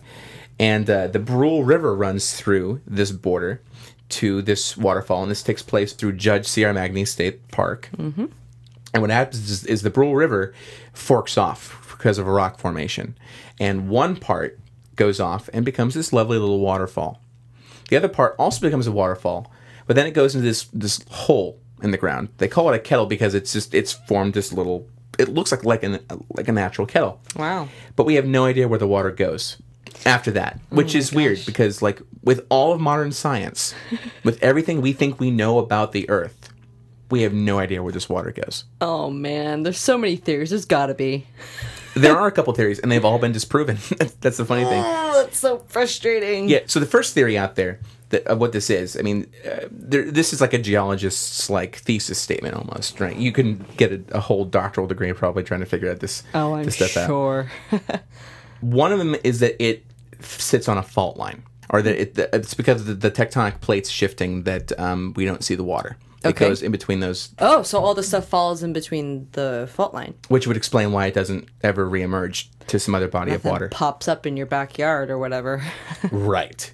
and 0.59 0.89
uh, 0.89 1.07
the 1.07 1.19
Brule 1.19 1.63
River 1.63 1.95
runs 1.95 2.33
through 2.33 2.81
this 2.85 3.11
border 3.11 3.61
to 4.09 4.41
this 4.41 4.77
waterfall, 4.77 5.23
and 5.23 5.31
this 5.31 5.41
takes 5.43 5.61
place 5.63 5.93
through 5.93 6.13
Judge 6.13 6.45
C.R. 6.47 6.73
Magney 6.73 7.07
State 7.07 7.47
Park. 7.49 7.89
And 8.93 9.01
what 9.01 9.09
happens 9.09 9.49
is, 9.49 9.65
is 9.65 9.81
the 9.81 9.89
Brule 9.89 10.15
River 10.15 10.53
forks 10.93 11.37
off 11.37 11.95
because 11.97 12.19
of 12.19 12.27
a 12.27 12.31
rock 12.31 12.59
formation. 12.59 13.17
And 13.59 13.89
one 13.89 14.15
part 14.15 14.59
goes 14.95 15.19
off 15.19 15.49
and 15.51 15.65
becomes 15.65 15.95
this 15.95 16.13
lovely 16.13 16.37
little 16.37 16.59
waterfall. 16.59 17.19
The 17.89 17.97
other 17.97 18.09
part 18.09 18.35
also 18.37 18.61
becomes 18.61 18.85
a 18.85 18.91
waterfall, 18.91 19.51
but 19.87 19.95
then 19.95 20.05
it 20.05 20.13
goes 20.13 20.35
into 20.35 20.45
this 20.45 20.65
this 20.73 21.03
hole 21.09 21.59
in 21.81 21.91
the 21.91 21.97
ground. 21.97 22.29
They 22.37 22.47
call 22.47 22.71
it 22.71 22.75
a 22.75 22.79
kettle 22.79 23.05
because 23.05 23.33
it's 23.33 23.53
just 23.53 23.73
it's 23.73 23.93
formed 23.93 24.33
this 24.33 24.53
little 24.53 24.87
it 25.19 25.29
looks 25.29 25.51
like 25.51 25.63
like 25.63 25.83
an 25.83 25.99
like 26.35 26.47
a 26.47 26.51
natural 26.51 26.87
kettle. 26.87 27.19
Wow. 27.35 27.69
But 27.95 28.05
we 28.05 28.15
have 28.15 28.25
no 28.25 28.45
idea 28.45 28.67
where 28.67 28.79
the 28.79 28.87
water 28.87 29.11
goes 29.11 29.57
after 30.05 30.31
that, 30.31 30.59
oh 30.71 30.75
which 30.75 30.95
is 30.95 31.13
weird 31.13 31.39
because 31.45 31.81
like 31.81 32.01
with 32.23 32.45
all 32.49 32.73
of 32.73 32.81
modern 32.81 33.11
science, 33.11 33.73
with 34.23 34.41
everything 34.43 34.81
we 34.81 34.93
think 34.93 35.19
we 35.19 35.31
know 35.31 35.59
about 35.59 35.91
the 35.91 36.09
earth, 36.09 36.49
we 37.09 37.21
have 37.21 37.33
no 37.33 37.59
idea 37.59 37.83
where 37.83 37.93
this 37.93 38.09
water 38.09 38.31
goes. 38.31 38.65
Oh 38.81 39.09
man, 39.09 39.63
there's 39.63 39.79
so 39.79 39.97
many 39.97 40.15
theories. 40.15 40.49
There's 40.49 40.65
got 40.65 40.87
to 40.87 40.93
be. 40.93 41.27
There 41.95 42.17
are 42.17 42.25
a 42.25 42.31
couple 42.31 42.51
theories, 42.53 42.79
and 42.79 42.91
they've 42.91 43.05
all 43.05 43.19
been 43.19 43.33
disproven. 43.33 43.77
That's 44.21 44.37
the 44.37 44.45
funny 44.45 44.63
thing. 44.63 44.83
Oh, 44.83 45.13
that's 45.21 45.37
so 45.37 45.59
frustrating. 45.67 46.49
Yeah. 46.49 46.61
So 46.65 46.79
the 46.79 46.87
first 46.87 47.13
theory 47.13 47.37
out 47.37 47.53
there 47.55 47.81
that 48.13 48.25
of 48.27 48.39
what 48.39 48.51
this 48.53 48.69
is, 48.69 48.97
I 48.97 49.01
mean, 49.01 49.27
uh, 49.45 49.67
there, 49.69 50.09
this 50.09 50.31
is 50.33 50.39
like 50.41 50.53
a 50.53 50.57
geologist's 50.57 51.49
like 51.49 51.75
thesis 51.75 52.17
statement 52.17 52.55
almost, 52.55 52.99
right? 52.99 53.15
You 53.15 53.31
can 53.31 53.65
get 53.77 53.91
a, 53.91 54.01
a 54.17 54.19
whole 54.21 54.45
doctoral 54.45 54.87
degree 54.87 55.11
probably 55.13 55.43
trying 55.43 55.59
to 55.59 55.65
figure 55.67 55.91
out 55.91 55.99
this, 55.99 56.23
Oh, 56.33 56.53
I'm 56.55 56.63
this 56.65 56.75
stuff 56.75 56.95
out. 56.97 57.07
sure. 57.07 57.51
One 58.61 58.91
of 58.91 58.99
them 58.99 59.15
is 59.23 59.39
that 59.41 59.61
it 59.63 59.85
sits 60.21 60.67
on 60.69 60.77
a 60.77 60.83
fault 60.83 61.17
line, 61.17 61.43
or 61.69 61.81
that 61.81 62.01
it, 62.01 62.29
it's 62.33 62.53
because 62.53 62.81
of 62.81 62.87
the, 62.87 63.09
the 63.09 63.11
tectonic 63.11 63.59
plates 63.59 63.89
shifting 63.89 64.43
that 64.43 64.77
um, 64.79 65.13
we 65.17 65.25
don't 65.25 65.43
see 65.43 65.55
the 65.55 65.63
water. 65.65 65.97
It 66.23 66.27
Okay. 66.29 66.47
goes 66.47 66.63
in 66.63 66.71
between 66.71 67.01
those, 67.01 67.35
oh, 67.39 67.63
so 67.63 67.79
all 67.83 67.93
the 67.93 68.01
stuff 68.03 68.25
falls 68.29 68.63
in 68.63 68.71
between 68.71 69.27
the 69.33 69.69
fault 69.73 69.93
line. 69.93 70.13
which 70.29 70.47
would 70.47 70.55
explain 70.55 70.93
why 70.93 71.07
it 71.07 71.13
doesn't 71.13 71.49
ever 71.61 71.85
reemerge 71.85 72.47
to 72.67 72.79
some 72.79 72.95
other 72.95 73.09
body 73.09 73.33
of 73.33 73.43
water. 73.43 73.67
pops 73.67 74.07
up 74.07 74.25
in 74.25 74.37
your 74.37 74.45
backyard 74.45 75.09
or 75.09 75.17
whatever. 75.17 75.61
Right. 76.13 76.73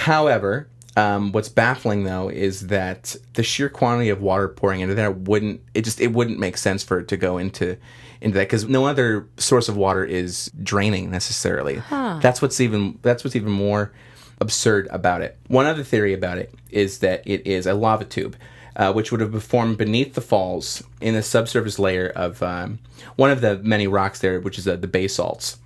However, 0.00 0.66
um, 0.96 1.30
what's 1.32 1.50
baffling 1.50 2.04
though 2.04 2.30
is 2.30 2.68
that 2.68 3.16
the 3.34 3.42
sheer 3.42 3.68
quantity 3.68 4.08
of 4.08 4.22
water 4.22 4.48
pouring 4.48 4.80
into 4.80 4.94
there 4.94 5.10
wouldn't 5.10 5.60
it 5.74 5.82
just 5.82 6.00
it 6.00 6.14
wouldn't 6.14 6.38
make 6.38 6.56
sense 6.56 6.82
for 6.82 6.98
it 7.00 7.08
to 7.08 7.18
go 7.18 7.36
into 7.36 7.76
into 8.22 8.38
that 8.38 8.44
because 8.44 8.66
no 8.66 8.86
other 8.86 9.28
source 9.36 9.68
of 9.68 9.76
water 9.76 10.02
is 10.02 10.50
draining 10.62 11.10
necessarily. 11.10 11.82
That's 12.22 12.40
what's 12.40 12.62
even 12.62 12.98
that's 13.02 13.24
what's 13.24 13.36
even 13.36 13.52
more 13.52 13.92
absurd 14.40 14.88
about 14.90 15.20
it. 15.20 15.36
One 15.48 15.66
other 15.66 15.84
theory 15.84 16.14
about 16.14 16.38
it 16.38 16.54
is 16.70 17.00
that 17.00 17.22
it 17.26 17.46
is 17.46 17.66
a 17.66 17.74
lava 17.74 18.06
tube. 18.06 18.36
Uh, 18.76 18.92
which 18.92 19.10
would 19.10 19.20
have 19.20 19.42
formed 19.42 19.76
beneath 19.76 20.14
the 20.14 20.20
falls 20.20 20.82
in 21.00 21.12
the 21.12 21.22
subsurface 21.22 21.78
layer 21.78 22.08
of 22.14 22.40
um, 22.40 22.78
one 23.16 23.30
of 23.30 23.40
the 23.40 23.58
many 23.58 23.88
rocks 23.88 24.20
there, 24.20 24.40
which 24.40 24.58
is 24.58 24.66
uh, 24.66 24.76
the 24.76 24.86
basalts. 24.86 25.58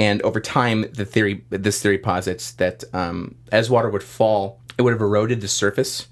And 0.00 0.22
over 0.22 0.40
time, 0.40 0.86
the 0.94 1.04
theory, 1.04 1.44
this 1.50 1.82
theory 1.82 1.98
posits 1.98 2.52
that 2.52 2.84
um, 2.94 3.36
as 3.52 3.68
water 3.68 3.90
would 3.90 4.02
fall, 4.02 4.58
it 4.78 4.82
would 4.82 4.94
have 4.94 5.02
eroded 5.02 5.42
the 5.42 5.48
surface 5.48 6.08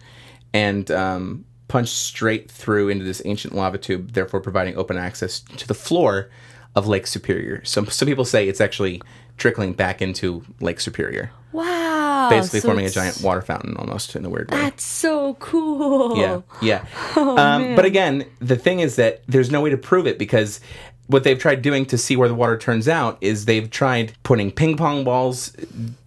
and 0.53 0.91
um, 0.91 1.47
punched 1.68 1.95
straight 1.95 2.51
through 2.51 2.91
into 2.91 3.05
this 3.07 3.22
ancient 3.24 3.55
lava 3.55 3.78
tube, 3.78 4.12
therefore 4.12 4.41
providing 4.41 4.76
open 4.76 4.99
access 4.99 5.41
to 5.41 5.66
the 5.66 5.72
floor 5.72 6.28
of 6.76 6.86
Lake 6.86 7.07
Superior. 7.07 7.64
So 7.64 7.82
some 7.86 8.07
people 8.07 8.26
say 8.26 8.47
it's 8.47 8.61
actually 8.61 9.01
trickling 9.39 9.72
back 9.72 10.03
into 10.03 10.45
Lake 10.61 10.80
Superior, 10.80 11.30
wow. 11.53 12.28
basically 12.28 12.61
so 12.61 12.68
forming 12.68 12.84
a 12.84 12.91
giant 12.91 13.22
water 13.22 13.41
fountain 13.41 13.74
almost 13.78 14.14
in 14.16 14.24
a 14.24 14.28
weird 14.28 14.51
way. 14.51 14.59
That's 14.59 14.84
so 14.84 15.34
cool. 15.34 16.18
Yeah, 16.18 16.41
yeah. 16.61 16.84
Oh, 17.16 17.39
um, 17.39 17.74
but 17.74 17.86
again, 17.86 18.26
the 18.41 18.57
thing 18.57 18.80
is 18.80 18.97
that 18.97 19.22
there's 19.26 19.51
no 19.51 19.62
way 19.62 19.70
to 19.70 19.78
prove 19.78 20.07
it 20.07 20.18
because 20.18 20.61
what 21.09 21.24
they've 21.24 21.38
tried 21.38 21.61
doing 21.62 21.84
to 21.86 21.98
see 21.98 22.16
where 22.16 22.28
the 22.28 22.34
water 22.34 22.56
turns 22.56 22.86
out 22.88 23.18
is 23.20 23.44
they've 23.46 23.68
tried 23.70 24.12
putting 24.22 24.50
ping 24.52 24.76
pong 24.76 25.04
balls 25.04 25.50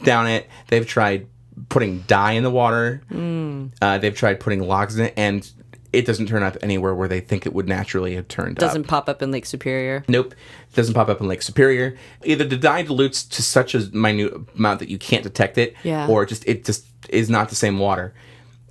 down 0.03 0.27
it. 0.27 0.47
They've 0.69 0.87
tried 0.87 1.27
putting 1.69 1.99
dye 2.01 2.31
in 2.33 2.43
the 2.43 2.49
water. 2.51 3.01
Mm. 3.11 3.71
Uh, 3.81 3.97
they've 3.97 4.15
tried 4.15 4.39
putting 4.39 4.61
logs 4.61 4.97
in 4.97 5.05
it, 5.07 5.13
and 5.17 5.49
it 5.91 6.05
doesn't 6.05 6.27
turn 6.27 6.43
up 6.43 6.55
anywhere 6.61 6.95
where 6.95 7.07
they 7.07 7.19
think 7.19 7.45
it 7.45 7.53
would 7.53 7.67
naturally 7.67 8.15
have 8.15 8.27
turned 8.27 8.57
up. 8.57 8.61
Doesn't 8.69 8.85
pop 8.87 9.09
up 9.09 9.21
in 9.21 9.31
Lake 9.31 9.45
Superior. 9.45 10.03
Nope, 10.07 10.33
it 10.33 10.75
doesn't 10.75 10.93
pop 10.93 11.09
up 11.09 11.19
in 11.19 11.27
Lake 11.27 11.41
Superior. 11.41 11.97
Either 12.23 12.43
the 12.45 12.55
dye 12.57 12.83
dilutes 12.83 13.23
to 13.23 13.41
such 13.43 13.75
a 13.75 13.79
minute 13.95 14.33
amount 14.57 14.79
that 14.79 14.89
you 14.89 14.97
can't 14.97 15.23
detect 15.23 15.57
it, 15.57 15.75
Yeah. 15.83 16.07
or 16.07 16.25
just 16.25 16.47
it 16.47 16.63
just 16.63 16.85
is 17.09 17.29
not 17.29 17.49
the 17.49 17.55
same 17.55 17.77
water. 17.79 18.13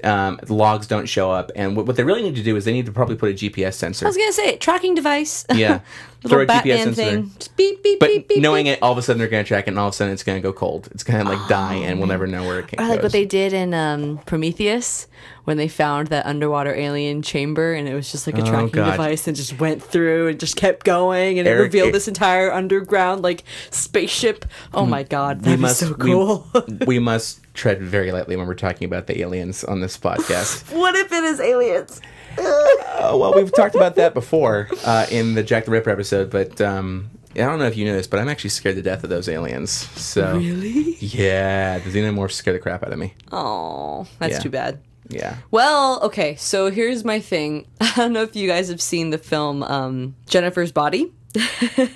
Um, 0.02 0.40
the 0.42 0.54
logs 0.54 0.86
don't 0.86 1.06
show 1.06 1.30
up, 1.30 1.50
and 1.54 1.76
what, 1.76 1.84
what 1.86 1.96
they 1.96 2.04
really 2.04 2.22
need 2.22 2.36
to 2.36 2.42
do 2.42 2.56
is 2.56 2.64
they 2.64 2.72
need 2.72 2.86
to 2.86 2.92
probably 2.92 3.16
put 3.16 3.30
a 3.30 3.34
GPS 3.34 3.74
sensor. 3.74 4.06
I 4.06 4.08
was 4.08 4.16
gonna 4.16 4.32
say 4.32 4.56
tracking 4.56 4.94
device. 4.94 5.44
Yeah. 5.52 5.80
Throw 6.26 6.42
a 6.42 6.46
GPS 6.46 6.46
Batman 6.46 6.94
thing. 6.94 7.14
there. 7.14 7.22
Just 7.38 7.56
beep 7.56 7.82
beep 7.82 7.98
but 8.00 8.08
beep 8.08 8.28
beep. 8.28 8.40
knowing 8.42 8.64
beep. 8.66 8.74
it, 8.74 8.82
all 8.82 8.92
of 8.92 8.98
a 8.98 9.02
sudden 9.02 9.18
they're 9.18 9.28
going 9.28 9.42
to 9.44 9.48
track 9.48 9.66
it, 9.66 9.70
and 9.70 9.78
all 9.78 9.88
of 9.88 9.94
a 9.94 9.96
sudden 9.96 10.12
it's 10.12 10.22
going 10.22 10.36
to 10.36 10.42
go 10.42 10.52
cold. 10.52 10.88
It's 10.92 11.02
going 11.02 11.24
to 11.24 11.30
like 11.30 11.48
die, 11.48 11.74
and 11.76 11.98
we'll 11.98 12.08
never 12.08 12.26
know 12.26 12.44
where 12.46 12.58
it 12.60 12.68
came. 12.68 12.78
Or 12.80 12.88
like 12.88 12.98
goes. 12.98 13.04
what 13.04 13.12
they 13.12 13.24
did 13.24 13.52
in 13.52 13.72
um, 13.74 14.18
Prometheus 14.26 15.06
when 15.44 15.56
they 15.56 15.68
found 15.68 16.08
that 16.08 16.26
underwater 16.26 16.74
alien 16.74 17.22
chamber 17.22 17.72
and 17.72 17.88
it 17.88 17.94
was 17.94 18.12
just 18.12 18.26
like 18.26 18.36
a 18.38 18.42
Oh, 18.42 18.46
tracking 18.46 18.68
God. 18.68 18.90
device 18.92 19.26
and 19.26 19.34
just 19.36 19.58
went 19.58 19.82
through 19.82 20.28
and 20.28 20.38
just 20.38 20.54
kept 20.54 20.84
going 20.84 21.38
and 21.38 21.48
it 21.48 21.52
revealed 21.52 21.88
it- 21.88 21.92
this 21.92 22.06
entire 22.06 22.52
underground 22.52 23.22
like 23.22 23.42
spaceship. 23.70 24.44
Oh 24.74 24.84
my 24.86 25.02
god, 25.02 25.40
that'd 25.40 25.58
be 25.60 25.68
so 25.68 25.88
we- 25.88 25.94
cool. 26.10 26.46
we 26.86 26.98
must 26.98 27.40
tread 27.54 27.80
very 27.82 28.12
lightly 28.12 28.36
when 28.36 28.46
we're 28.46 28.54
talking 28.54 28.84
about 28.84 29.06
the 29.06 29.20
aliens 29.22 29.64
on 29.64 29.80
this 29.80 29.96
podcast. 29.98 30.70
what 30.76 30.94
if 30.94 31.10
it 31.10 31.24
is 31.24 31.40
aliens? 31.40 32.00
Uh, 32.44 33.16
well, 33.16 33.34
we've 33.34 33.52
talked 33.54 33.74
about 33.74 33.96
that 33.96 34.14
before 34.14 34.68
uh, 34.84 35.06
in 35.10 35.34
the 35.34 35.42
Jack 35.42 35.64
the 35.64 35.70
Ripper 35.70 35.90
episode, 35.90 36.30
but 36.30 36.60
um, 36.60 37.10
I 37.34 37.38
don't 37.40 37.58
know 37.58 37.66
if 37.66 37.76
you 37.76 37.84
know 37.84 37.94
this, 37.94 38.06
but 38.06 38.20
I'm 38.20 38.28
actually 38.28 38.50
scared 38.50 38.76
to 38.76 38.82
death 38.82 39.04
of 39.04 39.10
those 39.10 39.28
aliens. 39.28 39.70
So 39.70 40.36
Really? 40.36 40.96
yeah, 41.00 41.78
the 41.78 41.90
xenomorphs 41.90 42.32
scare 42.32 42.52
the 42.52 42.58
crap 42.58 42.82
out 42.84 42.92
of 42.92 42.98
me. 42.98 43.14
Oh, 43.32 44.06
that's 44.18 44.34
Yeah. 44.34 44.38
too 44.40 44.50
bad. 44.50 44.80
Yeah. 45.08 45.36
Well, 45.50 46.00
okay, 46.04 46.36
so 46.36 46.70
here's 46.70 47.04
my 47.04 47.20
thing. 47.20 47.66
I 47.80 47.92
don't 47.96 48.12
know 48.12 48.22
if 48.22 48.36
you 48.36 48.46
guys 48.46 48.68
have 48.68 48.80
seen 48.80 49.10
the 49.10 49.18
film 49.18 49.62
um, 49.62 50.14
Jennifer's 50.26 50.72
Body. 50.72 51.12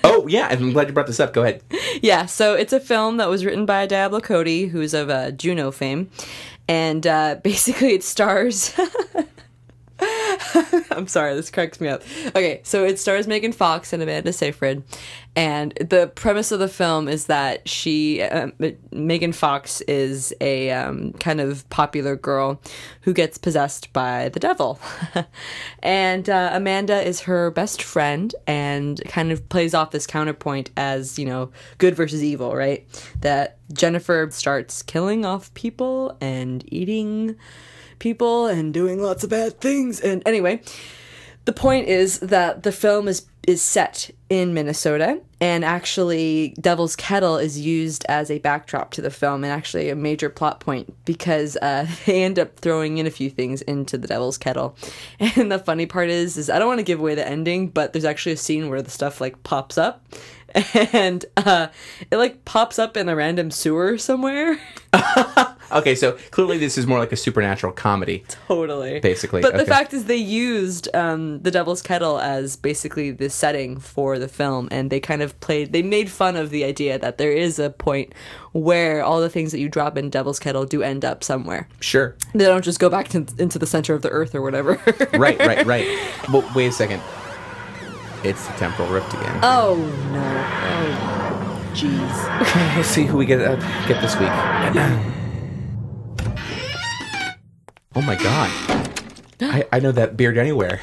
Oh 0.03 0.27
yeah, 0.27 0.47
I'm 0.49 0.71
glad 0.71 0.87
you 0.87 0.93
brought 0.93 1.07
this 1.07 1.19
up. 1.19 1.33
Go 1.33 1.43
ahead. 1.43 1.61
Yeah, 2.01 2.25
so 2.25 2.53
it's 2.55 2.71
a 2.71 2.79
film 2.79 3.17
that 3.17 3.27
was 3.29 3.43
written 3.43 3.65
by 3.65 3.85
Diablo 3.85 4.21
Cody, 4.21 4.67
who's 4.67 4.93
of 4.93 5.09
uh, 5.09 5.31
Juno 5.31 5.71
fame, 5.71 6.09
and 6.69 7.05
uh, 7.05 7.35
basically 7.43 7.93
it 7.93 8.03
stars. 8.03 8.73
I'm 10.91 11.07
sorry, 11.07 11.33
this 11.35 11.49
cracks 11.49 11.79
me 11.79 11.87
up. 11.87 12.03
Okay, 12.27 12.61
so 12.63 12.83
it 12.83 12.99
stars 12.99 13.27
Megan 13.27 13.51
Fox 13.51 13.93
and 13.93 14.01
Amanda 14.01 14.33
Seyfried, 14.33 14.83
and 15.35 15.73
the 15.73 16.11
premise 16.15 16.51
of 16.51 16.59
the 16.59 16.67
film 16.67 17.07
is 17.07 17.25
that 17.25 17.67
she, 17.67 18.21
um, 18.21 18.53
Megan 18.91 19.33
Fox, 19.33 19.81
is 19.81 20.33
a 20.41 20.71
um, 20.71 21.13
kind 21.13 21.41
of 21.41 21.69
popular 21.69 22.15
girl 22.15 22.61
who 23.01 23.13
gets 23.13 23.37
possessed 23.37 23.91
by 23.93 24.29
the 24.29 24.39
devil, 24.39 24.79
and 25.83 26.29
uh, 26.29 26.51
Amanda 26.53 27.01
is 27.01 27.21
her 27.21 27.51
best 27.51 27.81
friend 27.81 28.33
and 28.47 29.01
kind 29.07 29.31
of 29.31 29.47
plays 29.49 29.73
off 29.73 29.91
this 29.91 30.07
counterpoint 30.07 30.69
as 30.77 31.19
you 31.19 31.25
know 31.25 31.51
good 31.77 31.95
versus 31.95 32.23
evil, 32.23 32.55
right? 32.55 32.85
That 33.21 33.57
Jennifer 33.73 34.27
starts 34.31 34.81
killing 34.81 35.25
off 35.25 35.53
people 35.53 36.17
and 36.21 36.63
eating 36.73 37.35
people 38.05 38.45
and 38.45 38.71
doing 38.71 39.01
lots 39.01 39.23
of 39.23 39.31
bad 39.31 39.59
things. 39.59 39.99
And 39.99 40.21
anyway, 40.27 40.61
the 41.45 41.53
point 41.53 41.87
is 41.87 42.19
that 42.19 42.61
the 42.61 42.71
film 42.71 43.07
is 43.07 43.25
is 43.47 43.63
set 43.63 44.11
in 44.29 44.53
Minnesota 44.53 45.21
and 45.39 45.63
actually 45.65 46.55
Devil's 46.59 46.95
Kettle 46.95 47.37
is 47.37 47.59
used 47.59 48.03
as 48.09 48.29
a 48.29 48.39
backdrop 48.39 48.91
to 48.91 49.01
the 49.01 49.11
film 49.11 49.43
and 49.43 49.53
actually 49.53 49.89
a 49.89 49.95
major 49.95 50.29
plot 50.29 50.59
point 50.59 50.91
because 51.05 51.55
uh, 51.57 51.87
they 52.05 52.23
end 52.23 52.37
up 52.37 52.59
throwing 52.59 52.99
in 52.99 53.07
a 53.07 53.11
few 53.11 53.29
things 53.31 53.63
into 53.63 53.97
the 53.97 54.07
Devil's 54.07 54.37
Kettle. 54.37 54.75
And 55.35 55.51
the 55.51 55.59
funny 55.59 55.87
part 55.87 56.09
is 56.09 56.37
is 56.37 56.51
I 56.51 56.59
don't 56.59 56.67
want 56.67 56.79
to 56.79 56.91
give 56.91 56.99
away 56.99 57.15
the 57.15 57.27
ending, 57.27 57.69
but 57.69 57.91
there's 57.91 58.05
actually 58.05 58.33
a 58.33 58.37
scene 58.37 58.69
where 58.69 58.83
the 58.83 58.91
stuff 58.91 59.19
like 59.19 59.41
pops 59.41 59.79
up 59.79 60.05
and 60.93 61.25
uh, 61.37 61.67
it 62.11 62.17
like 62.17 62.45
pops 62.45 62.79
up 62.79 62.97
in 62.97 63.09
a 63.09 63.15
random 63.15 63.51
sewer 63.51 63.97
somewhere. 63.97 64.59
Okay, 65.71 65.95
so 65.95 66.13
clearly 66.31 66.57
this 66.57 66.77
is 66.77 66.85
more 66.85 66.99
like 66.99 67.11
a 67.11 67.15
supernatural 67.15 67.73
comedy. 67.73 68.23
totally 68.47 68.99
Basically, 68.99 69.41
but 69.41 69.57
the 69.57 69.65
fact 69.65 69.93
is 69.93 70.05
they 70.05 70.15
used 70.15 70.93
um, 70.95 71.41
the 71.41 71.51
devil's 71.51 71.81
kettle 71.81 72.19
as 72.19 72.55
basically 72.55 73.11
the 73.11 73.29
setting 73.29 73.79
for 73.79 74.19
the 74.19 74.27
film 74.27 74.67
and 74.71 74.89
they 74.89 74.99
kind 74.99 75.21
of 75.21 75.37
played 75.39 75.73
they 75.73 75.81
made 75.81 76.09
fun 76.09 76.35
of 76.35 76.49
the 76.49 76.63
idea 76.63 76.99
that 76.99 77.17
there 77.17 77.31
is 77.31 77.57
a 77.59 77.71
point 77.71 78.13
where 78.51 79.03
all 79.03 79.19
the 79.19 79.29
things 79.29 79.51
that 79.51 79.59
you 79.59 79.67
drop 79.67 79.97
in 79.97 80.09
devil's 80.09 80.39
kettle 80.39 80.65
do 80.65 80.83
end 80.83 81.03
up 81.03 81.23
somewhere 81.23 81.67
Sure. 81.79 82.15
they 82.33 82.45
don't 82.45 82.63
just 82.63 82.79
go 82.79 82.89
back 82.89 83.09
to, 83.09 83.25
into 83.39 83.59
the 83.59 83.67
center 83.67 83.93
of 83.93 84.01
the 84.01 84.09
earth 84.09 84.35
or 84.35 84.41
whatever 84.41 84.79
Right, 85.13 85.39
right, 85.39 85.65
right. 85.65 85.87
But 86.31 86.53
wait 86.55 86.67
a 86.67 86.71
second. 86.71 87.01
It's 88.25 88.47
the 88.47 88.53
temporal 88.53 88.89
rift 88.89 89.13
again. 89.13 89.39
oh 89.43 89.75
no 90.11 90.23
oh 90.65 91.71
jeez 91.73 92.41
Okay, 92.41 92.75
let's 92.75 92.89
see 92.89 93.03
who 93.05 93.17
we 93.17 93.25
get 93.25 93.39
uh, 93.39 93.55
get 93.87 94.01
this 94.01 94.15
week. 94.19 94.29
oh 97.95 98.01
my 98.01 98.15
god. 98.15 98.49
I, 99.41 99.65
I 99.71 99.79
know 99.79 99.91
that 99.91 100.17
beard 100.17 100.37
anywhere. 100.37 100.79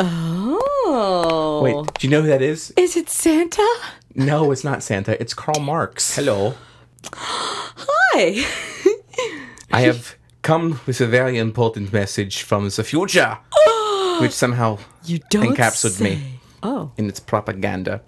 oh 0.00 1.60
Wait, 1.62 1.94
do 1.98 2.06
you 2.06 2.10
know 2.10 2.22
who 2.22 2.28
that 2.28 2.42
is? 2.42 2.72
is 2.76 2.96
it 2.96 3.08
santa 3.08 3.66
No, 4.14 4.50
it's 4.52 4.64
not 4.64 4.82
Santa. 4.82 5.20
It's 5.20 5.32
Karl 5.34 5.60
Marx. 5.60 6.14
Hello. 6.16 6.54
hi 7.14 8.44
I 9.72 9.80
have 9.80 10.16
come 10.42 10.80
with 10.86 11.00
a 11.00 11.06
very 11.06 11.38
important 11.38 11.92
message 11.92 12.42
from 12.42 12.68
the 12.68 12.84
future, 12.84 13.38
which 14.20 14.32
somehow 14.32 14.78
you 15.04 15.20
don't 15.30 15.56
encapsulated 15.56 16.00
me 16.00 16.14
say. 16.16 16.22
Oh 16.62 16.92
in 16.96 17.08
its 17.08 17.20
propaganda. 17.20 18.00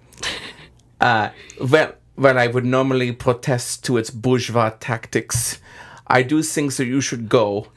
Uh, 1.00 1.30
well, 1.60 1.94
well, 2.16 2.38
I 2.38 2.46
would 2.46 2.64
normally 2.64 3.12
protest 3.12 3.84
to 3.84 3.96
its 3.98 4.10
bourgeois 4.10 4.70
tactics. 4.80 5.60
I 6.06 6.22
do 6.22 6.42
think 6.42 6.74
that 6.76 6.86
you 6.86 7.00
should 7.00 7.28
go 7.28 7.68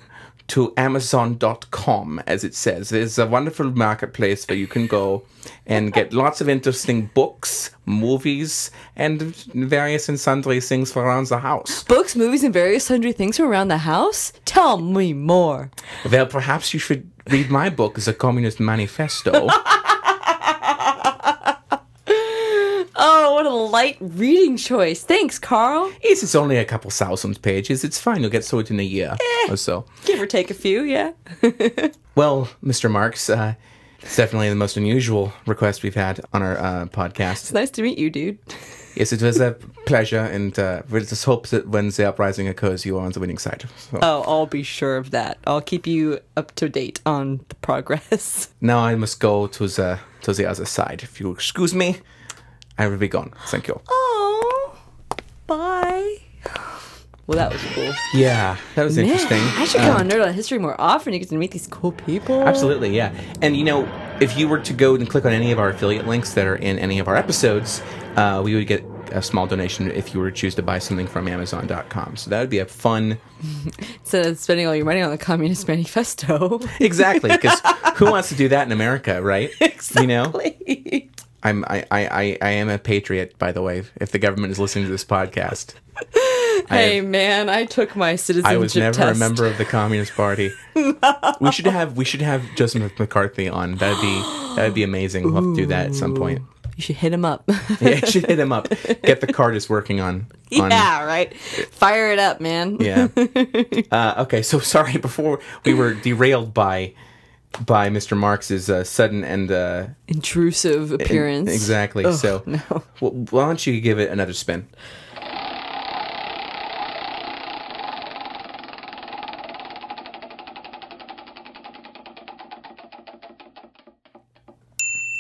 to 0.48 0.74
Amazon.com, 0.78 2.22
as 2.26 2.44
it 2.44 2.56
says. 2.56 2.90
There's 2.90 3.20
a 3.20 3.28
wonderful 3.28 3.72
marketplace 3.72 4.48
where 4.48 4.58
you 4.58 4.68
can 4.68 4.88
go 4.88 5.24
and 5.66 5.92
get 5.92 6.14
lots 6.14 6.40
of 6.40 6.48
interesting 6.48 7.08
books, 7.14 7.72
movies, 7.86 8.72
and 8.96 9.22
various 9.22 10.08
and 10.08 10.20
sundry 10.20 10.62
things 10.62 10.92
for 10.92 11.04
around 11.04 11.28
the 11.28 11.40
house. 11.40 11.84
books 11.84 12.16
movies 12.16 12.44
and 12.44 12.54
various 12.54 12.86
sundry 12.86 13.12
things 13.12 13.38
from 13.38 13.48
around 13.48 13.68
the 13.68 13.80
house 13.80 14.32
tell 14.46 14.78
me 14.78 15.14
more 15.14 15.70
Well, 16.10 16.26
perhaps 16.26 16.74
you 16.74 16.80
should 16.80 17.12
read 17.30 17.50
my 17.50 17.70
book, 17.70 18.00
The 18.00 18.14
Communist 18.14 18.60
Manifesto. 18.60 19.50
Oh, 23.00 23.34
what 23.36 23.46
a 23.46 23.50
light 23.54 23.98
reading 24.00 24.58
choice. 24.58 25.04
Thanks, 25.04 25.38
Karl. 25.38 25.92
Yes, 26.04 26.24
it's 26.24 26.34
only 26.36 26.58
a 26.58 26.66
couple 26.66 26.90
thousand 26.90 27.42
pages. 27.42 27.84
It's 27.84 28.00
fine. 28.00 28.22
You'll 28.22 28.32
get 28.32 28.44
through 28.44 28.60
it 28.60 28.72
in 28.72 28.80
a 28.80 28.84
year 28.84 29.16
or 29.50 29.58
so. 29.58 29.86
Give 30.06 30.20
or 30.20 30.26
take 30.26 30.50
a 30.50 30.56
few, 30.56 30.84
yeah. 30.84 31.12
Well, 32.16 32.50
Mr. 32.64 32.90
Marx, 32.90 33.30
uh, 33.30 33.54
it's 34.02 34.16
definitely 34.16 34.50
the 34.50 34.56
most 34.56 34.76
unusual 34.76 35.32
request 35.46 35.84
we've 35.84 35.94
had 35.94 36.20
on 36.34 36.42
our 36.42 36.58
uh, 36.58 36.86
podcast. 36.88 37.34
It's 37.34 37.54
nice 37.54 37.70
to 37.72 37.84
meet 37.84 38.00
you, 38.00 38.10
dude. 38.10 38.40
Yes, 38.96 39.14
it 39.14 39.22
was 39.22 39.40
a 39.40 39.52
pleasure, 39.86 40.22
and 40.22 40.58
uh, 40.58 40.82
we 40.90 41.02
just 41.02 41.24
hope 41.24 41.50
that 41.50 41.68
when 41.68 41.90
the 41.90 42.10
uprising 42.10 42.48
occurs, 42.48 42.84
you 42.84 42.98
are 42.98 43.06
on 43.06 43.12
the 43.12 43.20
winning 43.20 43.38
side. 43.38 43.64
So 43.78 44.00
Oh, 44.02 44.24
I'll 44.26 44.48
be 44.48 44.64
sure 44.64 44.98
of 44.98 45.12
that. 45.12 45.38
I'll 45.46 45.62
keep 45.62 45.86
you 45.86 46.20
up 46.36 46.56
to 46.56 46.68
date 46.68 47.00
on 47.06 47.42
the 47.50 47.54
progress. 47.58 48.50
now 48.60 48.80
I 48.80 48.96
must 48.96 49.20
go 49.20 49.46
to 49.46 49.68
the 49.68 50.00
to 50.22 50.34
the 50.34 50.48
other 50.48 50.66
side. 50.66 51.04
If 51.04 51.20
you'll 51.20 51.34
excuse 51.34 51.76
me, 51.76 51.98
I 52.78 52.88
will 52.88 52.98
be 52.98 53.08
gone. 53.08 53.34
Thank 53.48 53.68
you. 53.68 53.80
Oh, 53.90 54.76
bye. 55.48 56.18
Well, 57.28 57.38
that 57.38 57.52
was 57.52 57.62
cool. 57.74 57.92
Yeah, 58.14 58.56
that 58.76 58.84
was 58.84 58.98
interesting. 58.98 59.42
I 59.58 59.66
should 59.66 59.82
go 59.82 59.92
on 59.92 60.10
Nerd 60.10 60.26
on 60.26 60.34
History 60.34 60.60
more 60.60 60.80
often. 60.80 61.12
You 61.12 61.20
get 61.20 61.28
to 61.30 61.36
meet 61.36 61.52
these 61.52 61.68
cool 61.68 61.92
people. 61.92 62.48
Absolutely, 62.48 62.96
yeah. 62.96 63.14
And 63.42 63.58
you 63.58 63.66
know, 63.66 63.86
if 64.22 64.38
you 64.38 64.48
were 64.48 64.60
to 64.60 64.74
go 64.74 64.96
and 64.96 65.10
click 65.10 65.26
on 65.26 65.34
any 65.34 65.52
of 65.52 65.60
our 65.60 65.70
affiliate 65.70 66.08
links 66.08 66.34
that 66.36 66.48
are 66.48 66.56
in 66.56 66.80
any 66.80 67.00
of 67.00 67.10
our 67.10 67.18
episodes, 67.18 67.82
uh, 68.16 68.42
we 68.44 68.56
would 68.56 68.66
get 68.68 68.86
a 69.12 69.22
small 69.22 69.46
donation 69.46 69.92
if 69.92 70.14
you 70.14 70.22
were 70.22 70.32
to 70.32 70.36
choose 70.36 70.56
to 70.56 70.62
buy 70.62 70.80
something 70.80 71.06
from 71.08 71.28
Amazon.com. 71.28 72.16
So 72.16 72.30
that 72.30 72.40
would 72.40 72.50
be 72.50 72.60
a 72.60 72.66
fun. 72.66 73.18
Instead 74.00 74.26
of 74.26 74.40
spending 74.40 74.66
all 74.66 74.76
your 74.76 74.86
money 74.86 75.02
on 75.02 75.12
the 75.12 75.18
Communist 75.18 75.68
Manifesto. 75.68 76.62
Exactly, 76.80 77.30
because 77.30 77.60
who 77.96 78.10
wants 78.10 78.30
to 78.30 78.36
do 78.36 78.48
that 78.50 78.66
in 78.66 78.72
America, 78.72 79.22
right? 79.22 79.52
You 80.00 80.08
know, 80.08 80.26
Exactly. 80.26 81.12
I'm 81.44 81.64
I, 81.66 81.86
I, 81.92 82.38
I, 82.42 82.50
am 82.52 82.70
a 82.70 82.78
patriot, 82.78 83.38
by 83.38 83.52
the 83.52 83.62
way. 83.62 83.84
If 84.02 84.12
the 84.12 84.20
government 84.20 84.52
is 84.52 84.60
listening 84.60 84.86
to 84.86 84.92
this 84.92 85.06
podcast, 85.06 85.76
Hey, 86.70 86.98
I, 86.98 87.02
man, 87.02 87.50
I 87.50 87.66
took 87.66 87.96
my 87.96 88.16
citizenship 88.16 88.52
I 88.52 88.58
was 88.58 88.76
never 88.76 88.98
test. 88.98 89.16
a 89.16 89.20
member 89.20 89.46
of 89.46 89.58
the 89.58 89.66
Communist 89.66 90.14
Party. 90.14 90.52
We 91.40 91.52
should 91.52 91.68
have 91.68 91.96
we 91.96 92.04
should 92.04 92.22
have 92.22 92.44
Joseph 92.56 92.98
McCarthy 93.00 93.48
on. 93.48 93.76
That'd 93.76 94.02
be 94.02 94.20
that'd 94.56 94.74
be 94.74 94.84
amazing. 94.84 95.24
We'll 95.26 95.36
have 95.36 95.44
to 95.44 95.56
do 95.56 95.66
that 95.68 95.88
at 95.88 95.96
some 95.96 96.16
point. 96.16 96.42
You 96.76 96.82
should 96.82 96.96
hit 96.96 97.14
him 97.14 97.26
up. 97.26 97.50
Yeah, 97.80 97.96
you 97.96 98.08
should 98.08 98.26
hit 98.26 98.40
him 98.40 98.52
up. 98.52 98.70
Get 98.70 99.22
the 99.22 99.28
TARDIS 99.28 99.70
working 99.70 100.00
on. 100.00 100.28
on 100.60 100.72
yeah, 100.72 101.04
right. 101.04 101.36
Fire 101.38 102.12
it 102.12 102.20
up, 102.20 102.42
man. 102.42 102.78
Yeah. 102.80 103.08
Uh, 103.92 104.24
okay, 104.24 104.42
so 104.42 104.60
sorry. 104.60 104.98
Before 104.98 105.40
we 105.64 105.74
were 105.74 105.94
derailed 105.94 106.54
by 106.54 106.94
by 107.66 107.90
Mr. 107.90 108.16
Marx's 108.18 108.70
uh, 108.70 108.84
sudden 108.84 109.24
and 109.24 109.52
uh, 109.52 109.88
intrusive 110.08 110.92
appearance. 110.92 111.50
In, 111.50 111.54
exactly. 111.54 112.06
Ugh, 112.06 112.14
so, 112.14 112.44
no. 112.46 112.62
well, 113.02 113.12
why 113.12 113.46
don't 113.46 113.66
you 113.66 113.80
give 113.82 114.00
it 114.00 114.10
another 114.12 114.34
spin? 114.34 114.68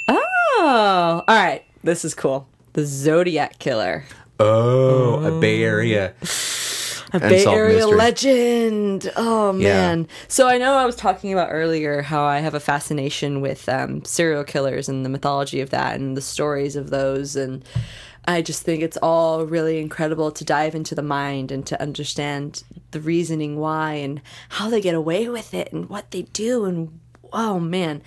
Oh, 0.09 1.23
all 1.27 1.35
right. 1.35 1.63
This 1.83 2.03
is 2.03 2.13
cool. 2.13 2.47
The 2.73 2.85
Zodiac 2.85 3.59
Killer. 3.59 4.03
Oh, 4.39 5.23
oh. 5.23 5.37
a 5.37 5.39
Bay 5.39 5.63
Area. 5.63 6.13
Mm. 6.21 6.56
A 7.13 7.19
Bay 7.19 7.45
Area 7.45 7.75
mystery. 7.77 7.95
legend. 7.97 9.11
Oh 9.15 9.53
Yeah. 9.53 9.73
man. 9.73 10.07
So 10.27 10.47
I 10.47 10.57
know 10.57 10.73
I 10.73 10.85
was 10.85 10.95
talking 10.95 11.31
about 11.31 11.49
earlier 11.51 12.01
how 12.01 12.23
I 12.23 12.39
have 12.39 12.53
a 12.53 12.59
fascination 12.59 13.41
with 13.41 13.67
um, 13.69 14.03
serial 14.03 14.43
killers 14.43 14.89
and 14.89 15.05
the 15.05 15.09
mythology 15.09 15.61
of 15.61 15.69
that 15.69 15.99
and 15.99 16.17
the 16.17 16.21
stories 16.21 16.75
of 16.75 16.89
those 16.89 17.35
and 17.35 17.63
I 18.29 18.41
just 18.41 18.63
think 18.63 18.83
it's 18.83 18.97
all 18.97 19.45
really 19.45 19.79
incredible 19.79 20.31
to 20.33 20.43
dive 20.43 20.75
into 20.75 20.93
the 20.93 21.01
mind 21.01 21.49
and 21.49 21.65
to 21.67 21.81
understand 21.81 22.61
the 22.91 22.99
reasoning 22.99 23.55
why 23.57 23.93
and 23.93 24.21
how 24.49 24.69
they 24.69 24.81
get 24.81 24.95
away 24.95 25.29
with 25.29 25.53
it 25.53 25.71
and 25.71 25.87
what 25.87 26.11
they 26.11 26.23
do 26.23 26.65
and 26.65 26.99
oh 27.31 27.57
man. 27.57 28.01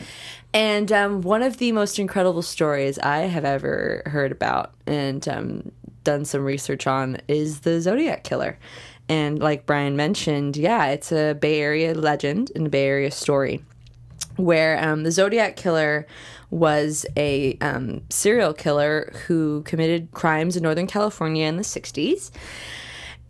And 0.53 0.93
um, 0.93 1.23
one 1.23 1.43
of 1.43 1.57
the 1.57 1.73
most 1.73 1.99
incredible 1.99 2.43
stories 2.43 2.99
I 2.99 3.21
have 3.21 3.47
ever 3.47 4.03
heard 4.07 4.31
about 4.31 4.75
and 4.87 5.27
um, 5.27 5.73
done 6.05 6.27
some 6.27 6.45
research 6.45 6.87
on 6.87 7.19
is 7.27 7.61
the 7.61 7.81
Zodiac 7.81 8.23
Killer. 8.23 8.59
And 9.11 9.41
like 9.41 9.67
Bryan 9.67 9.97
mentioned, 9.97 10.57
yeah, 10.57 10.87
it's 10.87 11.11
a 11.11 11.35
Bay 11.35 11.61
Area 11.61 11.95
legend 11.95 12.53
and 12.55 12.69
a 12.69 12.71
Bay 12.71 12.87
Area 12.87 13.11
story 13.11 13.61
where 14.37 14.81
um, 14.83 15.03
the 15.03 15.11
Zodiac 15.11 15.57
Killer 15.57 16.07
was 16.51 17.05
a 17.17 17.59
um, 17.61 18.03
serial 18.09 18.55
killer 18.55 19.13
who 19.27 19.63
committed 19.63 20.13
crimes 20.13 20.57
in 20.57 20.63
Northern 20.63 20.87
California 20.87 21.45
in 21.45 21.57
the 21.57 21.65
60s. 21.65 22.31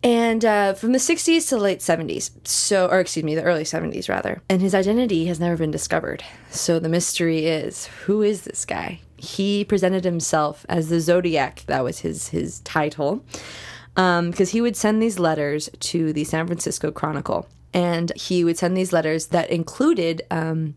And 0.03 0.45
uh, 0.45 0.75
from 0.75 0.91
the 0.91 0.99
60s 0.99 1.49
to 1.49 1.55
the 1.55 1.61
late 1.61 1.79
70s, 1.79 2.29
so, 2.47 2.87
or 2.87 2.99
excuse 2.99 3.25
me, 3.25 3.33
the 3.33 3.43
early 3.43 3.63
70s 3.63 4.07
rather. 4.07 4.43
And 4.49 4.61
his 4.61 4.75
identity 4.75 5.25
has 5.25 5.39
never 5.39 5.57
been 5.57 5.71
discovered. 5.71 6.23
So 6.51 6.77
the 6.77 6.89
mystery 6.89 7.47
is 7.47 7.87
who 8.05 8.21
is 8.21 8.43
this 8.43 8.65
guy? 8.65 8.99
He 9.17 9.65
presented 9.65 10.03
himself 10.03 10.63
as 10.69 10.89
the 10.89 10.99
Zodiac, 10.99 11.63
that 11.65 11.83
was 11.83 11.99
his, 11.99 12.27
his 12.29 12.59
title, 12.59 13.25
because 13.95 14.51
he 14.51 14.61
would 14.61 14.75
send 14.75 15.01
these 15.01 15.19
letters 15.19 15.69
to 15.79 16.13
the 16.13 16.23
San 16.23 16.47
Francisco 16.47 16.91
Chronicle. 16.91 17.47
And 17.73 18.11
he 18.15 18.43
would 18.43 18.57
send 18.57 18.75
these 18.75 18.91
letters 18.91 19.27
that 19.27 19.49
included 19.49 20.23
um, 20.29 20.75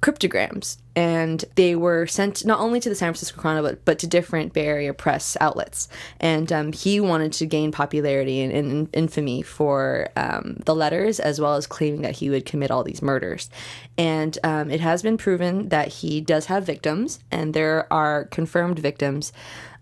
cryptograms 0.00 0.78
and 0.94 1.44
they 1.56 1.76
were 1.76 2.06
sent 2.06 2.44
not 2.46 2.58
only 2.58 2.80
to 2.80 2.88
the 2.88 2.94
San 2.94 3.08
Francisco 3.08 3.40
Chronicle 3.40 3.70
but, 3.70 3.84
but 3.84 3.98
to 3.98 4.06
different 4.06 4.52
Bay 4.52 4.66
Area 4.66 4.94
press 4.94 5.36
outlets. 5.40 5.88
And 6.20 6.50
um, 6.52 6.72
he 6.72 7.00
wanted 7.00 7.32
to 7.34 7.46
gain 7.46 7.70
popularity 7.70 8.40
and, 8.40 8.52
and 8.52 8.88
infamy 8.94 9.42
for 9.42 10.08
um, 10.16 10.56
the 10.64 10.74
letters 10.74 11.20
as 11.20 11.40
well 11.40 11.54
as 11.54 11.66
claiming 11.66 12.02
that 12.02 12.16
he 12.16 12.30
would 12.30 12.46
commit 12.46 12.70
all 12.70 12.82
these 12.82 13.02
murders. 13.02 13.50
And 13.98 14.38
um, 14.42 14.70
it 14.70 14.80
has 14.80 15.02
been 15.02 15.18
proven 15.18 15.68
that 15.68 15.88
he 15.88 16.20
does 16.20 16.46
have 16.46 16.64
victims, 16.64 17.18
and 17.30 17.52
there 17.52 17.90
are 17.92 18.24
confirmed 18.24 18.78
victims 18.78 19.32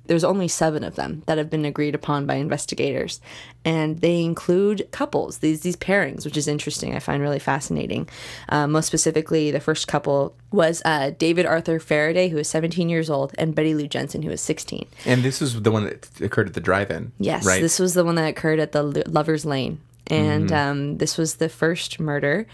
there's 0.07 0.25
only 0.25 0.49
seven 0.49 0.85
of 0.85 0.97
them 0.97 1.23
that 1.27 1.39
have 1.39 1.49
been 1.49 1.65
agreed 1.65 1.95
upon 1.95 2.27
by 2.27 2.35
investigators, 2.35 3.21
and 3.65 4.01
they 4.01 4.23
include 4.23 4.87
couples, 4.91 5.39
these 5.39 5.61
these 5.61 5.77
pairings, 5.77 6.25
which 6.25 6.37
is 6.37 6.47
interesting. 6.47 6.95
I 6.95 6.99
find 6.99 7.23
really 7.23 7.39
fascinating. 7.39 8.09
Uh, 8.49 8.67
most 8.67 8.87
specifically, 8.87 9.51
the 9.51 9.61
first 9.61 9.89
couple 9.89 10.37
was 10.53 10.83
uh, 10.85 11.11
David 11.19 11.47
Arthur 11.47 11.79
Faraday, 11.79 12.29
who 12.29 12.37
was 12.37 12.49
17 12.49 12.89
years 12.89 13.09
old, 13.09 13.35
and 13.39 13.55
Betty 13.55 13.75
Lou 13.75 13.89
Jensen, 13.89 14.23
who 14.23 14.31
was 14.31 14.41
16. 14.41 14.87
And 15.05 15.23
this 15.23 15.41
is 15.41 15.61
the 15.63 15.73
one 15.73 15.85
that 15.85 16.21
occurred 16.21 16.49
at 16.49 16.55
the 16.55 16.61
drive-in. 16.61 17.13
Yes, 17.19 17.45
right. 17.45 17.61
this 17.61 17.79
was 17.79 17.95
the 17.95 18.05
one 18.05 18.15
that 18.17 18.29
occurred 18.29 18.61
at 18.61 18.73
the 18.73 18.83
Lovers 18.83 19.45
Lane, 19.45 19.81
and 20.09 20.53
um, 20.53 20.99
this 20.99 21.17
was 21.17 21.37
the 21.37 21.49
first 21.49 21.99
murder 21.99 22.47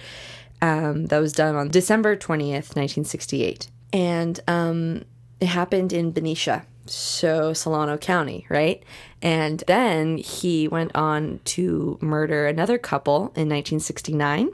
um, 0.62 1.06
that 1.06 1.18
was 1.18 1.32
done 1.32 1.56
on 1.56 1.68
December 1.68 2.16
twentieth, 2.16 2.76
nineteen 2.76 3.04
sixty-eight, 3.04 3.68
and 3.92 4.38
um, 4.46 5.04
it 5.40 5.46
happened 5.46 5.92
in 5.92 6.12
Benicia, 6.12 6.64
so 6.90 7.52
Solano 7.52 7.96
County, 7.96 8.46
right? 8.48 8.82
And 9.22 9.62
then 9.66 10.18
he 10.18 10.68
went 10.68 10.94
on 10.94 11.40
to 11.44 11.98
murder 12.00 12.46
another 12.46 12.78
couple 12.78 13.32
in 13.36 13.48
nineteen 13.48 13.80
sixty-nine, 13.80 14.50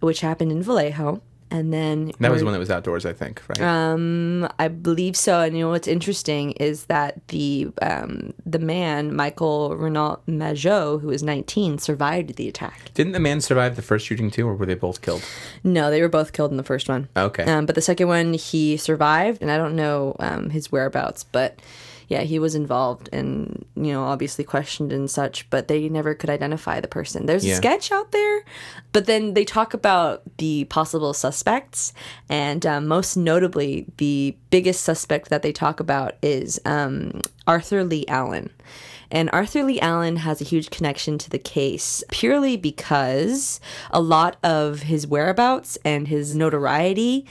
which 0.00 0.20
happened 0.20 0.52
in 0.52 0.62
Vallejo. 0.62 1.22
And 1.54 1.72
then 1.72 2.10
that 2.18 2.32
was 2.32 2.42
one 2.42 2.52
that 2.52 2.58
was 2.58 2.68
outdoors, 2.68 3.06
I 3.06 3.12
think. 3.12 3.40
Right. 3.48 3.60
um, 3.60 4.48
I 4.58 4.66
believe 4.66 5.16
so. 5.16 5.40
And 5.40 5.56
you 5.56 5.62
know 5.62 5.70
what's 5.70 5.86
interesting 5.86 6.50
is 6.52 6.86
that 6.86 7.28
the 7.28 7.68
um, 7.80 8.34
the 8.44 8.58
man 8.58 9.14
Michael 9.14 9.76
Renault 9.76 10.20
Mageau, 10.26 11.00
who 11.00 11.06
was 11.06 11.22
19, 11.22 11.78
survived 11.78 12.34
the 12.34 12.48
attack. 12.48 12.92
Didn't 12.94 13.12
the 13.12 13.20
man 13.20 13.40
survive 13.40 13.76
the 13.76 13.82
first 13.82 14.04
shooting 14.04 14.32
too, 14.32 14.48
or 14.48 14.56
were 14.56 14.66
they 14.66 14.74
both 14.74 15.00
killed? 15.00 15.24
No, 15.62 15.92
they 15.92 16.02
were 16.02 16.08
both 16.08 16.32
killed 16.32 16.50
in 16.50 16.56
the 16.56 16.64
first 16.64 16.88
one. 16.88 17.08
Okay. 17.16 17.44
Um, 17.44 17.66
but 17.66 17.76
the 17.76 17.80
second 17.80 18.08
one, 18.08 18.34
he 18.34 18.76
survived, 18.76 19.40
and 19.40 19.48
I 19.48 19.56
don't 19.56 19.76
know 19.76 20.16
um, 20.18 20.50
his 20.50 20.72
whereabouts, 20.72 21.22
but 21.22 21.60
yeah, 22.08 22.20
he 22.22 22.38
was 22.38 22.54
involved 22.54 23.08
and 23.12 23.64
you 23.76 23.92
know 23.92 24.04
obviously 24.04 24.44
questioned 24.44 24.92
and 24.92 25.10
such, 25.10 25.48
but 25.50 25.68
they 25.68 25.88
never 25.88 26.14
could 26.14 26.30
identify 26.30 26.80
the 26.80 26.88
person. 26.88 27.26
There's 27.26 27.44
Yeah. 27.44 27.54
a 27.54 27.56
sketch 27.56 27.90
out 27.92 28.12
there, 28.12 28.44
but 28.92 29.06
then 29.06 29.34
they 29.34 29.44
talk 29.44 29.74
about 29.74 30.22
the 30.38 30.64
possible 30.64 31.12
suspects, 31.14 31.92
and 32.28 32.64
um, 32.66 32.86
most 32.86 33.16
notably, 33.16 33.86
the 33.98 34.36
biggest 34.50 34.82
suspect 34.84 35.30
that 35.30 35.42
they 35.42 35.52
talk 35.52 35.80
about 35.80 36.14
is 36.22 36.60
um, 36.64 37.20
Arthur 37.46 37.84
Lee 37.84 38.04
Allen. 38.08 38.50
And 39.10 39.30
Arthur 39.32 39.62
Lee 39.62 39.78
Allen 39.80 40.16
has 40.16 40.40
a 40.40 40.44
huge 40.44 40.70
connection 40.70 41.18
to 41.18 41.30
the 41.30 41.38
case 41.38 42.02
purely 42.10 42.56
because 42.56 43.60
a 43.92 44.00
lot 44.00 44.36
of 44.42 44.80
his 44.82 45.06
whereabouts 45.06 45.78
and 45.84 46.08
his 46.08 46.34
notoriety 46.34 47.24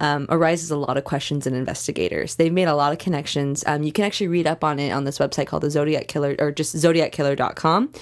um, 0.00 0.26
arises 0.28 0.70
a 0.70 0.76
lot 0.76 0.96
of 0.96 1.04
questions 1.04 1.46
in 1.46 1.54
investigators. 1.54 2.34
They've 2.34 2.52
made 2.52 2.68
a 2.68 2.74
lot 2.74 2.92
of 2.92 2.98
connections. 2.98 3.64
Um, 3.66 3.82
you 3.82 3.92
can 3.92 4.04
actually 4.04 4.28
read 4.28 4.46
up 4.46 4.62
on 4.62 4.78
it 4.78 4.90
on 4.90 5.04
this 5.04 5.18
website 5.18 5.46
called 5.46 5.62
the 5.62 5.70
Zodiac 5.70 6.06
Killer 6.08 6.36
or 6.38 6.52
just 6.52 6.74
zodiackiller.com. 6.76 7.92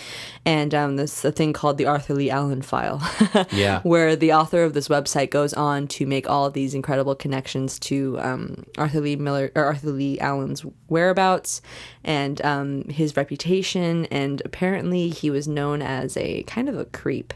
And 0.44 0.74
um, 0.74 0.96
there's 0.96 1.24
a 1.24 1.32
thing 1.32 1.52
called 1.52 1.78
the 1.78 1.86
Arthur 1.86 2.14
Lee 2.14 2.30
Allen 2.30 2.62
file. 2.62 3.02
Yeah. 3.52 3.80
Where 3.82 4.16
the 4.16 4.32
author 4.32 4.64
of 4.64 4.74
this 4.74 4.88
website 4.88 5.30
goes 5.30 5.52
on 5.54 5.86
to 5.88 6.06
make 6.06 6.28
all 6.28 6.46
of 6.46 6.54
these 6.54 6.74
incredible 6.74 7.14
connections 7.14 7.78
to 7.80 8.18
um, 8.20 8.64
Arthur 8.78 9.00
Lee 9.00 9.16
Miller 9.16 9.52
or 9.54 9.64
Arthur 9.64 9.90
Lee 9.90 10.18
Allen's 10.18 10.64
whereabouts 10.88 11.60
and 12.02 12.44
um, 12.44 12.84
his 12.88 13.16
reputation. 13.16 14.06
And 14.06 14.42
apparently, 14.44 15.08
he 15.08 15.30
was 15.30 15.46
known 15.46 15.82
as 15.82 16.16
a 16.16 16.42
kind 16.44 16.68
of 16.68 16.78
a 16.78 16.84
creep. 16.86 17.34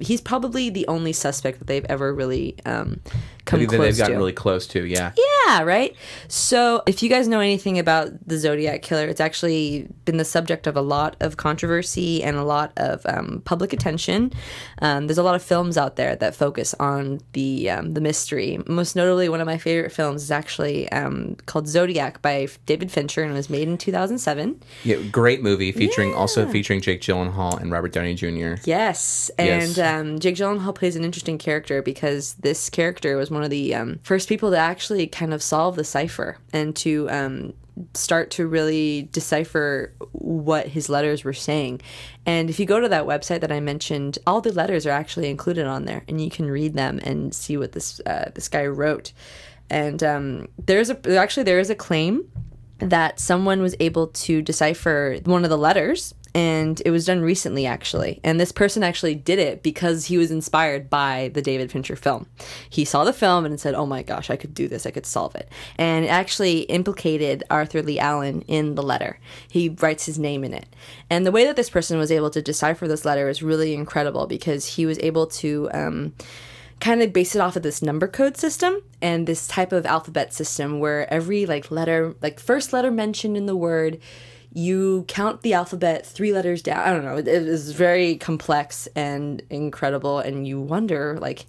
He's 0.00 0.20
probably 0.20 0.70
the 0.70 0.86
only 0.88 1.12
suspect 1.12 1.58
that 1.58 1.66
they've 1.66 1.84
ever 1.88 2.12
really 2.14 2.56
um, 2.66 3.00
come 3.44 3.60
that 3.60 3.68
close 3.68 3.78
they've 3.80 3.98
gotten 3.98 4.14
to. 4.14 4.18
really 4.18 4.32
close 4.32 4.66
to. 4.68 4.84
Yeah. 4.84 5.12
Yeah, 5.46 5.62
right. 5.62 5.94
So, 6.28 6.82
if 6.86 7.02
you 7.02 7.08
guys 7.08 7.26
know 7.28 7.40
anything 7.40 7.78
about 7.78 8.10
the 8.26 8.38
Zodiac 8.38 8.82
Killer, 8.82 9.06
it's 9.06 9.20
actually 9.20 9.88
been 10.04 10.16
the 10.16 10.24
subject 10.24 10.66
of 10.66 10.76
a 10.76 10.80
lot 10.80 11.16
of 11.20 11.36
controversy 11.36 12.22
and 12.22 12.36
a 12.36 12.44
lot 12.44 12.72
of 12.76 13.04
um, 13.06 13.42
public 13.44 13.72
attention. 13.72 14.32
Um, 14.80 15.06
there's 15.06 15.18
a 15.18 15.22
lot 15.22 15.34
of 15.34 15.42
films 15.42 15.76
out 15.76 15.96
there 15.96 16.14
that 16.16 16.34
focus 16.34 16.74
on 16.78 17.20
the 17.32 17.70
um, 17.70 17.92
the 17.92 18.00
mystery. 18.00 18.58
Most 18.66 18.94
notably, 18.96 19.28
one 19.28 19.40
of 19.40 19.46
my 19.46 19.58
favorite 19.58 19.90
films 19.92 20.22
is 20.22 20.30
actually 20.30 20.90
um, 20.92 21.36
called 21.46 21.66
Zodiac 21.68 22.22
by 22.22 22.48
David 22.66 22.90
Fincher 22.92 23.22
and 23.22 23.32
it 23.32 23.34
was 23.34 23.50
made 23.50 23.68
in 23.68 23.76
2007. 23.78 24.60
Yeah. 24.84 24.96
Great 25.10 25.42
movie 25.42 25.72
featuring 25.72 26.14
also 26.14 26.46
featuring 26.48 26.80
Jake 26.80 27.00
Gyllenhaal 27.00 27.60
and 27.60 27.70
Robert 27.72 27.92
Downey 27.92 28.14
Jr. 28.14 28.54
Yes, 28.64 28.66
Yes. 28.66 29.30
and 29.38 29.78
um, 29.90 30.18
Jake 30.18 30.36
Gyllenhaal 30.36 30.74
plays 30.74 30.96
an 30.96 31.04
interesting 31.04 31.38
character 31.38 31.82
because 31.82 32.34
this 32.34 32.70
character 32.70 33.16
was 33.16 33.30
one 33.30 33.42
of 33.42 33.50
the 33.50 33.74
um, 33.74 33.98
first 34.02 34.28
people 34.28 34.50
to 34.50 34.56
actually 34.56 35.06
kind 35.06 35.34
of 35.34 35.42
solve 35.42 35.76
the 35.76 35.84
cipher 35.84 36.38
and 36.52 36.76
to 36.76 37.10
um, 37.10 37.52
start 37.94 38.30
to 38.32 38.46
really 38.46 39.08
decipher 39.12 39.92
what 40.12 40.68
his 40.68 40.88
letters 40.88 41.24
were 41.24 41.32
saying. 41.32 41.80
And 42.26 42.50
if 42.50 42.60
you 42.60 42.66
go 42.66 42.80
to 42.80 42.88
that 42.88 43.04
website 43.04 43.40
that 43.40 43.52
I 43.52 43.60
mentioned, 43.60 44.18
all 44.26 44.40
the 44.40 44.52
letters 44.52 44.86
are 44.86 44.90
actually 44.90 45.28
included 45.28 45.66
on 45.66 45.84
there, 45.84 46.04
and 46.08 46.20
you 46.20 46.30
can 46.30 46.50
read 46.50 46.74
them 46.74 47.00
and 47.02 47.34
see 47.34 47.56
what 47.56 47.72
this 47.72 48.00
uh, 48.06 48.30
this 48.34 48.48
guy 48.48 48.66
wrote. 48.66 49.12
And 49.68 50.02
um, 50.02 50.48
there's 50.66 50.90
a 50.90 51.16
actually 51.16 51.44
there 51.44 51.60
is 51.60 51.70
a 51.70 51.74
claim 51.74 52.30
that 52.80 53.20
someone 53.20 53.62
was 53.62 53.74
able 53.80 54.08
to 54.08 54.42
decipher 54.42 55.18
one 55.24 55.44
of 55.44 55.50
the 55.50 55.58
letters 55.58 56.14
and 56.34 56.80
it 56.84 56.90
was 56.90 57.06
done 57.06 57.22
recently 57.22 57.66
actually. 57.66 58.20
And 58.22 58.38
this 58.38 58.52
person 58.52 58.82
actually 58.82 59.14
did 59.14 59.38
it 59.38 59.62
because 59.62 60.06
he 60.06 60.16
was 60.16 60.30
inspired 60.30 60.88
by 60.88 61.30
the 61.34 61.42
david 61.42 61.72
fincher 61.72 61.96
film. 61.96 62.26
He 62.68 62.84
saw 62.84 63.04
the 63.04 63.12
film 63.12 63.44
and 63.44 63.58
said 63.58 63.74
oh 63.74 63.86
my 63.86 64.02
gosh 64.02 64.30
i 64.30 64.36
could 64.36 64.54
do 64.54 64.68
this. 64.68 64.86
I 64.86 64.90
could 64.90 65.06
solve 65.06 65.34
it. 65.34 65.48
And 65.76 66.04
it 66.04 66.08
actually 66.08 66.60
implicated 66.60 67.44
arthur 67.50 67.82
lee 67.82 67.98
allen 67.98 68.42
in 68.42 68.74
the 68.74 68.82
letter. 68.82 69.18
He 69.50 69.68
writes 69.68 70.06
his 70.06 70.18
name 70.18 70.44
in 70.44 70.54
it. 70.54 70.66
And 71.08 71.26
the 71.26 71.32
way 71.32 71.44
that 71.46 71.56
this 71.56 71.70
person 71.70 71.98
was 71.98 72.12
able 72.12 72.30
to 72.30 72.42
decipher 72.42 72.86
this 72.86 73.04
letter 73.04 73.28
is 73.28 73.42
really 73.42 73.74
incredible 73.74 74.26
because 74.26 74.66
he 74.66 74.86
was 74.86 74.98
able 75.00 75.26
to 75.26 75.68
um, 75.72 76.14
kind 76.80 77.02
of 77.02 77.12
base 77.12 77.34
it 77.34 77.40
off 77.40 77.56
of 77.56 77.62
this 77.62 77.82
number 77.82 78.08
code 78.08 78.36
system 78.36 78.82
and 79.02 79.26
this 79.26 79.46
type 79.46 79.72
of 79.72 79.84
alphabet 79.86 80.32
system 80.32 80.80
where 80.80 81.12
every 81.12 81.46
like 81.46 81.70
letter 81.70 82.14
like 82.22 82.40
first 82.40 82.72
letter 82.72 82.90
mentioned 82.90 83.36
in 83.36 83.46
the 83.46 83.56
word 83.56 83.98
you 84.52 85.04
count 85.06 85.42
the 85.42 85.52
alphabet 85.52 86.04
three 86.06 86.32
letters 86.32 86.62
down 86.62 86.80
i 86.80 86.90
don't 86.90 87.04
know 87.04 87.16
it, 87.16 87.28
it 87.28 87.46
is 87.46 87.72
very 87.72 88.16
complex 88.16 88.88
and 88.96 89.42
incredible 89.50 90.18
and 90.18 90.48
you 90.48 90.60
wonder 90.60 91.18
like 91.20 91.46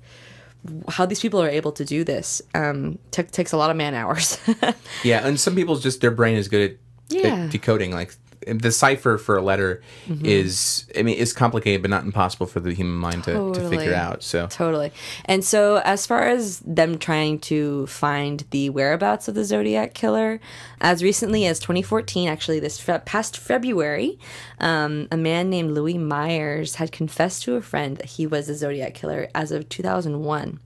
how 0.87 1.05
these 1.05 1.19
people 1.19 1.41
are 1.41 1.49
able 1.49 1.71
to 1.71 1.85
do 1.85 2.03
this 2.03 2.41
um, 2.53 2.99
t- 3.09 3.23
takes 3.23 3.51
a 3.51 3.57
lot 3.57 3.71
of 3.71 3.77
man 3.77 3.93
hours. 3.95 4.37
Yeah, 5.03 5.25
and 5.25 5.39
some 5.39 5.55
people's 5.55 5.81
just 5.81 6.01
their 6.01 6.11
brain 6.11 6.37
is 6.37 6.47
good 6.47 6.71
at, 6.71 6.77
Yeah. 7.09 7.45
At 7.45 7.51
decoding. 7.51 7.91
Like 7.91 8.13
the 8.47 8.71
cipher 8.71 9.17
for 9.17 9.37
a 9.37 9.41
letter 9.41 9.81
is, 10.23 10.85
I 10.97 11.03
mean, 11.03 11.17
is 11.17 11.33
complicated, 11.33 11.81
but 11.81 11.89
not 11.89 12.03
impossible 12.03 12.47
for 12.47 12.59
the 12.59 12.73
human 12.73 12.95
mind 12.95 13.23
to, 13.25 13.53
to 13.53 13.69
figure 13.69 13.93
out. 13.93 14.23
So 14.23 14.47
Totally. 14.47 14.91
And 15.25 15.43
so, 15.43 15.81
as 15.83 16.05
far 16.05 16.27
as 16.27 16.59
them 16.59 16.97
trying 16.97 17.39
to 17.39 17.87
find 17.87 18.45
the 18.51 18.69
whereabouts 18.69 19.27
of 19.27 19.35
the 19.35 19.43
Zodiac 19.43 19.93
killer, 19.93 20.39
as 20.79 21.03
recently 21.03 21.45
as 21.45 21.59
2014, 21.59 22.27
actually, 22.27 22.59
this 22.59 22.79
fe- 22.79 23.01
past 23.05 23.37
February, 23.37 24.19
um, 24.59 25.07
a 25.11 25.17
man 25.17 25.49
named 25.49 25.71
Louis 25.71 25.97
Myers 25.97 26.75
had 26.75 26.91
confessed 26.91 27.43
to 27.43 27.55
a 27.55 27.61
friend 27.61 27.97
that 27.97 28.05
he 28.05 28.27
was 28.27 28.49
a 28.49 28.55
Zodiac 28.55 28.93
killer 28.93 29.29
as 29.35 29.51
of 29.51 29.69
2001, 29.69 30.59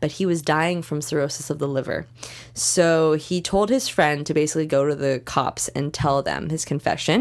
but 0.00 0.12
he 0.12 0.26
was 0.26 0.42
dying 0.42 0.82
from 0.82 1.02
cirrhosis 1.02 1.50
of 1.50 1.58
the 1.58 1.68
liver. 1.68 2.06
So, 2.54 3.14
he 3.14 3.40
told 3.40 3.70
his 3.70 3.88
friend 3.88 4.26
to 4.26 4.34
basically 4.34 4.66
go 4.66 4.86
to 4.86 4.94
the 4.94 5.20
cops 5.24 5.68
and 5.68 5.92
tell 5.92 6.22
them 6.22 6.50
his 6.50 6.64
confession. 6.64 7.11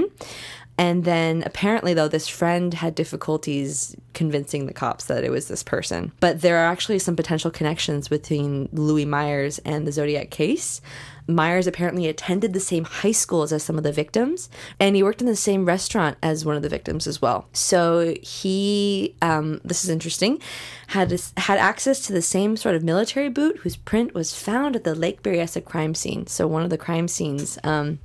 And 0.78 1.04
then 1.04 1.44
apparently, 1.46 1.94
though, 1.94 2.08
this 2.08 2.28
friend 2.28 2.74
had 2.74 2.96
difficulties 2.96 3.96
convincing 4.14 4.66
the 4.66 4.74
cops 4.74 5.06
that 5.06 5.24
it 5.24 5.30
was 5.30 5.48
this 5.48 5.62
person. 5.62 6.12
But 6.20 6.42
there 6.42 6.58
are 6.58 6.72
actually 6.72 6.98
some 6.98 7.16
potential 7.16 7.52
connections 7.52 8.08
between 8.08 8.68
Louis 8.72 9.06
Myers 9.06 9.60
and 9.60 9.86
the 9.86 9.92
Zodiac 9.92 10.32
case. 10.32 10.82
Myers 11.28 11.68
apparently 11.68 12.08
attended 12.08 12.54
the 12.54 12.60
same 12.60 12.84
high 12.84 13.12
schools 13.12 13.54
as 13.54 13.64
some 13.64 13.78
of 13.78 13.84
the 13.84 13.92
victims, 13.92 14.50
and 14.80 14.96
he 14.96 15.04
worked 15.04 15.22
in 15.22 15.28
the 15.28 15.36
same 15.36 15.66
restaurant 15.66 16.18
as 16.24 16.46
one 16.46 16.56
of 16.56 16.64
the 16.64 16.70
victims 16.70 17.06
as 17.06 17.22
well. 17.22 17.48
So 17.54 18.16
he, 18.22 19.16
um, 19.22 19.62
this 19.64 19.84
is 19.84 19.90
interesting, 19.90 20.42
had 20.88 21.12
had 21.38 21.60
access 21.60 22.00
to 22.08 22.14
the 22.14 22.24
same 22.24 22.58
sort 22.58 22.76
of 22.76 22.84
military 22.84 23.30
boot 23.30 23.58
whose 23.58 23.76
print 23.76 24.16
was 24.16 24.36
found 24.36 24.76
at 24.76 24.84
the 24.84 24.96
Lake 24.96 25.22
Berryessa 25.22 25.64
crime 25.64 25.94
scene. 25.94 26.26
So 26.26 26.48
one 26.48 26.64
of 26.64 26.72
the 26.72 26.78
crime 26.78 27.08
scenes 27.08 27.60
um, 27.64 28.00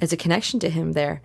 as 0.00 0.12
a 0.12 0.16
connection 0.16 0.60
to 0.60 0.70
him 0.70 0.92
there. 0.92 1.22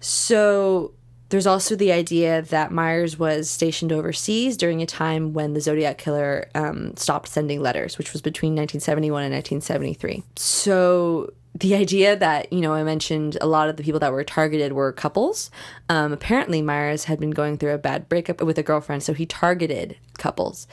So 0.00 0.92
there's 1.30 1.46
also 1.46 1.76
the 1.76 1.92
idea 1.92 2.42
that 2.42 2.72
Myers 2.72 3.18
was 3.18 3.48
stationed 3.48 3.92
overseas 3.92 4.56
during 4.56 4.82
a 4.82 4.86
time 4.86 5.32
when 5.32 5.54
the 5.54 5.60
Zodiac 5.60 5.96
killer 5.96 6.48
um, 6.54 6.96
stopped 6.96 7.28
sending 7.28 7.60
letters, 7.60 7.98
which 7.98 8.12
was 8.12 8.20
between 8.20 8.52
1971 8.52 9.22
and 9.22 9.34
1973. 9.34 10.24
So 10.36 11.32
the 11.54 11.74
idea 11.74 12.16
that, 12.16 12.52
you 12.52 12.60
know, 12.60 12.72
I 12.72 12.82
mentioned 12.82 13.38
a 13.40 13.46
lot 13.46 13.68
of 13.68 13.76
the 13.76 13.82
people 13.82 14.00
that 14.00 14.12
were 14.12 14.24
targeted 14.24 14.72
were 14.72 14.92
couples. 14.92 15.50
Um, 15.88 16.12
apparently, 16.12 16.62
Myers 16.62 17.04
had 17.04 17.20
been 17.20 17.30
going 17.30 17.58
through 17.58 17.74
a 17.74 17.78
bad 17.78 18.08
breakup 18.08 18.42
with 18.42 18.58
a 18.58 18.62
girlfriend, 18.62 19.02
so 19.02 19.12
he 19.12 19.26
targeted 19.26 19.96
couples. 20.18 20.66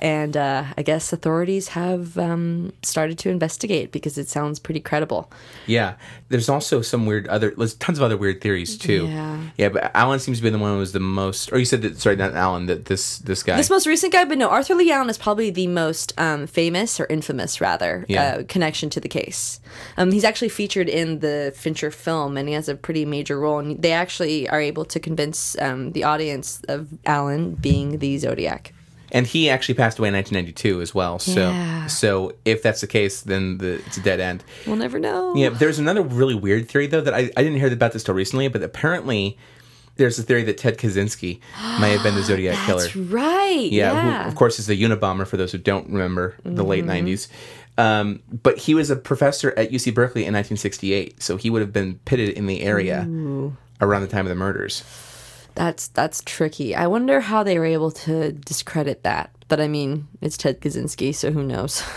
And 0.00 0.36
uh, 0.36 0.64
I 0.76 0.82
guess 0.82 1.12
authorities 1.12 1.68
have 1.68 2.16
um, 2.18 2.72
started 2.82 3.18
to 3.18 3.30
investigate 3.30 3.90
because 3.90 4.16
it 4.16 4.28
sounds 4.28 4.60
pretty 4.60 4.78
credible. 4.80 5.30
yeah, 5.66 5.94
there's 6.28 6.48
also 6.48 6.82
some 6.82 7.04
weird 7.06 7.26
other. 7.28 7.52
There's 7.56 7.74
tons 7.74 7.98
of 7.98 8.04
other 8.04 8.16
weird 8.16 8.40
theories 8.40 8.78
too. 8.78 9.06
Yeah. 9.08 9.40
yeah. 9.56 9.68
But 9.70 9.90
Allen 9.94 10.20
seems 10.20 10.38
to 10.38 10.44
be 10.44 10.50
the 10.50 10.58
one 10.58 10.72
who 10.74 10.78
was 10.78 10.92
the 10.92 11.00
most. 11.00 11.52
Or 11.52 11.58
you 11.58 11.64
said 11.64 11.82
that. 11.82 11.98
Sorry, 11.98 12.14
not 12.16 12.34
Allen. 12.34 12.66
That 12.66 12.84
this 12.84 13.18
this 13.18 13.42
guy. 13.42 13.56
This 13.56 13.70
most 13.70 13.86
recent 13.88 14.12
guy, 14.12 14.24
but 14.24 14.38
no, 14.38 14.48
Arthur 14.48 14.74
Lee 14.76 14.92
Allen 14.92 15.10
is 15.10 15.18
probably 15.18 15.50
the 15.50 15.66
most 15.66 16.12
um, 16.16 16.46
famous 16.46 17.00
or 17.00 17.06
infamous, 17.06 17.60
rather, 17.60 18.04
Yeah. 18.08 18.22
uh, 18.38 18.42
connection 18.46 18.90
to 18.90 19.00
the 19.00 19.08
case. 19.08 19.58
Um, 19.96 20.12
he's 20.12 20.24
actually 20.24 20.50
featured 20.50 20.88
in 20.88 21.18
the 21.20 21.52
Fincher 21.56 21.90
film, 21.90 22.36
and 22.36 22.48
he 22.48 22.54
has 22.54 22.68
a 22.68 22.76
pretty 22.76 23.04
major 23.04 23.40
role. 23.40 23.58
And 23.58 23.82
they 23.82 23.92
actually 23.92 24.48
are 24.48 24.60
able 24.60 24.84
to 24.84 25.00
convince 25.00 25.58
um, 25.60 25.90
the 25.92 26.04
audience 26.04 26.62
of 26.68 26.88
Allen 27.04 27.54
being 27.56 27.98
the 27.98 28.16
Zodiac. 28.18 28.72
And 29.12 29.26
he 29.26 29.48
actually 29.50 29.74
passed 29.74 29.98
away 29.98 30.08
in 30.08 30.14
1992 30.14 30.80
as 30.82 30.94
well. 30.94 31.18
So 31.18 31.50
Yeah. 31.50 31.86
so 31.86 32.34
if 32.44 32.62
that's 32.62 32.80
the 32.80 32.86
case, 32.86 33.20
then 33.22 33.58
the, 33.58 33.74
it's 33.86 33.96
a 33.96 34.02
dead 34.02 34.20
end. 34.20 34.44
We'll 34.66 34.76
never 34.76 34.98
know. 34.98 35.34
Yeah, 35.34 35.50
there's 35.50 35.78
another 35.78 36.02
really 36.02 36.34
weird 36.34 36.68
theory 36.68 36.86
though 36.86 37.00
that 37.00 37.14
I, 37.14 37.30
I 37.36 37.42
didn't 37.42 37.56
hear 37.58 37.72
about 37.72 37.92
this 37.92 38.02
till 38.04 38.14
recently, 38.14 38.48
but 38.48 38.62
apparently 38.62 39.38
there's 39.96 40.18
a 40.18 40.22
theory 40.22 40.44
that 40.44 40.58
Ted 40.58 40.78
Kaczynski 40.78 41.40
may 41.80 41.90
have 41.92 42.02
been 42.02 42.14
the 42.14 42.22
Zodiac 42.22 42.56
killer. 42.66 42.82
That's 42.82 42.94
right. 42.96 43.68
Yeah, 43.70 43.92
Yeah. 43.92 44.22
who 44.24 44.28
of 44.28 44.34
course 44.36 44.58
is 44.58 44.66
the 44.66 44.80
Unabomber 44.80 45.26
for 45.26 45.36
those 45.36 45.52
who 45.52 45.58
don't 45.58 45.88
remember 45.90 46.34
the 46.44 46.62
late 46.64 46.84
Mm-hmm. 46.84 47.06
90s. 47.08 47.28
Um, 47.78 48.22
but 48.42 48.58
he 48.58 48.74
was 48.74 48.90
a 48.90 48.96
professor 48.96 49.54
at 49.56 49.70
UC 49.70 49.94
Berkeley 49.94 50.22
in 50.22 50.34
1968, 50.34 51.22
so 51.22 51.36
he 51.36 51.48
would 51.48 51.62
have 51.62 51.72
been 51.72 52.00
pitted 52.04 52.30
in 52.30 52.46
the 52.46 52.62
area 52.62 53.02
around 53.80 54.02
the 54.02 54.08
time 54.08 54.26
of 54.26 54.30
the 54.30 54.34
murders. 54.34 54.82
That's 55.58 55.88
that's 55.88 56.22
tricky. 56.24 56.76
I 56.76 56.86
wonder 56.86 57.20
how 57.20 57.42
they 57.42 57.58
were 57.58 57.64
able 57.64 57.90
to 58.06 58.30
discredit 58.30 59.02
that. 59.02 59.30
But 59.48 59.60
I 59.60 59.66
mean, 59.66 60.06
it's 60.20 60.36
Ted 60.36 60.60
Kaczynski, 60.60 61.14
so 61.14 61.32
who 61.32 61.42
knows? 61.42 61.82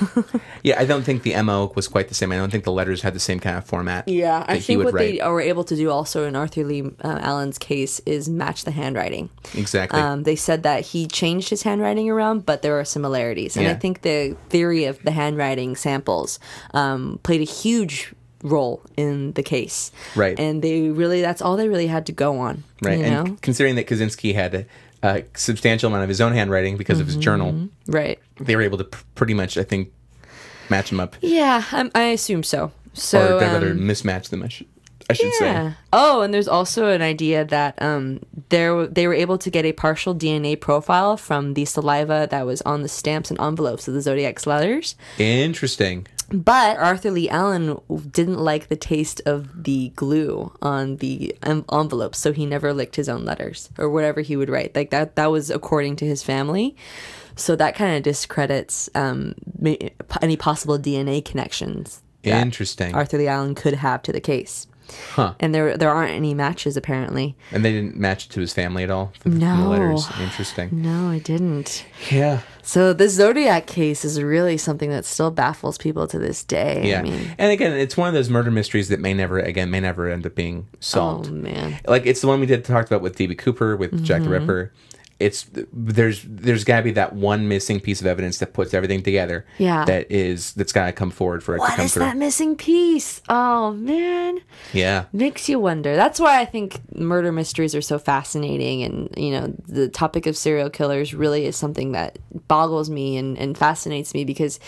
Yeah, 0.63 0.79
I 0.79 0.85
don't 0.85 1.01
think 1.01 1.23
the 1.23 1.41
MO 1.41 1.71
was 1.75 1.87
quite 1.87 2.07
the 2.07 2.13
same. 2.13 2.31
I 2.31 2.35
don't 2.35 2.51
think 2.51 2.65
the 2.65 2.71
letters 2.71 3.01
had 3.01 3.15
the 3.15 3.19
same 3.19 3.39
kind 3.39 3.57
of 3.57 3.65
format. 3.65 4.07
Yeah, 4.07 4.45
I 4.47 4.59
think 4.59 4.77
would 4.77 4.85
what 4.85 4.93
write. 4.93 5.19
they 5.19 5.27
were 5.27 5.41
able 5.41 5.63
to 5.63 5.75
do 5.75 5.89
also 5.89 6.25
in 6.25 6.35
Arthur 6.35 6.63
Lee 6.63 6.83
uh, 7.03 7.17
Allen's 7.19 7.57
case 7.57 7.99
is 8.05 8.29
match 8.29 8.63
the 8.63 8.69
handwriting. 8.69 9.31
Exactly. 9.55 9.99
Um, 9.99 10.21
they 10.21 10.35
said 10.35 10.61
that 10.63 10.85
he 10.85 11.07
changed 11.07 11.49
his 11.49 11.63
handwriting 11.63 12.11
around, 12.11 12.45
but 12.45 12.61
there 12.61 12.79
are 12.79 12.85
similarities, 12.85 13.57
and 13.57 13.67
I 13.67 13.73
think 13.73 14.03
the 14.03 14.37
theory 14.49 14.85
of 14.85 15.01
the 15.01 15.11
handwriting 15.11 15.75
samples 15.75 16.37
um, 16.75 17.19
played 17.23 17.41
a 17.41 17.51
huge 17.51 18.13
role 18.43 18.81
in 18.97 19.33
the 19.33 19.43
case. 19.43 19.91
Right. 20.15 20.39
and 20.39 20.61
they 20.61 20.89
really 20.89 21.21
that's 21.21 21.41
all 21.41 21.57
they 21.57 21.67
really 21.69 21.87
had 21.87 22.05
to 22.07 22.11
go 22.11 22.39
on. 22.39 22.63
right. 22.81 22.97
you 22.99 23.05
and 23.05 23.27
know, 23.29 23.37
considering 23.41 23.75
that 23.75 23.87
Kaczynski 23.87 24.33
had 24.33 24.53
a, 24.55 24.65
a 25.03 25.23
substantial 25.35 25.87
amount 25.89 26.03
of 26.03 26.09
his 26.09 26.21
own 26.21 26.33
handwriting 26.33 26.77
because 26.77 26.99
of 26.99 27.05
his 27.07 27.15
journal, 27.17 27.51
Mm-hmm. 27.53 27.91
right? 27.91 28.19
they 28.39 28.55
were 28.55 28.61
able 28.63 28.77
to 28.79 28.85
pr- 28.85 29.03
pretty 29.15 29.33
much, 29.35 29.57
I 29.57 29.63
think, 29.63 29.91
match 30.69 30.89
them 30.89 30.99
up. 30.99 31.15
Yeah, 31.21 31.63
um, 31.71 31.91
I 31.93 32.03
assume 32.05 32.43
so. 32.43 32.71
So 32.93 33.37
or 33.37 33.39
rather, 33.39 33.71
um, 33.71 33.79
mismatch 33.79 34.29
them, 34.29 34.41
I 34.43 34.47
should, 34.47 34.67
I 35.09 35.13
should 35.13 35.33
say. 35.35 35.73
Oh, 35.93 36.21
and 36.21 36.33
there's 36.33 36.47
also 36.47 36.87
an 36.89 37.01
idea 37.01 37.45
that 37.45 37.81
um, 37.81 38.19
there 38.49 38.85
they 38.87 39.07
were 39.07 39.13
able 39.13 39.37
to 39.37 39.49
get 39.49 39.63
a 39.65 39.71
partial 39.73 40.13
DNA 40.15 40.59
profile 40.59 41.15
from 41.17 41.53
the 41.53 41.65
saliva 41.65 42.27
that 42.31 42.45
was 42.45 42.61
on 42.63 42.81
the 42.81 42.89
stamps 42.89 43.29
and 43.31 43.39
envelopes 43.39 43.87
of 43.87 43.93
the 43.93 44.01
Zodiac's 44.01 44.45
letters. 44.47 44.95
Interesting. 45.19 46.07
But 46.31 46.77
Arthur 46.77 47.11
Lee 47.11 47.29
Allen 47.29 47.79
didn't 48.09 48.39
like 48.39 48.67
the 48.67 48.75
taste 48.75 49.21
of 49.25 49.63
the 49.63 49.89
glue 49.95 50.53
on 50.61 50.97
the 50.97 51.35
en- 51.43 51.65
envelopes, 51.71 52.19
so 52.19 52.31
he 52.31 52.45
never 52.45 52.73
licked 52.73 52.95
his 52.95 53.09
own 53.09 53.25
letters 53.25 53.69
or 53.77 53.89
whatever 53.89 54.21
he 54.21 54.35
would 54.35 54.49
write. 54.49 54.75
Like 54.75 54.91
that, 54.91 55.15
that 55.15 55.27
was 55.27 55.49
according 55.49 55.97
to 55.97 56.05
his 56.05 56.23
family. 56.23 56.75
So 57.35 57.55
that 57.55 57.75
kind 57.75 57.97
of 57.97 58.03
discredits 58.03 58.89
um, 58.95 59.35
any 60.21 60.37
possible 60.37 60.77
DNA 60.77 61.23
connections. 61.23 62.01
that 62.23 62.41
Interesting. 62.41 62.93
Arthur 62.93 63.17
Lee 63.17 63.27
Allen 63.27 63.55
could 63.55 63.73
have 63.73 64.01
to 64.03 64.11
the 64.11 64.21
case. 64.21 64.67
Huh. 65.13 65.33
And 65.39 65.53
there 65.53 65.77
there 65.77 65.89
aren't 65.89 66.11
any 66.13 66.33
matches 66.33 66.77
apparently. 66.77 67.35
And 67.51 67.63
they 67.65 67.71
didn't 67.71 67.97
match 67.97 68.25
it 68.25 68.29
to 68.31 68.39
his 68.41 68.53
family 68.53 68.83
at 68.83 68.89
all 68.91 69.13
No. 69.25 69.63
the 69.63 69.69
letters. 69.69 70.07
Interesting. 70.19 70.69
No, 70.81 71.09
I 71.09 71.19
didn't. 71.19 71.85
Yeah. 72.09 72.41
So 72.63 72.93
the 72.93 73.09
Zodiac 73.09 73.65
case 73.67 74.05
is 74.05 74.21
really 74.21 74.55
something 74.57 74.89
that 74.91 75.03
still 75.05 75.31
baffles 75.31 75.77
people 75.77 76.07
to 76.07 76.19
this 76.19 76.43
day. 76.43 76.87
Yeah. 76.89 76.99
I 76.99 77.03
mean, 77.03 77.35
and 77.37 77.51
again, 77.51 77.73
it's 77.73 77.97
one 77.97 78.07
of 78.07 78.13
those 78.13 78.29
murder 78.29 78.51
mysteries 78.51 78.89
that 78.89 78.99
may 78.99 79.13
never, 79.13 79.39
again, 79.39 79.71
may 79.71 79.79
never 79.79 80.09
end 80.09 80.25
up 80.25 80.35
being 80.35 80.67
solved. 80.79 81.29
oh 81.29 81.33
man. 81.33 81.79
like 81.87 82.05
it's 82.05 82.21
the 82.21 82.27
one 82.27 82.39
we 82.39 82.45
did 82.45 82.63
talked 82.63 82.87
about 82.89 83.01
with 83.01 83.17
DB 83.17 83.37
Cooper 83.37 83.75
with 83.75 84.03
Jack 84.03 84.21
the 84.21 84.29
Mm-hmm. 84.29 84.33
Ripper. 84.33 84.73
It's 85.21 85.45
there's 85.71 86.23
there's 86.27 86.63
got 86.63 86.77
to 86.77 86.83
be 86.83 86.91
that 86.91 87.13
one 87.13 87.47
missing 87.47 87.79
piece 87.79 88.01
of 88.01 88.07
evidence 88.07 88.39
that 88.39 88.53
puts 88.53 88.73
everything 88.73 89.03
together. 89.03 89.45
Yeah. 89.57 89.85
That 89.85 90.11
is 90.11 90.53
that's 90.53 90.73
got 90.73 90.87
to 90.87 90.91
come 90.91 91.11
forward 91.11 91.43
for 91.43 91.55
it 91.55 91.59
to 91.59 91.67
come 91.67 91.85
is 91.85 91.93
through. 91.93 92.03
that 92.03 92.17
missing 92.17 92.55
piece? 92.55 93.21
Oh 93.29 93.71
man. 93.73 94.39
Yeah. 94.73 95.05
Makes 95.13 95.47
you 95.47 95.59
wonder. 95.59 95.95
That's 95.95 96.19
why 96.19 96.39
I 96.39 96.45
think 96.45 96.79
murder 96.95 97.31
mysteries 97.31 97.75
are 97.75 97.81
so 97.81 97.99
fascinating 97.99 98.83
and 98.83 99.13
you 99.17 99.31
know, 99.31 99.53
the 99.67 99.89
topic 99.89 100.25
of 100.25 100.35
serial 100.35 100.69
killers 100.69 101.13
really 101.13 101.45
is 101.45 101.55
something 101.55 101.91
that 101.93 102.19
boggles 102.47 102.89
me 102.89 103.17
and, 103.17 103.37
and 103.37 103.57
fascinates 103.57 104.13
me 104.13 104.25
because 104.25 104.59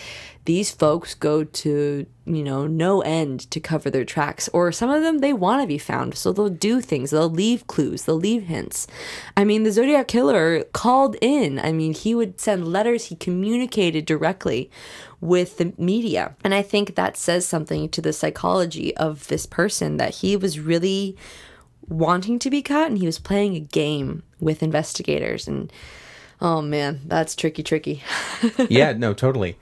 these 0.46 0.70
folks 0.70 1.14
go 1.14 1.42
to, 1.42 2.06
you 2.26 2.42
know, 2.42 2.66
no 2.66 3.00
end 3.00 3.50
to 3.50 3.60
cover 3.60 3.88
their 3.88 4.04
tracks. 4.04 4.48
Or 4.52 4.72
some 4.72 4.90
of 4.90 5.02
them 5.02 5.18
they 5.18 5.32
want 5.32 5.62
to 5.62 5.66
be 5.66 5.78
found. 5.78 6.16
So 6.16 6.32
they'll 6.32 6.50
do 6.50 6.80
things. 6.80 7.10
They'll 7.10 7.30
leave 7.30 7.66
clues. 7.66 8.04
They'll 8.04 8.16
leave 8.16 8.44
hints. 8.44 8.86
I 9.36 9.44
mean, 9.44 9.62
the 9.62 9.72
Zodiac 9.72 10.08
Killer 10.08 10.64
called 10.72 11.16
in. 11.20 11.58
I 11.58 11.72
mean, 11.72 11.94
he 11.94 12.14
would 12.14 12.40
send 12.40 12.68
letters, 12.68 13.06
he 13.06 13.16
communicated 13.16 14.04
directly 14.04 14.70
with 15.20 15.56
the 15.56 15.72
media. 15.78 16.36
And 16.44 16.52
I 16.52 16.60
think 16.60 16.94
that 16.94 17.16
says 17.16 17.46
something 17.46 17.88
to 17.88 18.02
the 18.02 18.12
psychology 18.12 18.94
of 18.96 19.28
this 19.28 19.46
person 19.46 19.96
that 19.96 20.16
he 20.16 20.36
was 20.36 20.60
really 20.60 21.16
wanting 21.88 22.38
to 22.38 22.50
be 22.50 22.62
caught 22.62 22.88
and 22.88 22.98
he 22.98 23.06
was 23.06 23.18
playing 23.18 23.56
a 23.56 23.60
game 23.60 24.22
with 24.40 24.62
investigators 24.62 25.46
and 25.48 25.72
oh 26.40 26.60
man, 26.60 27.00
that's 27.06 27.34
tricky 27.34 27.62
tricky. 27.62 28.02
yeah, 28.68 28.92
no, 28.92 29.14
totally. 29.14 29.56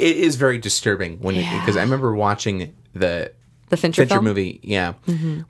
It 0.00 0.16
is 0.16 0.36
very 0.36 0.58
disturbing 0.58 1.18
when 1.20 1.34
because 1.36 1.76
I 1.76 1.82
remember 1.82 2.14
watching 2.14 2.74
the 2.94 3.32
The 3.68 3.76
Fincher, 3.76 4.02
Fincher 4.06 4.22
movie, 4.22 4.58
yeah, 4.62 4.94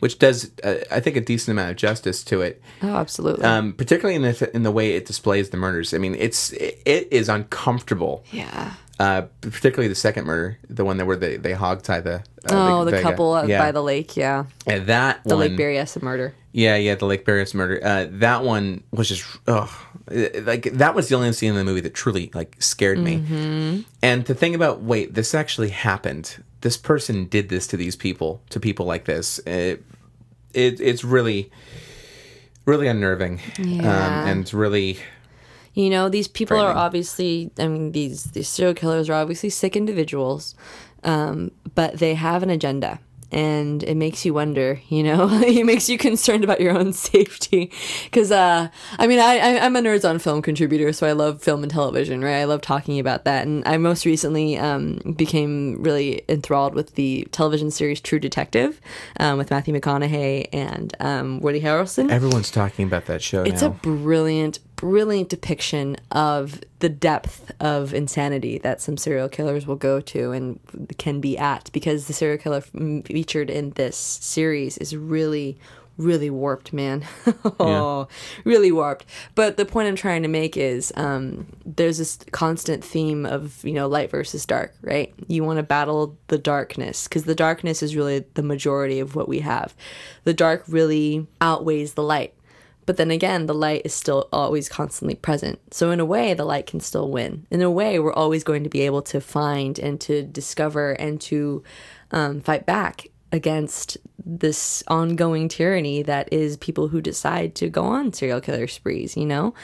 which 0.00 0.18
does 0.18 0.50
uh, 0.62 0.76
I 0.90 1.00
think 1.00 1.16
a 1.16 1.20
decent 1.20 1.52
amount 1.54 1.70
of 1.70 1.76
justice 1.76 2.22
to 2.24 2.42
it. 2.42 2.60
Oh, 2.82 2.96
absolutely. 2.96 3.44
Um, 3.44 3.72
particularly 3.72 4.16
in 4.16 4.22
the 4.22 4.50
in 4.54 4.62
the 4.62 4.70
way 4.70 4.92
it 4.92 5.06
displays 5.06 5.50
the 5.50 5.56
murders. 5.56 5.94
I 5.94 5.98
mean, 5.98 6.14
it's 6.14 6.52
it, 6.52 6.82
it 6.84 7.08
is 7.10 7.28
uncomfortable. 7.28 8.24
yeah. 8.32 8.74
Uh, 9.00 9.22
particularly 9.40 9.88
the 9.88 9.94
second 9.94 10.26
murder, 10.26 10.58
the 10.68 10.84
one 10.84 10.98
that 10.98 11.06
where 11.06 11.16
they 11.16 11.38
they 11.38 11.54
hog 11.54 11.80
tie 11.82 12.00
the 12.00 12.16
uh, 12.16 12.20
Oh, 12.50 12.84
the, 12.84 12.90
guy. 12.90 13.00
couple 13.02 13.32
uh 13.32 13.46
yeah. 13.46 13.58
by 13.58 13.72
the 13.72 13.82
lake. 13.82 14.14
Yeah. 14.14 14.44
And 14.66 14.86
that 14.88 15.22
The 15.24 15.36
one, 15.36 15.48
Lake 15.48 15.58
Berryessa 15.58 16.02
murder. 16.02 16.34
Yeah, 16.52 16.76
yeah, 16.76 16.96
the 16.96 17.06
Lake 17.06 17.24
Berryessa 17.24 17.54
murder. 17.54 17.80
Uh, 17.82 18.06
that 18.10 18.44
one 18.44 18.82
was 18.90 19.08
just, 19.08 19.24
oh, 19.48 19.70
like 20.10 20.64
that 20.74 20.94
was 20.94 21.08
the 21.08 21.14
only 21.14 21.32
scene 21.32 21.50
in 21.52 21.56
the 21.56 21.64
movie 21.64 21.80
that 21.80 21.94
truly 21.94 22.30
like 22.34 22.56
scared 22.58 22.98
me. 22.98 23.18
Mm-hmm. 23.20 23.80
And 24.02 24.26
to 24.26 24.34
think 24.34 24.54
about, 24.54 24.82
wait, 24.82 25.14
this 25.14 25.34
actually 25.34 25.70
happened. 25.70 26.42
This 26.60 26.76
person 26.76 27.24
did 27.24 27.48
this 27.48 27.66
to 27.68 27.78
these 27.78 27.96
people, 27.96 28.42
to 28.50 28.60
people 28.60 28.84
like 28.84 29.06
this. 29.06 29.38
It, 29.46 29.82
it 30.52 30.78
it's 30.80 31.04
really, 31.04 31.50
really 32.66 32.86
unnerving, 32.88 33.40
Yeah. 33.58 33.80
um, 33.80 34.28
and 34.28 34.52
really, 34.52 34.98
You 35.74 35.88
know, 35.90 36.08
these 36.08 36.26
people 36.28 36.58
are 36.58 36.72
obviously, 36.74 37.50
I 37.58 37.68
mean, 37.68 37.92
these, 37.92 38.24
these 38.24 38.48
serial 38.48 38.74
killers 38.74 39.08
are 39.08 39.14
obviously 39.14 39.50
sick 39.50 39.76
individuals, 39.76 40.54
um, 41.04 41.52
but 41.74 41.98
they 41.98 42.14
have 42.14 42.42
an 42.42 42.50
agenda. 42.50 42.98
And 43.32 43.84
it 43.84 43.94
makes 43.94 44.24
you 44.24 44.34
wonder, 44.34 44.80
you 44.88 45.04
know, 45.04 45.28
it 45.42 45.64
makes 45.64 45.88
you 45.88 45.96
concerned 45.96 46.42
about 46.42 46.60
your 46.60 46.76
own 46.76 46.92
safety. 47.10 47.70
Because, 48.02 48.32
uh, 48.32 48.66
I 48.98 49.06
mean, 49.06 49.20
I, 49.20 49.38
I, 49.38 49.58
I'm 49.64 49.76
a 49.76 49.80
Nerds 49.80 50.08
on 50.08 50.18
Film 50.18 50.42
contributor, 50.42 50.92
so 50.92 51.06
I 51.06 51.12
love 51.12 51.40
film 51.40 51.62
and 51.62 51.70
television, 51.70 52.22
right? 52.24 52.38
I 52.40 52.44
love 52.44 52.60
talking 52.60 52.98
about 52.98 53.24
that. 53.26 53.46
And 53.46 53.62
I 53.68 53.76
most 53.76 54.04
recently 54.04 54.58
um, 54.58 54.98
became 55.16 55.80
really 55.80 56.22
enthralled 56.28 56.74
with 56.74 56.96
the 56.96 57.28
television 57.30 57.70
series 57.70 58.00
True 58.00 58.18
Detective 58.18 58.80
um, 59.20 59.38
with 59.38 59.52
Matthew 59.52 59.74
McConaughey 59.78 60.48
and 60.52 60.92
um, 60.98 61.38
Woody 61.38 61.60
Harrelson. 61.60 62.10
everyone's 62.10 62.50
talking 62.50 62.84
about 62.84 63.06
that 63.06 63.22
show 63.22 63.44
It's 63.44 63.62
now. 63.62 63.68
a 63.68 63.70
brilliant, 63.70 64.58
brilliant 64.80 65.28
depiction 65.28 65.94
of 66.10 66.58
the 66.78 66.88
depth 66.88 67.52
of 67.60 67.92
insanity 67.92 68.56
that 68.56 68.80
some 68.80 68.96
serial 68.96 69.28
killers 69.28 69.66
will 69.66 69.76
go 69.76 70.00
to 70.00 70.32
and 70.32 70.58
can 70.96 71.20
be 71.20 71.36
at 71.36 71.70
because 71.74 72.06
the 72.06 72.14
serial 72.14 72.38
killer 72.38 72.62
featured 72.62 73.50
in 73.50 73.68
this 73.72 73.94
series 73.94 74.78
is 74.78 74.96
really 74.96 75.58
really 75.98 76.30
warped 76.30 76.72
man. 76.72 77.04
Oh 77.60 78.08
really 78.44 78.72
warped. 78.72 79.04
But 79.34 79.58
the 79.58 79.66
point 79.66 79.86
i'm 79.86 79.96
trying 79.96 80.22
to 80.22 80.28
make 80.28 80.56
is 80.56 80.94
um, 80.96 81.46
there's 81.66 81.98
this 81.98 82.16
constant 82.30 82.82
theme 82.82 83.26
of 83.26 83.62
you 83.62 83.74
know 83.74 83.86
light 83.86 84.10
versus 84.10 84.46
dark 84.46 84.74
right? 84.80 85.12
You 85.28 85.44
want 85.44 85.58
to 85.58 85.62
battle 85.62 86.16
the 86.28 86.38
darkness 86.38 87.06
because 87.06 87.24
the 87.24 87.34
darkness 87.34 87.82
is 87.82 87.94
really 87.94 88.24
the 88.32 88.42
majority 88.42 88.98
of 88.98 89.14
what 89.14 89.28
we 89.28 89.40
have. 89.40 89.74
The 90.24 90.32
dark 90.32 90.64
really 90.68 91.26
outweighs 91.42 91.92
the 91.92 92.02
light 92.02 92.32
but 92.86 92.96
then 92.96 93.10
again, 93.10 93.46
the 93.46 93.54
light 93.54 93.82
is 93.84 93.94
still 93.94 94.28
always 94.32 94.68
constantly 94.68 95.14
present. 95.14 95.58
So, 95.72 95.90
in 95.90 96.00
a 96.00 96.04
way, 96.04 96.34
the 96.34 96.44
light 96.44 96.66
can 96.66 96.80
still 96.80 97.10
win. 97.10 97.46
In 97.50 97.62
a 97.62 97.70
way, 97.70 97.98
we're 97.98 98.12
always 98.12 98.42
going 98.44 98.64
to 98.64 98.70
be 98.70 98.82
able 98.82 99.02
to 99.02 99.20
find 99.20 99.78
and 99.78 100.00
to 100.02 100.22
discover 100.22 100.92
and 100.92 101.20
to 101.22 101.62
um, 102.10 102.40
fight 102.40 102.66
back 102.66 103.06
against 103.32 103.96
this 104.24 104.82
ongoing 104.88 105.48
tyranny 105.48 106.02
that 106.02 106.30
is 106.32 106.56
people 106.56 106.88
who 106.88 107.00
decide 107.00 107.54
to 107.54 107.68
go 107.70 107.84
on 107.84 108.12
serial 108.12 108.40
killer 108.40 108.66
sprees, 108.66 109.16
you 109.16 109.24
know? 109.24 109.54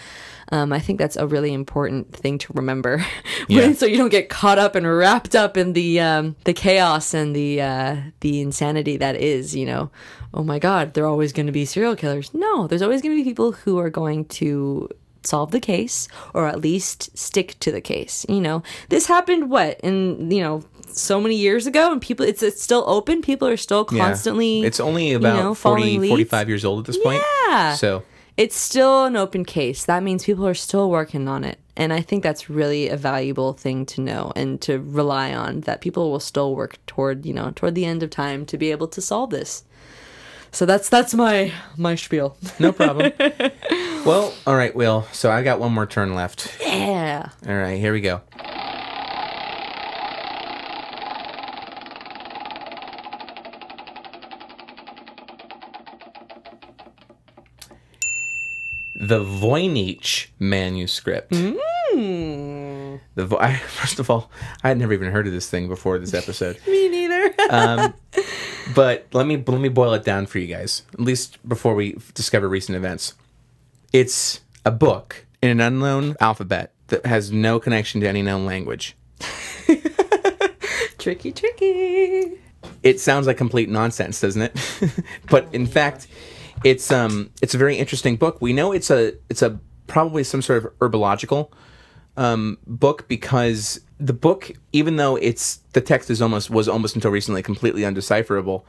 Um, 0.53 0.73
I 0.73 0.79
think 0.79 1.01
that's 1.01 1.17
a 1.17 1.27
really 1.27 1.53
important 1.53 2.13
thing 2.15 2.39
to 2.39 2.53
remember, 2.53 3.05
Yeah. 3.49 3.73
so 3.73 3.85
you 3.87 3.97
don't 3.97 4.11
get 4.11 4.29
caught 4.29 4.59
up 4.59 4.77
and 4.77 4.87
wrapped 4.87 5.35
up 5.35 5.57
in 5.57 5.73
the 5.73 5.99
um, 5.99 6.37
the 6.45 6.53
chaos 6.53 7.13
and 7.15 7.35
the 7.35 7.61
uh, 7.61 7.97
the 8.21 8.41
insanity 8.41 8.97
that 8.99 9.17
is. 9.17 9.57
You 9.57 9.67
know, 9.67 9.91
oh 10.37 10.45
my 10.45 10.59
God, 10.59 10.95
they're 10.95 11.07
always 11.07 11.33
going 11.33 11.47
to 11.47 11.53
be 11.53 11.65
serial 11.65 11.97
killers. 11.97 12.33
No, 12.35 12.67
there's 12.67 12.83
always 12.83 13.03
going 13.03 13.17
to 13.17 13.23
be 13.23 13.29
people 13.29 13.53
who 13.53 13.79
are 13.79 13.91
going 13.91 14.27
to 14.27 14.89
solve 15.25 15.51
the 15.51 15.61
case 15.61 16.07
or 16.35 16.47
at 16.47 16.61
least 16.61 17.17
stick 17.19 17.57
to 17.59 17.73
the 17.73 17.81
case. 17.81 18.25
You 18.29 18.41
know, 18.41 18.63
this 18.91 19.07
happened 19.07 19.51
what 19.51 19.81
in 19.83 20.31
you 20.31 20.43
know 20.43 20.63
so 20.89 21.21
many 21.21 21.37
years 21.37 21.67
ago, 21.67 21.91
and 21.91 22.01
people 22.01 22.25
it's, 22.27 22.43
it's 22.43 22.63
still 22.63 22.85
open. 22.87 23.23
People 23.23 23.49
are 23.49 23.57
still 23.57 23.85
constantly 23.85 24.61
Yeah. 24.61 24.67
It's 24.67 24.81
only 24.81 25.13
about 25.13 25.37
know, 25.37 25.55
40, 25.55 26.09
45 26.09 26.49
years 26.49 26.65
old 26.65 26.81
at 26.81 26.85
this 26.85 26.99
point. 26.99 27.23
Yeah. 27.49 27.75
So 27.75 28.03
it's 28.37 28.57
still 28.57 29.07
an 29.07 29.17
open 29.17 29.45
case. 29.45 29.85
That 29.87 30.03
means 30.03 30.25
people 30.25 30.47
are 30.47 30.55
still 30.55 30.91
working 30.91 31.29
on 31.29 31.45
it. 31.45 31.59
And 31.79 31.93
I 31.93 32.01
think 32.01 32.23
that's 32.23 32.49
really 32.49 32.89
a 32.89 32.97
valuable 32.97 33.53
thing 33.53 33.85
to 33.87 34.01
know 34.01 34.33
and 34.35 34.61
to 34.63 34.79
rely 34.79 35.35
on 35.35 35.61
that 35.63 35.83
people 35.83 36.11
will 36.11 36.21
still 36.21 36.55
work 36.55 36.79
toward, 36.87 37.27
you 37.27 37.35
know, 37.35 37.53
toward 37.55 37.75
the 37.75 37.85
end 37.85 38.03
of 38.03 38.09
time 38.09 38.47
to 38.47 38.57
be 38.57 38.71
able 38.71 38.89
to 38.89 39.01
solve 39.01 39.31
this. 39.31 39.65
So 40.57 40.65
that's 40.65 40.89
that's 40.89 41.13
my 41.13 41.53
my 41.77 41.97
spiel. 41.97 42.35
no 42.59 42.73
problem. 42.73 43.13
well, 44.07 44.33
all 44.47 44.57
right, 44.57 44.75
Will. 44.75 45.03
So 45.13 45.31
I 45.31 45.43
got 45.43 45.61
one 45.61 45.75
more 45.75 45.85
turn 45.85 46.15
left. 46.15 46.57
Yeah. 46.63 47.29
All 47.47 47.55
right, 47.55 47.79
here 47.79 47.93
we 47.93 48.01
go. 48.01 48.23
The 58.95 59.23
Voynich 59.23 60.29
manuscript. 60.39 61.35
Hmm. 61.37 62.97
The 63.15 63.27
Vo- 63.27 63.39
I, 63.41 63.57
first 63.57 63.99
of 63.99 64.09
all, 64.09 64.31
I 64.65 64.69
had 64.69 64.79
never 64.79 64.95
even 64.95 65.13
heard 65.13 65.27
of 65.27 65.35
this 65.35 65.51
thing 65.51 65.69
before 65.69 65.99
this 65.99 66.15
episode. 66.15 66.59
Me 66.67 66.89
neither. 66.89 67.35
Um, 67.51 67.95
but 68.75 69.07
let 69.13 69.27
me 69.27 69.43
let 69.47 69.61
me 69.61 69.69
boil 69.69 69.95
it 69.95 70.05
down 70.05 70.27
for 70.27 70.39
you 70.39 70.47
guys, 70.47 70.83
at 70.93 71.01
least 71.01 71.47
before 71.49 71.75
we 71.75 71.97
discover 72.15 72.49
recent 72.49 72.77
events. 72.77 73.15
It's 73.93 74.41
a 74.65 74.71
book 74.71 75.27
in 75.43 75.51
an 75.51 75.61
unknown 75.61 76.17
alphabet 76.21 76.73
that 76.89 77.07
has 77.07 77.31
no 77.31 77.59
connection 77.61 78.01
to 78.01 78.09
any 78.09 78.23
known 78.23 78.47
language. 78.47 78.97
tricky, 80.99 81.33
tricky. 81.33 82.39
It 82.83 83.01
sounds 83.01 83.27
like 83.27 83.37
complete 83.37 83.69
nonsense, 83.69 84.21
doesn't 84.21 84.43
it? 84.43 84.57
but 85.31 85.49
in 85.53 85.67
fact, 85.67 86.09
it's 86.65 86.91
um 86.91 87.31
it's 87.43 87.55
a 87.55 87.59
very 87.59 87.77
interesting 87.77 88.17
book. 88.17 88.41
We 88.41 88.53
know 88.53 88.73
it's 88.73 88.91
a 88.91 89.15
it's 89.29 89.43
a 89.43 89.59
probably 89.87 90.25
some 90.25 90.43
sort 90.43 90.65
of 90.65 90.73
herbological 90.79 91.51
um, 92.17 92.59
book 92.67 93.07
because 93.09 93.81
the 93.99 94.13
book, 94.13 94.53
even 94.73 94.97
though 94.97 95.17
it's 95.17 95.57
the 95.73 95.81
text 95.81 96.11
is 96.11 96.21
almost 96.21 96.51
was 96.51 96.69
almost 96.69 96.95
until 96.95 97.11
recently 97.11 97.43
completely 97.43 97.83
undecipherable, 97.83 98.65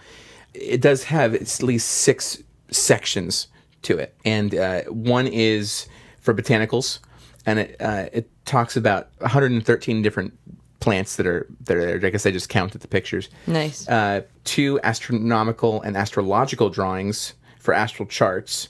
it 0.53 0.82
does 0.82 1.05
have 1.05 1.34
at 1.36 1.61
least 1.61 1.88
six 1.89 2.41
sections 2.71 3.47
to 3.84 3.97
it, 3.97 4.15
and 4.25 4.55
uh, 4.55 4.84
one 4.84 5.28
is 5.28 5.88
for 6.21 6.34
botanicals, 6.34 6.99
and 7.45 7.59
it 7.59 7.75
uh, 7.80 8.07
it 8.13 8.30
talks 8.45 8.78
about 8.78 9.09
113 9.19 10.01
different 10.01 10.38
plants 10.80 11.17
that 11.17 11.28
are 11.28 11.47
that 11.61 11.78
are 11.78 11.86
there. 11.86 12.07
I 12.07 12.09
guess 12.09 12.25
I 12.25 12.32
just 12.32 12.49
counted 12.49 12.82
the 12.82 12.88
pictures. 12.88 13.30
Nice. 13.45 13.88
Uh, 13.88 14.21
two 14.45 14.80
astronomical 14.84 15.82
and 15.82 15.97
astrological 15.97 16.69
drawings 16.69 17.34
for 17.59 17.73
astral 17.73 18.07
charts, 18.07 18.69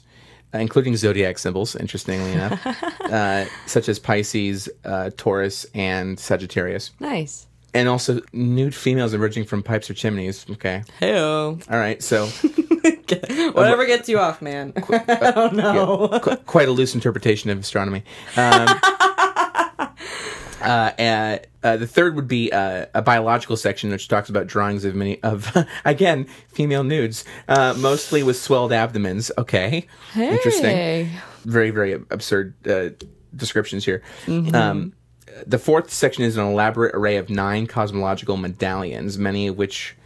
including 0.54 0.96
zodiac 0.96 1.38
symbols, 1.38 1.76
interestingly 1.76 2.32
enough, 2.32 2.66
uh, 3.02 3.44
such 3.66 3.88
as 3.88 3.98
Pisces, 3.98 4.68
uh, 4.84 5.10
Taurus, 5.16 5.66
and 5.74 6.18
Sagittarius. 6.18 6.90
Nice. 7.00 7.46
And 7.74 7.88
also 7.88 8.20
nude 8.32 8.74
females 8.74 9.12
emerging 9.12 9.44
from 9.44 9.62
pipes 9.62 9.90
or 9.90 9.94
chimneys. 9.94 10.46
Okay. 10.50 10.82
Heyo. 11.00 11.62
All 11.70 11.78
right. 11.78 12.02
So 12.02 12.26
Whatever 13.52 13.86
gets 13.86 14.08
you 14.08 14.18
off, 14.18 14.40
man. 14.42 14.72
I 14.76 15.30
don't 15.34 16.22
qu- 16.22 16.36
quite 16.46 16.68
a 16.68 16.72
loose 16.72 16.94
interpretation 16.94 17.50
of 17.50 17.58
astronomy. 17.58 18.04
Um, 18.36 18.68
uh, 20.60 20.92
uh, 20.98 21.38
uh, 21.62 21.76
the 21.76 21.86
third 21.86 22.16
would 22.16 22.28
be 22.28 22.52
uh, 22.52 22.86
a 22.94 23.02
biological 23.02 23.56
section, 23.56 23.90
which 23.90 24.08
talks 24.08 24.28
about 24.28 24.46
drawings 24.46 24.84
of 24.84 24.94
many 24.94 25.22
of 25.22 25.56
again 25.84 26.26
female 26.48 26.84
nudes, 26.84 27.24
uh, 27.48 27.74
mostly 27.78 28.22
with 28.22 28.38
swelled 28.38 28.72
abdomens. 28.72 29.30
Okay, 29.38 29.86
interesting. 30.16 31.10
Very 31.44 31.70
very 31.70 31.92
absurd 31.92 32.54
uh, 32.66 32.90
descriptions 33.34 33.84
here. 33.84 34.02
Um, 34.26 34.92
the 35.46 35.58
fourth 35.58 35.92
section 35.92 36.24
is 36.24 36.36
an 36.36 36.44
elaborate 36.44 36.94
array 36.94 37.16
of 37.16 37.30
nine 37.30 37.66
cosmological 37.66 38.36
medallions, 38.36 39.18
many 39.18 39.46
of 39.46 39.56
which 39.56 39.96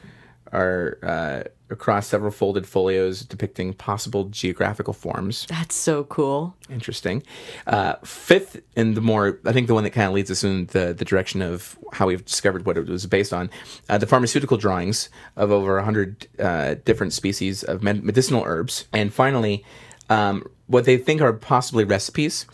are 0.53 0.99
uh, 1.03 1.43
across 1.71 2.07
several 2.07 2.31
folded 2.31 2.67
folios 2.67 3.23
depicting 3.23 3.73
possible 3.73 4.25
geographical 4.25 4.93
forms. 4.93 5.47
That's 5.47 5.75
so 5.75 6.05
cool. 6.05 6.55
Interesting. 6.71 7.23
Uh, 7.67 7.95
fifth, 8.05 8.61
and 8.77 8.95
the 8.95 9.01
more, 9.01 9.41
I 9.45 9.53
think 9.53 9.67
the 9.67 9.75
one 9.75 9.85
that 9.85 9.91
kind 9.91 10.07
of 10.07 10.13
leads 10.13 10.31
us 10.31 10.45
in 10.45 10.67
the, 10.67 10.93
the 10.93 11.05
direction 11.05 11.43
of 11.43 11.79
how 11.93 12.07
we've 12.07 12.25
discovered 12.25 12.67
what 12.67 12.77
it 12.77 12.87
was 12.87 13.07
based 13.07 13.33
on, 13.33 13.51
uh, 13.89 13.99
the 13.99 14.07
pharmaceutical 14.07 14.57
drawings 14.57 15.09
of 15.37 15.51
over 15.51 15.77
100 15.77 16.29
uh, 16.39 16.75
different 16.85 17.13
species 17.13 17.65
of 17.65 17.83
med- 17.83 18.05
medicinal 18.05 18.45
herbs. 18.45 18.87
And 18.93 19.13
finally, 19.13 19.65
um, 20.11 20.47
what 20.67 20.85
they 20.85 20.99
think 20.99 21.21
are 21.23 21.33
possibly 21.33 21.85
recipes. 21.85 22.47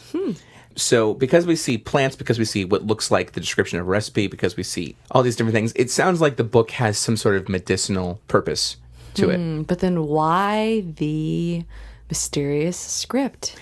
So 0.78 1.14
because 1.14 1.46
we 1.46 1.56
see 1.56 1.76
plants, 1.76 2.16
because 2.16 2.38
we 2.38 2.44
see 2.44 2.64
what 2.64 2.86
looks 2.86 3.10
like 3.10 3.32
the 3.32 3.40
description 3.40 3.78
of 3.78 3.86
a 3.86 3.90
recipe, 3.90 4.28
because 4.28 4.56
we 4.56 4.62
see 4.62 4.96
all 5.10 5.22
these 5.22 5.36
different 5.36 5.54
things, 5.54 5.72
it 5.74 5.90
sounds 5.90 6.20
like 6.20 6.36
the 6.36 6.44
book 6.44 6.70
has 6.72 6.96
some 6.96 7.16
sort 7.16 7.36
of 7.36 7.48
medicinal 7.48 8.20
purpose 8.28 8.76
to 9.14 9.30
it. 9.30 9.66
But 9.66 9.80
then 9.80 10.04
why 10.04 10.84
the 10.96 11.64
mysterious 12.08 12.78
script? 12.78 13.56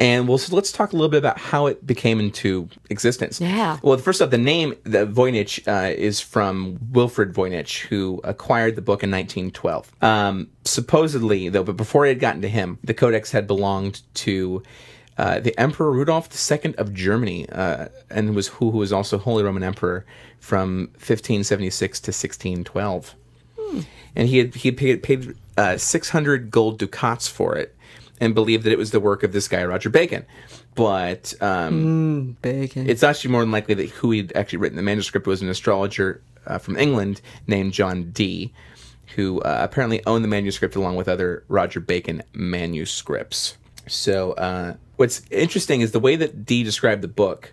And 0.00 0.26
well, 0.26 0.38
so 0.38 0.56
let's 0.56 0.72
talk 0.72 0.92
a 0.92 0.96
little 0.96 1.08
bit 1.08 1.18
about 1.18 1.38
how 1.38 1.66
it 1.66 1.86
became 1.86 2.18
into 2.18 2.68
existence. 2.90 3.40
Yeah. 3.40 3.78
Well, 3.82 3.96
first 3.98 4.20
off, 4.20 4.30
the 4.30 4.38
name, 4.38 4.74
the 4.82 5.06
Voynich, 5.06 5.66
uh, 5.68 5.94
is 5.94 6.18
from 6.18 6.78
Wilfrid 6.90 7.32
Voynich, 7.32 7.86
who 7.86 8.20
acquired 8.24 8.74
the 8.74 8.82
book 8.82 9.04
in 9.04 9.12
1912. 9.12 9.92
Um, 10.02 10.48
supposedly, 10.64 11.48
though, 11.50 11.62
but 11.62 11.76
before 11.76 12.04
it 12.04 12.08
had 12.08 12.20
gotten 12.20 12.42
to 12.42 12.48
him, 12.48 12.78
the 12.82 12.94
codex 12.94 13.30
had 13.30 13.46
belonged 13.46 14.02
to 14.14 14.64
uh, 15.18 15.40
the 15.40 15.58
Emperor 15.58 15.92
Rudolf 15.92 16.28
II 16.50 16.74
of 16.76 16.94
Germany, 16.94 17.48
uh, 17.50 17.88
and 18.10 18.34
was 18.34 18.48
who, 18.48 18.70
who 18.70 18.78
was 18.78 18.92
also 18.92 19.18
Holy 19.18 19.42
Roman 19.42 19.62
Emperor 19.62 20.04
from 20.40 20.88
1576 20.94 22.00
to 22.00 22.08
1612. 22.08 23.14
And 24.14 24.28
he 24.28 24.38
had 24.38 24.54
he 24.54 24.68
had 24.68 24.76
paid, 24.76 25.02
paid 25.02 25.34
uh, 25.56 25.78
600 25.78 26.50
gold 26.50 26.78
ducats 26.78 27.28
for 27.28 27.56
it, 27.56 27.74
and 28.20 28.34
believed 28.34 28.64
that 28.64 28.72
it 28.72 28.78
was 28.78 28.90
the 28.90 29.00
work 29.00 29.22
of 29.22 29.32
this 29.32 29.48
guy 29.48 29.64
Roger 29.64 29.88
Bacon. 29.88 30.26
But 30.74 31.34
um, 31.40 32.36
Bacon. 32.42 32.88
it's 32.88 33.02
actually 33.02 33.30
more 33.30 33.40
than 33.40 33.50
likely 33.50 33.74
that 33.74 33.90
who 33.90 34.10
he'd 34.10 34.34
actually 34.36 34.58
written 34.58 34.76
the 34.76 34.82
manuscript 34.82 35.26
was 35.26 35.42
an 35.42 35.48
astrologer 35.48 36.22
uh, 36.46 36.58
from 36.58 36.76
England 36.76 37.20
named 37.46 37.72
John 37.72 38.10
Dee, 38.10 38.52
who 39.16 39.40
uh, 39.40 39.60
apparently 39.62 40.04
owned 40.06 40.24
the 40.24 40.28
manuscript 40.28 40.76
along 40.76 40.96
with 40.96 41.08
other 41.08 41.44
Roger 41.48 41.80
Bacon 41.80 42.22
manuscripts. 42.32 43.56
So, 43.86 44.32
uh, 44.32 44.74
what's 45.02 45.20
interesting 45.32 45.80
is 45.80 45.90
the 45.90 45.98
way 45.98 46.14
that 46.14 46.44
Dee 46.46 46.62
described 46.62 47.02
the 47.02 47.08
book. 47.08 47.52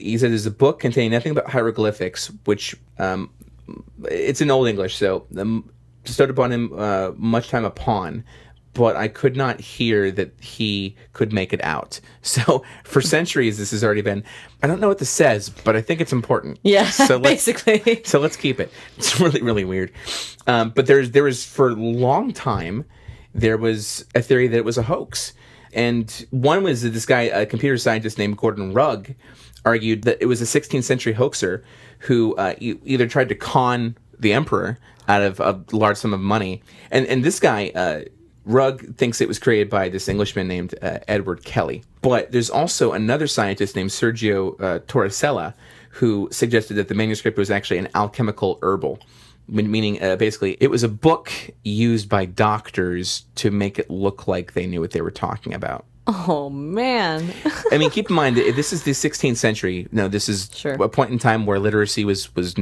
He 0.00 0.18
said 0.18 0.32
it's 0.32 0.44
a 0.44 0.50
book 0.50 0.80
containing 0.80 1.12
nothing 1.12 1.32
but 1.32 1.46
hieroglyphics, 1.46 2.32
which 2.46 2.74
um, 2.98 3.30
it's 4.10 4.40
in 4.40 4.50
Old 4.50 4.66
English, 4.66 4.96
so 4.96 5.24
um, 5.38 5.70
bestowed 6.02 6.30
upon 6.30 6.50
him 6.50 6.72
uh, 6.76 7.12
much 7.14 7.48
time 7.48 7.64
upon. 7.64 8.24
But 8.72 8.96
I 8.96 9.06
could 9.06 9.36
not 9.36 9.60
hear 9.60 10.10
that 10.10 10.34
he 10.40 10.96
could 11.12 11.32
make 11.32 11.52
it 11.52 11.62
out. 11.62 12.00
So 12.22 12.64
for 12.82 13.00
centuries, 13.00 13.56
this 13.56 13.70
has 13.70 13.84
already 13.84 14.02
been. 14.02 14.24
I 14.60 14.66
don't 14.66 14.80
know 14.80 14.88
what 14.88 14.98
this 14.98 15.10
says, 15.10 15.50
but 15.50 15.76
I 15.76 15.80
think 15.80 16.00
it's 16.00 16.12
important. 16.12 16.58
yeah, 16.64 16.90
So 16.90 17.16
let's, 17.18 17.46
basically. 17.46 18.02
so 18.04 18.18
let's 18.18 18.36
keep 18.36 18.58
it. 18.58 18.72
It's 18.96 19.20
really, 19.20 19.42
really 19.42 19.64
weird. 19.64 19.92
Um, 20.48 20.70
but 20.70 20.88
there's 20.88 21.12
there 21.12 21.22
was 21.22 21.44
for 21.44 21.68
a 21.68 21.74
long 21.74 22.32
time 22.32 22.84
there 23.32 23.56
was 23.56 24.06
a 24.16 24.22
theory 24.22 24.48
that 24.48 24.56
it 24.56 24.64
was 24.64 24.76
a 24.76 24.82
hoax, 24.82 25.34
and 25.74 26.26
one 26.30 26.62
was 26.62 26.82
that 26.82 26.90
this 26.90 27.06
guy, 27.06 27.22
a 27.22 27.46
computer 27.46 27.76
scientist 27.76 28.18
named 28.18 28.36
Gordon 28.38 28.72
Rugg, 28.72 29.14
argued 29.64 30.02
that 30.02 30.18
it 30.20 30.26
was 30.26 30.40
a 30.40 30.44
16th 30.44 30.84
century 30.84 31.12
hoaxer 31.12 31.64
who 32.00 32.34
uh, 32.36 32.54
e- 32.58 32.76
either 32.84 33.06
tried 33.06 33.28
to 33.30 33.34
con 33.34 33.96
the 34.18 34.32
emperor 34.32 34.78
out 35.08 35.22
of 35.22 35.40
a 35.40 35.62
large 35.72 35.96
sum 35.96 36.14
of 36.14 36.20
money, 36.20 36.62
and 36.90 37.06
and 37.06 37.24
this 37.24 37.40
guy. 37.40 37.70
Uh, 37.74 38.02
Rugg 38.46 38.96
thinks 38.96 39.22
it 39.22 39.28
was 39.28 39.38
created 39.38 39.70
by 39.70 39.88
this 39.88 40.06
Englishman 40.06 40.46
named 40.46 40.74
uh, 40.82 40.98
Edward 41.08 41.46
Kelly. 41.46 41.82
But 42.02 42.30
there's 42.30 42.50
also 42.50 42.92
another 42.92 43.26
scientist 43.26 43.74
named 43.74 43.88
Sergio 43.88 44.60
uh, 44.60 44.80
Toresella 44.80 45.54
who 45.94 46.28
suggested 46.30 46.74
that 46.74 46.88
the 46.88 46.94
manuscript 46.94 47.38
was 47.38 47.50
actually 47.50 47.78
an 47.78 47.88
alchemical 47.94 48.58
herbal, 48.62 48.98
meaning 49.48 50.02
uh, 50.02 50.16
basically 50.16 50.56
it 50.60 50.68
was 50.70 50.82
a 50.82 50.88
book 50.88 51.30
used 51.62 52.08
by 52.08 52.24
doctors 52.24 53.24
to 53.36 53.50
make 53.50 53.78
it 53.78 53.90
look 53.90 54.26
like 54.26 54.54
they 54.54 54.66
knew 54.66 54.80
what 54.80 54.92
they 54.92 55.00
were 55.00 55.10
talking 55.10 55.52
about. 55.54 55.84
Oh 56.06 56.50
man. 56.50 57.32
I 57.72 57.78
mean, 57.78 57.90
keep 57.90 58.10
in 58.10 58.16
mind 58.16 58.36
this 58.36 58.72
is 58.72 58.82
the 58.82 58.90
16th 58.92 59.36
century. 59.36 59.88
No, 59.90 60.08
this 60.08 60.28
is 60.28 60.50
Sure. 60.54 60.74
a 60.74 60.88
point 60.88 61.10
in 61.10 61.18
time 61.18 61.46
where 61.46 61.58
literacy 61.58 62.04
was 62.04 62.34
was 62.34 62.54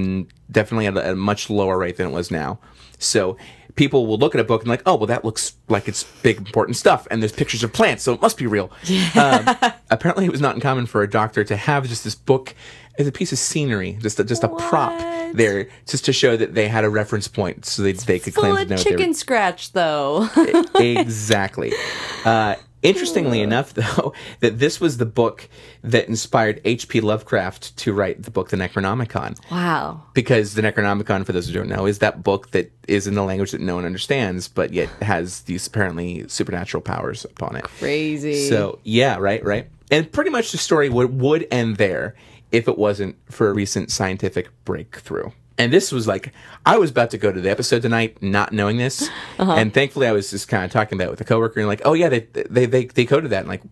definitely 0.50 0.86
at 0.86 0.96
a, 0.96 1.14
much 1.16 1.50
lower 1.50 1.78
rate 1.78 1.96
than 1.96 2.06
it 2.08 2.12
was 2.12 2.30
now. 2.30 2.58
So 2.98 3.36
people 3.74 4.06
will 4.06 4.18
look 4.18 4.34
at 4.34 4.40
a 4.40 4.44
book 4.44 4.62
and 4.62 4.68
like, 4.68 4.82
oh, 4.86 4.94
well, 4.94 5.06
that 5.06 5.24
looks 5.24 5.54
like 5.68 5.88
it's 5.88 6.04
big 6.22 6.36
important 6.38 6.76
stuff, 6.76 7.08
and 7.10 7.22
there's 7.22 7.32
pictures 7.32 7.64
of 7.64 7.72
plants, 7.72 8.02
so 8.04 8.12
it 8.12 8.20
must 8.22 8.36
be 8.38 8.46
real. 8.46 8.70
Um, 9.16 9.56
apparently, 9.90 10.24
it 10.26 10.30
was 10.30 10.40
not 10.40 10.54
uncommon 10.54 10.86
for 10.86 11.02
a 11.02 11.10
doctor 11.10 11.42
to 11.42 11.56
have 11.56 11.88
just 11.88 12.04
this 12.04 12.14
book 12.14 12.54
as 12.98 13.06
a 13.06 13.12
piece 13.12 13.32
of 13.32 13.38
scenery, 13.38 13.98
just 14.00 14.20
a, 14.20 14.24
just 14.24 14.44
a 14.44 14.48
prop 14.48 14.98
there, 15.34 15.68
just 15.88 16.04
to 16.04 16.12
show 16.12 16.36
that 16.36 16.54
they 16.54 16.68
had 16.68 16.84
a 16.84 16.90
reference 16.90 17.28
point, 17.28 17.64
so 17.64 17.82
they 17.82 17.92
they 17.92 18.18
could 18.18 18.34
Full 18.34 18.42
claim 18.42 18.56
to 18.56 18.64
know 18.64 18.76
what 18.76 18.84
they 18.84 18.90
were 18.92 18.98
chicken 18.98 19.14
scratch 19.14 19.72
though. 19.72 20.28
exactly. 20.76 21.72
Uh, 22.24 22.54
interestingly 22.82 23.40
enough, 23.40 23.74
though, 23.74 24.12
that 24.38 24.60
this 24.60 24.80
was 24.80 24.98
the 24.98 25.06
book 25.06 25.48
that 25.82 26.08
inspired 26.08 26.60
H.P. 26.64 27.00
Lovecraft 27.00 27.76
to 27.78 27.92
write 27.92 28.22
the 28.22 28.30
book 28.30 28.50
The 28.50 28.56
Necronomicon. 28.56 29.36
wow. 29.50 30.02
Because 30.14 30.54
the 30.54 30.62
Necronomicon, 30.62 31.26
for 31.26 31.32
those 31.32 31.48
who 31.48 31.52
don't 31.54 31.68
know, 31.68 31.86
is 31.86 31.98
that 31.98 32.22
book 32.22 32.52
that 32.52 32.70
is 32.86 33.08
in 33.08 33.14
the 33.14 33.24
language 33.24 33.50
that 33.50 33.60
no 33.60 33.74
one 33.74 33.84
understands, 33.84 34.46
but 34.46 34.72
yet 34.72 34.88
has 35.00 35.40
these 35.42 35.66
apparently 35.66 36.28
supernatural 36.28 36.80
powers 36.80 37.24
upon 37.24 37.56
it. 37.56 37.64
Crazy. 37.64 38.48
So, 38.48 38.78
yeah, 38.84 39.16
right, 39.18 39.44
right. 39.44 39.68
And 39.90 40.10
pretty 40.10 40.30
much 40.30 40.52
the 40.52 40.58
story 40.58 40.88
would, 40.88 41.20
would 41.20 41.46
end 41.50 41.76
there 41.76 42.14
if 42.52 42.68
it 42.68 42.78
wasn't 42.78 43.16
for 43.30 43.48
a 43.48 43.54
recent 43.54 43.90
scientific 43.90 44.50
breakthrough. 44.64 45.30
And 45.58 45.72
this 45.72 45.92
was 45.92 46.06
like, 46.06 46.32
I 46.64 46.78
was 46.78 46.90
about 46.90 47.10
to 47.10 47.18
go 47.18 47.30
to 47.30 47.40
the 47.40 47.50
episode 47.50 47.82
tonight 47.82 48.22
not 48.22 48.52
knowing 48.52 48.78
this. 48.78 49.08
Uh-huh. 49.38 49.52
And 49.52 49.72
thankfully, 49.72 50.06
I 50.06 50.12
was 50.12 50.30
just 50.30 50.48
kind 50.48 50.64
of 50.64 50.70
talking 50.70 50.96
about 50.96 51.08
it 51.08 51.10
with 51.10 51.20
a 51.20 51.24
coworker 51.24 51.60
and 51.60 51.68
like, 51.68 51.82
oh, 51.84 51.92
yeah, 51.92 52.08
they, 52.08 52.20
they, 52.20 52.66
they, 52.66 52.84
they 52.86 53.04
coded 53.04 53.30
that. 53.30 53.40
And 53.40 53.48
like, 53.48 53.62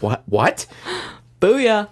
what? 0.00 0.22
What? 0.26 0.66
Booyah. 1.40 1.88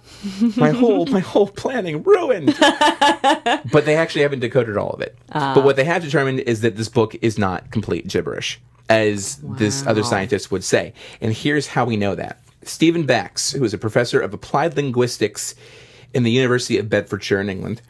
my 0.57 0.71
whole 0.71 1.05
my 1.05 1.19
whole 1.21 1.47
planning 1.47 2.03
ruined. 2.03 2.55
but 2.59 3.85
they 3.85 3.95
actually 3.95 4.21
haven't 4.23 4.39
decoded 4.39 4.77
all 4.77 4.91
of 4.91 5.01
it. 5.01 5.17
But 5.31 5.63
what 5.63 5.73
ah. 5.73 5.77
they 5.77 5.85
have 5.85 6.03
determined 6.03 6.41
is 6.41 6.61
that 6.61 6.75
this 6.75 6.89
book 6.89 7.15
is 7.21 7.37
not 7.37 7.71
complete 7.71 8.07
gibberish, 8.07 8.59
as 8.89 9.37
this 9.37 9.85
other 9.87 10.03
scientist 10.03 10.51
would 10.51 10.63
say. 10.63 10.93
And 11.21 11.33
here's 11.33 11.67
how 11.67 11.85
we 11.85 11.95
know 11.95 12.15
that. 12.15 12.41
Stephen 12.63 13.05
Bax, 13.05 13.51
who 13.51 13.63
is 13.63 13.73
a 13.73 13.77
professor 13.77 14.19
of 14.19 14.33
applied 14.33 14.75
linguistics 14.75 15.55
in 16.17 16.23
the 16.23 16.31
University 16.31 16.77
of 16.77 16.89
Bedfordshire 16.89 17.39
in 17.39 17.49
England, 17.49 17.81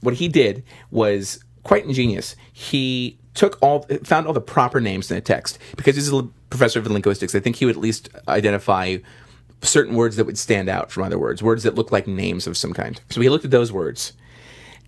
what 0.00 0.14
he 0.14 0.28
did 0.28 0.64
was 0.90 1.42
quite 1.62 1.84
ingenious. 1.84 2.36
He 2.52 3.18
took 3.34 3.56
all 3.62 3.86
found 4.02 4.26
all 4.26 4.32
the 4.32 4.40
proper 4.40 4.80
names 4.80 5.10
in 5.10 5.14
the 5.14 5.20
text 5.20 5.58
because 5.76 5.94
he's 5.94 6.12
a 6.12 6.28
professor 6.50 6.80
of 6.80 6.86
linguistics. 6.88 7.34
I 7.34 7.40
think 7.40 7.56
he 7.56 7.64
would 7.64 7.76
at 7.76 7.80
least 7.80 8.08
identify 8.26 8.98
certain 9.62 9.94
words 9.94 10.16
that 10.16 10.24
would 10.24 10.38
stand 10.38 10.68
out 10.68 10.90
from 10.90 11.04
other 11.04 11.18
words, 11.18 11.42
words 11.42 11.62
that 11.62 11.76
look 11.76 11.92
like 11.92 12.06
names 12.06 12.46
of 12.46 12.56
some 12.56 12.72
kind. 12.72 13.00
So 13.10 13.20
he 13.20 13.28
looked 13.28 13.44
at 13.44 13.50
those 13.50 13.72
words. 13.72 14.12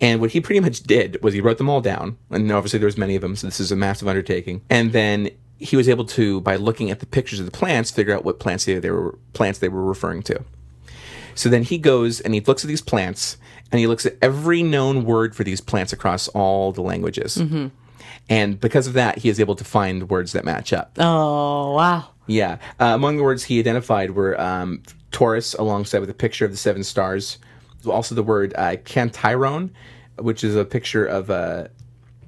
And 0.00 0.20
what 0.20 0.30
he 0.30 0.40
pretty 0.40 0.60
much 0.60 0.82
did 0.82 1.22
was 1.22 1.34
he 1.34 1.40
wrote 1.40 1.58
them 1.58 1.68
all 1.68 1.82
down, 1.82 2.16
and 2.30 2.50
obviously 2.50 2.78
there 2.78 2.86
was 2.86 2.96
many 2.96 3.16
of 3.16 3.22
them, 3.22 3.36
so 3.36 3.46
this 3.46 3.60
is 3.60 3.70
a 3.70 3.76
massive 3.76 4.08
undertaking. 4.08 4.62
And 4.70 4.92
then 4.92 5.30
he 5.58 5.76
was 5.76 5.90
able 5.90 6.06
to, 6.06 6.40
by 6.40 6.56
looking 6.56 6.90
at 6.90 7.00
the 7.00 7.06
pictures 7.06 7.38
of 7.38 7.44
the 7.44 7.52
plants, 7.52 7.90
figure 7.90 8.14
out 8.14 8.24
what 8.24 8.40
plants 8.40 8.64
they, 8.64 8.78
they 8.78 8.90
were 8.90 9.18
plants 9.34 9.58
they 9.58 9.68
were 9.68 9.84
referring 9.84 10.22
to. 10.22 10.42
So 11.40 11.48
then 11.48 11.62
he 11.62 11.78
goes 11.78 12.20
and 12.20 12.34
he 12.34 12.40
looks 12.40 12.64
at 12.64 12.68
these 12.68 12.82
plants, 12.82 13.38
and 13.72 13.78
he 13.78 13.86
looks 13.86 14.04
at 14.04 14.18
every 14.20 14.62
known 14.62 15.06
word 15.06 15.34
for 15.34 15.42
these 15.42 15.62
plants 15.62 15.90
across 15.90 16.28
all 16.28 16.70
the 16.70 16.82
languages. 16.82 17.42
And 18.28 18.60
because 18.60 18.86
of 18.86 18.92
that, 18.92 19.18
he 19.18 19.30
is 19.30 19.40
able 19.40 19.56
to 19.56 19.64
find 19.64 20.10
words 20.10 20.32
that 20.32 20.44
match 20.44 20.74
up. 20.74 20.92
Oh 20.98 21.72
wow. 21.74 22.08
Yeah. 22.26 22.58
Uh, 22.78 22.92
among 22.94 23.16
the 23.16 23.22
words 23.22 23.44
he 23.44 23.58
identified 23.58 24.10
were 24.10 24.38
um, 24.38 24.82
Taurus, 25.12 25.54
alongside 25.54 26.00
with 26.00 26.10
a 26.10 26.14
picture 26.14 26.44
of 26.44 26.50
the 26.50 26.58
seven 26.58 26.84
stars. 26.84 27.38
Also, 27.88 28.14
the 28.14 28.22
word 28.22 28.52
uh, 28.58 28.76
Kantairon, 28.84 29.70
which 30.18 30.44
is 30.44 30.54
a 30.54 30.66
picture 30.66 31.06
of, 31.06 31.30
uh, 31.30 31.68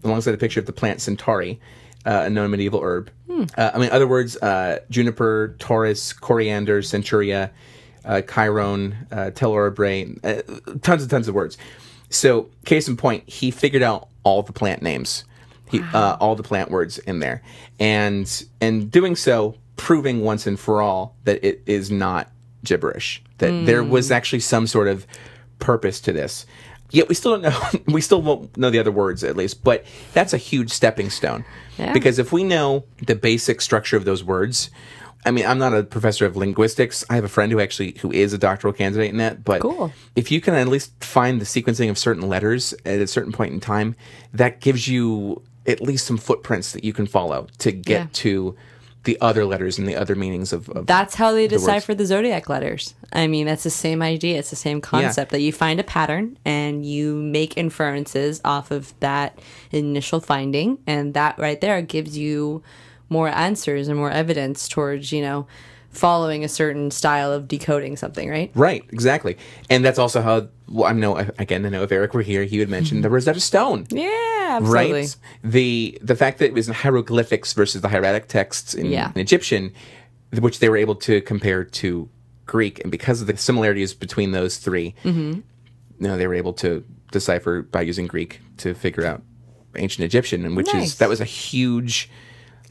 alongside 0.05 0.33
a 0.33 0.39
picture 0.39 0.59
of 0.59 0.65
the 0.65 0.73
plant 0.73 1.03
Centauri, 1.03 1.61
uh, 2.07 2.23
a 2.25 2.31
known 2.31 2.51
medieval 2.51 2.81
herb. 2.83 3.11
Uh, 3.31 3.71
I 3.75 3.79
mean, 3.79 3.91
other 3.91 4.09
words 4.09 4.39
uh, 4.39 4.79
juniper, 4.89 5.55
Taurus, 5.59 6.15
coriander, 6.15 6.81
centuria, 6.81 7.51
uh, 8.05 8.23
Chiron, 8.23 9.07
uh, 9.11 9.31
telorabrae, 9.33 10.19
uh, 10.25 10.79
tons 10.83 11.03
and 11.03 11.11
tons 11.11 11.29
of 11.29 11.35
words. 11.35 11.57
So, 12.11 12.51
case 12.65 12.89
in 12.89 12.97
point, 12.97 13.29
he 13.29 13.51
figured 13.51 13.83
out 13.83 14.09
all 14.23 14.43
the 14.43 14.53
plant 14.53 14.83
names 14.83 15.25
he, 15.73 15.81
uh, 15.81 16.17
all 16.21 16.37
the 16.37 16.43
plant 16.43 16.71
words 16.71 16.99
in 16.99 17.21
there, 17.21 17.43
and 17.81 18.45
and 18.61 18.91
doing 18.91 19.17
so, 19.17 19.57
proving 19.77 20.21
once 20.21 20.47
and 20.47 20.61
for 20.61 20.83
all 20.83 21.17
that 21.25 21.43
it 21.45 21.63
is 21.67 21.91
not 21.91 22.31
gibberish. 22.63 23.23
That 23.39 23.67
there 23.67 23.83
was 23.83 24.13
actually 24.13 24.41
some 24.41 24.67
sort 24.67 24.87
of 24.87 25.07
purpose 25.59 26.01
to 26.03 26.13
this. 26.13 26.47
Yet 26.91 27.09
we 27.09 27.15
still 27.15 27.41
don't 27.41 27.43
know. 27.43 27.81
We 27.93 28.03
still 28.03 28.21
won't 28.21 28.55
know 28.57 28.69
the 28.69 28.79
other 28.79 28.93
words 28.93 29.25
at 29.25 29.35
least, 29.35 29.65
but 29.65 29.85
that's 30.13 30.35
a 30.35 30.37
huge 30.37 30.71
stepping 30.71 31.09
stone. 31.09 31.45
Yeah. 31.79 31.95
Because 31.95 32.19
if 32.19 32.33
we 32.33 32.45
know 32.45 32.85
the 32.99 33.15
basic 33.15 33.63
structure 33.63 33.97
of 33.97 34.05
those 34.05 34.23
words, 34.23 34.71
I 35.25 35.31
mean, 35.31 35.47
I'm 35.47 35.59
not 35.59 35.73
a 35.75 35.83
professor 35.85 36.27
of 36.27 36.37
linguistics. 36.37 37.05
I 37.09 37.15
have 37.15 37.25
a 37.25 37.29
friend 37.29 37.53
who 37.53 37.61
actually 37.61 37.97
who 38.01 38.11
is 38.11 38.33
a 38.33 38.39
doctoral 38.39 38.73
candidate 38.73 39.11
in 39.11 39.19
that. 39.19 39.45
But 39.45 39.63
Cool. 39.63 39.93
if 40.17 40.31
you 40.33 40.41
can 40.41 40.55
at 40.55 40.67
least 40.69 40.93
find 41.03 41.41
the 41.41 41.45
sequencing 41.45 41.89
of 41.91 41.97
certain 41.99 42.29
letters 42.29 42.75
at 42.85 42.99
a 43.01 43.07
certain 43.07 43.33
point 43.33 43.53
in 43.53 43.61
time, 43.61 43.95
that 44.35 44.61
gives 44.61 44.89
you 44.89 45.43
at 45.67 45.81
least 45.81 46.07
some 46.07 46.19
footprints 46.19 46.73
that 46.73 46.83
you 46.83 46.93
can 46.93 47.07
follow 47.07 47.47
to 47.59 47.71
get 47.71 48.01
Yeah. 48.01 48.07
to 48.13 48.57
the 49.05 49.19
other 49.21 49.45
letters 49.45 49.79
and 49.79 49.89
the 49.89 49.97
other 49.97 50.15
meanings 50.15 50.53
of, 50.53 50.69
of 50.71 50.87
That's 50.87 51.17
how 51.17 51.33
they 51.33 51.43
words. 51.45 51.55
decipher 51.55 51.93
the 51.95 52.07
zodiac 52.07 52.49
letters. 52.49 52.95
I 53.13 53.27
mean, 53.27 53.47
that's 53.47 53.65
the 53.65 53.71
same 53.71 54.01
idea. 54.01 54.39
It's 54.39 54.51
the 54.51 54.57
same 54.57 54.81
concept 54.81 55.33
that 55.33 55.41
you 55.41 55.53
find 55.53 55.81
a 55.81 55.85
pattern 55.85 56.37
and 56.45 56.87
you 56.87 57.15
make 57.17 57.57
inferences 57.57 58.41
off 58.45 58.71
of 58.71 58.93
that 59.01 59.39
initial 59.73 60.21
finding, 60.21 60.79
and 60.87 61.15
that 61.15 61.37
right 61.39 61.61
there 61.61 61.83
gives 61.83 62.17
you 62.17 62.63
more 63.13 63.29
answers 63.29 63.89
and 63.89 63.97
more 63.97 64.11
evidence 64.11 64.69
towards 64.69 65.13
you 65.13 65.23
know 65.23 65.47
following 65.91 66.43
a 66.43 66.49
certain 66.49 66.91
style 66.91 67.31
of 67.31 67.47
decoding 67.47 67.97
something. 67.97 68.31
Right? 68.31 68.51
Right, 68.55 68.83
exactly. 68.91 69.37
And 69.69 69.85
that's 69.85 69.99
also 69.99 70.23
how, 70.23 70.49
well, 70.67 70.87
I 70.87 70.93
know, 70.93 71.19
again, 71.39 71.67
I 71.67 71.69
know 71.69 71.83
if 71.83 71.93
Eric 71.93 72.15
were 72.15 72.23
here, 72.23 72.45
he 72.45 72.59
would 72.61 72.71
mention 72.71 73.03
the 73.03 73.11
Rosetta 73.11 73.41
Stone. 73.41 73.89
Yeah, 73.91 74.59
absolutely. 74.59 74.93
Right? 75.03 75.17
The 75.45 75.99
the 76.03 76.17
fact 76.17 76.39
that 76.39 76.47
it 76.47 76.55
was 76.55 76.67
in 76.69 76.73
hieroglyphics 76.75 77.53
versus 77.53 77.83
the 77.83 77.89
hieratic 77.89 78.27
texts 78.29 78.73
in, 78.73 78.87
Yeah. 78.87 79.13
in 79.15 79.21
Egyptian, 79.21 79.71
which 80.41 80.61
they 80.61 80.71
were 80.71 80.79
able 80.79 80.95
to 80.95 81.21
compare 81.21 81.63
to 81.63 82.09
Greek, 82.47 82.81
and 82.81 82.91
because 82.91 83.21
of 83.21 83.27
the 83.27 83.37
similarities 83.37 83.93
between 83.93 84.33
those 84.33 84.57
3 84.57 84.95
Mm-hmm. 85.05 85.33
you 86.01 86.09
know, 86.09 86.17
they 86.17 86.27
were 86.27 86.35
able 86.35 86.55
to 86.55 86.83
decipher 87.11 87.61
by 87.63 87.83
using 87.83 88.07
Greek 88.07 88.41
to 88.57 88.73
figure 88.73 89.05
out 89.05 89.21
ancient 89.77 90.05
Egyptian, 90.07 90.47
and 90.47 90.57
which 90.57 90.75
is 90.75 90.97
that 90.97 91.11
was 91.11 91.21
a 91.21 91.27
huge 91.27 92.09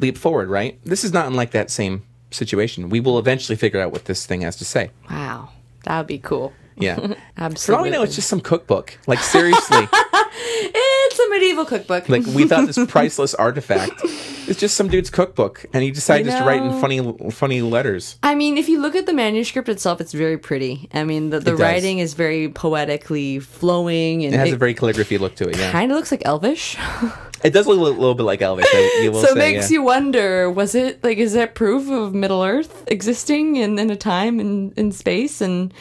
leap 0.02 0.18
forward, 0.18 0.50
right? 0.50 0.80
This 0.84 1.04
is 1.04 1.14
not 1.14 1.28
unlike 1.28 1.52
that 1.52 1.70
same 1.72 2.04
situation. 2.32 2.90
We 2.90 3.00
will 3.00 3.20
eventually 3.20 3.56
figure 3.56 3.80
out 3.80 3.92
what 3.92 4.06
this 4.06 4.26
thing 4.26 4.42
has 4.42 4.56
to 4.58 4.66
say. 4.66 4.92
Wow, 5.10 5.50
that 5.86 5.98
would 5.98 6.08
be 6.08 6.20
cool. 6.20 6.54
Yeah. 6.78 7.14
Absolutely. 7.38 7.56
For 7.58 7.76
all 7.76 7.84
we 7.84 7.90
know, 7.90 8.04
it's 8.04 8.16
just 8.16 8.28
some 8.30 8.42
cookbook. 8.42 8.98
Like 9.08 9.20
seriously, 9.20 9.88
it's 9.92 11.20
a 11.20 11.30
medieval 11.30 11.66
cookbook. 11.66 12.10
like 12.10 12.26
we 12.26 12.48
thought 12.48 12.66
this 12.66 12.80
priceless 12.88 13.36
artifact 13.36 14.04
is 14.48 14.58
just 14.58 14.76
some 14.76 14.88
dude's 14.88 15.10
cookbook, 15.10 15.66
and 15.74 15.84
he 15.84 15.92
decided 15.92 16.26
just 16.26 16.40
to 16.40 16.46
write 16.46 16.62
in 16.62 16.80
funny, 16.82 17.32
funny 17.32 17.62
letters. 17.62 18.18
I 18.24 18.36
mean, 18.36 18.58
if 18.58 18.68
you 18.68 18.82
look 18.82 18.96
at 18.96 19.06
the 19.06 19.14
manuscript 19.14 19.70
itself, 19.70 20.02
it's 20.02 20.14
very 20.14 20.38
pretty. 20.38 20.90
I 20.94 21.04
mean, 21.04 21.30
the, 21.30 21.40
the 21.40 21.56
writing 21.56 22.00
is 22.00 22.14
very 22.16 22.50
poetically 22.50 23.40
flowing, 23.40 24.26
and 24.26 24.34
It 24.34 24.38
has 24.38 24.50
it 24.50 24.56
a 24.56 24.58
very 24.58 24.74
calligraphy 24.74 25.18
look 25.18 25.36
to 25.36 25.50
it. 25.50 25.58
Yeah, 25.58 25.72
kind 25.72 25.92
of 25.92 25.98
looks 25.98 26.12
like 26.12 26.24
Elvish. 26.26 26.78
It 27.44 27.52
does 27.52 27.68
look 27.68 27.78
a 27.78 27.82
little, 27.82 28.16
bit 28.16 28.24
like 28.24 28.42
Elvish. 28.42 28.68
I, 28.72 29.02
you 29.04 29.12
will 29.12 29.22
so 29.22 29.32
it 29.32 29.38
makes 29.38 29.70
yeah. 29.70 29.76
you 29.76 29.84
wonder: 29.84 30.50
was 30.50 30.76
it 30.76 31.04
like 31.04 31.18
is 31.18 31.34
that 31.34 31.56
proof 31.56 31.90
of 31.90 32.14
Middle 32.14 32.44
Earth 32.44 32.84
existing 32.88 33.56
in, 33.56 33.80
in 33.80 33.90
a 33.90 33.96
time 33.96 34.40
in 34.40 34.74
in 34.78 34.92
space 34.92 35.42
and 35.42 35.74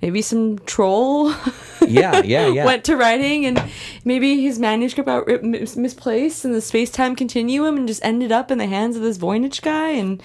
maybe 0.00 0.22
some 0.22 0.58
troll 0.60 1.30
Yeah, 1.86 2.22
yeah, 2.22 2.46
yeah. 2.48 2.64
went 2.64 2.84
to 2.84 2.96
writing 2.96 3.46
and 3.46 3.62
maybe 4.04 4.42
his 4.42 4.58
manuscript 4.58 5.06
got 5.06 5.26
mis- 5.42 5.76
misplaced 5.76 6.44
in 6.44 6.52
the 6.52 6.60
space 6.60 6.90
time 6.90 7.16
continuum 7.16 7.76
and 7.76 7.88
just 7.88 8.04
ended 8.04 8.30
up 8.30 8.50
in 8.50 8.58
the 8.58 8.66
hands 8.66 8.96
of 8.96 9.02
this 9.02 9.18
Voynich 9.18 9.62
guy 9.62 9.90
and. 9.90 10.22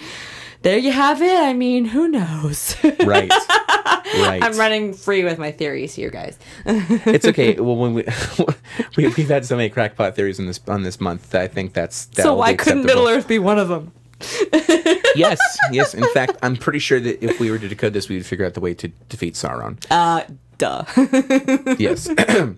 There 0.64 0.78
you 0.78 0.91
have 0.93 1.22
it. 1.22 1.39
I 1.39 1.53
mean, 1.53 1.84
who 1.86 2.07
knows? 2.07 2.76
right, 3.05 3.30
right. 3.30 4.39
I'm 4.41 4.57
running 4.57 4.93
free 4.93 5.24
with 5.26 5.38
my 5.38 5.51
theories 5.51 5.93
here, 5.93 6.09
guys. 6.09 6.39
It's 6.66 7.26
okay. 7.26 7.55
Well, 7.55 7.76
when 7.76 7.93
we, 7.93 8.05
we 8.97 9.07
we've 9.09 9.28
had 9.28 9.45
so 9.45 9.57
many 9.57 9.70
crackpot 9.70 10.16
theories 10.16 10.39
in 10.39 10.45
this 10.47 10.61
on 10.68 10.84
this 10.84 11.01
month, 11.01 11.32
that 11.32 11.41
I 11.41 11.47
think 11.49 11.74
that's 11.74 12.05
that 12.16 12.24
so 12.24 12.36
why 12.36 12.55
couldn't. 12.55 12.86
Middle 12.86 13.07
Earth 13.07 13.28
be 13.28 13.39
one 13.39 13.59
of 13.59 13.68
them? 13.68 13.91
Yes, 15.16 15.38
yes. 15.72 15.93
In 15.93 16.05
fact, 16.14 16.38
I'm 16.41 16.55
pretty 16.55 16.80
sure 16.80 16.99
that 16.99 17.22
if 17.24 17.39
we 17.41 17.51
were 17.51 17.59
to 17.59 17.68
decode 17.68 17.91
this, 17.93 18.07
we 18.09 18.16
would 18.16 18.26
figure 18.26 18.45
out 18.45 18.53
the 18.53 18.61
way 18.61 18.74
to 18.74 18.88
defeat 19.09 19.34
Sauron. 19.36 19.78
Uh, 19.91 20.24
duh. 20.57 20.86
Yes. 21.78 22.09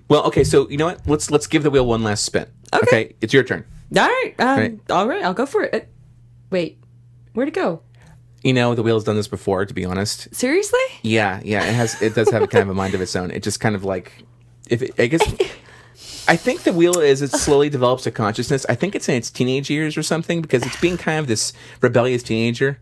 well, 0.07 0.23
okay. 0.25 0.43
So 0.43 0.69
you 0.69 0.77
know 0.77 0.85
what? 0.85 1.01
Let's 1.07 1.31
let's 1.31 1.47
give 1.47 1.63
the 1.63 1.71
wheel 1.71 1.85
one 1.87 2.03
last 2.03 2.23
spin. 2.23 2.45
Okay, 2.71 3.15
it's 3.19 3.33
your 3.33 3.43
turn. 3.43 3.65
all 3.97 4.07
right, 4.07 4.35
um, 4.37 4.59
Right. 4.59 4.79
all 4.91 5.07
right, 5.07 5.23
I'll 5.23 5.33
go 5.33 5.45
for 5.47 5.63
it. 5.63 5.89
Wait, 6.51 6.77
where'd 7.33 7.47
it 7.47 7.53
go? 7.55 7.81
You 8.45 8.53
know, 8.53 8.75
the 8.75 8.83
wheel's 8.83 9.03
done 9.03 9.15
this 9.15 9.27
before. 9.27 9.65
To 9.65 9.73
be 9.73 9.85
honest, 9.85 10.33
Seriously? 10.33 10.79
yeah, 11.01 11.41
yeah. 11.43 11.65
It 11.65 11.73
has. 11.73 11.99
It 11.99 12.13
does 12.13 12.29
have 12.29 12.43
a 12.43 12.47
kind 12.47 12.61
of 12.61 12.69
a 12.69 12.75
mind 12.75 12.93
of 12.93 13.01
its 13.01 13.15
own. 13.15 13.31
It 13.31 13.41
just 13.41 13.59
kind 13.59 13.75
of 13.75 13.83
like, 13.83 14.23
if 14.69 14.83
it, 14.83 14.93
I 14.99 15.07
guess. 15.07 15.23
I 16.27 16.35
think 16.35 16.61
the 16.61 16.71
wheel 16.71 16.99
is 16.99 17.23
it 17.23 17.31
slowly 17.31 17.69
develops 17.69 18.05
a 18.05 18.11
consciousness. 18.11 18.63
I 18.69 18.75
think 18.75 18.93
it's 18.93 19.09
in 19.09 19.15
its 19.15 19.31
teenage 19.31 19.71
years 19.71 19.97
or 19.97 20.03
something 20.03 20.43
because 20.43 20.63
it's 20.63 20.79
being 20.79 20.95
kind 20.95 21.17
of 21.17 21.25
this 21.25 21.53
rebellious 21.81 22.21
teenager. 22.21 22.79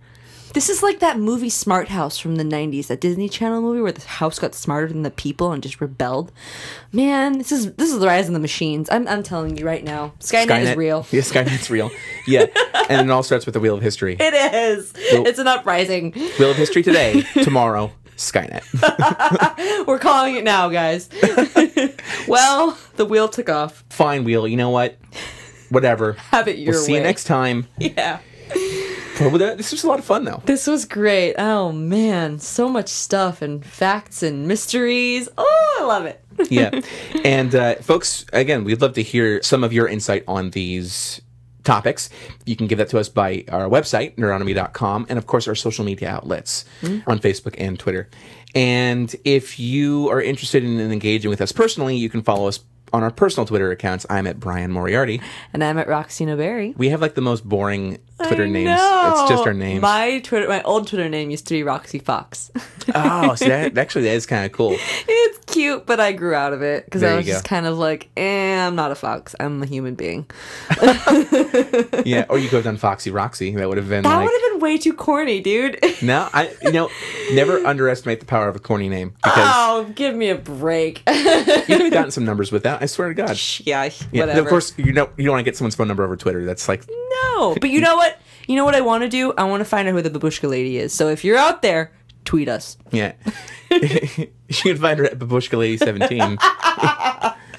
This 0.53 0.69
is 0.69 0.83
like 0.83 0.99
that 0.99 1.17
movie 1.17 1.49
Smart 1.49 1.87
House 1.87 2.19
from 2.19 2.35
the 2.35 2.43
90s, 2.43 2.85
that 2.87 3.01
Disney 3.01 3.27
Channel 3.27 3.59
movie 3.59 3.81
where 3.81 3.91
the 3.91 4.05
house 4.05 4.37
got 4.37 4.53
smarter 4.53 4.87
than 4.87 5.01
the 5.01 5.09
people 5.09 5.51
and 5.51 5.63
just 5.63 5.81
rebelled. 5.81 6.31
Man, 6.91 7.39
this 7.39 7.51
is 7.51 7.73
this 7.73 7.91
is 7.91 7.99
the 7.99 8.05
rise 8.05 8.27
of 8.27 8.33
the 8.33 8.39
machines. 8.39 8.87
I'm, 8.91 9.07
I'm 9.07 9.23
telling 9.23 9.57
you 9.57 9.65
right 9.65 9.83
now. 9.83 10.13
Skynet, 10.19 10.61
is 10.61 10.75
real. 10.77 11.07
Yeah, 11.11 11.21
Skynet's 11.21 11.71
real. 11.71 11.89
Yeah, 12.27 12.45
and 12.87 13.09
it 13.09 13.11
all 13.11 13.23
starts 13.23 13.47
with 13.47 13.53
the 13.53 13.59
wheel 13.59 13.75
of 13.75 13.81
history. 13.81 14.15
It 14.19 14.33
is. 14.35 14.93
it's 14.95 15.39
an 15.39 15.47
uprising. 15.47 16.11
Wheel 16.37 16.51
of 16.51 16.57
history 16.57 16.83
today, 16.83 17.23
tomorrow, 17.43 17.91
Skynet. 18.15 18.63
We're 19.87 19.97
calling 19.99 20.35
it 20.35 20.43
now, 20.43 20.69
guys. 20.69 21.09
well, 22.27 22.77
the 22.95 23.05
wheel 23.05 23.27
took 23.27 23.49
off. 23.49 23.83
Fine, 23.89 24.23
wheel. 24.23 24.47
You 24.47 24.57
know 24.57 24.69
what? 24.69 24.99
Whatever. 25.69 26.13
Have 26.13 26.47
it 26.47 26.59
your 26.59 26.73
We'll 26.73 26.83
see 26.83 26.91
way. 26.93 26.99
you 26.99 27.03
next 27.03 27.23
time. 27.23 27.67
Yeah. 27.79 28.19
Well, 29.19 29.31
that- 29.37 29.57
This 29.57 29.71
was 29.71 29.83
a 29.83 29.87
lot 29.87 29.99
of 29.99 30.05
fun, 30.05 30.25
though. 30.25 30.41
This 30.45 30.67
was 30.67 30.85
great. 30.85 31.35
Oh 31.37 31.71
man, 31.71 32.39
so 32.39 32.67
much 32.69 32.89
stuff 32.89 33.41
and 33.41 33.65
facts 33.65 34.23
and 34.23 34.47
mysteries. 34.47 35.29
Oh, 35.37 35.77
I 35.79 35.83
love 35.85 36.05
it. 36.05 36.23
yeah. 36.49 36.81
And 37.23 37.53
uh, 37.53 37.75
folks, 37.75 38.25
again, 38.33 38.63
we'd 38.63 38.81
love 38.81 38.93
to 38.93 39.03
hear 39.03 39.41
some 39.43 39.63
of 39.63 39.71
your 39.71 39.87
insight 39.87 40.23
on 40.27 40.49
these 40.51 41.21
topics. 41.63 42.09
You 42.45 42.55
can 42.55 42.67
give 42.67 42.77
that 42.79 42.89
to 42.89 42.99
us 42.99 43.07
by 43.07 43.45
our 43.49 43.69
website, 43.69 44.15
nerdonomy.com, 44.15 45.05
and 45.09 45.17
of 45.17 45.27
course 45.27 45.47
our 45.47 45.55
social 45.55 45.85
media 45.85 46.09
outlets 46.09 46.65
on 46.83 47.19
Facebook 47.19 47.55
and 47.57 47.79
Twitter. 47.79 48.09
And 48.55 49.15
if 49.23 49.59
you 49.59 50.09
are 50.09 50.21
interested 50.21 50.63
in 50.63 50.79
engaging 50.79 51.29
with 51.29 51.39
us 51.41 51.51
personally, 51.51 51.95
you 51.95 52.09
can 52.09 52.21
follow 52.21 52.47
us 52.47 52.59
on 52.91 53.01
our 53.01 53.09
personal 53.11 53.45
Twitter 53.47 53.71
accounts. 53.71 54.05
I'm 54.09 54.27
at 54.27 54.39
Bryan 54.39 54.71
Moriarty. 54.71 55.19
And 55.53 55.63
I'm 55.63 55.77
at 55.79 55.87
Roxi 55.87 56.27
Nobari. 56.27 56.77
We 56.77 56.89
have 56.89 57.01
like 57.01 57.15
the 57.15 57.21
most 57.21 57.47
boring 57.47 57.97
Twitter 58.17 58.43
I 58.43 58.49
names. 58.49 58.67
know. 58.67 59.15
It's 59.21 59.29
just 59.29 59.45
our 59.47 59.53
names. 59.53 59.81
My 59.81 60.19
Twitter, 60.19 60.47
my 60.47 60.61
old 60.63 60.87
Twitter 60.87 61.09
name 61.09 61.29
used 61.31 61.47
to 61.47 61.53
be 61.53 61.63
Roxy 61.63 61.99
Fox. 61.99 62.51
oh, 62.95 63.35
see, 63.35 63.47
that, 63.47 63.77
actually, 63.77 64.03
that 64.05 64.13
is 64.13 64.25
kind 64.25 64.45
of 64.45 64.51
cool. 64.51 64.75
it's 64.77 65.53
cute, 65.53 65.85
but 65.85 65.99
I 65.99 66.11
grew 66.11 66.33
out 66.35 66.53
of 66.53 66.61
it 66.61 66.85
because 66.85 67.03
I 67.03 67.15
was 67.15 67.25
just 67.25 67.43
kind 67.45 67.65
of 67.65 67.77
like, 67.77 68.09
eh, 68.15 68.65
I'm 68.65 68.75
not 68.75 68.91
a 68.91 68.95
fox. 68.95 69.35
I'm 69.39 69.63
a 69.63 69.65
human 69.65 69.95
being. 69.95 70.25
Yeah, 72.05 72.25
or 72.29 72.37
you 72.37 72.49
could 72.49 72.57
have 72.57 72.63
done 72.65 72.77
Foxy 72.77 73.11
Roxy. 73.11 73.55
That 73.55 73.67
would 73.69 73.77
have 73.77 73.87
been 73.87 74.03
That 74.03 74.15
like. 74.15 74.25
would 74.25 74.41
have 74.41 74.51
been 74.53 74.59
way 74.59 74.77
too 74.77 74.93
corny, 74.93 75.39
dude. 75.41 75.79
No, 76.01 76.27
I 76.33 76.53
you 76.61 76.71
know 76.73 76.89
never 77.31 77.65
underestimate 77.65 78.19
the 78.19 78.25
power 78.25 78.49
of 78.49 78.55
a 78.57 78.59
corny 78.59 78.89
name 78.89 79.11
because 79.23 79.37
oh, 79.37 79.89
give 79.95 80.13
me 80.15 80.29
a 80.29 80.35
break. 80.35 81.01
you 81.07 81.13
could 81.13 81.81
have 81.81 81.93
gotten 81.93 82.11
some 82.11 82.25
numbers 82.25 82.51
with 82.51 82.63
that. 82.63 82.81
I 82.81 82.87
swear 82.87 83.07
to 83.07 83.13
God. 83.13 83.39
yeah, 83.63 83.89
Yeah, 84.11 84.21
whatever. 84.25 84.41
Of 84.41 84.47
course, 84.47 84.73
you 84.77 84.91
know 84.91 85.09
you 85.15 85.25
don't 85.25 85.33
want 85.33 85.45
to 85.45 85.49
get 85.49 85.55
someone's 85.55 85.75
phone 85.75 85.87
number 85.87 86.03
over 86.03 86.17
Twitter. 86.17 86.43
That's 86.45 86.67
like 86.67 86.83
No, 87.35 87.55
but 87.61 87.69
you 87.69 87.79
know 87.79 87.95
what? 87.95 88.12
You 88.47 88.55
know 88.55 88.65
what 88.65 88.75
I 88.75 88.81
want 88.81 89.03
to 89.03 89.09
do? 89.09 89.33
I 89.37 89.43
want 89.45 89.61
to 89.61 89.65
find 89.65 89.87
out 89.87 89.93
who 89.93 90.01
the 90.01 90.09
babushka 90.09 90.49
lady 90.49 90.77
is. 90.77 90.93
So 90.93 91.07
if 91.07 91.23
you're 91.23 91.37
out 91.37 91.61
there, 91.61 91.91
tweet 92.25 92.49
us. 92.49 92.77
yeah. 92.91 93.13
you 93.71 94.27
can 94.47 94.77
find 94.77 94.99
her 94.99 95.05
at 95.05 95.19
babushka 95.19 95.57
lady 95.57 95.77
seventeen. 95.77 96.37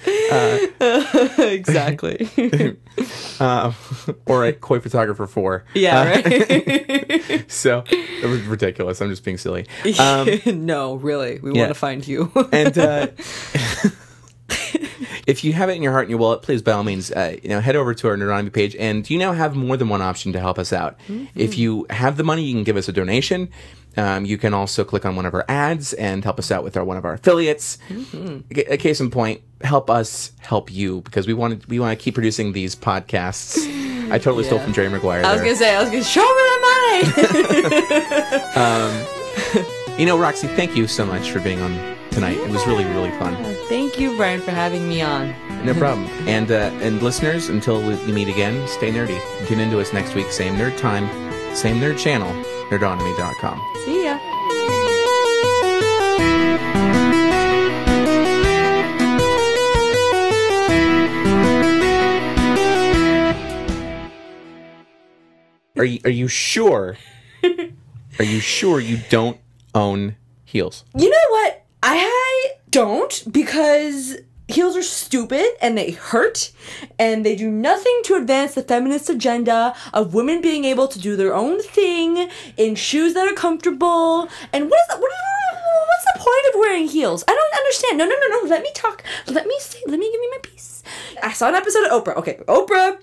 exactly. 1.38 2.28
uh, 3.40 3.72
or 4.26 4.44
at 4.44 4.60
koi 4.60 4.80
photographer 4.80 5.26
four. 5.26 5.64
yeah, 5.74 6.04
right. 6.04 7.50
So 7.50 7.84
it 7.88 8.28
was 8.28 8.42
ridiculous. 8.42 9.00
I'm 9.00 9.10
just 9.10 9.24
being 9.24 9.38
silly. 9.38 9.66
Um, 9.98 10.28
no, 10.46 10.96
really, 10.96 11.38
we 11.40 11.52
yeah. 11.52 11.62
want 11.62 11.70
to 11.70 11.74
find 11.74 12.06
you. 12.06 12.30
and 12.52 12.76
uh, 12.78 13.06
if 15.26 15.44
you 15.44 15.52
have 15.52 15.68
it 15.68 15.72
in 15.74 15.82
your 15.82 15.92
heart 15.92 16.04
and 16.04 16.10
your 16.10 16.18
wallet, 16.18 16.42
please 16.42 16.62
by 16.62 16.72
all 16.72 16.84
means, 16.84 17.10
uh, 17.12 17.36
you 17.42 17.48
know, 17.48 17.60
head 17.60 17.76
over 17.76 17.94
to 17.94 18.08
our 18.08 18.16
Nerdonomy 18.16 18.52
page, 18.52 18.76
and 18.76 19.08
you 19.08 19.18
now 19.18 19.32
have 19.32 19.54
more 19.56 19.76
than 19.76 19.88
one 19.88 20.02
option 20.02 20.32
to 20.32 20.40
help 20.40 20.58
us 20.58 20.72
out. 20.72 20.98
If 21.34 21.56
you 21.58 21.86
have 21.90 22.16
the 22.16 22.24
money, 22.24 22.42
you 22.44 22.54
can 22.54 22.64
give 22.64 22.76
us 22.76 22.88
a 22.88 22.92
donation. 22.92 23.48
Um, 23.96 24.24
you 24.24 24.38
can 24.38 24.52
also 24.54 24.82
click 24.84 25.06
on 25.06 25.14
one 25.14 25.24
of 25.24 25.34
our 25.34 25.44
ads 25.48 25.92
and 25.92 26.24
help 26.24 26.40
us 26.40 26.50
out 26.50 26.64
with 26.64 26.76
our 26.76 26.84
one 26.84 26.96
of 26.96 27.04
our 27.04 27.14
affiliates. 27.14 27.78
A 28.50 28.72
a 28.74 28.76
case 28.76 29.00
in 29.00 29.10
point, 29.10 29.40
help 29.62 29.88
us 29.88 30.32
help 30.40 30.72
you 30.72 31.00
because 31.02 31.26
we 31.28 31.34
want 31.34 31.62
to 31.62 31.68
we 31.68 31.78
want 31.78 31.96
to 31.96 32.02
keep 32.02 32.14
producing 32.14 32.52
these 32.52 32.74
podcasts. 32.74 33.56
I 34.10 34.18
totally 34.18 34.44
stole 34.44 34.58
from 34.58 34.72
Jerry 34.72 34.88
Maguire. 34.90 35.24
I 35.24 35.32
was 35.32 35.40
there. 35.40 35.46
gonna 35.46 35.56
say, 35.56 35.74
I 35.76 35.80
was 35.80 35.90
gonna 35.90 36.04
show 36.04 36.20
me 36.20 36.42
the 36.50 36.58
money. 39.54 39.70
You 39.96 40.06
know, 40.06 40.18
Roxi, 40.18 40.52
thank 40.56 40.74
you 40.76 40.88
so 40.88 41.06
much 41.06 41.30
for 41.30 41.38
being 41.38 41.62
on 41.62 41.93
tonight. 42.14 42.36
It 42.38 42.50
was 42.50 42.66
really 42.66 42.84
really 42.84 43.10
fun. 43.18 43.34
Thank 43.68 43.98
you, 43.98 44.16
Bryan, 44.16 44.40
for 44.40 44.52
having 44.52 44.88
me 44.88 45.02
on. 45.02 45.34
No 45.64 45.74
problem. 45.74 46.06
And 46.28 46.50
uh, 46.50 46.70
and 46.80 47.02
listeners, 47.02 47.48
until 47.48 47.84
we 47.86 47.96
meet 48.12 48.28
again, 48.28 48.66
stay 48.68 48.90
nerdy. 48.92 49.20
Tune 49.46 49.60
into 49.60 49.80
us 49.80 49.92
next 49.92 50.14
week, 50.14 50.30
same 50.30 50.54
nerd 50.56 50.78
time, 50.78 51.06
same 51.54 51.76
nerd 51.76 51.98
channel, 51.98 52.30
nerdonomy.com. 52.70 53.60
See 53.84 54.04
ya. 54.04 54.18
Are 65.76 65.84
you 65.84 66.00
are 66.04 66.10
you 66.10 66.28
sure? 66.28 66.96
are 68.18 68.24
you 68.24 68.40
sure 68.40 68.80
you 68.80 69.00
don't 69.10 69.38
own 69.74 70.16
heels? 70.44 70.84
You 70.96 71.10
know 71.10 71.26
what? 71.30 71.63
I 71.86 72.52
don't 72.70 73.30
because 73.30 74.16
heels 74.48 74.74
are 74.74 74.82
stupid 74.82 75.44
and 75.60 75.76
they 75.76 75.90
hurt 75.90 76.50
and 76.98 77.26
they 77.26 77.36
do 77.36 77.50
nothing 77.50 78.00
to 78.04 78.14
advance 78.14 78.54
the 78.54 78.62
feminist 78.62 79.10
agenda 79.10 79.74
of 79.92 80.14
women 80.14 80.40
being 80.40 80.64
able 80.64 80.88
to 80.88 80.98
do 80.98 81.14
their 81.14 81.34
own 81.34 81.60
thing 81.60 82.30
in 82.56 82.74
shoes 82.74 83.12
that 83.12 83.30
are 83.30 83.34
comfortable. 83.34 84.30
And 84.50 84.70
what 84.70 84.80
is 84.80 84.88
that? 84.88 84.98
What 84.98 85.12
is, 85.12 85.58
what's 85.88 86.04
the 86.06 86.18
point 86.20 86.54
of 86.54 86.60
wearing 86.60 86.88
heels? 86.88 87.22
I 87.28 87.32
don't 87.32 87.60
understand. 87.60 87.98
No, 87.98 88.06
no, 88.06 88.14
no, 88.18 88.40
no. 88.40 88.48
Let 88.48 88.62
me 88.62 88.70
talk. 88.74 89.04
Let 89.26 89.46
me 89.46 89.54
say. 89.60 89.80
Let 89.86 89.98
me 89.98 90.06
give 90.10 90.20
you 90.22 90.30
my 90.30 90.38
piece. 90.40 90.82
I 91.22 91.32
saw 91.34 91.50
an 91.50 91.54
episode 91.54 91.84
of 91.86 92.02
Oprah. 92.02 92.16
Okay, 92.16 92.40
Oprah 92.48 92.96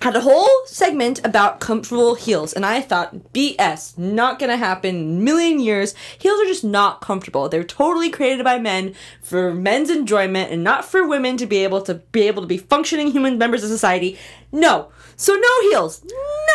had 0.00 0.14
a 0.14 0.20
whole 0.20 0.48
segment 0.66 1.24
about 1.24 1.58
comfortable 1.58 2.14
heels 2.14 2.52
and 2.52 2.66
i 2.66 2.80
thought 2.80 3.32
bs 3.32 3.96
not 3.96 4.38
gonna 4.38 4.56
happen 4.56 5.24
million 5.24 5.58
years 5.58 5.94
heels 6.18 6.38
are 6.40 6.44
just 6.46 6.62
not 6.64 7.00
comfortable 7.00 7.48
they're 7.48 7.64
totally 7.64 8.10
created 8.10 8.44
by 8.44 8.58
men 8.58 8.94
for 9.22 9.54
men's 9.54 9.88
enjoyment 9.90 10.50
and 10.52 10.62
not 10.62 10.84
for 10.84 11.06
women 11.06 11.36
to 11.36 11.46
be 11.46 11.64
able 11.64 11.80
to 11.80 11.94
be 12.12 12.22
able 12.22 12.42
to 12.42 12.48
be 12.48 12.58
functioning 12.58 13.10
human 13.10 13.38
members 13.38 13.64
of 13.64 13.70
society 13.70 14.18
no 14.52 14.90
so 15.16 15.34
no 15.34 15.70
heels 15.70 16.04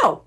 no 0.03 0.21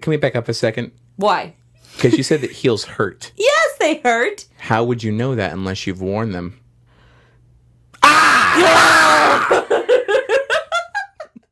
Can 0.00 0.10
we 0.10 0.16
back 0.16 0.34
up 0.34 0.48
a 0.48 0.54
second? 0.54 0.90
why 1.16 1.54
Because 1.96 2.16
you 2.16 2.24
said 2.24 2.40
that 2.40 2.50
heels 2.50 2.84
hurt. 2.84 3.30
yes 3.36 3.68
they 3.78 3.98
hurt 3.98 4.46
How 4.58 4.82
would 4.82 5.02
you 5.04 5.12
know 5.12 5.34
that 5.36 5.52
unless 5.52 5.86
you've 5.86 6.00
worn 6.02 6.32
them? 6.32 6.58
Ah! 8.02 9.63